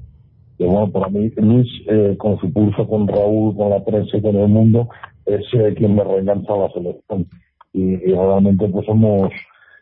bueno, 0.58 0.90
para 0.90 1.08
mí 1.08 1.30
Luis, 1.36 1.68
eh, 1.88 2.14
con 2.18 2.38
su 2.38 2.52
pulso 2.52 2.86
con 2.86 3.08
Raúl, 3.08 3.56
con 3.56 3.70
la 3.70 3.84
prensa 3.84 4.16
y 4.16 4.22
con 4.22 4.36
el 4.36 4.48
mundo, 4.48 4.88
es 5.24 5.42
eh, 5.54 5.74
quien 5.76 5.94
me 5.94 6.04
reengancha 6.04 6.54
a 6.54 6.58
la 6.58 6.70
selección. 6.70 7.26
Y, 7.72 7.96
realmente 7.96 8.68
pues 8.68 8.88
hemos... 8.88 9.30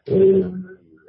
eh, 0.06 0.44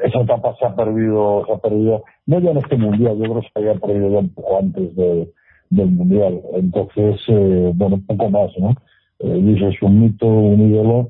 esa 0.04 0.22
etapa 0.22 0.56
se 0.60 0.66
ha 0.66 0.76
perdido, 0.76 1.46
se 1.46 1.54
ha 1.54 1.58
perdido, 1.58 2.04
no 2.26 2.40
ya 2.40 2.52
en 2.52 2.58
este 2.58 2.76
mundial, 2.76 3.18
yo 3.18 3.24
creo 3.24 3.42
que 3.42 3.48
se 3.48 3.60
había 3.60 3.76
perdido 3.76 4.10
ya 4.10 4.20
un 4.20 4.30
poco 4.30 4.60
antes 4.60 4.96
de, 4.96 5.32
del 5.70 5.92
mundial. 5.92 6.42
Entonces, 6.54 7.22
eh, 7.28 7.72
bueno, 7.76 8.02
poco 8.06 8.30
más, 8.30 8.52
¿no? 8.58 8.76
Eh, 9.20 9.38
Luis 9.38 9.62
es 9.62 9.82
un 9.82 10.02
mito, 10.02 10.28
un 10.28 10.70
ídolo, 10.70 11.10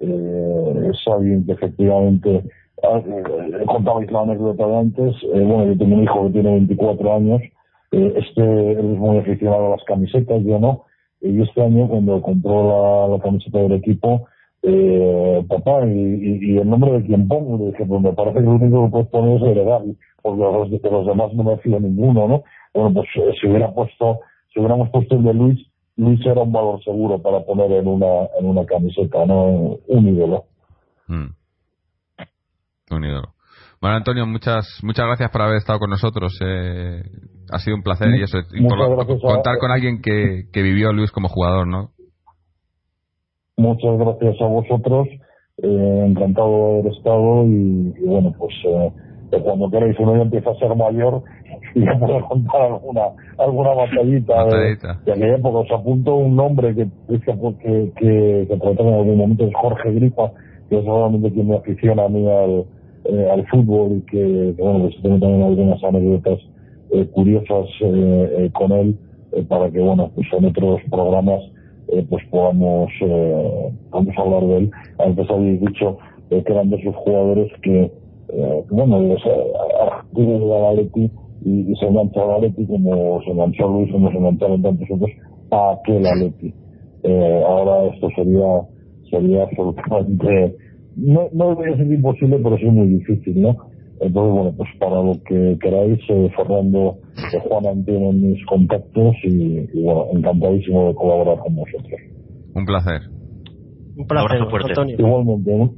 eh, 0.00 0.90
es 0.92 1.08
alguien 1.08 1.46
que 1.46 1.52
efectivamente, 1.52 2.42
he 3.60 3.66
contado 3.66 4.00
la 4.00 4.20
anécdota 4.20 4.66
de 4.66 4.76
antes, 4.76 5.14
eh, 5.22 5.40
bueno, 5.40 5.66
yo 5.66 5.78
tengo 5.78 5.96
un 5.96 6.02
hijo 6.02 6.24
que 6.24 6.30
tiene 6.30 6.50
24 6.50 7.14
años, 7.14 7.42
eh, 7.92 8.14
este 8.16 8.42
él 8.72 8.92
es 8.92 8.98
muy 8.98 9.18
aficionado 9.18 9.66
a 9.66 9.70
las 9.70 9.84
camisetas, 9.84 10.42
yo 10.42 10.58
no, 10.58 10.84
y 11.20 11.40
este 11.42 11.62
año 11.62 11.88
cuando 11.88 12.20
compró 12.20 13.08
la, 13.08 13.22
camiseta 13.22 13.58
del 13.58 13.72
equipo, 13.72 14.26
eh, 14.62 15.44
papá, 15.48 15.86
y, 15.86 16.58
el 16.58 16.68
nombre 16.68 16.92
de 16.92 17.04
quien 17.04 17.28
pongo, 17.28 17.58
le 17.58 17.72
dije, 17.72 17.84
pues 17.86 18.02
me 18.02 18.12
parece 18.12 18.38
que 18.38 18.44
lo 18.44 18.52
único 18.52 18.84
que 18.84 18.90
puedes 18.90 19.08
poner 19.08 19.36
es 19.36 19.42
Heredal, 19.42 19.96
porque 20.22 20.42
los, 20.42 20.70
los 20.70 21.06
demás 21.06 21.34
no 21.34 21.44
me 21.44 21.56
fío 21.58 21.80
ninguno, 21.80 22.28
¿no? 22.28 22.42
Bueno, 22.72 22.92
pues 22.94 23.08
eh, 23.16 23.32
si 23.40 23.46
hubiera 23.46 23.72
puesto, 23.72 24.20
si 24.52 24.58
hubiéramos 24.58 24.90
puesto 24.90 25.16
el 25.16 25.22
de 25.22 25.34
Luis, 25.34 25.66
Luis 25.96 26.20
era 26.26 26.42
un 26.42 26.52
valor 26.52 26.82
seguro 26.82 27.20
para 27.20 27.40
poner 27.40 27.70
en 27.72 27.86
una, 27.86 28.28
en 28.38 28.46
una 28.46 28.66
camiseta, 28.66 29.24
¿no? 29.26 29.78
Un 29.86 30.08
ídolo. 30.08 30.44
Mm. 31.06 31.26
Un 32.90 33.04
ídolo. 33.04 33.34
Bueno, 33.80 33.96
Antonio, 33.96 34.26
muchas 34.26 34.80
muchas 34.82 35.06
gracias 35.06 35.30
por 35.30 35.42
haber 35.42 35.56
estado 35.56 35.78
con 35.78 35.90
nosotros. 35.90 36.38
eh, 36.42 37.02
ha 37.52 37.58
sido 37.58 37.76
un 37.76 37.82
placer 37.82 38.08
y 38.14 38.22
eso, 38.22 38.38
y 38.52 38.66
por 38.66 39.06
contar 39.20 39.58
con 39.58 39.70
alguien 39.70 40.00
que, 40.00 40.44
que 40.52 40.62
vivió 40.62 40.88
a 40.88 40.92
Luis 40.92 41.10
como 41.10 41.28
jugador, 41.28 41.66
¿no? 41.66 41.90
Muchas 43.56 43.98
gracias 43.98 44.40
a 44.40 44.46
vosotros, 44.46 45.06
eh, 45.62 46.04
encantado 46.06 46.48
de 46.48 46.80
haber 46.80 46.92
estado 46.92 47.44
y, 47.46 47.94
y 47.96 48.06
bueno, 48.06 48.32
pues 48.38 48.54
eh, 48.66 48.92
cuando 49.44 49.70
queráis 49.70 49.98
uno 49.98 50.16
ya 50.16 50.22
empieza 50.22 50.50
a 50.50 50.54
ser 50.54 50.74
mayor 50.74 51.22
y 51.74 51.84
ya 51.84 51.98
puedo 51.98 52.20
contar 52.28 52.62
alguna 52.62 53.02
alguna 53.38 53.74
batallita 53.74 54.34
de, 54.34 54.44
Batallita. 54.44 55.00
de 55.04 55.12
aquella 55.12 55.36
época. 55.36 55.58
Os 55.58 55.70
apunto 55.70 56.14
un 56.16 56.36
nombre 56.36 56.74
que 56.74 56.88
que, 57.08 57.18
que, 57.18 57.92
que, 57.96 58.42
en 58.52 58.94
algún 58.94 59.18
momento, 59.18 59.44
es 59.44 59.54
Jorge 59.54 59.92
Gripa, 59.92 60.32
que 60.68 60.78
es 60.78 60.84
realmente 60.84 61.32
quien 61.32 61.48
me 61.48 61.56
aficiona 61.56 62.04
a 62.04 62.08
mí 62.08 62.26
al, 62.28 62.64
eh, 63.04 63.28
al 63.30 63.46
fútbol 63.48 63.98
y 63.98 64.00
que, 64.10 64.54
bueno, 64.58 64.80
pues 64.80 64.94
tengo 65.02 65.18
también 65.18 65.42
algunas 65.42 65.82
anécdotas 65.84 66.38
eh, 66.92 67.06
curiosas 67.12 67.66
eh, 67.80 68.36
eh, 68.38 68.50
con 68.52 68.72
él 68.72 68.96
eh, 69.32 69.44
para 69.48 69.70
que, 69.70 69.80
bueno, 69.80 70.10
pues 70.14 70.26
en 70.36 70.44
otros 70.46 70.80
programas 70.90 71.40
eh, 71.88 72.04
pues 72.08 72.24
podamos, 72.30 72.90
podamos 73.90 74.14
hablar 74.18 74.46
de 74.46 74.56
él. 74.56 74.70
Antes 74.98 75.30
habéis 75.30 75.60
dicho 75.60 75.98
que 76.30 76.42
eran 76.46 76.70
de 76.70 76.76
esos 76.76 76.96
jugadores 76.96 77.52
que, 77.62 77.92
bueno, 78.70 79.00
de 79.02 80.38
la 80.38 80.70
Atleti 80.70 81.10
y, 81.44 81.72
y 81.72 81.76
se 81.76 81.86
engancha 81.86 82.22
al 82.22 82.36
Atleti 82.36 82.66
como 82.66 83.20
se 83.22 83.30
enganchó 83.30 83.68
Luis, 83.68 83.92
como 83.92 84.10
se 84.10 84.16
engancharon 84.16 84.62
tantos 84.62 84.88
otros 84.90 85.10
a 85.50 85.72
aquel 85.72 86.06
Atleti. 86.06 86.54
Eh, 87.02 87.42
ahora 87.46 87.84
esto 87.92 88.08
sería 88.16 88.62
sería 89.10 89.42
absolutamente 89.42 90.56
no, 90.96 91.28
no 91.32 91.50
debería 91.50 91.76
ser 91.76 91.86
imposible, 91.86 92.38
pero 92.42 92.56
sí 92.56 92.64
muy 92.66 92.88
difícil, 92.88 93.42
¿no? 93.42 93.56
Entonces, 94.00 94.32
bueno, 94.34 94.54
pues 94.56 94.68
para 94.78 95.02
lo 95.02 95.12
que 95.24 95.56
queráis, 95.60 95.98
eh, 96.08 96.30
Fernando, 96.36 96.98
eh, 97.16 97.38
Juan 97.48 97.84
tienen 97.84 98.20
mis 98.20 98.44
contactos 98.46 99.14
y, 99.22 99.60
y, 99.72 99.82
bueno, 99.82 100.06
encantadísimo 100.12 100.88
de 100.88 100.94
colaborar 100.94 101.38
con 101.38 101.56
vosotros. 101.56 102.00
Un 102.54 102.64
placer. 102.64 103.02
Un 103.96 104.06
placer, 104.06 104.32
abrazo 104.32 104.50
fuerte. 104.50 104.70
Antonio. 104.70 104.96
Igualmente, 104.98 105.56
¿no? 105.56 105.74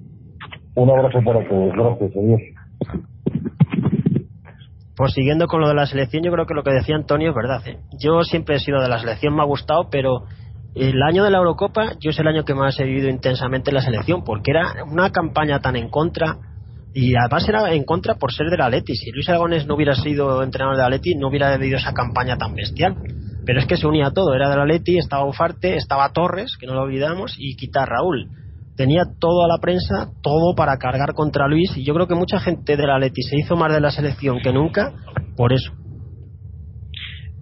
Un 0.77 0.91
abrazo 0.91 1.19
para 1.25 1.49
todos. 1.49 1.73
Gracias, 1.73 2.17
adiós. 2.17 2.41
Pues 4.97 5.13
siguiendo 5.13 5.47
con 5.47 5.61
lo 5.61 5.69
de 5.69 5.75
la 5.75 5.87
selección, 5.87 6.23
yo 6.23 6.33
creo 6.33 6.47
que 6.47 6.55
lo 6.55 6.63
que 6.63 6.73
decía 6.73 6.97
Antonio 6.97 7.31
es 7.31 7.35
verdad. 7.35 7.61
¿eh? 7.67 7.79
Yo 8.03 8.23
siempre 8.23 8.57
he 8.57 8.59
sido 8.59 8.81
de 8.81 8.89
la 8.89 8.99
selección, 8.99 9.35
me 9.35 9.43
ha 9.43 9.47
gustado, 9.47 9.89
pero 9.91 10.25
el 10.77 11.03
año 11.03 11.25
de 11.25 11.31
la 11.31 11.39
Eurocopa 11.39 11.95
yo 12.01 12.11
es 12.11 12.19
el 12.19 12.29
año 12.29 12.45
que 12.45 12.55
más 12.55 12.79
he 12.79 12.85
vivido 12.85 13.09
intensamente 13.09 13.73
la 13.73 13.81
selección, 13.81 14.23
porque 14.23 14.51
era 14.51 14.85
una 14.85 15.11
campaña 15.11 15.61
tan 15.61 15.75
en 15.75 15.89
contra, 15.89 16.37
y 16.93 17.15
además 17.17 17.49
era 17.49 17.73
en 17.73 17.85
contra 17.85 18.17
por 18.17 18.33
ser 18.33 18.49
del 18.51 18.61
Atleti. 18.61 18.95
Si 18.95 19.11
Luis 19.11 19.29
Aragones 19.29 19.67
no 19.67 19.75
hubiera 19.75 19.95
sido 19.95 20.43
entrenador 20.43 20.77
del 20.77 20.85
Atleti, 20.85 21.15
no 21.15 21.29
hubiera 21.29 21.55
habido 21.55 21.79
esa 21.79 21.95
campaña 21.95 22.37
tan 22.37 22.55
bestial. 22.55 22.95
Pero 23.47 23.61
es 23.61 23.67
que 23.67 23.77
se 23.77 23.87
unía 23.87 24.11
todo, 24.11 24.35
era 24.35 24.51
del 24.51 24.61
Atleti, 24.61 24.99
estaba 24.99 25.25
Ufarte, 25.25 25.77
estaba 25.77 26.13
Torres, 26.13 26.57
que 26.61 26.67
no 26.67 26.75
lo 26.75 26.83
olvidamos, 26.83 27.37
y 27.39 27.57
quitar 27.57 27.89
Raúl. 27.89 28.29
Tenía 28.77 29.05
toda 29.19 29.49
la 29.49 29.59
prensa, 29.59 30.11
todo 30.23 30.55
para 30.55 30.77
cargar 30.77 31.15
contra 31.15 31.49
Luis, 31.49 31.75
y 31.77 31.85
yo 31.85 31.95
creo 31.95 32.07
que 32.07 32.15
mucha 32.15 32.39
gente 32.39 32.77
del 32.77 32.91
Atleti 32.91 33.23
se 33.23 33.37
hizo 33.39 33.57
más 33.57 33.73
de 33.73 33.81
la 33.81 33.91
selección 33.91 34.41
que 34.43 34.53
nunca 34.53 34.93
por 35.37 35.55
eso. 35.55 35.73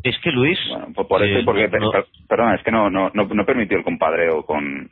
Es 0.04 0.18
que 0.20 0.30
Luis. 0.30 0.58
Bueno, 0.68 0.88
por, 0.94 1.08
por 1.08 1.22
eso 1.22 1.38
y 1.38 1.42
eh, 1.42 1.44
porque, 1.44 1.68
no- 1.80 1.90
per- 1.90 2.04
perdona, 2.28 2.54
es 2.56 2.62
que 2.62 2.70
no, 2.70 2.90
no, 2.90 3.10
no, 3.14 3.46
permitió 3.46 3.78
el 3.78 3.84
compadreo 3.84 4.44
con, 4.44 4.88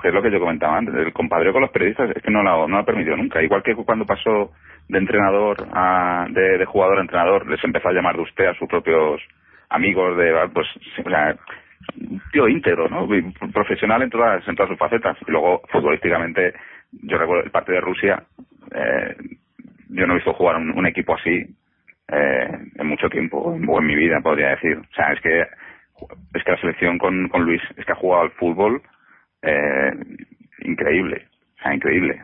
que 0.00 0.08
es 0.08 0.14
lo 0.14 0.22
que 0.22 0.30
yo 0.30 0.40
comentaba 0.40 0.78
antes, 0.78 0.94
el 0.94 1.12
compadreo 1.12 1.52
con 1.52 1.62
los 1.62 1.70
periodistas 1.70 2.10
es 2.16 2.22
que 2.22 2.30
no 2.30 2.42
lo, 2.42 2.66
no 2.66 2.76
lo 2.76 2.82
ha 2.82 2.86
permitido 2.86 3.16
nunca. 3.16 3.42
Igual 3.42 3.62
que 3.62 3.74
cuando 3.74 4.06
pasó 4.06 4.52
de 4.88 4.98
entrenador 4.98 5.66
a, 5.72 6.26
de, 6.30 6.58
de 6.58 6.64
jugador 6.64 6.98
a 6.98 7.02
entrenador, 7.02 7.46
les 7.48 7.62
empezó 7.62 7.88
a 7.88 7.92
llamar 7.92 8.16
de 8.16 8.22
usted 8.22 8.46
a 8.46 8.54
sus 8.54 8.68
propios 8.68 9.20
amigos 9.68 10.16
de, 10.16 10.32
pues, 10.52 10.66
sí, 10.96 11.02
o 11.04 11.10
sea, 11.10 11.36
un 12.00 12.22
tío 12.32 12.48
íntegro, 12.48 12.88
¿no? 12.88 13.06
Profesional 13.52 14.02
en 14.02 14.10
todas, 14.10 14.46
en 14.48 14.56
todas 14.56 14.70
sus 14.70 14.78
facetas. 14.78 15.18
Y 15.28 15.30
luego, 15.30 15.60
futbolísticamente, 15.70 16.54
yo 17.02 17.18
recuerdo 17.18 17.44
el 17.44 17.50
partido 17.50 17.74
de 17.76 17.80
Rusia, 17.82 18.22
eh, 18.74 19.16
yo 19.90 20.06
no 20.06 20.14
he 20.14 20.16
visto 20.16 20.32
jugar 20.32 20.56
un, 20.56 20.70
un 20.70 20.86
equipo 20.86 21.14
así 21.14 21.44
eh, 22.08 22.48
en 22.76 22.86
mucho 22.86 23.08
tiempo, 23.08 23.38
o 23.38 23.54
en, 23.54 23.86
mi 23.86 23.94
vida, 23.94 24.20
podría 24.20 24.50
decir. 24.50 24.76
O 24.78 24.94
sea, 24.94 25.12
es 25.12 25.20
que 25.20 25.46
es 26.34 26.44
que 26.44 26.50
la 26.50 26.60
selección 26.60 26.98
con, 26.98 27.28
con 27.28 27.44
Luis 27.44 27.62
es 27.76 27.84
que 27.84 27.92
ha 27.92 27.96
jugado 27.96 28.24
al 28.24 28.30
fútbol 28.32 28.82
eh, 29.42 29.92
increíble, 30.60 31.28
o 31.58 31.62
sea, 31.62 31.74
increíble. 31.74 32.20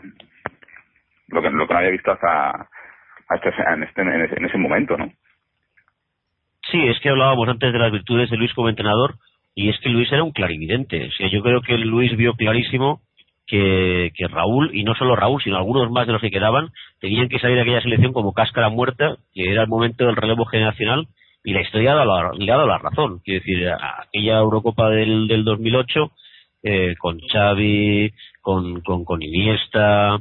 Lo 1.29 1.41
que, 1.41 1.51
lo 1.51 1.67
que 1.67 1.75
no 1.75 1.79
había 1.79 1.91
visto 1.91 2.11
hasta, 2.11 2.69
hasta 3.29 3.75
en, 3.75 3.83
este, 3.85 4.03
en, 4.03 4.21
ese, 4.23 4.37
en 4.37 4.45
ese 4.45 4.59
momento, 4.59 4.97
¿no? 4.97 5.13
Sí, 6.71 6.87
es 6.89 6.99
que 7.01 7.09
hablábamos 7.09 7.49
antes 7.49 7.73
de 7.73 7.79
las 7.79 7.93
virtudes 7.93 8.31
de 8.31 8.37
Luis 8.37 8.53
como 8.55 8.69
entrenador 8.69 9.15
y 9.55 9.71
es 9.71 9.79
que 9.81 9.89
Luis 9.89 10.11
era 10.13 10.23
un 10.23 10.33
clarividente. 10.33 11.07
O 11.07 11.11
sea, 11.13 11.29
yo 11.29 11.43
creo 11.43 11.63
que 11.63 11.77
Luis 11.79 12.17
vio 12.17 12.35
clarísimo 12.35 13.01
que, 13.51 14.29
Raúl, 14.29 14.71
y 14.73 14.85
no 14.85 14.95
solo 14.95 15.17
Raúl, 15.17 15.43
sino 15.43 15.57
algunos 15.57 15.91
más 15.91 16.07
de 16.07 16.13
los 16.13 16.23
que 16.23 16.31
quedaban, 16.31 16.71
tenían 17.01 17.29
que 17.29 17.39
salir 17.39 17.57
de 17.57 17.63
aquella 17.63 17.81
selección 17.81 18.13
como 18.13 18.33
cáscara 18.33 18.69
muerta, 18.69 19.17
que 19.35 19.51
era 19.51 19.63
el 19.63 19.69
momento 19.69 20.07
del 20.07 20.17
relevo 20.17 20.45
generacional 20.45 21.09
y 21.43 21.53
la 21.53 21.63
historia 21.63 21.95
le 21.95 22.03
ha 22.03 22.05
dado 22.05 22.33
la, 22.33 22.55
ha 22.55 22.57
dado 22.57 22.67
la 22.67 22.79
razón. 22.79 23.21
Quiero 23.25 23.41
decir, 23.41 23.69
aquella 23.69 24.39
Eurocopa 24.39 24.91
del, 24.91 25.27
del 25.27 25.45
2008, 25.45 26.13
eh, 26.63 26.95
con 26.99 27.19
Xavi, 27.21 28.13
con, 28.41 28.83
con, 28.83 29.23
Iniesta, 29.23 30.19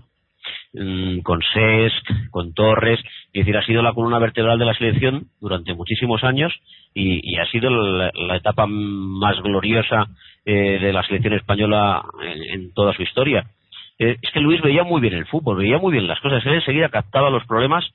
mm, 0.73 1.19
con 1.19 1.41
Sesc, 1.53 2.31
con 2.31 2.53
Torres, 2.53 2.99
es 3.33 3.45
decir, 3.45 3.57
ha 3.57 3.65
sido 3.65 3.83
la 3.83 3.93
columna 3.93 4.17
vertebral 4.17 4.57
de 4.57 4.65
la 4.65 4.73
selección 4.73 5.27
durante 5.39 5.75
muchísimos 5.75 6.23
años 6.23 6.53
y, 6.95 7.19
y 7.21 7.37
ha 7.37 7.45
sido 7.47 7.69
la, 7.69 8.11
la 8.15 8.37
etapa 8.37 8.65
más 8.67 9.39
gloriosa 9.41 10.07
eh, 10.51 10.79
de 10.79 10.91
la 10.91 11.03
selección 11.03 11.33
española 11.33 12.03
en, 12.23 12.73
toda 12.73 12.91
su 12.93 13.03
historia. 13.03 13.45
Eh, 13.99 14.17
es 14.19 14.31
que 14.31 14.39
Luis 14.39 14.59
veía 14.63 14.83
muy 14.83 14.99
bien 14.99 15.13
el 15.13 15.27
fútbol, 15.27 15.57
veía 15.57 15.77
muy 15.77 15.91
bien 15.91 16.07
las 16.07 16.19
cosas, 16.21 16.43
él 16.43 16.55
enseguida 16.55 16.89
captaba 16.89 17.29
los 17.29 17.45
problemas, 17.45 17.85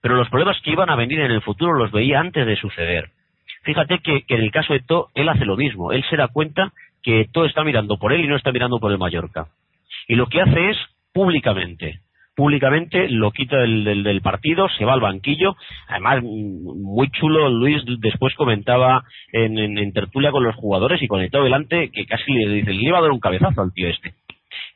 pero 0.00 0.14
los 0.14 0.28
problemas 0.28 0.56
que 0.62 0.70
iban 0.70 0.90
a 0.90 0.94
venir 0.94 1.18
en 1.18 1.32
el 1.32 1.42
futuro 1.42 1.72
los 1.72 1.90
veía 1.90 2.20
antes 2.20 2.46
de 2.46 2.54
suceder. 2.54 3.10
Fíjate 3.64 3.98
que, 3.98 4.22
que 4.22 4.36
en 4.36 4.42
el 4.42 4.52
caso 4.52 4.74
de 4.74 4.80
To, 4.86 5.08
él 5.16 5.28
hace 5.28 5.44
lo 5.44 5.56
mismo, 5.56 5.90
él 5.90 6.04
se 6.08 6.16
da 6.16 6.28
cuenta 6.28 6.72
que 7.02 7.26
To 7.32 7.46
está 7.46 7.64
mirando 7.64 7.96
por 7.96 8.12
él 8.12 8.24
y 8.24 8.28
no 8.28 8.36
está 8.36 8.52
mirando 8.52 8.78
por 8.78 8.92
el 8.92 8.98
Mallorca. 8.98 9.48
Y 10.06 10.14
lo 10.14 10.26
que 10.26 10.40
hace 10.40 10.70
es 10.70 10.76
públicamente, 11.12 11.98
públicamente 12.34 13.08
lo 13.08 13.30
quita 13.30 13.58
del, 13.58 13.84
del, 13.84 14.02
del 14.02 14.20
partido, 14.20 14.68
se 14.76 14.84
va 14.84 14.94
al 14.94 15.00
banquillo. 15.00 15.56
Además, 15.88 16.22
muy 16.22 17.08
chulo, 17.10 17.48
Luis 17.48 17.82
después 18.00 18.34
comentaba 18.34 19.02
en, 19.32 19.58
en, 19.58 19.78
en 19.78 19.92
tertulia 19.92 20.30
con 20.30 20.44
los 20.44 20.56
jugadores 20.56 21.02
y 21.02 21.08
conectado 21.08 21.44
delante 21.44 21.90
que 21.90 22.06
casi 22.06 22.32
le 22.32 22.54
dice, 22.54 22.72
le 22.72 22.82
iba 22.82 22.98
a 22.98 23.02
dar 23.02 23.10
un 23.10 23.20
cabezazo 23.20 23.62
al 23.62 23.72
tío 23.72 23.88
este. 23.88 24.14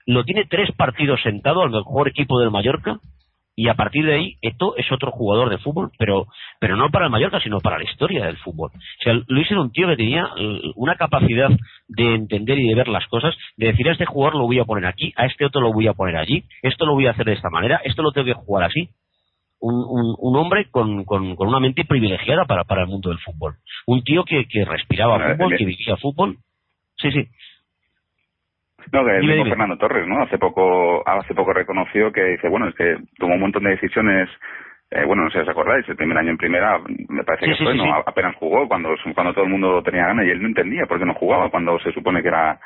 lo 0.07 0.25
tiene 0.25 0.47
tres 0.47 0.71
partidos 0.73 1.21
sentado 1.23 1.63
al 1.63 1.71
mejor 1.71 2.09
equipo 2.09 2.41
del 2.41 2.51
Mallorca 2.51 2.99
y 3.59 3.69
a 3.69 3.75
partir 3.75 4.07
de 4.07 4.15
ahí 4.15 4.37
Eto 4.41 4.77
es 4.77 4.91
otro 4.93 5.11
jugador 5.11 5.51
de 5.51 5.59
fútbol, 5.59 5.91
pero 5.99 6.29
pero 6.61 6.77
no 6.77 6.91
para 6.91 7.07
el 7.07 7.11
Mallorca, 7.11 7.41
sino 7.41 7.59
para 7.59 7.77
la 7.77 7.83
historia 7.83 8.25
del 8.25 8.37
fútbol. 8.37 8.71
O 8.73 9.03
sea, 9.03 9.15
Luis 9.27 9.51
era 9.51 9.61
un 9.61 9.73
tío 9.73 9.89
que 9.89 9.97
tenía 9.97 10.29
eh, 10.39 10.61
una 10.77 10.95
capacidad 10.95 11.51
de 11.89 12.15
entender 12.15 12.57
y 12.57 12.69
de 12.69 12.77
ver 12.77 12.87
las 12.87 13.05
cosas, 13.09 13.35
de 13.57 13.67
decir 13.67 13.89
a 13.89 13.93
este 13.93 14.07
jugador 14.07 14.39
lo 14.39 14.47
voy 14.47 14.61
a 14.61 14.65
poner 14.65 14.87
aquí, 14.87 15.13
a 15.17 15.27
este 15.27 15.45
otro 15.45 15.61
lo 15.61 15.73
voy 15.73 15.89
a 15.89 15.95
poner 15.95 16.17
allí, 16.19 16.45
esto 16.63 16.87
lo 16.87 16.93
voy 16.93 17.09
a 17.09 17.11
hacer 17.11 17.27
de 17.27 17.33
esta 17.33 17.51
manera, 17.51 17.81
esto 17.83 18.01
lo 18.01 18.13
tengo 18.13 18.27
que 18.27 18.35
jugar 18.35 18.63
así. 18.63 18.91
Un, 19.61 19.75
un, 19.75 20.15
un 20.17 20.37
hombre 20.37 20.71
con, 20.71 21.05
con, 21.05 21.35
con, 21.35 21.49
una 21.49 21.59
mente 21.59 21.85
privilegiada 21.85 22.45
para, 22.45 22.63
para 22.63 22.83
el 22.83 22.87
mundo 22.87 23.09
del 23.09 23.19
fútbol. 23.19 23.57
Un 23.89 24.05
tío 24.05 24.23
que, 24.25 24.47
que 24.47 24.65
respiraba 24.65 25.35
fútbol, 25.35 25.57
que 25.57 25.65
vivía 25.65 25.97
fútbol. 25.97 26.37
Sí, 26.97 27.11
sí. 27.11 27.27
No, 28.93 29.05
que 29.05 29.17
el 29.17 29.21
mismo 29.21 29.45
dime. 29.45 29.51
Fernando 29.51 29.77
Torres, 29.77 30.07
¿no? 30.07 30.23
Hace 30.23 30.39
poco, 30.39 31.03
hace 31.07 31.35
poco 31.35 31.53
reconoció 31.53 32.13
que 32.13 32.25
dice, 32.25 32.49
bueno, 32.49 32.69
es 32.69 32.75
que 32.75 32.97
tomó 33.19 33.35
un 33.35 33.41
montón 33.41 33.65
de 33.65 33.71
decisiones, 33.71 34.29
eh, 34.91 35.05
bueno, 35.05 35.25
no 35.25 35.31
sé 35.31 35.39
si 35.39 35.43
os 35.43 35.49
acordáis, 35.49 35.89
el 35.89 35.97
primer 35.97 36.17
año 36.19 36.31
en 36.31 36.39
primera, 36.39 36.79
me 37.09 37.25
parece 37.25 37.47
Sí, 37.47 37.51
que 37.53 37.59
sí, 37.59 37.65
fue, 37.65 37.73
sí, 37.75 37.79
¿no? 37.79 37.95
Apenas 37.95 38.35
jugó 38.37 38.67
cuando, 38.69 38.95
cuando 39.15 39.33
todo 39.35 39.45
el 39.45 39.51
mundo 39.51 39.83
tenía 39.83 40.07
ganas 40.07 40.27
y 40.27 40.31
él 40.31 40.41
no 40.41 40.49
entendía 40.49 40.87
por 40.87 40.99
qué 40.99 41.05
no 41.05 41.15
jugaba 41.15 41.51
cuando 41.51 41.79
se 41.81 41.93
supone 41.93 42.23
que 42.23 42.29
era 42.29 42.59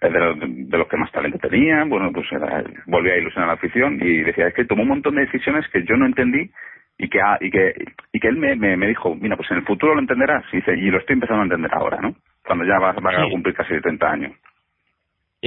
de 0.00 0.10
los, 0.10 0.38
de 0.40 0.78
los 0.78 0.88
que 0.88 0.96
más 0.96 1.10
talento 1.10 1.38
tenían, 1.38 1.88
bueno, 1.88 2.10
pues 2.12 2.30
era, 2.30 2.62
volvía 2.86 3.14
a 3.14 3.18
ilusionar 3.18 3.48
a 3.48 3.52
la 3.52 3.58
afición 3.58 3.98
y 4.00 4.22
decía, 4.22 4.48
es 4.48 4.54
que 4.54 4.64
tomó 4.64 4.82
un 4.82 4.88
montón 4.88 5.14
de 5.14 5.22
decisiones 5.22 5.66
que 5.68 5.84
yo 5.84 5.96
no 5.96 6.06
entendí 6.06 6.50
y 6.98 7.08
que, 7.08 7.20
ah, 7.20 7.38
y 7.40 7.50
que, 7.50 7.74
y 8.12 8.20
que 8.20 8.28
él 8.28 8.36
me, 8.36 8.56
me, 8.56 8.76
me 8.76 8.86
dijo, 8.88 9.14
mira, 9.14 9.36
pues 9.36 9.50
en 9.50 9.58
el 9.58 9.64
futuro 9.64 9.94
lo 9.94 10.00
entenderás, 10.00 10.44
y, 10.52 10.56
dice, 10.56 10.74
y 10.76 10.90
lo 10.90 10.98
estoy 10.98 11.14
empezando 11.14 11.42
a 11.42 11.44
entender 11.44 11.70
ahora, 11.74 11.98
¿no? 12.00 12.14
Cuando 12.44 12.64
ya 12.64 12.78
va, 12.78 12.92
va 12.92 13.10
a 13.10 13.30
cumplir 13.30 13.54
casi 13.54 13.78
30 13.80 14.10
años. 14.10 14.32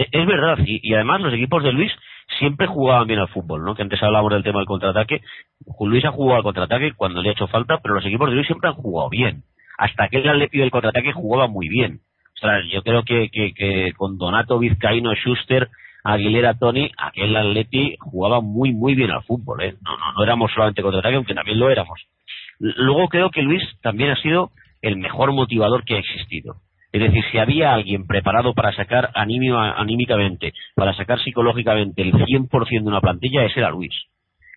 E- 0.01 0.07
Es 0.11 0.25
verdad, 0.25 0.57
y, 0.65 0.79
y 0.83 0.93
además 0.93 1.21
los 1.21 1.33
equipos 1.33 1.63
de 1.63 1.71
Luis 1.73 1.91
siempre 2.37 2.67
jugaban 2.67 3.07
bien 3.07 3.19
al 3.19 3.27
fútbol, 3.29 3.63
¿no? 3.63 3.75
Que 3.75 3.81
antes 3.81 4.01
hablábamos 4.01 4.33
del 4.33 4.43
tema 4.43 4.59
del 4.59 4.67
contraataque. 4.67 5.21
Luis 5.81 6.05
ha 6.05 6.11
jugado 6.11 6.37
al 6.37 6.43
contraataque 6.43 6.93
cuando 6.93 7.21
le 7.21 7.29
ha 7.29 7.31
hecho 7.33 7.47
falta, 7.47 7.79
pero 7.81 7.95
los 7.95 8.05
equipos 8.05 8.29
de 8.29 8.35
Luis 8.35 8.47
siempre 8.47 8.69
han 8.69 8.75
jugado 8.75 9.09
bien. 9.09 9.43
Hasta 9.77 10.07
que 10.09 10.17
el 10.17 10.29
Atleti 10.29 10.59
del 10.59 10.71
contraataque 10.71 11.13
jugaba 11.13 11.47
muy 11.47 11.67
bien. 11.69 11.99
O 12.35 12.39
sea, 12.39 12.61
yo 12.71 12.81
creo 12.83 13.03
que, 13.03 13.91
con 13.97 14.17
Donato, 14.17 14.59
Vizcaíno, 14.59 15.13
Schuster, 15.15 15.69
Aguilera, 16.03 16.53
Tony, 16.53 16.89
aquel 16.97 17.35
Atleti 17.35 17.97
jugaba 17.99 18.39
muy, 18.41 18.71
muy 18.73 18.95
bien 18.95 19.11
al 19.11 19.23
fútbol, 19.23 19.61
¿eh? 19.63 19.75
No, 19.81 19.91
no, 19.97 20.13
no 20.15 20.23
éramos 20.23 20.51
solamente 20.53 20.81
contraataque, 20.81 21.15
aunque 21.15 21.33
también 21.33 21.59
lo 21.59 21.69
éramos. 21.69 21.99
Luego 22.59 23.07
creo 23.09 23.29
que 23.31 23.41
Luis 23.41 23.63
también 23.81 24.11
ha 24.11 24.15
sido 24.17 24.51
el 24.81 24.97
mejor 24.97 25.33
motivador 25.33 25.83
que 25.83 25.95
ha 25.95 25.99
existido. 25.99 26.55
Es 26.91 27.01
decir, 27.01 27.23
si 27.31 27.37
había 27.37 27.73
alguien 27.73 28.07
preparado 28.07 28.53
para 28.53 28.73
sacar 28.73 29.11
anímicamente, 29.13 30.53
para 30.75 30.95
sacar 30.95 31.19
psicológicamente 31.23 32.01
el 32.01 32.13
100% 32.13 32.81
de 32.81 32.87
una 32.87 33.01
plantilla, 33.01 33.45
ese 33.45 33.59
era 33.59 33.69
Luis. 33.69 33.93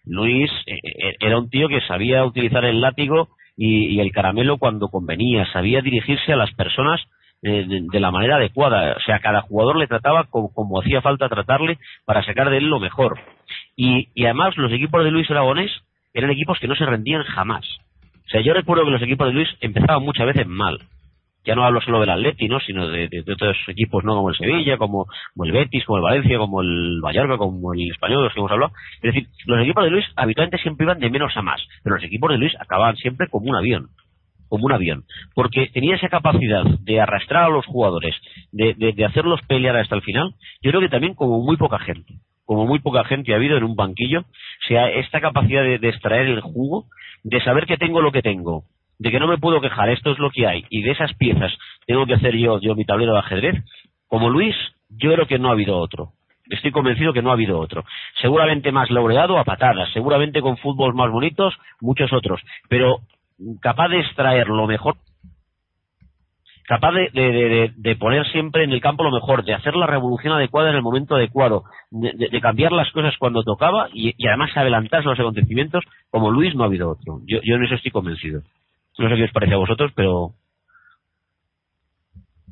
Luis 0.04 0.50
eh, 0.66 0.78
eh, 0.82 1.16
era 1.20 1.38
un 1.38 1.50
tío 1.50 1.68
que 1.68 1.80
sabía 1.82 2.24
utilizar 2.24 2.64
el 2.64 2.80
látigo 2.80 3.28
y, 3.56 4.00
el 4.00 4.12
caramelo 4.12 4.56
cuando 4.56 4.88
convenía, 4.88 5.50
sabía 5.52 5.82
dirigirse 5.82 6.32
a 6.32 6.36
las 6.36 6.52
personas 6.54 7.00
eh, 7.42 7.66
de, 7.68 8.00
la 8.00 8.10
manera 8.10 8.36
adecuada. 8.36 8.96
O 8.96 9.00
sea, 9.00 9.18
cada 9.20 9.42
jugador 9.42 9.76
le 9.76 9.86
trataba 9.86 10.24
como, 10.24 10.52
como 10.54 10.80
hacía 10.80 11.02
falta 11.02 11.28
tratarle 11.28 11.78
para 12.06 12.24
sacar 12.24 12.48
de 12.48 12.58
él 12.58 12.68
lo 12.68 12.80
mejor. 12.80 13.20
Y, 13.76 14.08
y 14.14 14.24
además 14.24 14.56
los 14.56 14.72
equipos 14.72 15.04
de 15.04 15.10
Luis 15.10 15.30
Aragonés 15.30 15.70
eran 16.14 16.30
equipos 16.30 16.58
que 16.58 16.68
no 16.68 16.74
se 16.74 16.86
rendían 16.86 17.24
jamás. 17.24 17.64
O 18.26 18.28
sea, 18.30 18.40
yo 18.40 18.54
recuerdo 18.54 18.84
que 18.84 18.90
los 18.90 19.02
equipos 19.02 19.26
de 19.26 19.34
Luis 19.34 19.48
empezaban 19.60 20.02
muchas 20.02 20.26
veces 20.26 20.46
mal. 20.46 20.78
Ya 21.44 21.54
no 21.54 21.64
hablo 21.64 21.80
solo 21.80 22.00
del 22.00 22.10
Atleti, 22.10 22.48
¿no? 22.48 22.60
Sino 22.60 22.88
de, 22.88 23.08
de- 23.08 23.22
de 23.22 23.32
otros 23.32 23.56
equipos, 23.68 24.04
¿no? 24.04 24.14
Como 24.14 24.30
el 24.30 24.36
Sevilla, 24.36 24.76
como, 24.76 25.06
como 25.34 25.44
el 25.44 25.52
Betis, 25.52 25.84
como 25.84 25.98
el 25.98 26.04
Valencia, 26.04 26.38
como 26.38 26.62
el 26.62 27.00
Mallorca, 27.02 27.36
como 27.38 27.74
el 27.74 27.90
Español, 27.90 28.18
de 28.18 28.24
los 28.24 28.32
que 28.34 28.40
hemos 28.40 28.52
hablado. 28.52 28.72
Es 29.02 29.14
decir, 29.14 29.26
los 29.46 29.60
equipos 29.62 29.84
de 29.84 29.90
Luis 29.90 30.04
habitualmente 30.16 30.58
siempre 30.62 30.84
iban 30.84 31.00
de 31.00 31.10
menos 31.10 31.36
a 31.36 31.42
más. 31.42 31.60
Pero 31.82 31.96
los 31.96 32.04
equipos 32.04 32.30
de 32.30 32.38
Luis 32.38 32.52
acababan 32.60 32.96
siempre 32.96 33.28
como 33.28 33.50
un 33.50 33.56
avión 33.56 33.88
como 34.48 34.66
un 34.66 34.72
avión, 34.72 35.04
porque 35.34 35.68
tenía 35.72 35.96
esa 35.96 36.10
capacidad 36.10 36.62
de 36.64 37.00
arrastrar 37.00 37.44
a 37.44 37.48
los 37.48 37.64
jugadores, 37.64 38.14
de, 38.52 38.74
de, 38.74 38.92
de 38.92 39.04
hacerlos 39.06 39.40
pelear 39.48 39.76
hasta 39.78 39.94
el 39.96 40.02
final, 40.02 40.34
yo 40.62 40.70
creo 40.70 40.82
que 40.82 40.90
también 40.90 41.14
como 41.14 41.42
muy 41.42 41.56
poca 41.56 41.78
gente, 41.78 42.16
como 42.44 42.66
muy 42.66 42.78
poca 42.80 43.02
gente 43.04 43.32
ha 43.32 43.36
habido 43.36 43.56
en 43.56 43.64
un 43.64 43.76
banquillo, 43.76 44.20
o 44.20 44.66
sea, 44.68 44.90
esta 44.90 45.22
capacidad 45.22 45.62
de, 45.62 45.78
de 45.78 45.88
extraer 45.88 46.26
el 46.28 46.40
jugo, 46.42 46.84
de 47.24 47.40
saber 47.42 47.64
que 47.64 47.78
tengo 47.78 48.02
lo 48.02 48.12
que 48.12 48.20
tengo, 48.20 48.64
de 49.02 49.10
que 49.10 49.18
no 49.18 49.26
me 49.26 49.38
puedo 49.38 49.60
quejar, 49.60 49.90
esto 49.90 50.12
es 50.12 50.18
lo 50.20 50.30
que 50.30 50.46
hay, 50.46 50.64
y 50.70 50.82
de 50.82 50.92
esas 50.92 51.12
piezas 51.14 51.52
tengo 51.86 52.06
que 52.06 52.14
hacer 52.14 52.36
yo, 52.36 52.60
yo 52.60 52.76
mi 52.76 52.84
tablero 52.84 53.14
de 53.14 53.18
ajedrez, 53.18 53.64
como 54.06 54.30
Luis, 54.30 54.54
yo 54.90 55.12
creo 55.12 55.26
que 55.26 55.40
no 55.40 55.48
ha 55.48 55.52
habido 55.52 55.76
otro. 55.76 56.10
Estoy 56.48 56.70
convencido 56.70 57.12
que 57.12 57.20
no 57.20 57.30
ha 57.30 57.32
habido 57.32 57.58
otro. 57.58 57.84
Seguramente 58.20 58.70
más 58.70 58.90
laureado 58.90 59.38
a 59.38 59.44
patadas, 59.44 59.92
seguramente 59.92 60.40
con 60.40 60.56
fútbol 60.56 60.94
más 60.94 61.10
bonitos, 61.10 61.52
muchos 61.80 62.12
otros. 62.12 62.40
Pero 62.68 63.00
capaz 63.60 63.88
de 63.88 64.00
extraer 64.00 64.46
lo 64.46 64.68
mejor, 64.68 64.94
capaz 66.68 66.92
de, 66.92 67.96
poner 67.98 68.24
siempre 68.28 68.62
en 68.62 68.70
el 68.70 68.80
campo 68.80 69.02
lo 69.02 69.10
mejor, 69.10 69.44
de 69.44 69.54
hacer 69.54 69.74
la 69.74 69.88
revolución 69.88 70.34
adecuada 70.34 70.70
en 70.70 70.76
el 70.76 70.82
momento 70.82 71.16
adecuado, 71.16 71.64
de, 71.90 72.40
cambiar 72.40 72.70
las 72.70 72.92
cosas 72.92 73.16
cuando 73.18 73.42
tocaba 73.42 73.88
y, 73.92 74.14
y 74.16 74.28
además 74.28 74.56
adelantarse 74.56 75.08
a 75.08 75.10
los 75.10 75.20
acontecimientos, 75.20 75.82
como 76.08 76.30
Luis 76.30 76.54
no 76.54 76.62
ha 76.62 76.66
habido 76.66 76.88
otro. 76.88 77.18
Yo, 77.26 77.40
yo 77.42 77.56
en 77.56 77.64
eso 77.64 77.74
estoy 77.74 77.90
convencido. 77.90 78.42
No 78.98 79.08
sé 79.08 79.16
qué 79.16 79.24
os 79.24 79.32
parece 79.32 79.54
a 79.54 79.58
vosotros, 79.58 79.92
pero 79.96 80.30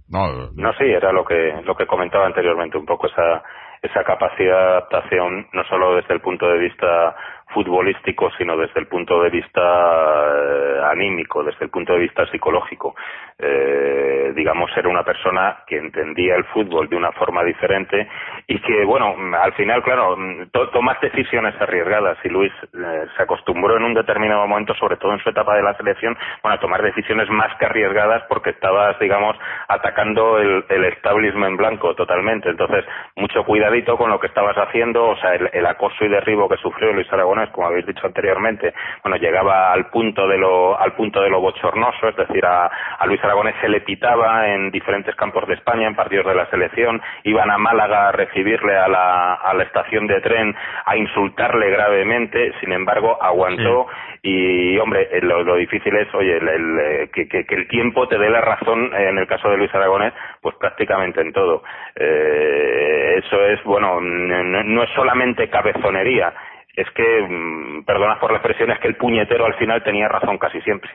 No, 0.08 0.50
No, 0.54 0.72
sí, 0.74 0.84
era 0.84 1.12
lo 1.12 1.24
que 1.24 1.62
lo 1.64 1.76
que 1.76 1.86
comentaba 1.86 2.26
anteriormente, 2.26 2.76
un 2.76 2.86
poco 2.86 3.06
esa 3.06 3.42
esa 3.82 4.04
capacidad 4.04 4.58
de 4.58 4.68
adaptación, 4.72 5.48
no 5.52 5.64
solo 5.64 5.96
desde 5.96 6.12
el 6.14 6.20
punto 6.20 6.48
de 6.48 6.58
vista 6.58 7.16
futbolístico, 7.54 8.30
sino 8.38 8.56
desde 8.56 8.80
el 8.80 8.86
punto 8.86 9.22
de 9.22 9.30
vista 9.30 9.60
eh, 9.60 10.80
anímico, 10.90 11.42
desde 11.42 11.64
el 11.64 11.70
punto 11.70 11.92
de 11.94 12.00
vista 12.00 12.26
psicológico. 12.26 12.94
Eh, 13.38 14.32
digamos, 14.34 14.70
era 14.76 14.88
una 14.88 15.02
persona 15.02 15.58
que 15.66 15.76
entendía 15.78 16.36
el 16.36 16.44
fútbol 16.44 16.88
de 16.88 16.96
una 16.96 17.10
forma 17.12 17.42
diferente 17.42 18.06
y 18.46 18.58
que, 18.60 18.84
bueno, 18.84 19.16
al 19.40 19.52
final, 19.54 19.82
claro, 19.82 20.16
to- 20.52 20.68
tomas 20.70 21.00
decisiones 21.00 21.54
arriesgadas 21.60 22.18
y 22.24 22.28
Luis 22.28 22.52
eh, 22.74 23.06
se 23.16 23.22
acostumbró 23.22 23.76
en 23.76 23.84
un 23.84 23.94
determinado 23.94 24.46
momento, 24.46 24.74
sobre 24.74 24.96
todo 24.96 25.12
en 25.12 25.20
su 25.20 25.30
etapa 25.30 25.56
de 25.56 25.62
la 25.62 25.74
selección, 25.74 26.16
bueno, 26.42 26.56
a 26.56 26.60
tomar 26.60 26.82
decisiones 26.82 27.30
más 27.30 27.54
que 27.58 27.64
arriesgadas 27.66 28.22
porque 28.28 28.50
estabas, 28.50 28.98
digamos, 28.98 29.36
atacando 29.68 30.38
el, 30.38 30.64
el 30.68 30.84
establishment 30.84 31.56
blanco 31.56 31.94
totalmente. 31.94 32.50
Entonces, 32.50 32.84
mucho 33.16 33.42
cuidadito 33.44 33.96
con 33.96 34.10
lo 34.10 34.20
que 34.20 34.26
estabas 34.26 34.56
haciendo, 34.56 35.08
o 35.08 35.16
sea, 35.16 35.34
el, 35.34 35.48
el 35.52 35.66
acoso 35.66 36.04
y 36.04 36.08
derribo 36.08 36.48
que 36.48 36.56
sufrió 36.58 36.92
Luis 36.92 37.10
Como 37.48 37.66
habéis 37.68 37.86
dicho 37.86 38.06
anteriormente, 38.06 38.72
bueno, 39.02 39.16
llegaba 39.16 39.72
al 39.72 39.86
punto 39.86 40.26
de 40.28 40.38
lo, 40.38 40.78
al 40.78 40.92
punto 40.92 41.20
de 41.22 41.30
lo 41.30 41.40
bochornoso, 41.40 42.08
es 42.08 42.16
decir, 42.16 42.44
a, 42.44 42.66
a 42.98 43.06
Luis 43.06 43.22
Aragonés 43.24 43.54
se 43.60 43.68
le 43.68 43.80
pitaba 43.80 44.48
en 44.48 44.70
diferentes 44.70 45.14
campos 45.16 45.46
de 45.48 45.54
España, 45.54 45.86
en 45.86 45.94
partidos 45.96 46.26
de 46.26 46.34
la 46.34 46.46
selección, 46.50 47.00
iban 47.24 47.50
a 47.50 47.58
Málaga 47.58 48.08
a 48.08 48.12
recibirle 48.12 48.76
a 48.76 48.88
la, 48.88 49.34
a 49.34 49.54
la 49.54 49.62
estación 49.64 50.06
de 50.06 50.20
tren 50.20 50.54
a 50.86 50.96
insultarle 50.96 51.70
gravemente, 51.70 52.52
sin 52.60 52.72
embargo, 52.72 53.18
aguantó 53.22 53.86
y, 54.22 54.76
hombre, 54.78 55.08
eh, 55.12 55.20
lo, 55.22 55.42
lo 55.42 55.56
difícil 55.56 55.96
es, 55.96 56.12
oye, 56.14 56.36
el, 56.36 56.48
el, 56.48 56.78
eh, 56.80 57.10
que, 57.12 57.26
que- 57.28 57.46
que 57.46 57.54
el 57.54 57.68
tiempo 57.68 58.06
te 58.06 58.18
dé 58.18 58.28
la 58.28 58.40
razón, 58.42 58.92
eh, 58.94 59.08
en 59.08 59.18
el 59.18 59.26
caso 59.26 59.48
de 59.50 59.56
Luis 59.56 59.74
Aragonés, 59.74 60.12
pues 60.42 60.54
prácticamente 60.56 61.20
en 61.20 61.32
todo. 61.32 61.62
Eh, 61.96 63.20
eso 63.24 63.44
es, 63.46 63.62
bueno, 63.64 64.00
no, 64.00 64.62
no 64.64 64.82
es 64.82 64.90
solamente 64.90 65.48
cabezonería, 65.48 66.32
es 66.80 66.90
que, 66.92 67.26
mm, 67.28 67.84
perdona 67.84 68.18
por 68.20 68.32
la 68.32 68.38
expresión, 68.38 68.70
es 68.70 68.78
que 68.80 68.88
el 68.88 68.96
puñetero 68.96 69.46
al 69.46 69.54
final 69.54 69.82
tenía 69.84 70.08
razón 70.08 70.38
casi 70.38 70.60
siempre. 70.62 70.90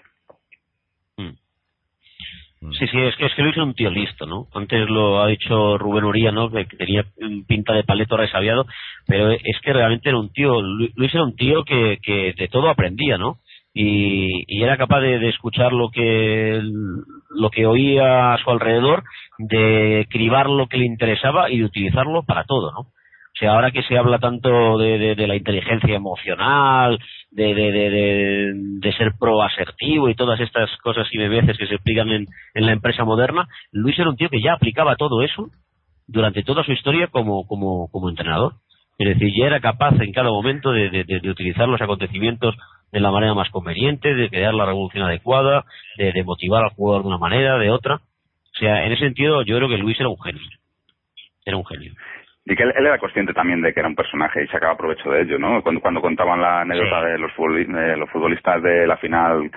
Sí, 2.79 2.87
sí, 2.87 2.99
es 2.99 3.15
que, 3.15 3.25
es 3.27 3.33
que 3.35 3.43
Luis 3.43 3.55
era 3.55 3.65
un 3.65 3.75
tío 3.75 3.89
listo, 3.91 4.25
¿no? 4.25 4.47
Antes 4.53 4.89
lo 4.89 5.21
ha 5.21 5.27
dicho 5.27 5.77
Rubén 5.77 6.03
Uría, 6.05 6.31
¿no? 6.31 6.49
Que, 6.49 6.65
tenía 6.65 7.05
pinta 7.47 7.73
de 7.73 7.83
paleto 7.83 8.17
resabiado, 8.17 8.65
pero 9.07 9.29
es 9.31 9.59
que 9.61 9.73
realmente 9.73 10.09
era 10.09 10.17
un 10.17 10.31
tío, 10.33 10.61
Lu- 10.61 10.89
Luis 10.95 11.13
era 11.13 11.23
un 11.23 11.35
tío 11.35 11.63
que, 11.63 11.99
de 12.35 12.47
todo 12.47 12.69
aprendía, 12.69 13.17
¿no? 13.17 13.37
Y, 13.73 14.45
y 14.47 14.63
era 14.63 14.77
capaz 14.77 15.01
de, 15.01 15.19
de 15.19 15.29
escuchar 15.29 15.73
lo 15.73 15.89
que 15.89 16.61
lo 17.29 17.49
que 17.51 17.65
oía 17.67 18.33
a 18.33 18.37
su 18.37 18.49
alrededor, 18.49 19.03
de 19.37 20.07
cribar 20.09 20.49
lo 20.49 20.67
que 20.67 20.77
le 20.77 20.85
interesaba 20.85 21.49
y 21.51 21.59
de 21.59 21.65
utilizarlo 21.65 22.23
para 22.23 22.45
todo, 22.45 22.71
¿no? 22.71 22.87
O 23.35 23.37
sea, 23.37 23.51
ahora 23.51 23.71
que 23.71 23.83
se 23.83 23.97
habla 23.97 24.17
tanto 24.17 24.77
de, 24.77 25.13
de- 25.13 25.27
la 25.27 25.35
inteligencia 25.35 25.93
emocional, 25.93 26.97
de, 27.31 27.53
de, 27.53 28.53
de, 28.79 28.93
ser 28.93 29.11
proasertivo 29.19 30.07
y 30.07 30.15
todas 30.15 30.39
estas 30.39 30.69
cosas 30.77 31.05
y 31.11 31.17
bebeces 31.17 31.57
que 31.57 31.67
se 31.67 31.75
explican 31.75 32.09
en, 32.11 32.27
en 32.53 32.65
la 32.65 32.71
empresa 32.71 33.03
moderna, 33.03 33.45
Luis 33.73 33.99
era 33.99 34.09
un 34.09 34.15
tío 34.15 34.29
que 34.29 34.41
ya 34.41 34.53
aplicaba 34.53 34.95
todo 34.95 35.21
eso 35.21 35.49
durante 36.07 36.43
toda 36.43 36.63
su 36.63 36.71
historia 36.71 37.07
como, 37.07 37.45
como, 37.45 37.89
como 37.91 38.09
entrenador. 38.09 38.53
Es 38.97 39.09
decir, 39.09 39.33
ya 39.37 39.47
era 39.47 39.59
capaz 39.59 39.99
en 39.99 40.13
cada 40.13 40.29
momento 40.29 40.71
de, 40.71 41.05
utilizar 41.29 41.67
los 41.67 41.81
acontecimientos 41.81 42.55
de 42.93 43.01
la 43.01 43.11
manera 43.11 43.33
más 43.33 43.49
conveniente, 43.49 44.15
de 44.15 44.29
crear 44.29 44.53
la 44.53 44.65
revolución 44.65 45.03
adecuada, 45.03 45.65
de, 45.97 46.13
de 46.13 46.23
motivar 46.23 46.63
al 46.63 46.69
jugador 46.69 47.01
de 47.01 47.09
una 47.09 47.17
manera, 47.17 47.57
de 47.57 47.69
otra. 47.69 47.95
O 47.95 48.57
sea, 48.57 48.85
en 48.85 48.93
ese 48.93 49.03
sentido, 49.03 49.41
yo 49.41 49.57
creo 49.57 49.67
que 49.67 49.77
Luis 49.77 49.99
era 49.99 50.07
un 50.07 50.21
genio. 50.21 50.41
Era 51.43 51.57
un 51.57 51.65
genio. 51.65 51.91
Y, 52.45 52.55
que 52.55 52.63
él, 52.63 52.73
era 52.77 52.97
consciente 52.99 53.33
también 53.33 53.61
de 53.61 53.73
que 53.73 53.79
era 53.79 53.89
un 53.89 53.95
personaje 53.95 54.43
y 54.43 54.47
sacaba 54.47 54.77
provecho 54.77 55.09
de 55.09 55.21
ello, 55.21 55.39
¿no? 55.39 55.61
Cuando, 55.63 55.81
cuando 55.81 56.01
contaban 56.01 56.41
la 56.41 56.61
anécdota 56.61 57.03
de, 57.03 57.17
los 57.17 57.31
de 57.35 57.97
los 57.97 58.09
futbolistas 58.09 58.61
de 58.61 58.85
la 58.85 58.97
final 58.97 59.49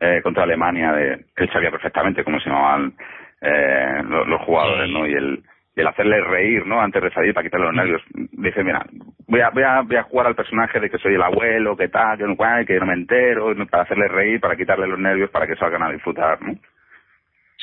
eh, 0.00 0.20
contra 0.22 0.42
Alemania, 0.42 0.92
de, 0.92 1.24
él 1.36 1.50
sabía 1.52 1.70
perfectamente 1.70 2.22
cómo 2.22 2.38
se 2.40 2.50
llamaban 2.50 2.92
eh, 3.40 4.02
los, 4.04 4.40
jugadores, 4.42 4.90
¿no? 4.90 5.06
Y 5.06 5.12
el, 5.12 5.42
y 5.76 5.80
el 5.80 5.86
hacerle 5.86 6.20
reír, 6.20 6.66
¿no? 6.66 6.80
Antes 6.80 7.02
de 7.02 7.10
salir 7.10 7.32
para 7.32 7.44
quitarle 7.44 7.66
los 7.66 7.74
nervios. 7.74 8.02
Dice, 8.32 8.62
mira, 8.62 8.84
voy 9.26 9.40
a, 9.40 9.50
voy 9.50 9.62
a, 9.62 9.80
voy 9.80 9.96
a 9.96 10.02
jugar 10.04 10.26
al 10.26 10.34
personaje 10.34 10.80
de 10.80 10.90
que 10.90 10.98
soy 10.98 11.14
el 11.14 11.22
abuelo, 11.22 11.76
que 11.76 11.88
tal, 11.88 12.18
que 12.18 12.24
no, 12.24 12.36
que 12.66 12.78
no 12.78 12.86
me 12.86 12.94
entero, 12.94 13.54
para 13.70 13.84
hacerle 13.84 14.08
reír, 14.08 14.40
para 14.40 14.56
quitarle 14.56 14.86
los 14.86 14.98
nervios, 14.98 15.30
para 15.30 15.46
que 15.46 15.56
salgan 15.56 15.82
a 15.82 15.90
disfrutar, 15.90 16.40
¿no? 16.42 16.54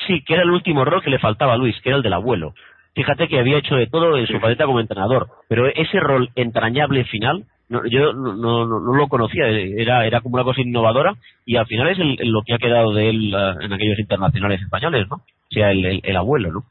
Sí, 0.07 0.23
que 0.25 0.33
era 0.33 0.43
el 0.43 0.49
último 0.49 0.83
rol 0.83 1.03
que 1.03 1.09
le 1.09 1.19
faltaba 1.19 1.53
a 1.53 1.57
Luis, 1.57 1.79
que 1.81 1.89
era 1.89 1.97
el 1.97 2.03
del 2.03 2.13
abuelo. 2.13 2.53
Fíjate 2.93 3.29
que 3.29 3.39
había 3.39 3.57
hecho 3.57 3.75
de 3.75 3.87
todo 3.87 4.17
en 4.17 4.27
su 4.27 4.39
faceta 4.39 4.65
como 4.65 4.81
entrenador, 4.81 5.27
pero 5.47 5.67
ese 5.67 5.99
rol 5.99 6.29
entrañable 6.35 7.05
final, 7.05 7.45
yo 7.69 8.11
no, 8.11 8.33
no, 8.35 8.65
no, 8.65 8.93
lo 8.93 9.07
conocía, 9.07 9.47
era, 9.47 10.05
era 10.05 10.19
como 10.19 10.35
una 10.35 10.43
cosa 10.43 10.59
innovadora 10.59 11.13
y 11.45 11.55
al 11.55 11.67
final 11.67 11.87
es 11.87 11.97
lo 12.27 12.41
que 12.45 12.53
ha 12.53 12.57
quedado 12.57 12.93
de 12.93 13.09
él 13.09 13.33
eh, 13.33 13.53
en 13.61 13.71
aquellos 13.71 13.97
internacionales 13.97 14.61
españoles, 14.61 15.07
¿no? 15.09 15.17
O 15.17 15.53
sea, 15.53 15.71
el, 15.71 16.01
el, 16.03 16.17
abuelo, 16.17 16.51
¿no? 16.51 16.63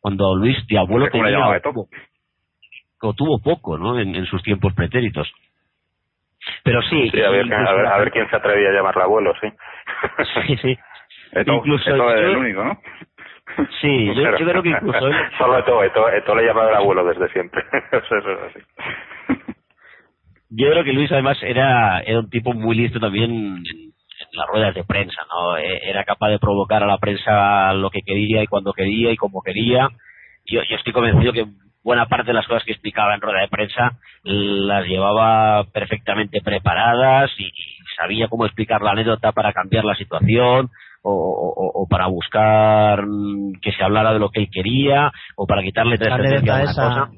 Cuando 0.00 0.36
Luis 0.36 0.56
de 0.68 0.78
abuelo 0.78 1.08
tenía... 1.10 1.60
O, 3.00 3.12
tuvo 3.12 3.38
poco, 3.42 3.76
¿no? 3.76 3.98
En, 3.98 4.24
sus 4.26 4.42
tiempos 4.42 4.72
pretéritos. 4.72 5.30
Pero 6.62 6.80
sí... 6.82 7.10
a, 7.20 7.30
ver, 7.30 7.52
a, 7.52 7.98
ver, 7.98 8.10
quién 8.12 8.30
se 8.30 8.36
atrevía 8.36 8.70
a 8.70 8.72
llamarle 8.72 9.02
abuelo, 9.02 9.34
sí. 9.40 9.48
sí, 10.46 10.56
sí. 10.62 10.78
incluso 11.46 11.90
es 11.90 12.20
el 12.20 12.36
único, 12.36 12.64
¿no? 12.64 12.78
Sí, 13.80 14.06
yo, 14.14 14.34
creo 14.34 14.62
que 14.62 14.70
incluso 14.70 15.06
él... 15.06 15.14
Solo 15.38 15.58
Eto, 15.58 15.82
Eto, 15.84 16.08
Eto 16.08 16.34
le 16.34 16.46
llamaba 16.46 16.70
el 16.70 16.76
abuelo 16.76 17.04
desde 17.04 17.28
siempre. 17.32 17.62
Eso 17.92 18.16
es 18.16 18.38
así. 18.50 19.40
Yo 20.50 20.70
creo 20.70 20.84
que 20.84 20.92
Luis 20.92 21.10
además 21.10 21.38
era, 21.42 22.00
era 22.00 22.20
un 22.20 22.30
tipo 22.30 22.52
muy 22.52 22.76
listo 22.76 23.00
también 23.00 23.30
en, 23.30 23.62
las 24.32 24.46
ruedas 24.48 24.74
de 24.74 24.84
prensa, 24.84 25.22
¿no? 25.28 25.56
E, 25.56 25.80
era 25.88 26.04
capaz 26.04 26.28
de 26.28 26.38
provocar 26.38 26.82
a 26.82 26.86
la 26.86 26.98
prensa 26.98 27.72
lo 27.74 27.90
que 27.90 28.02
quería 28.02 28.42
y 28.42 28.46
cuando 28.46 28.72
quería 28.72 29.10
y 29.10 29.16
como 29.16 29.42
quería. 29.42 29.88
Yo, 30.46 30.62
yo 30.62 30.76
estoy 30.76 30.92
convencido 30.92 31.32
que 31.32 31.46
buena 31.82 32.06
parte 32.06 32.28
de 32.28 32.34
las 32.34 32.46
cosas 32.46 32.64
que 32.64 32.72
explicaba 32.72 33.14
en 33.14 33.20
rueda 33.20 33.40
de 33.40 33.48
prensa 33.48 33.98
las 34.22 34.86
llevaba 34.86 35.64
perfectamente 35.72 36.40
preparadas 36.40 37.30
y 37.38 37.50
sabía 37.96 38.28
cómo 38.28 38.46
explicar 38.46 38.80
la 38.80 38.92
anécdota 38.92 39.32
para 39.32 39.52
cambiar 39.52 39.84
la 39.84 39.94
situación 39.94 40.70
o, 41.04 41.86
para 41.88 42.06
buscar 42.06 43.04
que 43.60 43.72
se 43.72 43.84
hablara 43.84 44.12
de 44.12 44.18
lo 44.18 44.30
que 44.30 44.40
él 44.40 44.48
quería 44.50 45.12
o 45.36 45.46
para 45.46 45.62
quitarle 45.62 45.98
tres 45.98 46.10
la 46.44 46.62
esa, 46.62 46.88
cosa. 46.88 47.10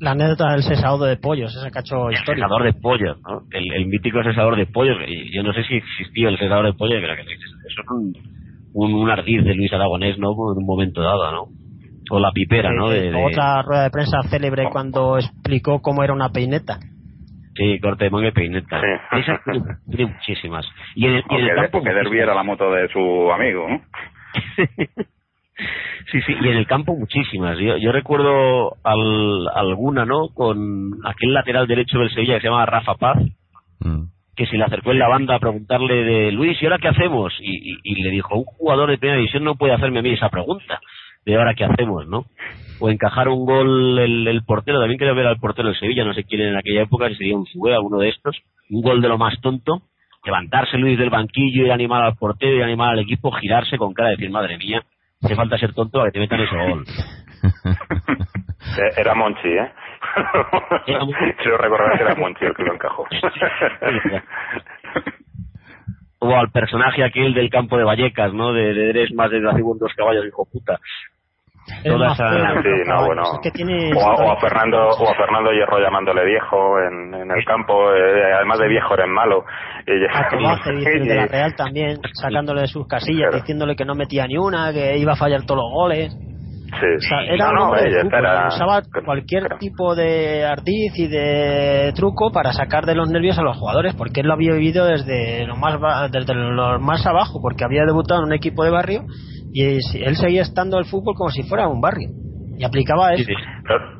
La 0.00 0.12
anécdota 0.12 0.52
del 0.52 0.62
cesador 0.62 1.08
de 1.08 1.16
pollos, 1.16 1.54
ese 1.56 1.70
cacho 1.72 2.10
histórico. 2.10 2.32
El 2.32 2.36
cesador 2.36 2.62
de 2.62 2.72
pollos, 2.74 3.18
¿no? 3.22 3.42
El, 3.50 3.86
mítico 3.86 4.22
cesador 4.22 4.56
de 4.56 4.66
pollos. 4.66 4.96
Yo 5.32 5.42
no 5.42 5.52
sé 5.52 5.64
si 5.64 5.74
existía 5.74 6.28
el 6.28 6.38
cesador 6.38 6.66
de 6.66 6.74
pollos, 6.74 6.98
pero 7.00 7.16
que 7.16 7.22
eso 7.22 7.82
es 7.82 7.90
un, 7.90 8.94
un, 8.94 9.10
ardiz 9.10 9.44
de 9.44 9.54
Luis 9.54 9.72
Aragonés, 9.72 10.18
¿no? 10.18 10.30
En 10.30 10.58
un 10.58 10.66
momento 10.66 11.02
dado, 11.02 11.32
¿no? 11.32 11.48
O 12.10 12.20
la 12.20 12.30
pipera, 12.30 12.72
¿no? 12.72 12.88
De, 12.88 13.12
Otra 13.12 13.62
rueda 13.62 13.82
de 13.82 13.90
prensa 13.90 14.22
célebre 14.30 14.68
cuando 14.70 15.18
explicó 15.18 15.82
cómo 15.82 16.04
era 16.04 16.14
una 16.14 16.30
peineta. 16.30 16.78
Sí, 17.58 17.80
corte 17.80 18.04
de 18.04 18.10
manga 18.10 18.28
y 18.28 18.30
peineta. 18.30 18.80
tiene, 19.90 20.12
muchísimas. 20.12 20.64
Y 20.94 21.06
en 21.06 21.14
el, 21.16 21.24
y 21.28 21.34
en 21.34 21.48
el 21.48 21.56
campo. 21.56 21.82
Que 21.82 21.92
derbiera 21.92 22.32
la 22.32 22.44
moto 22.44 22.70
de 22.70 22.88
su 22.88 23.32
amigo, 23.32 23.68
¿no? 23.68 23.80
sí, 26.12 26.22
sí, 26.22 26.36
y 26.40 26.48
en 26.48 26.56
el 26.56 26.68
campo 26.68 26.94
muchísimas. 26.94 27.58
Yo, 27.58 27.76
yo 27.76 27.90
recuerdo 27.90 28.76
al, 28.84 29.48
alguna, 29.52 30.04
¿no? 30.04 30.28
Con 30.28 31.00
aquel 31.04 31.34
lateral 31.34 31.66
derecho 31.66 31.98
del 31.98 32.10
Sevilla 32.10 32.34
que 32.34 32.42
se 32.42 32.48
llama 32.48 32.64
Rafa 32.64 32.94
Paz, 32.94 33.18
mm. 33.80 34.02
que 34.36 34.46
se 34.46 34.56
le 34.56 34.62
acercó 34.62 34.92
en 34.92 35.00
la 35.00 35.08
banda 35.08 35.34
a 35.34 35.40
preguntarle 35.40 36.04
de 36.04 36.30
Luis, 36.30 36.62
¿y 36.62 36.66
ahora 36.66 36.78
qué 36.78 36.88
hacemos? 36.88 37.34
Y, 37.40 37.72
y, 37.72 37.78
y, 37.82 38.02
le 38.04 38.10
dijo, 38.10 38.36
un 38.36 38.44
jugador 38.44 38.88
de 38.88 38.98
primera 38.98 39.18
división 39.18 39.42
no 39.42 39.56
puede 39.56 39.74
hacerme 39.74 39.98
a 39.98 40.02
mí 40.02 40.10
esa 40.10 40.28
pregunta 40.28 40.78
de 41.24 41.36
ahora 41.36 41.54
qué 41.54 41.64
hacemos, 41.64 42.06
¿no? 42.06 42.26
o 42.80 42.90
encajar 42.90 43.28
un 43.28 43.44
gol 43.44 43.98
el, 43.98 44.42
portero, 44.44 44.78
también 44.78 44.98
quería 44.98 45.14
ver 45.14 45.26
al 45.26 45.38
portero 45.38 45.68
del 45.68 45.78
Sevilla, 45.78 46.04
no 46.04 46.14
sé 46.14 46.24
quién 46.24 46.42
en 46.42 46.56
aquella 46.56 46.82
época, 46.82 47.08
si 47.08 47.16
sería 47.16 47.36
un 47.36 47.46
Fue, 47.46 47.74
alguno 47.74 47.98
de 47.98 48.10
estos, 48.10 48.36
un 48.70 48.82
gol 48.82 49.00
de 49.00 49.08
lo 49.08 49.18
más 49.18 49.40
tonto, 49.40 49.82
levantarse 50.24 50.78
Luis 50.78 50.98
del 50.98 51.10
banquillo 51.10 51.66
y 51.66 51.70
animar 51.70 52.02
al 52.02 52.16
portero 52.16 52.56
y 52.56 52.62
animar 52.62 52.90
al 52.90 53.00
equipo, 53.00 53.32
girarse 53.32 53.76
con 53.78 53.94
cara 53.94 54.10
de 54.10 54.16
decir, 54.16 54.30
madre 54.30 54.58
mía, 54.58 54.84
hace 55.22 55.34
falta 55.34 55.58
ser 55.58 55.74
tonto 55.74 55.98
para 55.98 56.10
que 56.10 56.14
te 56.14 56.20
metan 56.20 56.40
ese 56.40 56.56
gol. 56.56 56.84
Eh, 58.76 58.92
era 58.98 59.14
Monchi, 59.14 59.48
¿eh? 59.48 59.72
Quiero 60.84 61.06
recordar 61.58 61.96
que 61.96 62.02
era 62.02 62.14
Monchi 62.16 62.44
el 62.44 62.54
que 62.54 62.64
lo 62.64 62.74
encajó. 62.74 63.06
o 66.20 66.34
al 66.34 66.50
personaje 66.50 67.04
aquel 67.04 67.34
del 67.34 67.50
campo 67.50 67.76
de 67.76 67.84
Vallecas, 67.84 68.32
¿no? 68.32 68.52
De, 68.52 68.74
de 68.74 68.90
eres 68.90 69.12
más 69.14 69.30
de 69.30 69.40
segundos 69.54 69.92
caballos, 69.96 70.26
hijo 70.26 70.46
puta. 70.50 70.78
Toda 71.84 72.12
esa... 72.12 72.62
sí, 72.62 72.68
no, 72.86 73.06
bueno. 73.06 73.22
o, 73.22 74.30
a, 74.32 74.40
Fernando 74.40 74.88
o 74.88 75.10
a 75.10 75.14
Fernando 75.14 75.52
Hierro 75.52 75.78
llamándole 75.78 76.24
viejo 76.24 76.80
en, 76.80 77.14
en 77.14 77.30
el 77.30 77.44
campo 77.44 77.92
eh, 77.92 78.32
además 78.34 78.58
de 78.58 78.68
viejo 78.68 78.94
eres 78.94 79.08
malo. 79.08 79.44
Y, 79.86 79.92
a 79.92 80.28
de 80.30 81.14
la 81.14 81.26
Real 81.30 81.54
también 81.54 81.98
sacándole 82.14 82.62
de 82.62 82.68
sus 82.68 82.86
casillas 82.86 83.34
diciéndole 83.34 83.76
que 83.76 83.84
no 83.84 83.94
metía 83.94 84.26
ni 84.26 84.38
una 84.38 84.72
que 84.72 84.96
iba 84.96 85.12
a 85.12 85.16
fallar 85.16 85.42
todos 85.44 85.60
los 85.62 85.72
goles 85.72 86.16
Sí, 86.70 87.14
era 87.28 87.50
un 87.50 87.58
hombre 87.58 87.90
de 87.90 88.06
usaba 88.48 88.82
cualquier 89.04 89.58
tipo 89.58 89.94
de 89.94 90.44
ardiz 90.44 90.92
y 90.96 91.08
de 91.08 91.92
truco 91.94 92.30
para 92.30 92.52
sacar 92.52 92.84
de 92.84 92.94
los 92.94 93.08
nervios 93.08 93.38
a 93.38 93.42
los 93.42 93.56
jugadores, 93.56 93.94
porque 93.94 94.20
él 94.20 94.26
lo 94.26 94.34
había 94.34 94.52
vivido 94.52 94.84
desde 94.84 95.46
lo 95.46 95.56
más 95.56 95.78
desde 96.12 96.34
lo 96.34 96.78
más 96.78 97.06
abajo, 97.06 97.40
porque 97.40 97.64
había 97.64 97.84
debutado 97.84 98.20
en 98.20 98.26
un 98.26 98.34
equipo 98.34 98.64
de 98.64 98.70
barrio 98.70 99.04
y 99.50 99.64
él 99.64 100.16
seguía 100.16 100.42
estando 100.42 100.76
al 100.76 100.84
fútbol 100.84 101.14
como 101.16 101.30
si 101.30 101.42
fuera 101.42 101.68
un 101.68 101.80
barrio 101.80 102.10
y 102.58 102.64
aplicaba 102.64 103.14
eso. 103.14 103.24
Sí, 103.24 103.32
sí, 103.32 103.42
pero 103.66 103.97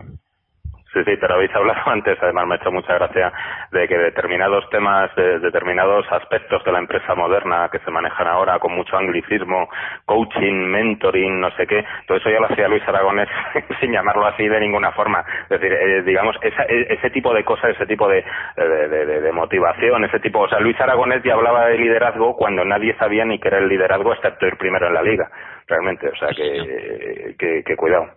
habéis 1.31 1.55
hablado 1.55 1.81
antes, 1.87 2.19
además 2.21 2.47
me 2.47 2.55
ha 2.55 2.57
hecho 2.59 2.73
mucha 2.73 2.95
gracia, 2.95 3.33
de 3.73 3.89
que 3.89 3.99
determinados 3.99 4.69
temas, 4.71 5.15
de 5.17 5.39
determinados 5.41 6.07
aspectos 6.11 6.65
de 6.65 6.73
la 6.73 6.79
empresa 6.79 7.15
moderna 7.15 7.69
que 7.71 7.79
se 7.81 7.91
manejan 7.91 8.27
ahora 8.27 8.59
con 8.59 8.75
mucho 8.75 8.97
anglicismo, 8.97 9.69
coaching, 10.05 10.67
mentoring, 10.67 11.41
no 11.41 11.51
sé 11.53 11.67
qué, 11.67 11.85
todo 12.07 12.19
eso 12.19 12.31
ya 12.31 12.41
lo 12.41 12.47
hacía 12.47 12.69
Luis 12.69 12.87
Aragonés 12.87 13.29
sin 13.81 13.93
llamarlo 13.93 14.27
así 14.27 14.47
de 14.49 14.61
ninguna 14.61 14.93
forma. 14.93 15.25
Es 15.45 15.61
decir, 15.61 15.73
eh, 15.73 16.03
digamos, 16.03 16.37
esa, 16.43 16.65
e, 16.65 16.95
ese 16.95 17.11
tipo 17.11 17.33
de 17.35 17.45
cosas, 17.45 17.71
ese 17.71 17.87
tipo 17.87 18.09
de, 18.09 18.25
de, 18.57 19.21
de, 19.21 19.33
motivación, 19.33 20.05
ese 20.05 20.21
tipo, 20.21 20.41
o 20.41 20.49
sea, 20.49 20.61
Luis 20.61 20.81
Aragonés 20.81 21.23
ya 21.23 21.35
hablaba 21.35 21.67
de 21.67 21.79
liderazgo 21.79 22.37
cuando 22.37 22.65
nadie 22.65 22.95
sabía 22.97 23.25
ni 23.25 23.39
qué 23.39 23.49
era 23.49 23.59
el 23.59 23.69
liderazgo 23.69 24.13
excepto 24.13 24.47
ir 24.47 24.57
primero 24.57 24.87
en 24.89 24.95
la 24.95 25.03
liga, 25.03 25.31
realmente, 25.67 26.09
o 26.09 26.17
sea, 26.17 26.29
que, 26.29 27.35
que, 27.39 27.63
que 27.65 27.77
cuidado. 27.77 28.09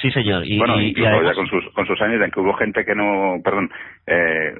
Sí, 0.00 0.10
señor. 0.10 0.44
Y, 0.44 0.58
bueno, 0.58 0.78
incluso 0.78 1.22
ya 1.22 1.32
con 1.32 1.46
sus, 1.46 1.64
con 1.72 1.86
sus 1.86 2.00
años 2.02 2.22
en 2.22 2.30
que 2.30 2.40
hubo 2.40 2.52
gente 2.52 2.84
que 2.84 2.94
no, 2.94 3.40
perdón, 3.42 3.70
eh, 4.06 4.54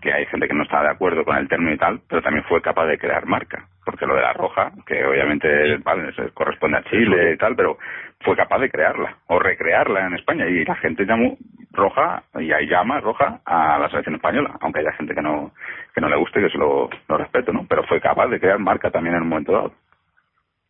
que 0.00 0.12
hay 0.12 0.26
gente 0.26 0.46
que 0.46 0.54
no 0.54 0.62
estaba 0.62 0.84
de 0.84 0.90
acuerdo 0.90 1.24
con 1.24 1.36
el 1.36 1.48
término 1.48 1.72
y 1.74 1.78
tal, 1.78 2.00
pero 2.08 2.22
también 2.22 2.44
fue 2.44 2.62
capaz 2.62 2.86
de 2.86 2.96
crear 2.96 3.26
marca. 3.26 3.66
Porque 3.84 4.06
lo 4.06 4.14
de 4.14 4.22
la 4.22 4.32
roja, 4.32 4.70
que 4.86 5.04
obviamente 5.04 5.78
vale, 5.78 6.12
corresponde 6.34 6.78
a 6.78 6.84
Chile 6.84 7.32
y 7.32 7.36
tal, 7.36 7.56
pero 7.56 7.78
fue 8.20 8.36
capaz 8.36 8.60
de 8.60 8.70
crearla 8.70 9.16
o 9.26 9.40
recrearla 9.40 10.06
en 10.06 10.14
España. 10.14 10.46
Y 10.46 10.64
la 10.64 10.76
gente 10.76 11.04
llamó 11.04 11.36
roja, 11.72 12.22
y 12.38 12.52
ahí 12.52 12.68
llama 12.68 13.00
roja 13.00 13.40
a 13.44 13.78
la 13.80 13.88
selección 13.88 14.14
española, 14.14 14.56
aunque 14.60 14.80
haya 14.80 14.92
gente 14.92 15.14
que 15.14 15.22
no, 15.22 15.52
que 15.94 16.00
no 16.00 16.08
le 16.08 16.16
guste, 16.16 16.40
que 16.40 16.48
se 16.48 16.58
lo, 16.58 16.88
lo 17.08 17.16
respeto, 17.16 17.52
¿no? 17.52 17.66
Pero 17.68 17.82
fue 17.84 18.00
capaz 18.00 18.28
de 18.28 18.38
crear 18.38 18.60
marca 18.60 18.90
también 18.90 19.16
en 19.16 19.22
un 19.22 19.28
momento 19.28 19.52
dado. 19.52 19.72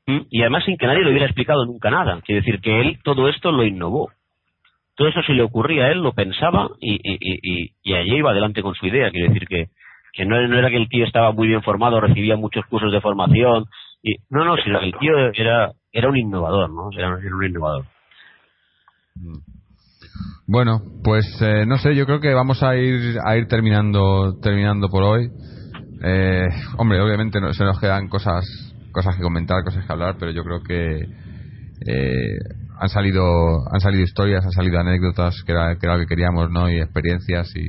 Mm, 0.06 0.20
y 0.30 0.40
además 0.42 0.64
sin 0.64 0.76
que 0.76 0.86
nadie 0.86 1.02
le 1.02 1.10
hubiera 1.10 1.26
explicado 1.26 1.64
nunca 1.66 1.90
nada. 1.90 2.20
Quiere 2.22 2.40
decir 2.40 2.60
que 2.60 2.80
él 2.80 2.98
todo 3.02 3.28
esto 3.28 3.50
lo 3.50 3.64
innovó. 3.64 4.10
Todo 4.94 5.08
eso 5.08 5.20
se 5.22 5.34
le 5.34 5.42
ocurría 5.42 5.84
a 5.84 5.90
él, 5.90 5.98
lo 5.98 6.12
pensaba 6.12 6.70
y, 6.80 6.96
allí 7.94 8.16
iba 8.16 8.30
adelante 8.30 8.62
con 8.62 8.74
su 8.74 8.86
idea. 8.86 9.10
Quiere 9.10 9.28
decir 9.28 9.46
que, 9.46 10.24
no, 10.24 10.38
era 10.38 10.70
que 10.70 10.76
el 10.76 10.88
tío 10.88 11.04
estaba 11.04 11.32
muy 11.32 11.48
bien 11.48 11.62
formado, 11.62 12.00
recibía 12.00 12.36
muchos 12.36 12.64
cursos 12.66 12.90
de 12.90 13.02
formación. 13.02 13.66
Y, 14.02 14.14
no, 14.30 14.44
no, 14.44 14.56
sino 14.56 14.80
que 14.80 14.86
el 14.86 14.94
tío 14.98 15.12
era, 15.34 15.72
era 15.92 16.08
un 16.08 16.16
innovador, 16.16 16.70
¿no? 16.70 16.88
Era, 16.96 17.14
un 17.14 17.44
innovador. 17.44 17.84
Bueno, 20.46 20.80
pues 21.04 21.26
eh, 21.42 21.66
no 21.66 21.76
sé, 21.76 21.94
yo 21.94 22.06
creo 22.06 22.20
que 22.20 22.32
vamos 22.32 22.62
a 22.62 22.76
ir 22.76 23.18
a 23.22 23.36
ir 23.36 23.48
terminando 23.48 24.38
terminando 24.40 24.88
por 24.88 25.02
hoy. 25.02 25.28
Eh, 26.02 26.46
hombre, 26.78 27.00
obviamente 27.00 27.38
no, 27.40 27.52
se 27.52 27.64
nos 27.64 27.78
quedan 27.80 28.08
cosas 28.08 28.44
cosas 28.96 29.14
que 29.14 29.22
comentar, 29.22 29.62
cosas 29.62 29.84
que 29.84 29.92
hablar, 29.92 30.16
pero 30.18 30.30
yo 30.30 30.42
creo 30.42 30.62
que 30.62 31.02
eh, 31.86 32.38
han 32.80 32.88
salido 32.88 33.60
han 33.70 33.80
salido 33.80 34.04
historias, 34.04 34.42
han 34.42 34.52
salido 34.52 34.80
anécdotas 34.80 35.42
que 35.44 35.52
era, 35.52 35.76
que 35.76 35.86
lo 35.86 35.98
que 35.98 36.06
queríamos, 36.06 36.50
¿no? 36.50 36.70
Y 36.70 36.80
experiencias 36.80 37.54
y, 37.54 37.68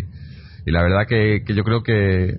y 0.66 0.72
la 0.72 0.82
verdad 0.84 1.06
que, 1.06 1.44
que 1.45 1.54
yo 1.54 1.66
creo 1.66 1.84
que 1.84 2.30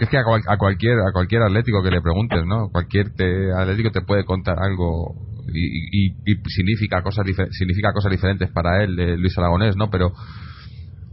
es 0.00 0.08
que 0.08 0.16
a, 0.16 0.56
cualquier 0.56 1.00
a 1.00 1.12
cualquier 1.12 1.42
atlético 1.42 1.82
que 1.82 1.90
le 1.90 2.00
preguntes, 2.00 2.46
¿no? 2.46 2.70
Cualquier 2.70 3.10
te, 3.14 3.52
atlético 3.52 3.90
te 3.90 4.00
puede 4.00 4.24
contar 4.24 4.56
algo 4.58 5.14
y, 5.52 6.14
significa 6.48 7.02
cosas 7.02 7.26
significa 7.50 7.92
cosas 7.92 8.10
diferentes 8.10 8.50
para 8.50 8.82
él 8.82 8.96
Luis 9.20 9.36
Aragonés 9.36 9.76
no 9.76 9.90
pero 9.90 10.10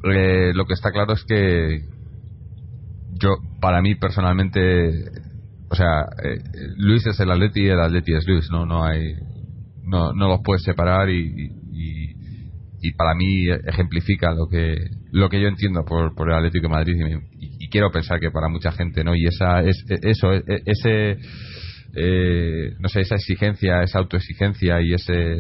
eh, 0.06 0.54
lo 0.56 0.66
que 0.66 0.74
está 0.74 0.92
claro 0.92 1.12
es 1.12 1.26
que 1.26 1.82
yo 3.22 3.36
para 3.60 3.82
mí 3.82 3.96
personalmente 3.96 5.12
o 5.72 5.76
sea 5.76 6.02
eh, 6.24 6.38
Luis 6.78 7.06
es 7.08 7.20
el 7.20 7.32
Atleti 7.32 7.62
y 7.62 7.70
el 7.70 7.80
Atleti 7.80 8.14
es 8.14 8.28
Luis 8.28 8.50
no 8.52 8.66
no 8.66 8.86
hay 8.86 9.16
no 9.84 10.14
no 10.14 10.28
los 10.28 10.42
puedes 10.44 10.64
separar 10.64 11.10
y, 11.10 11.50
y, 12.84 12.92
para 12.98 13.14
mí 13.14 13.48
ejemplifica 13.68 14.34
lo 14.34 14.48
que 14.48 14.76
lo 15.12 15.30
que 15.30 15.40
yo 15.40 15.48
entiendo 15.48 15.86
por, 15.86 16.16
por 16.16 16.30
el 16.30 16.36
Atlético 16.36 16.68
de 16.68 16.74
Madrid 16.74 16.96
y, 17.40 17.70
quiero 17.70 17.90
pensar 17.90 18.20
que 18.20 18.32
para 18.32 18.50
mucha 18.50 18.74
gente 18.74 19.04
no 19.04 19.16
y 19.16 19.26
esa 19.26 19.62
es 19.62 19.86
eso 20.02 20.34
ese 20.34 21.18
eh, 21.94 22.74
no 22.80 22.88
sé, 22.88 23.02
esa 23.02 23.16
exigencia, 23.16 23.84
esa 23.84 24.00
autoexigencia 24.00 24.82
y 24.82 24.94
ese 24.94 25.36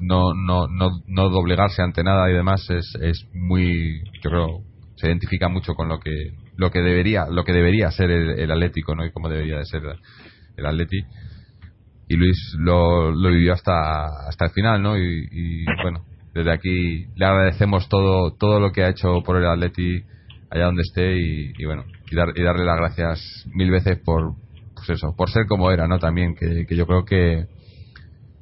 no, 0.00 0.34
no, 0.34 0.66
no, 0.68 0.90
no 1.06 1.28
doblegarse 1.28 1.82
ante 1.82 2.02
nada 2.02 2.30
y 2.30 2.34
demás 2.34 2.68
es, 2.70 2.94
es 3.00 3.26
muy, 3.32 4.02
yo 4.22 4.30
creo, 4.30 4.48
se 4.96 5.08
identifica 5.08 5.48
mucho 5.48 5.74
con 5.74 5.88
lo 5.88 6.00
que 6.00 6.32
lo 6.56 6.70
que 6.70 6.80
debería 6.80 7.26
lo 7.30 7.44
que 7.44 7.52
debería 7.52 7.90
ser 7.90 8.10
el, 8.10 8.50
Atlético 8.50 8.94
no 8.94 9.04
y 9.04 9.12
cómo 9.12 9.28
debería 9.28 9.58
de 9.58 9.64
ser 9.64 9.82
el 10.56 10.66
Atleti 10.66 11.04
y 12.08 12.16
Luis 12.16 12.38
lo, 12.58 13.10
lo 13.10 13.30
vivió 13.30 13.52
hasta 13.52 14.28
hasta 14.28 14.46
el 14.46 14.50
final 14.52 14.82
no 14.82 14.96
y, 14.98 15.64
bueno 15.82 16.04
desde 16.32 16.52
aquí 16.52 17.06
le 17.16 17.26
agradecemos 17.26 17.88
todo 17.88 18.34
todo 18.38 18.60
lo 18.60 18.72
que 18.72 18.84
ha 18.84 18.90
hecho 18.90 19.22
por 19.24 19.36
el 19.36 19.46
Atleti 19.46 20.02
allá 20.50 20.66
donde 20.66 20.82
esté 20.82 21.16
y, 21.18 21.64
bueno 21.64 21.84
y, 22.10 22.14
dar, 22.14 22.28
y 22.34 22.42
darle 22.42 22.64
las 22.64 22.76
gracias 22.76 23.48
mil 23.52 23.70
veces 23.70 23.98
por 24.04 24.34
pues 24.86 24.98
eso, 24.98 25.14
por 25.16 25.30
ser 25.30 25.46
como 25.46 25.70
era, 25.70 25.88
¿no? 25.88 25.98
También, 25.98 26.34
que, 26.34 26.66
yo 26.76 26.86
creo 26.86 27.04
que, 27.04 27.46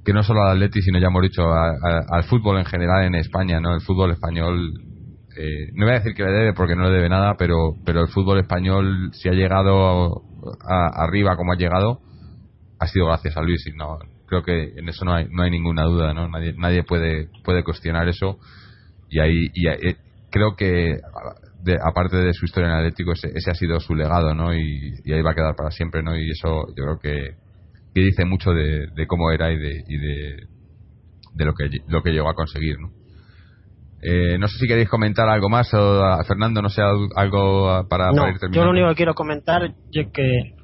que 0.04 0.12
no 0.12 0.22
solo 0.22 0.42
al 0.42 0.56
Atleti, 0.56 0.82
sino 0.82 0.98
ya 0.98 1.06
hemos 1.06 1.22
dicho, 1.22 1.52
al 1.52 2.24
fútbol 2.24 2.58
en 2.58 2.64
general 2.64 3.04
en 3.04 3.14
España, 3.14 3.60
¿no? 3.60 3.74
El 3.74 3.80
fútbol 3.80 4.10
español, 4.10 4.72
eh, 5.36 5.70
no 5.74 5.86
voy 5.86 5.94
a 5.94 5.98
decir 5.98 6.14
que 6.14 6.22
le 6.22 6.32
debe 6.32 6.52
porque 6.52 6.76
no 6.76 6.84
le 6.84 6.90
debe 6.90 7.08
nada, 7.08 7.36
pero, 7.38 7.76
pero 7.84 8.02
el 8.02 8.08
fútbol 8.08 8.38
español, 8.40 9.10
si 9.12 9.28
ha 9.28 9.32
llegado 9.32 10.22
arriba 10.68 11.36
como 11.36 11.52
ha 11.52 11.56
llegado, 11.56 12.00
ha 12.78 12.86
sido 12.86 13.06
gracias 13.06 13.36
a 13.36 13.42
Luis 13.42 13.66
y 13.66 13.76
no, 13.76 13.98
creo 14.26 14.42
que 14.42 14.72
en 14.76 14.88
eso 14.88 15.04
no 15.04 15.14
hay, 15.14 15.26
no 15.30 15.42
hay 15.42 15.50
ninguna 15.50 15.84
duda, 15.84 16.12
¿no? 16.14 16.28
Nadie, 16.28 16.54
nadie 16.56 16.84
puede, 16.84 17.28
puede 17.44 17.62
cuestionar 17.62 18.08
eso 18.08 18.38
y 19.08 19.20
ahí, 19.20 19.50
y 19.52 19.68
eh, 19.68 19.96
creo 20.30 20.56
que 20.56 20.98
aparte 21.84 22.16
de 22.16 22.32
su 22.32 22.46
historia 22.46 22.70
en 22.70 22.76
Atlético, 22.76 23.12
ese, 23.12 23.28
ese, 23.34 23.50
ha 23.50 23.54
sido 23.54 23.78
su 23.78 23.94
legado, 23.94 24.34
¿no? 24.34 24.54
Y, 24.54 24.94
ahí 25.12 25.22
va 25.22 25.32
a 25.32 25.34
quedar 25.34 25.54
para 25.54 25.70
siempre, 25.70 26.02
¿no? 26.02 26.16
Y 26.16 26.30
eso 26.30 26.66
yo 26.68 26.84
creo 26.84 26.98
que, 26.98 27.36
que 27.94 28.00
dice 28.00 28.24
mucho 28.24 28.52
de, 28.52 28.88
cómo 29.06 29.30
era 29.30 29.52
y 29.52 29.58
de, 29.58 29.84
y 29.86 29.96
de, 29.98 30.36
de, 31.34 31.44
lo, 31.44 31.54
que, 31.54 31.68
lo 31.86 32.02
que 32.02 32.10
llegó 32.10 32.30
a 32.30 32.34
conseguir, 32.34 32.78
¿no? 32.80 32.90
Eh, 34.02 34.36
no 34.38 34.48
sé 34.48 34.58
si 34.58 34.66
queréis 34.66 34.88
comentar 34.88 35.28
algo 35.28 35.48
más, 35.48 35.72
o 35.74 36.04
a 36.04 36.24
Fernando, 36.24 36.60
no 36.60 36.68
sé, 36.68 36.82
algo 36.82 37.86
para, 37.88 38.10
no, 38.10 38.28
ir 38.28 38.38
terminando. 38.38 38.56
Yo 38.56 38.64
lo 38.64 38.70
único 38.70 38.88
que 38.88 38.94
quiero 38.96 39.14
comentar 39.14 39.62
es 39.64 40.06
que 40.12 40.56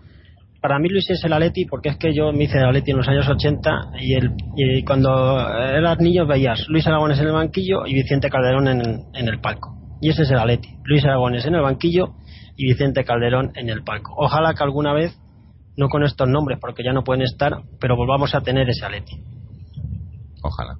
para 0.60 0.80
mí 0.80 0.88
Luis 0.88 1.08
es 1.08 1.22
el 1.22 1.32
Atleti 1.32 1.64
porque 1.66 1.90
es 1.90 1.96
que 1.98 2.12
yo 2.12 2.32
me 2.32 2.44
hice 2.44 2.58
el 2.58 2.64
Atleti 2.64 2.90
en 2.90 2.96
los 2.96 3.08
años 3.08 3.28
80 3.28 3.70
y, 4.00 4.14
el, 4.14 4.32
y 4.56 4.82
cuando 4.82 5.38
eras 5.38 5.98
niño 6.00 6.26
veías 6.26 6.66
Luis 6.68 6.84
Aragones 6.88 7.20
en 7.20 7.26
el 7.26 7.32
banquillo 7.32 7.86
y 7.86 7.94
Vicente 7.94 8.28
Calderón 8.28 8.66
en, 8.66 8.80
en 9.14 9.28
el 9.28 9.40
palco 9.40 9.78
y 10.00 10.10
ese 10.10 10.22
es 10.22 10.30
el 10.30 10.38
Atleti. 10.38 10.68
Luis 10.84 11.04
Aragones 11.04 11.44
en 11.46 11.54
el 11.54 11.62
banquillo 11.62 12.14
y 12.56 12.66
Vicente 12.66 13.04
Calderón 13.04 13.52
en 13.54 13.68
el 13.68 13.82
palco. 13.82 14.14
Ojalá 14.16 14.54
que 14.54 14.62
alguna 14.62 14.92
vez, 14.92 15.16
no 15.76 15.88
con 15.88 16.02
estos 16.04 16.28
nombres 16.28 16.58
porque 16.60 16.84
ya 16.84 16.92
no 16.92 17.04
pueden 17.04 17.22
estar, 17.22 17.62
pero 17.80 17.96
volvamos 17.96 18.34
a 18.34 18.40
tener 18.40 18.68
ese 18.68 18.84
Atleti. 18.84 19.16
Ojalá. 20.42 20.76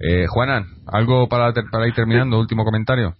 Eh, 0.00 0.26
Juanan, 0.28 0.64
¿algo 0.90 1.28
para, 1.28 1.52
para 1.70 1.86
ir 1.86 1.94
terminando? 1.94 2.38
Último 2.38 2.64
comentario. 2.64 3.12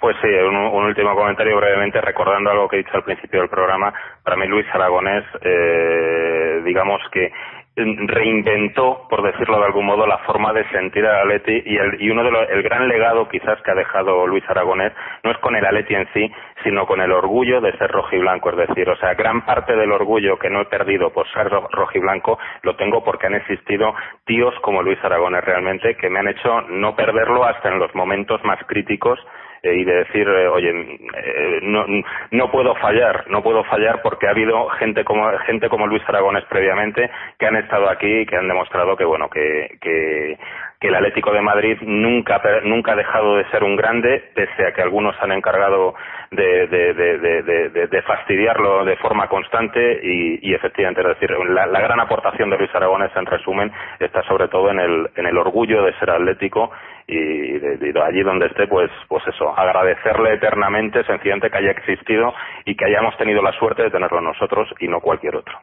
Pues 0.00 0.16
sí, 0.20 0.28
un, 0.28 0.56
último 0.56 1.16
comentario 1.16 1.56
brevemente, 1.56 2.00
recordando 2.00 2.50
algo 2.50 2.68
que 2.68 2.76
he 2.76 2.84
dicho 2.84 2.94
al 2.94 3.04
principio 3.04 3.40
del 3.40 3.48
programa. 3.48 3.92
Para 4.22 4.36
mí 4.36 4.46
Luis 4.46 4.66
Aragonés, 4.72 5.24
eh, 5.40 6.60
digamos 6.64 7.00
que 7.10 7.32
reinventó, 7.74 9.06
por 9.08 9.22
decirlo 9.22 9.58
de 9.58 9.66
algún 9.66 9.84
modo, 9.84 10.06
la 10.06 10.18
forma 10.18 10.52
de 10.52 10.66
sentir 10.70 11.04
al 11.04 11.22
Atleti 11.22 11.62
y, 11.66 11.76
el, 11.76 12.00
y 12.00 12.10
uno 12.10 12.24
de 12.24 12.30
los, 12.30 12.48
el 12.50 12.62
gran 12.62 12.88
legado 12.88 13.28
quizás 13.28 13.60
que 13.62 13.70
ha 13.70 13.74
dejado 13.74 14.26
Luis 14.26 14.44
Aragonés 14.48 14.92
no 15.24 15.30
es 15.30 15.38
con 15.38 15.56
el 15.56 15.64
Atleti 15.64 15.94
en 15.94 16.08
sí, 16.14 16.32
sino 16.66 16.84
con 16.84 17.00
el 17.00 17.12
orgullo 17.12 17.60
de 17.60 17.78
ser 17.78 17.88
rojiblanco, 17.92 18.50
es 18.50 18.56
decir, 18.68 18.90
o 18.90 18.96
sea, 18.96 19.14
gran 19.14 19.46
parte 19.46 19.76
del 19.76 19.92
orgullo 19.92 20.36
que 20.36 20.50
no 20.50 20.62
he 20.62 20.64
perdido 20.64 21.10
por 21.10 21.28
ser 21.28 21.48
rojiblanco 21.48 22.40
lo 22.62 22.74
tengo 22.74 23.04
porque 23.04 23.28
han 23.28 23.34
existido 23.34 23.94
tíos 24.24 24.52
como 24.62 24.82
Luis 24.82 24.98
Aragonés 25.04 25.44
realmente 25.44 25.94
que 25.94 26.10
me 26.10 26.18
han 26.18 26.26
hecho 26.26 26.62
no 26.62 26.96
perderlo 26.96 27.44
hasta 27.44 27.68
en 27.68 27.78
los 27.78 27.94
momentos 27.94 28.42
más 28.42 28.58
críticos 28.66 29.20
eh, 29.62 29.74
y 29.74 29.84
de 29.84 29.94
decir, 29.94 30.28
eh, 30.28 30.48
oye, 30.48 30.70
eh, 30.70 31.60
no, 31.62 31.86
no 32.30 32.50
puedo 32.50 32.74
fallar, 32.76 33.24
no 33.28 33.42
puedo 33.42 33.64
fallar 33.64 34.02
porque 34.02 34.26
ha 34.26 34.30
habido 34.30 34.68
gente 34.70 35.04
como 35.04 35.26
gente 35.46 35.68
como 35.68 35.86
Luis 35.86 36.02
Aragones 36.08 36.44
previamente 36.46 37.10
que 37.38 37.46
han 37.46 37.56
estado 37.56 37.88
aquí 37.88 38.20
y 38.20 38.26
que 38.26 38.36
han 38.36 38.48
demostrado 38.48 38.96
que 38.96 39.04
bueno 39.04 39.28
que, 39.30 39.78
que, 39.80 40.38
que 40.80 40.88
el 40.88 40.94
Atlético 40.94 41.32
de 41.32 41.40
Madrid 41.40 41.78
nunca 41.82 42.40
nunca 42.64 42.92
ha 42.92 42.96
dejado 42.96 43.36
de 43.36 43.48
ser 43.50 43.64
un 43.64 43.76
grande 43.76 44.30
pese 44.34 44.66
a 44.66 44.72
que 44.72 44.82
algunos 44.82 45.16
han 45.20 45.32
encargado 45.32 45.94
de, 46.30 48.02
fastidiarlo 48.06 48.84
de 48.84 48.96
forma 48.96 49.28
constante 49.28 50.00
y, 50.02 50.50
y 50.50 50.54
efectivamente 50.54 51.00
es 51.00 51.08
decir 51.08 51.30
la, 51.48 51.80
gran 51.80 52.00
aportación 52.00 52.50
de 52.50 52.58
Luis 52.58 52.74
Aragones 52.74 53.10
en 53.16 53.26
resumen 53.26 53.72
está 54.00 54.22
sobre 54.24 54.48
todo 54.48 54.70
en 54.70 54.80
el 54.80 55.10
en 55.16 55.26
el 55.26 55.38
orgullo 55.38 55.82
de 55.82 55.98
ser 55.98 56.10
atlético 56.10 56.70
y 57.08 57.58
de, 57.58 58.02
allí 58.02 58.22
donde 58.22 58.46
esté, 58.46 58.66
pues, 58.66 58.90
pues 59.08 59.22
eso, 59.28 59.56
agradecerle 59.56 60.34
eternamente, 60.34 61.04
sencillamente 61.04 61.50
que 61.50 61.58
haya 61.58 61.70
existido 61.70 62.32
y 62.64 62.76
que 62.76 62.84
hayamos 62.84 63.16
tenido 63.16 63.42
la 63.42 63.52
suerte 63.58 63.84
de 63.84 63.90
tenerlo 63.90 64.20
nosotros 64.20 64.68
y 64.80 64.88
no 64.88 65.00
cualquier 65.00 65.36
otro. 65.36 65.54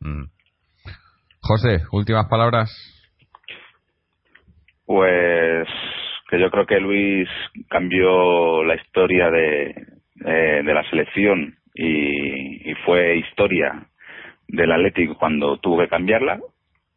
Mm. 0.00 0.24
José, 1.42 1.84
últimas 1.92 2.26
palabras. 2.30 2.97
Pues 4.88 5.68
que 6.30 6.40
yo 6.40 6.50
creo 6.50 6.64
que 6.64 6.80
Luis 6.80 7.28
cambió 7.68 8.64
la 8.64 8.74
historia 8.74 9.30
de, 9.30 9.74
de, 10.14 10.62
la 10.62 10.82
selección 10.88 11.56
y, 11.74 12.72
fue 12.86 13.18
historia 13.18 13.86
del 14.46 14.72
Atlético 14.72 15.18
cuando 15.18 15.58
tuvo 15.58 15.80
que 15.80 15.88
cambiarla 15.88 16.40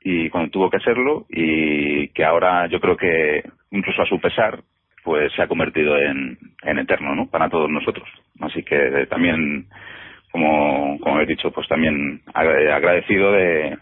y 0.02 0.30
cuando 0.30 0.52
tuvo 0.52 0.70
que 0.70 0.80
serlo 0.80 1.26
y 1.28 2.08
que 2.14 2.24
ahora 2.24 2.68
yo 2.68 2.80
creo 2.80 2.96
que 2.96 3.44
incluso 3.72 4.04
a 4.04 4.06
su 4.06 4.22
pesar 4.22 4.62
pues 5.04 5.34
se 5.34 5.42
ha 5.42 5.50
convertido 5.50 5.98
en, 5.98 6.38
en 6.64 6.80
eterno 6.80 7.14
¿no? 7.14 7.30
para 7.30 7.50
todos 7.50 7.70
nosotros 7.70 8.08
así 8.40 8.64
que 8.64 9.06
también 9.10 9.66
como 10.32 10.98
como 11.00 11.20
he 11.20 11.26
dicho 11.26 11.52
pues 11.52 11.68
también 11.68 12.22
agradecido 12.34 13.34
de, 13.34 13.78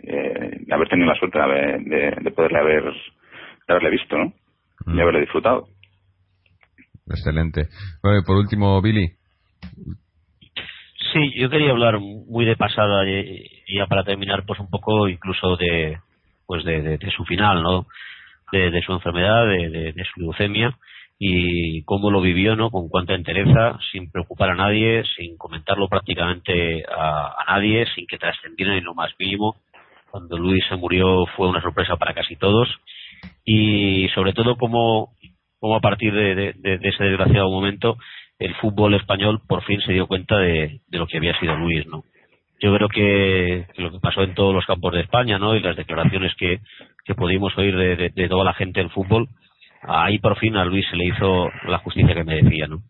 eh, 0.00 0.50
de 0.58 0.74
haber 0.74 0.88
tenido 0.88 1.08
la 1.08 1.18
suerte 1.18 1.38
de, 1.38 2.10
de, 2.22 2.30
poderle 2.32 2.58
haber 2.58 2.92
de 3.66 3.74
haberle 3.74 3.90
visto 3.90 4.16
¿no? 4.16 4.32
y 4.86 4.90
mm. 4.90 5.00
haberle 5.00 5.20
disfrutado 5.20 5.68
excelente 7.08 7.68
bueno, 8.02 8.22
por 8.26 8.36
último 8.36 8.80
Billy 8.82 9.16
Sí, 11.12 11.32
yo 11.34 11.48
quería 11.48 11.70
hablar 11.70 11.98
muy 12.00 12.44
de 12.44 12.56
pasada 12.56 13.08
y, 13.08 13.48
ya 13.68 13.86
para 13.86 14.04
terminar, 14.04 14.44
pues 14.46 14.60
un 14.60 14.68
poco 14.68 15.08
incluso 15.08 15.56
de, 15.56 15.98
pues 16.46 16.64
de, 16.64 16.98
su 17.16 17.24
final, 17.24 17.62
¿no? 17.62 17.86
De, 18.52 18.82
su 18.82 18.92
enfermedad, 18.92 19.46
de, 19.46 20.04
su 20.12 20.20
leucemia 20.20 20.76
y 21.18 21.82
cómo 21.84 22.10
lo 22.10 22.20
vivió, 22.20 22.54
¿no? 22.56 22.70
Con 22.70 22.88
cuánta 22.88 23.14
entereza, 23.14 23.78
sin 23.90 24.10
preocupar 24.10 24.50
a 24.50 24.54
nadie, 24.56 25.04
sin 25.16 25.38
comentarlo 25.38 25.88
prácticamente 25.88 26.84
a, 26.84 27.44
nadie, 27.48 27.86
sin 27.94 28.06
que 28.06 28.18
trascendiera 28.18 28.74
ni 28.74 28.80
lo 28.80 28.94
más 28.94 29.12
mínimo. 29.18 29.56
Cuando 30.10 30.36
Luis 30.36 30.64
se 30.68 30.76
murió 30.76 31.24
fue 31.36 31.48
una 31.48 31.62
sorpresa 31.62 31.96
para 31.96 32.14
casi 32.14 32.36
todos 32.36 32.68
y 33.44 34.08
sobre 34.14 34.32
todo 34.32 34.56
cómo, 34.56 35.12
cómo 35.58 35.76
a 35.76 35.80
partir 35.80 36.12
de 36.12 36.54
ese 36.82 37.04
desgraciado 37.04 37.50
momento 37.50 37.96
el 38.38 38.54
fútbol 38.56 38.94
español 38.94 39.40
por 39.46 39.62
fin 39.64 39.80
se 39.80 39.92
dio 39.92 40.06
cuenta 40.06 40.38
de, 40.38 40.80
lo 40.90 41.06
que 41.06 41.16
había 41.16 41.38
sido 41.38 41.56
Luis, 41.56 41.86
¿no? 41.86 42.04
Yo 42.60 42.74
creo 42.74 42.88
que, 42.88 43.66
lo 43.76 43.92
que 43.92 44.00
pasó 44.00 44.22
en 44.22 44.34
todos 44.34 44.54
los 44.54 44.64
campos 44.64 44.92
de 44.94 45.00
España, 45.00 45.38
¿no? 45.38 45.54
Y 45.54 45.60
las 45.60 45.76
declaraciones 45.76 46.34
que, 46.38 46.60
que 47.04 47.14
pudimos 47.14 47.56
oír 47.58 47.76
de, 47.76 48.28
toda 48.28 48.44
la 48.44 48.54
gente 48.54 48.80
del 48.80 48.90
fútbol, 48.90 49.28
ahí 49.82 50.18
por 50.18 50.38
fin 50.38 50.56
a 50.56 50.64
Luis 50.64 50.86
se 50.90 50.96
le 50.96 51.06
hizo 51.06 51.50
la 51.68 51.78
justicia 51.78 52.14
que 52.14 52.24
merecía, 52.24 52.66
¿no? 52.66 52.82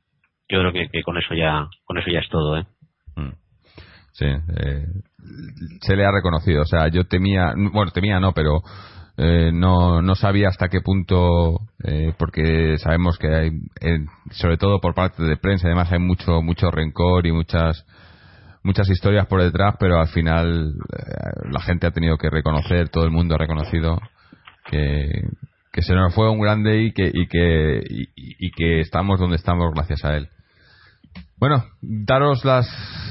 Yo 0.48 0.60
creo 0.60 0.72
que, 0.72 1.02
con 1.02 1.18
eso 1.18 1.34
ya, 1.34 1.66
con 1.84 1.98
eso 1.98 2.10
ya 2.10 2.20
es 2.20 2.28
todo, 2.28 2.58
¿eh? 2.58 2.64
Mm. 3.16 3.32
Sí, 4.12 4.24
eh, 4.24 4.86
se 5.80 5.96
le 5.96 6.04
ha 6.04 6.12
reconocido. 6.12 6.62
O 6.62 6.66
sea, 6.66 6.88
yo 6.88 7.04
temía, 7.04 7.52
bueno, 7.72 7.90
temía 7.90 8.20
no, 8.20 8.32
pero 8.32 8.60
eh, 9.18 9.50
no, 9.50 10.02
no 10.02 10.14
sabía 10.14 10.48
hasta 10.48 10.68
qué 10.68 10.82
punto, 10.82 11.60
eh, 11.82 12.12
porque 12.18 12.76
sabemos 12.76 13.16
que 13.18 13.34
hay, 13.34 13.50
sobre 14.30 14.58
todo 14.58 14.78
por 14.78 14.94
parte 14.94 15.22
de 15.22 15.38
prensa, 15.38 15.68
además 15.68 15.90
hay 15.90 16.00
mucho, 16.00 16.42
mucho 16.42 16.70
rencor 16.70 17.26
y 17.26 17.32
muchas, 17.32 17.86
muchas 18.62 18.90
historias 18.90 19.26
por 19.26 19.42
detrás, 19.42 19.76
pero 19.80 19.98
al 19.98 20.08
final 20.08 20.74
eh, 20.98 21.48
la 21.50 21.60
gente 21.60 21.86
ha 21.86 21.92
tenido 21.92 22.18
que 22.18 22.28
reconocer, 22.28 22.90
todo 22.90 23.04
el 23.04 23.10
mundo 23.10 23.36
ha 23.36 23.38
reconocido 23.38 23.98
que, 24.66 25.08
que 25.72 25.80
se 25.80 25.94
nos 25.94 26.14
fue 26.14 26.30
un 26.30 26.40
grande 26.40 26.82
y 26.82 26.92
que, 26.92 27.10
y 27.10 27.26
que, 27.26 27.80
y, 28.16 28.50
que 28.50 28.80
estamos 28.80 29.18
donde 29.18 29.36
estamos 29.36 29.72
gracias 29.74 30.04
a 30.04 30.14
él. 30.14 30.28
Bueno, 31.38 31.64
daros 31.80 32.44
las, 32.44 32.66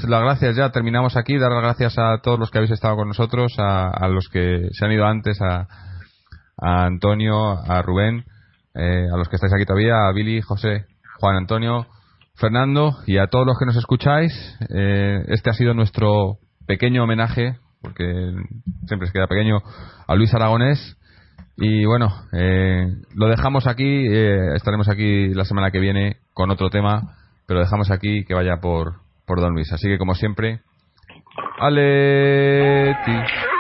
las 0.08 0.22
gracias 0.22 0.56
ya, 0.56 0.72
terminamos 0.72 1.18
aquí, 1.18 1.40
dar 1.40 1.52
las 1.52 1.64
gracias 1.64 1.98
a 1.98 2.20
todos 2.22 2.38
los 2.38 2.52
que 2.52 2.60
habéis 2.60 2.74
estado 2.74 2.96
con 2.96 3.08
nosotros, 3.08 3.56
a, 3.58 3.90
a 3.90 4.08
los 4.08 4.30
que 4.30 4.68
se 4.72 4.86
han 4.86 4.92
ido 4.92 5.06
antes, 5.06 5.40
a, 5.42 5.68
a 6.58 6.86
Antonio, 6.86 7.52
a 7.52 7.82
Rubén, 7.82 8.26
eh, 8.74 9.08
a 9.12 9.18
los 9.18 9.30
que 9.30 9.36
estáis 9.36 9.54
aquí 9.54 9.66
todavía, 9.66 10.08
a 10.08 10.12
Billy, 10.12 10.42
José, 10.42 10.86
Juan 11.20 11.38
Antonio, 11.38 11.88
Fernando 12.36 12.98
y 13.06 13.18
a 13.18 13.28
todos 13.28 13.46
los 13.46 13.58
que 13.58 13.66
nos 13.66 13.76
escucháis. 13.76 14.34
Eh, 14.70 15.24
este 15.28 15.50
ha 15.50 15.54
sido 15.54 15.74
nuestro 15.74 16.38
pequeño 16.68 17.04
homenaje, 17.04 17.58
porque 17.82 18.34
siempre 18.88 19.08
se 19.08 19.14
queda 19.14 19.28
pequeño, 19.28 19.60
a 20.08 20.16
Luis 20.16 20.34
Aragonés. 20.34 20.98
Y 21.58 21.86
bueno, 21.86 22.10
eh, 22.34 22.88
lo 23.14 23.28
dejamos 23.28 23.66
aquí, 23.66 24.08
estaremos 24.56 24.90
aquí 24.90 25.34
la 25.34 25.46
semana 25.46 25.72
que 25.72 25.80
viene 25.80 26.18
con 26.34 26.52
otro 26.52 26.70
tema, 26.70 27.16
pero 27.48 27.62
dejamos 27.62 27.92
aquí 27.92 28.26
que 28.26 28.34
vaya 28.34 28.58
por, 28.58 28.96
por 29.26 29.40
Don 29.40 29.54
Luis. 29.54 29.72
Así 29.72 29.88
que 29.88 29.98
como 29.98 30.16
siempre, 30.16 30.60
Aleti. 31.60 33.55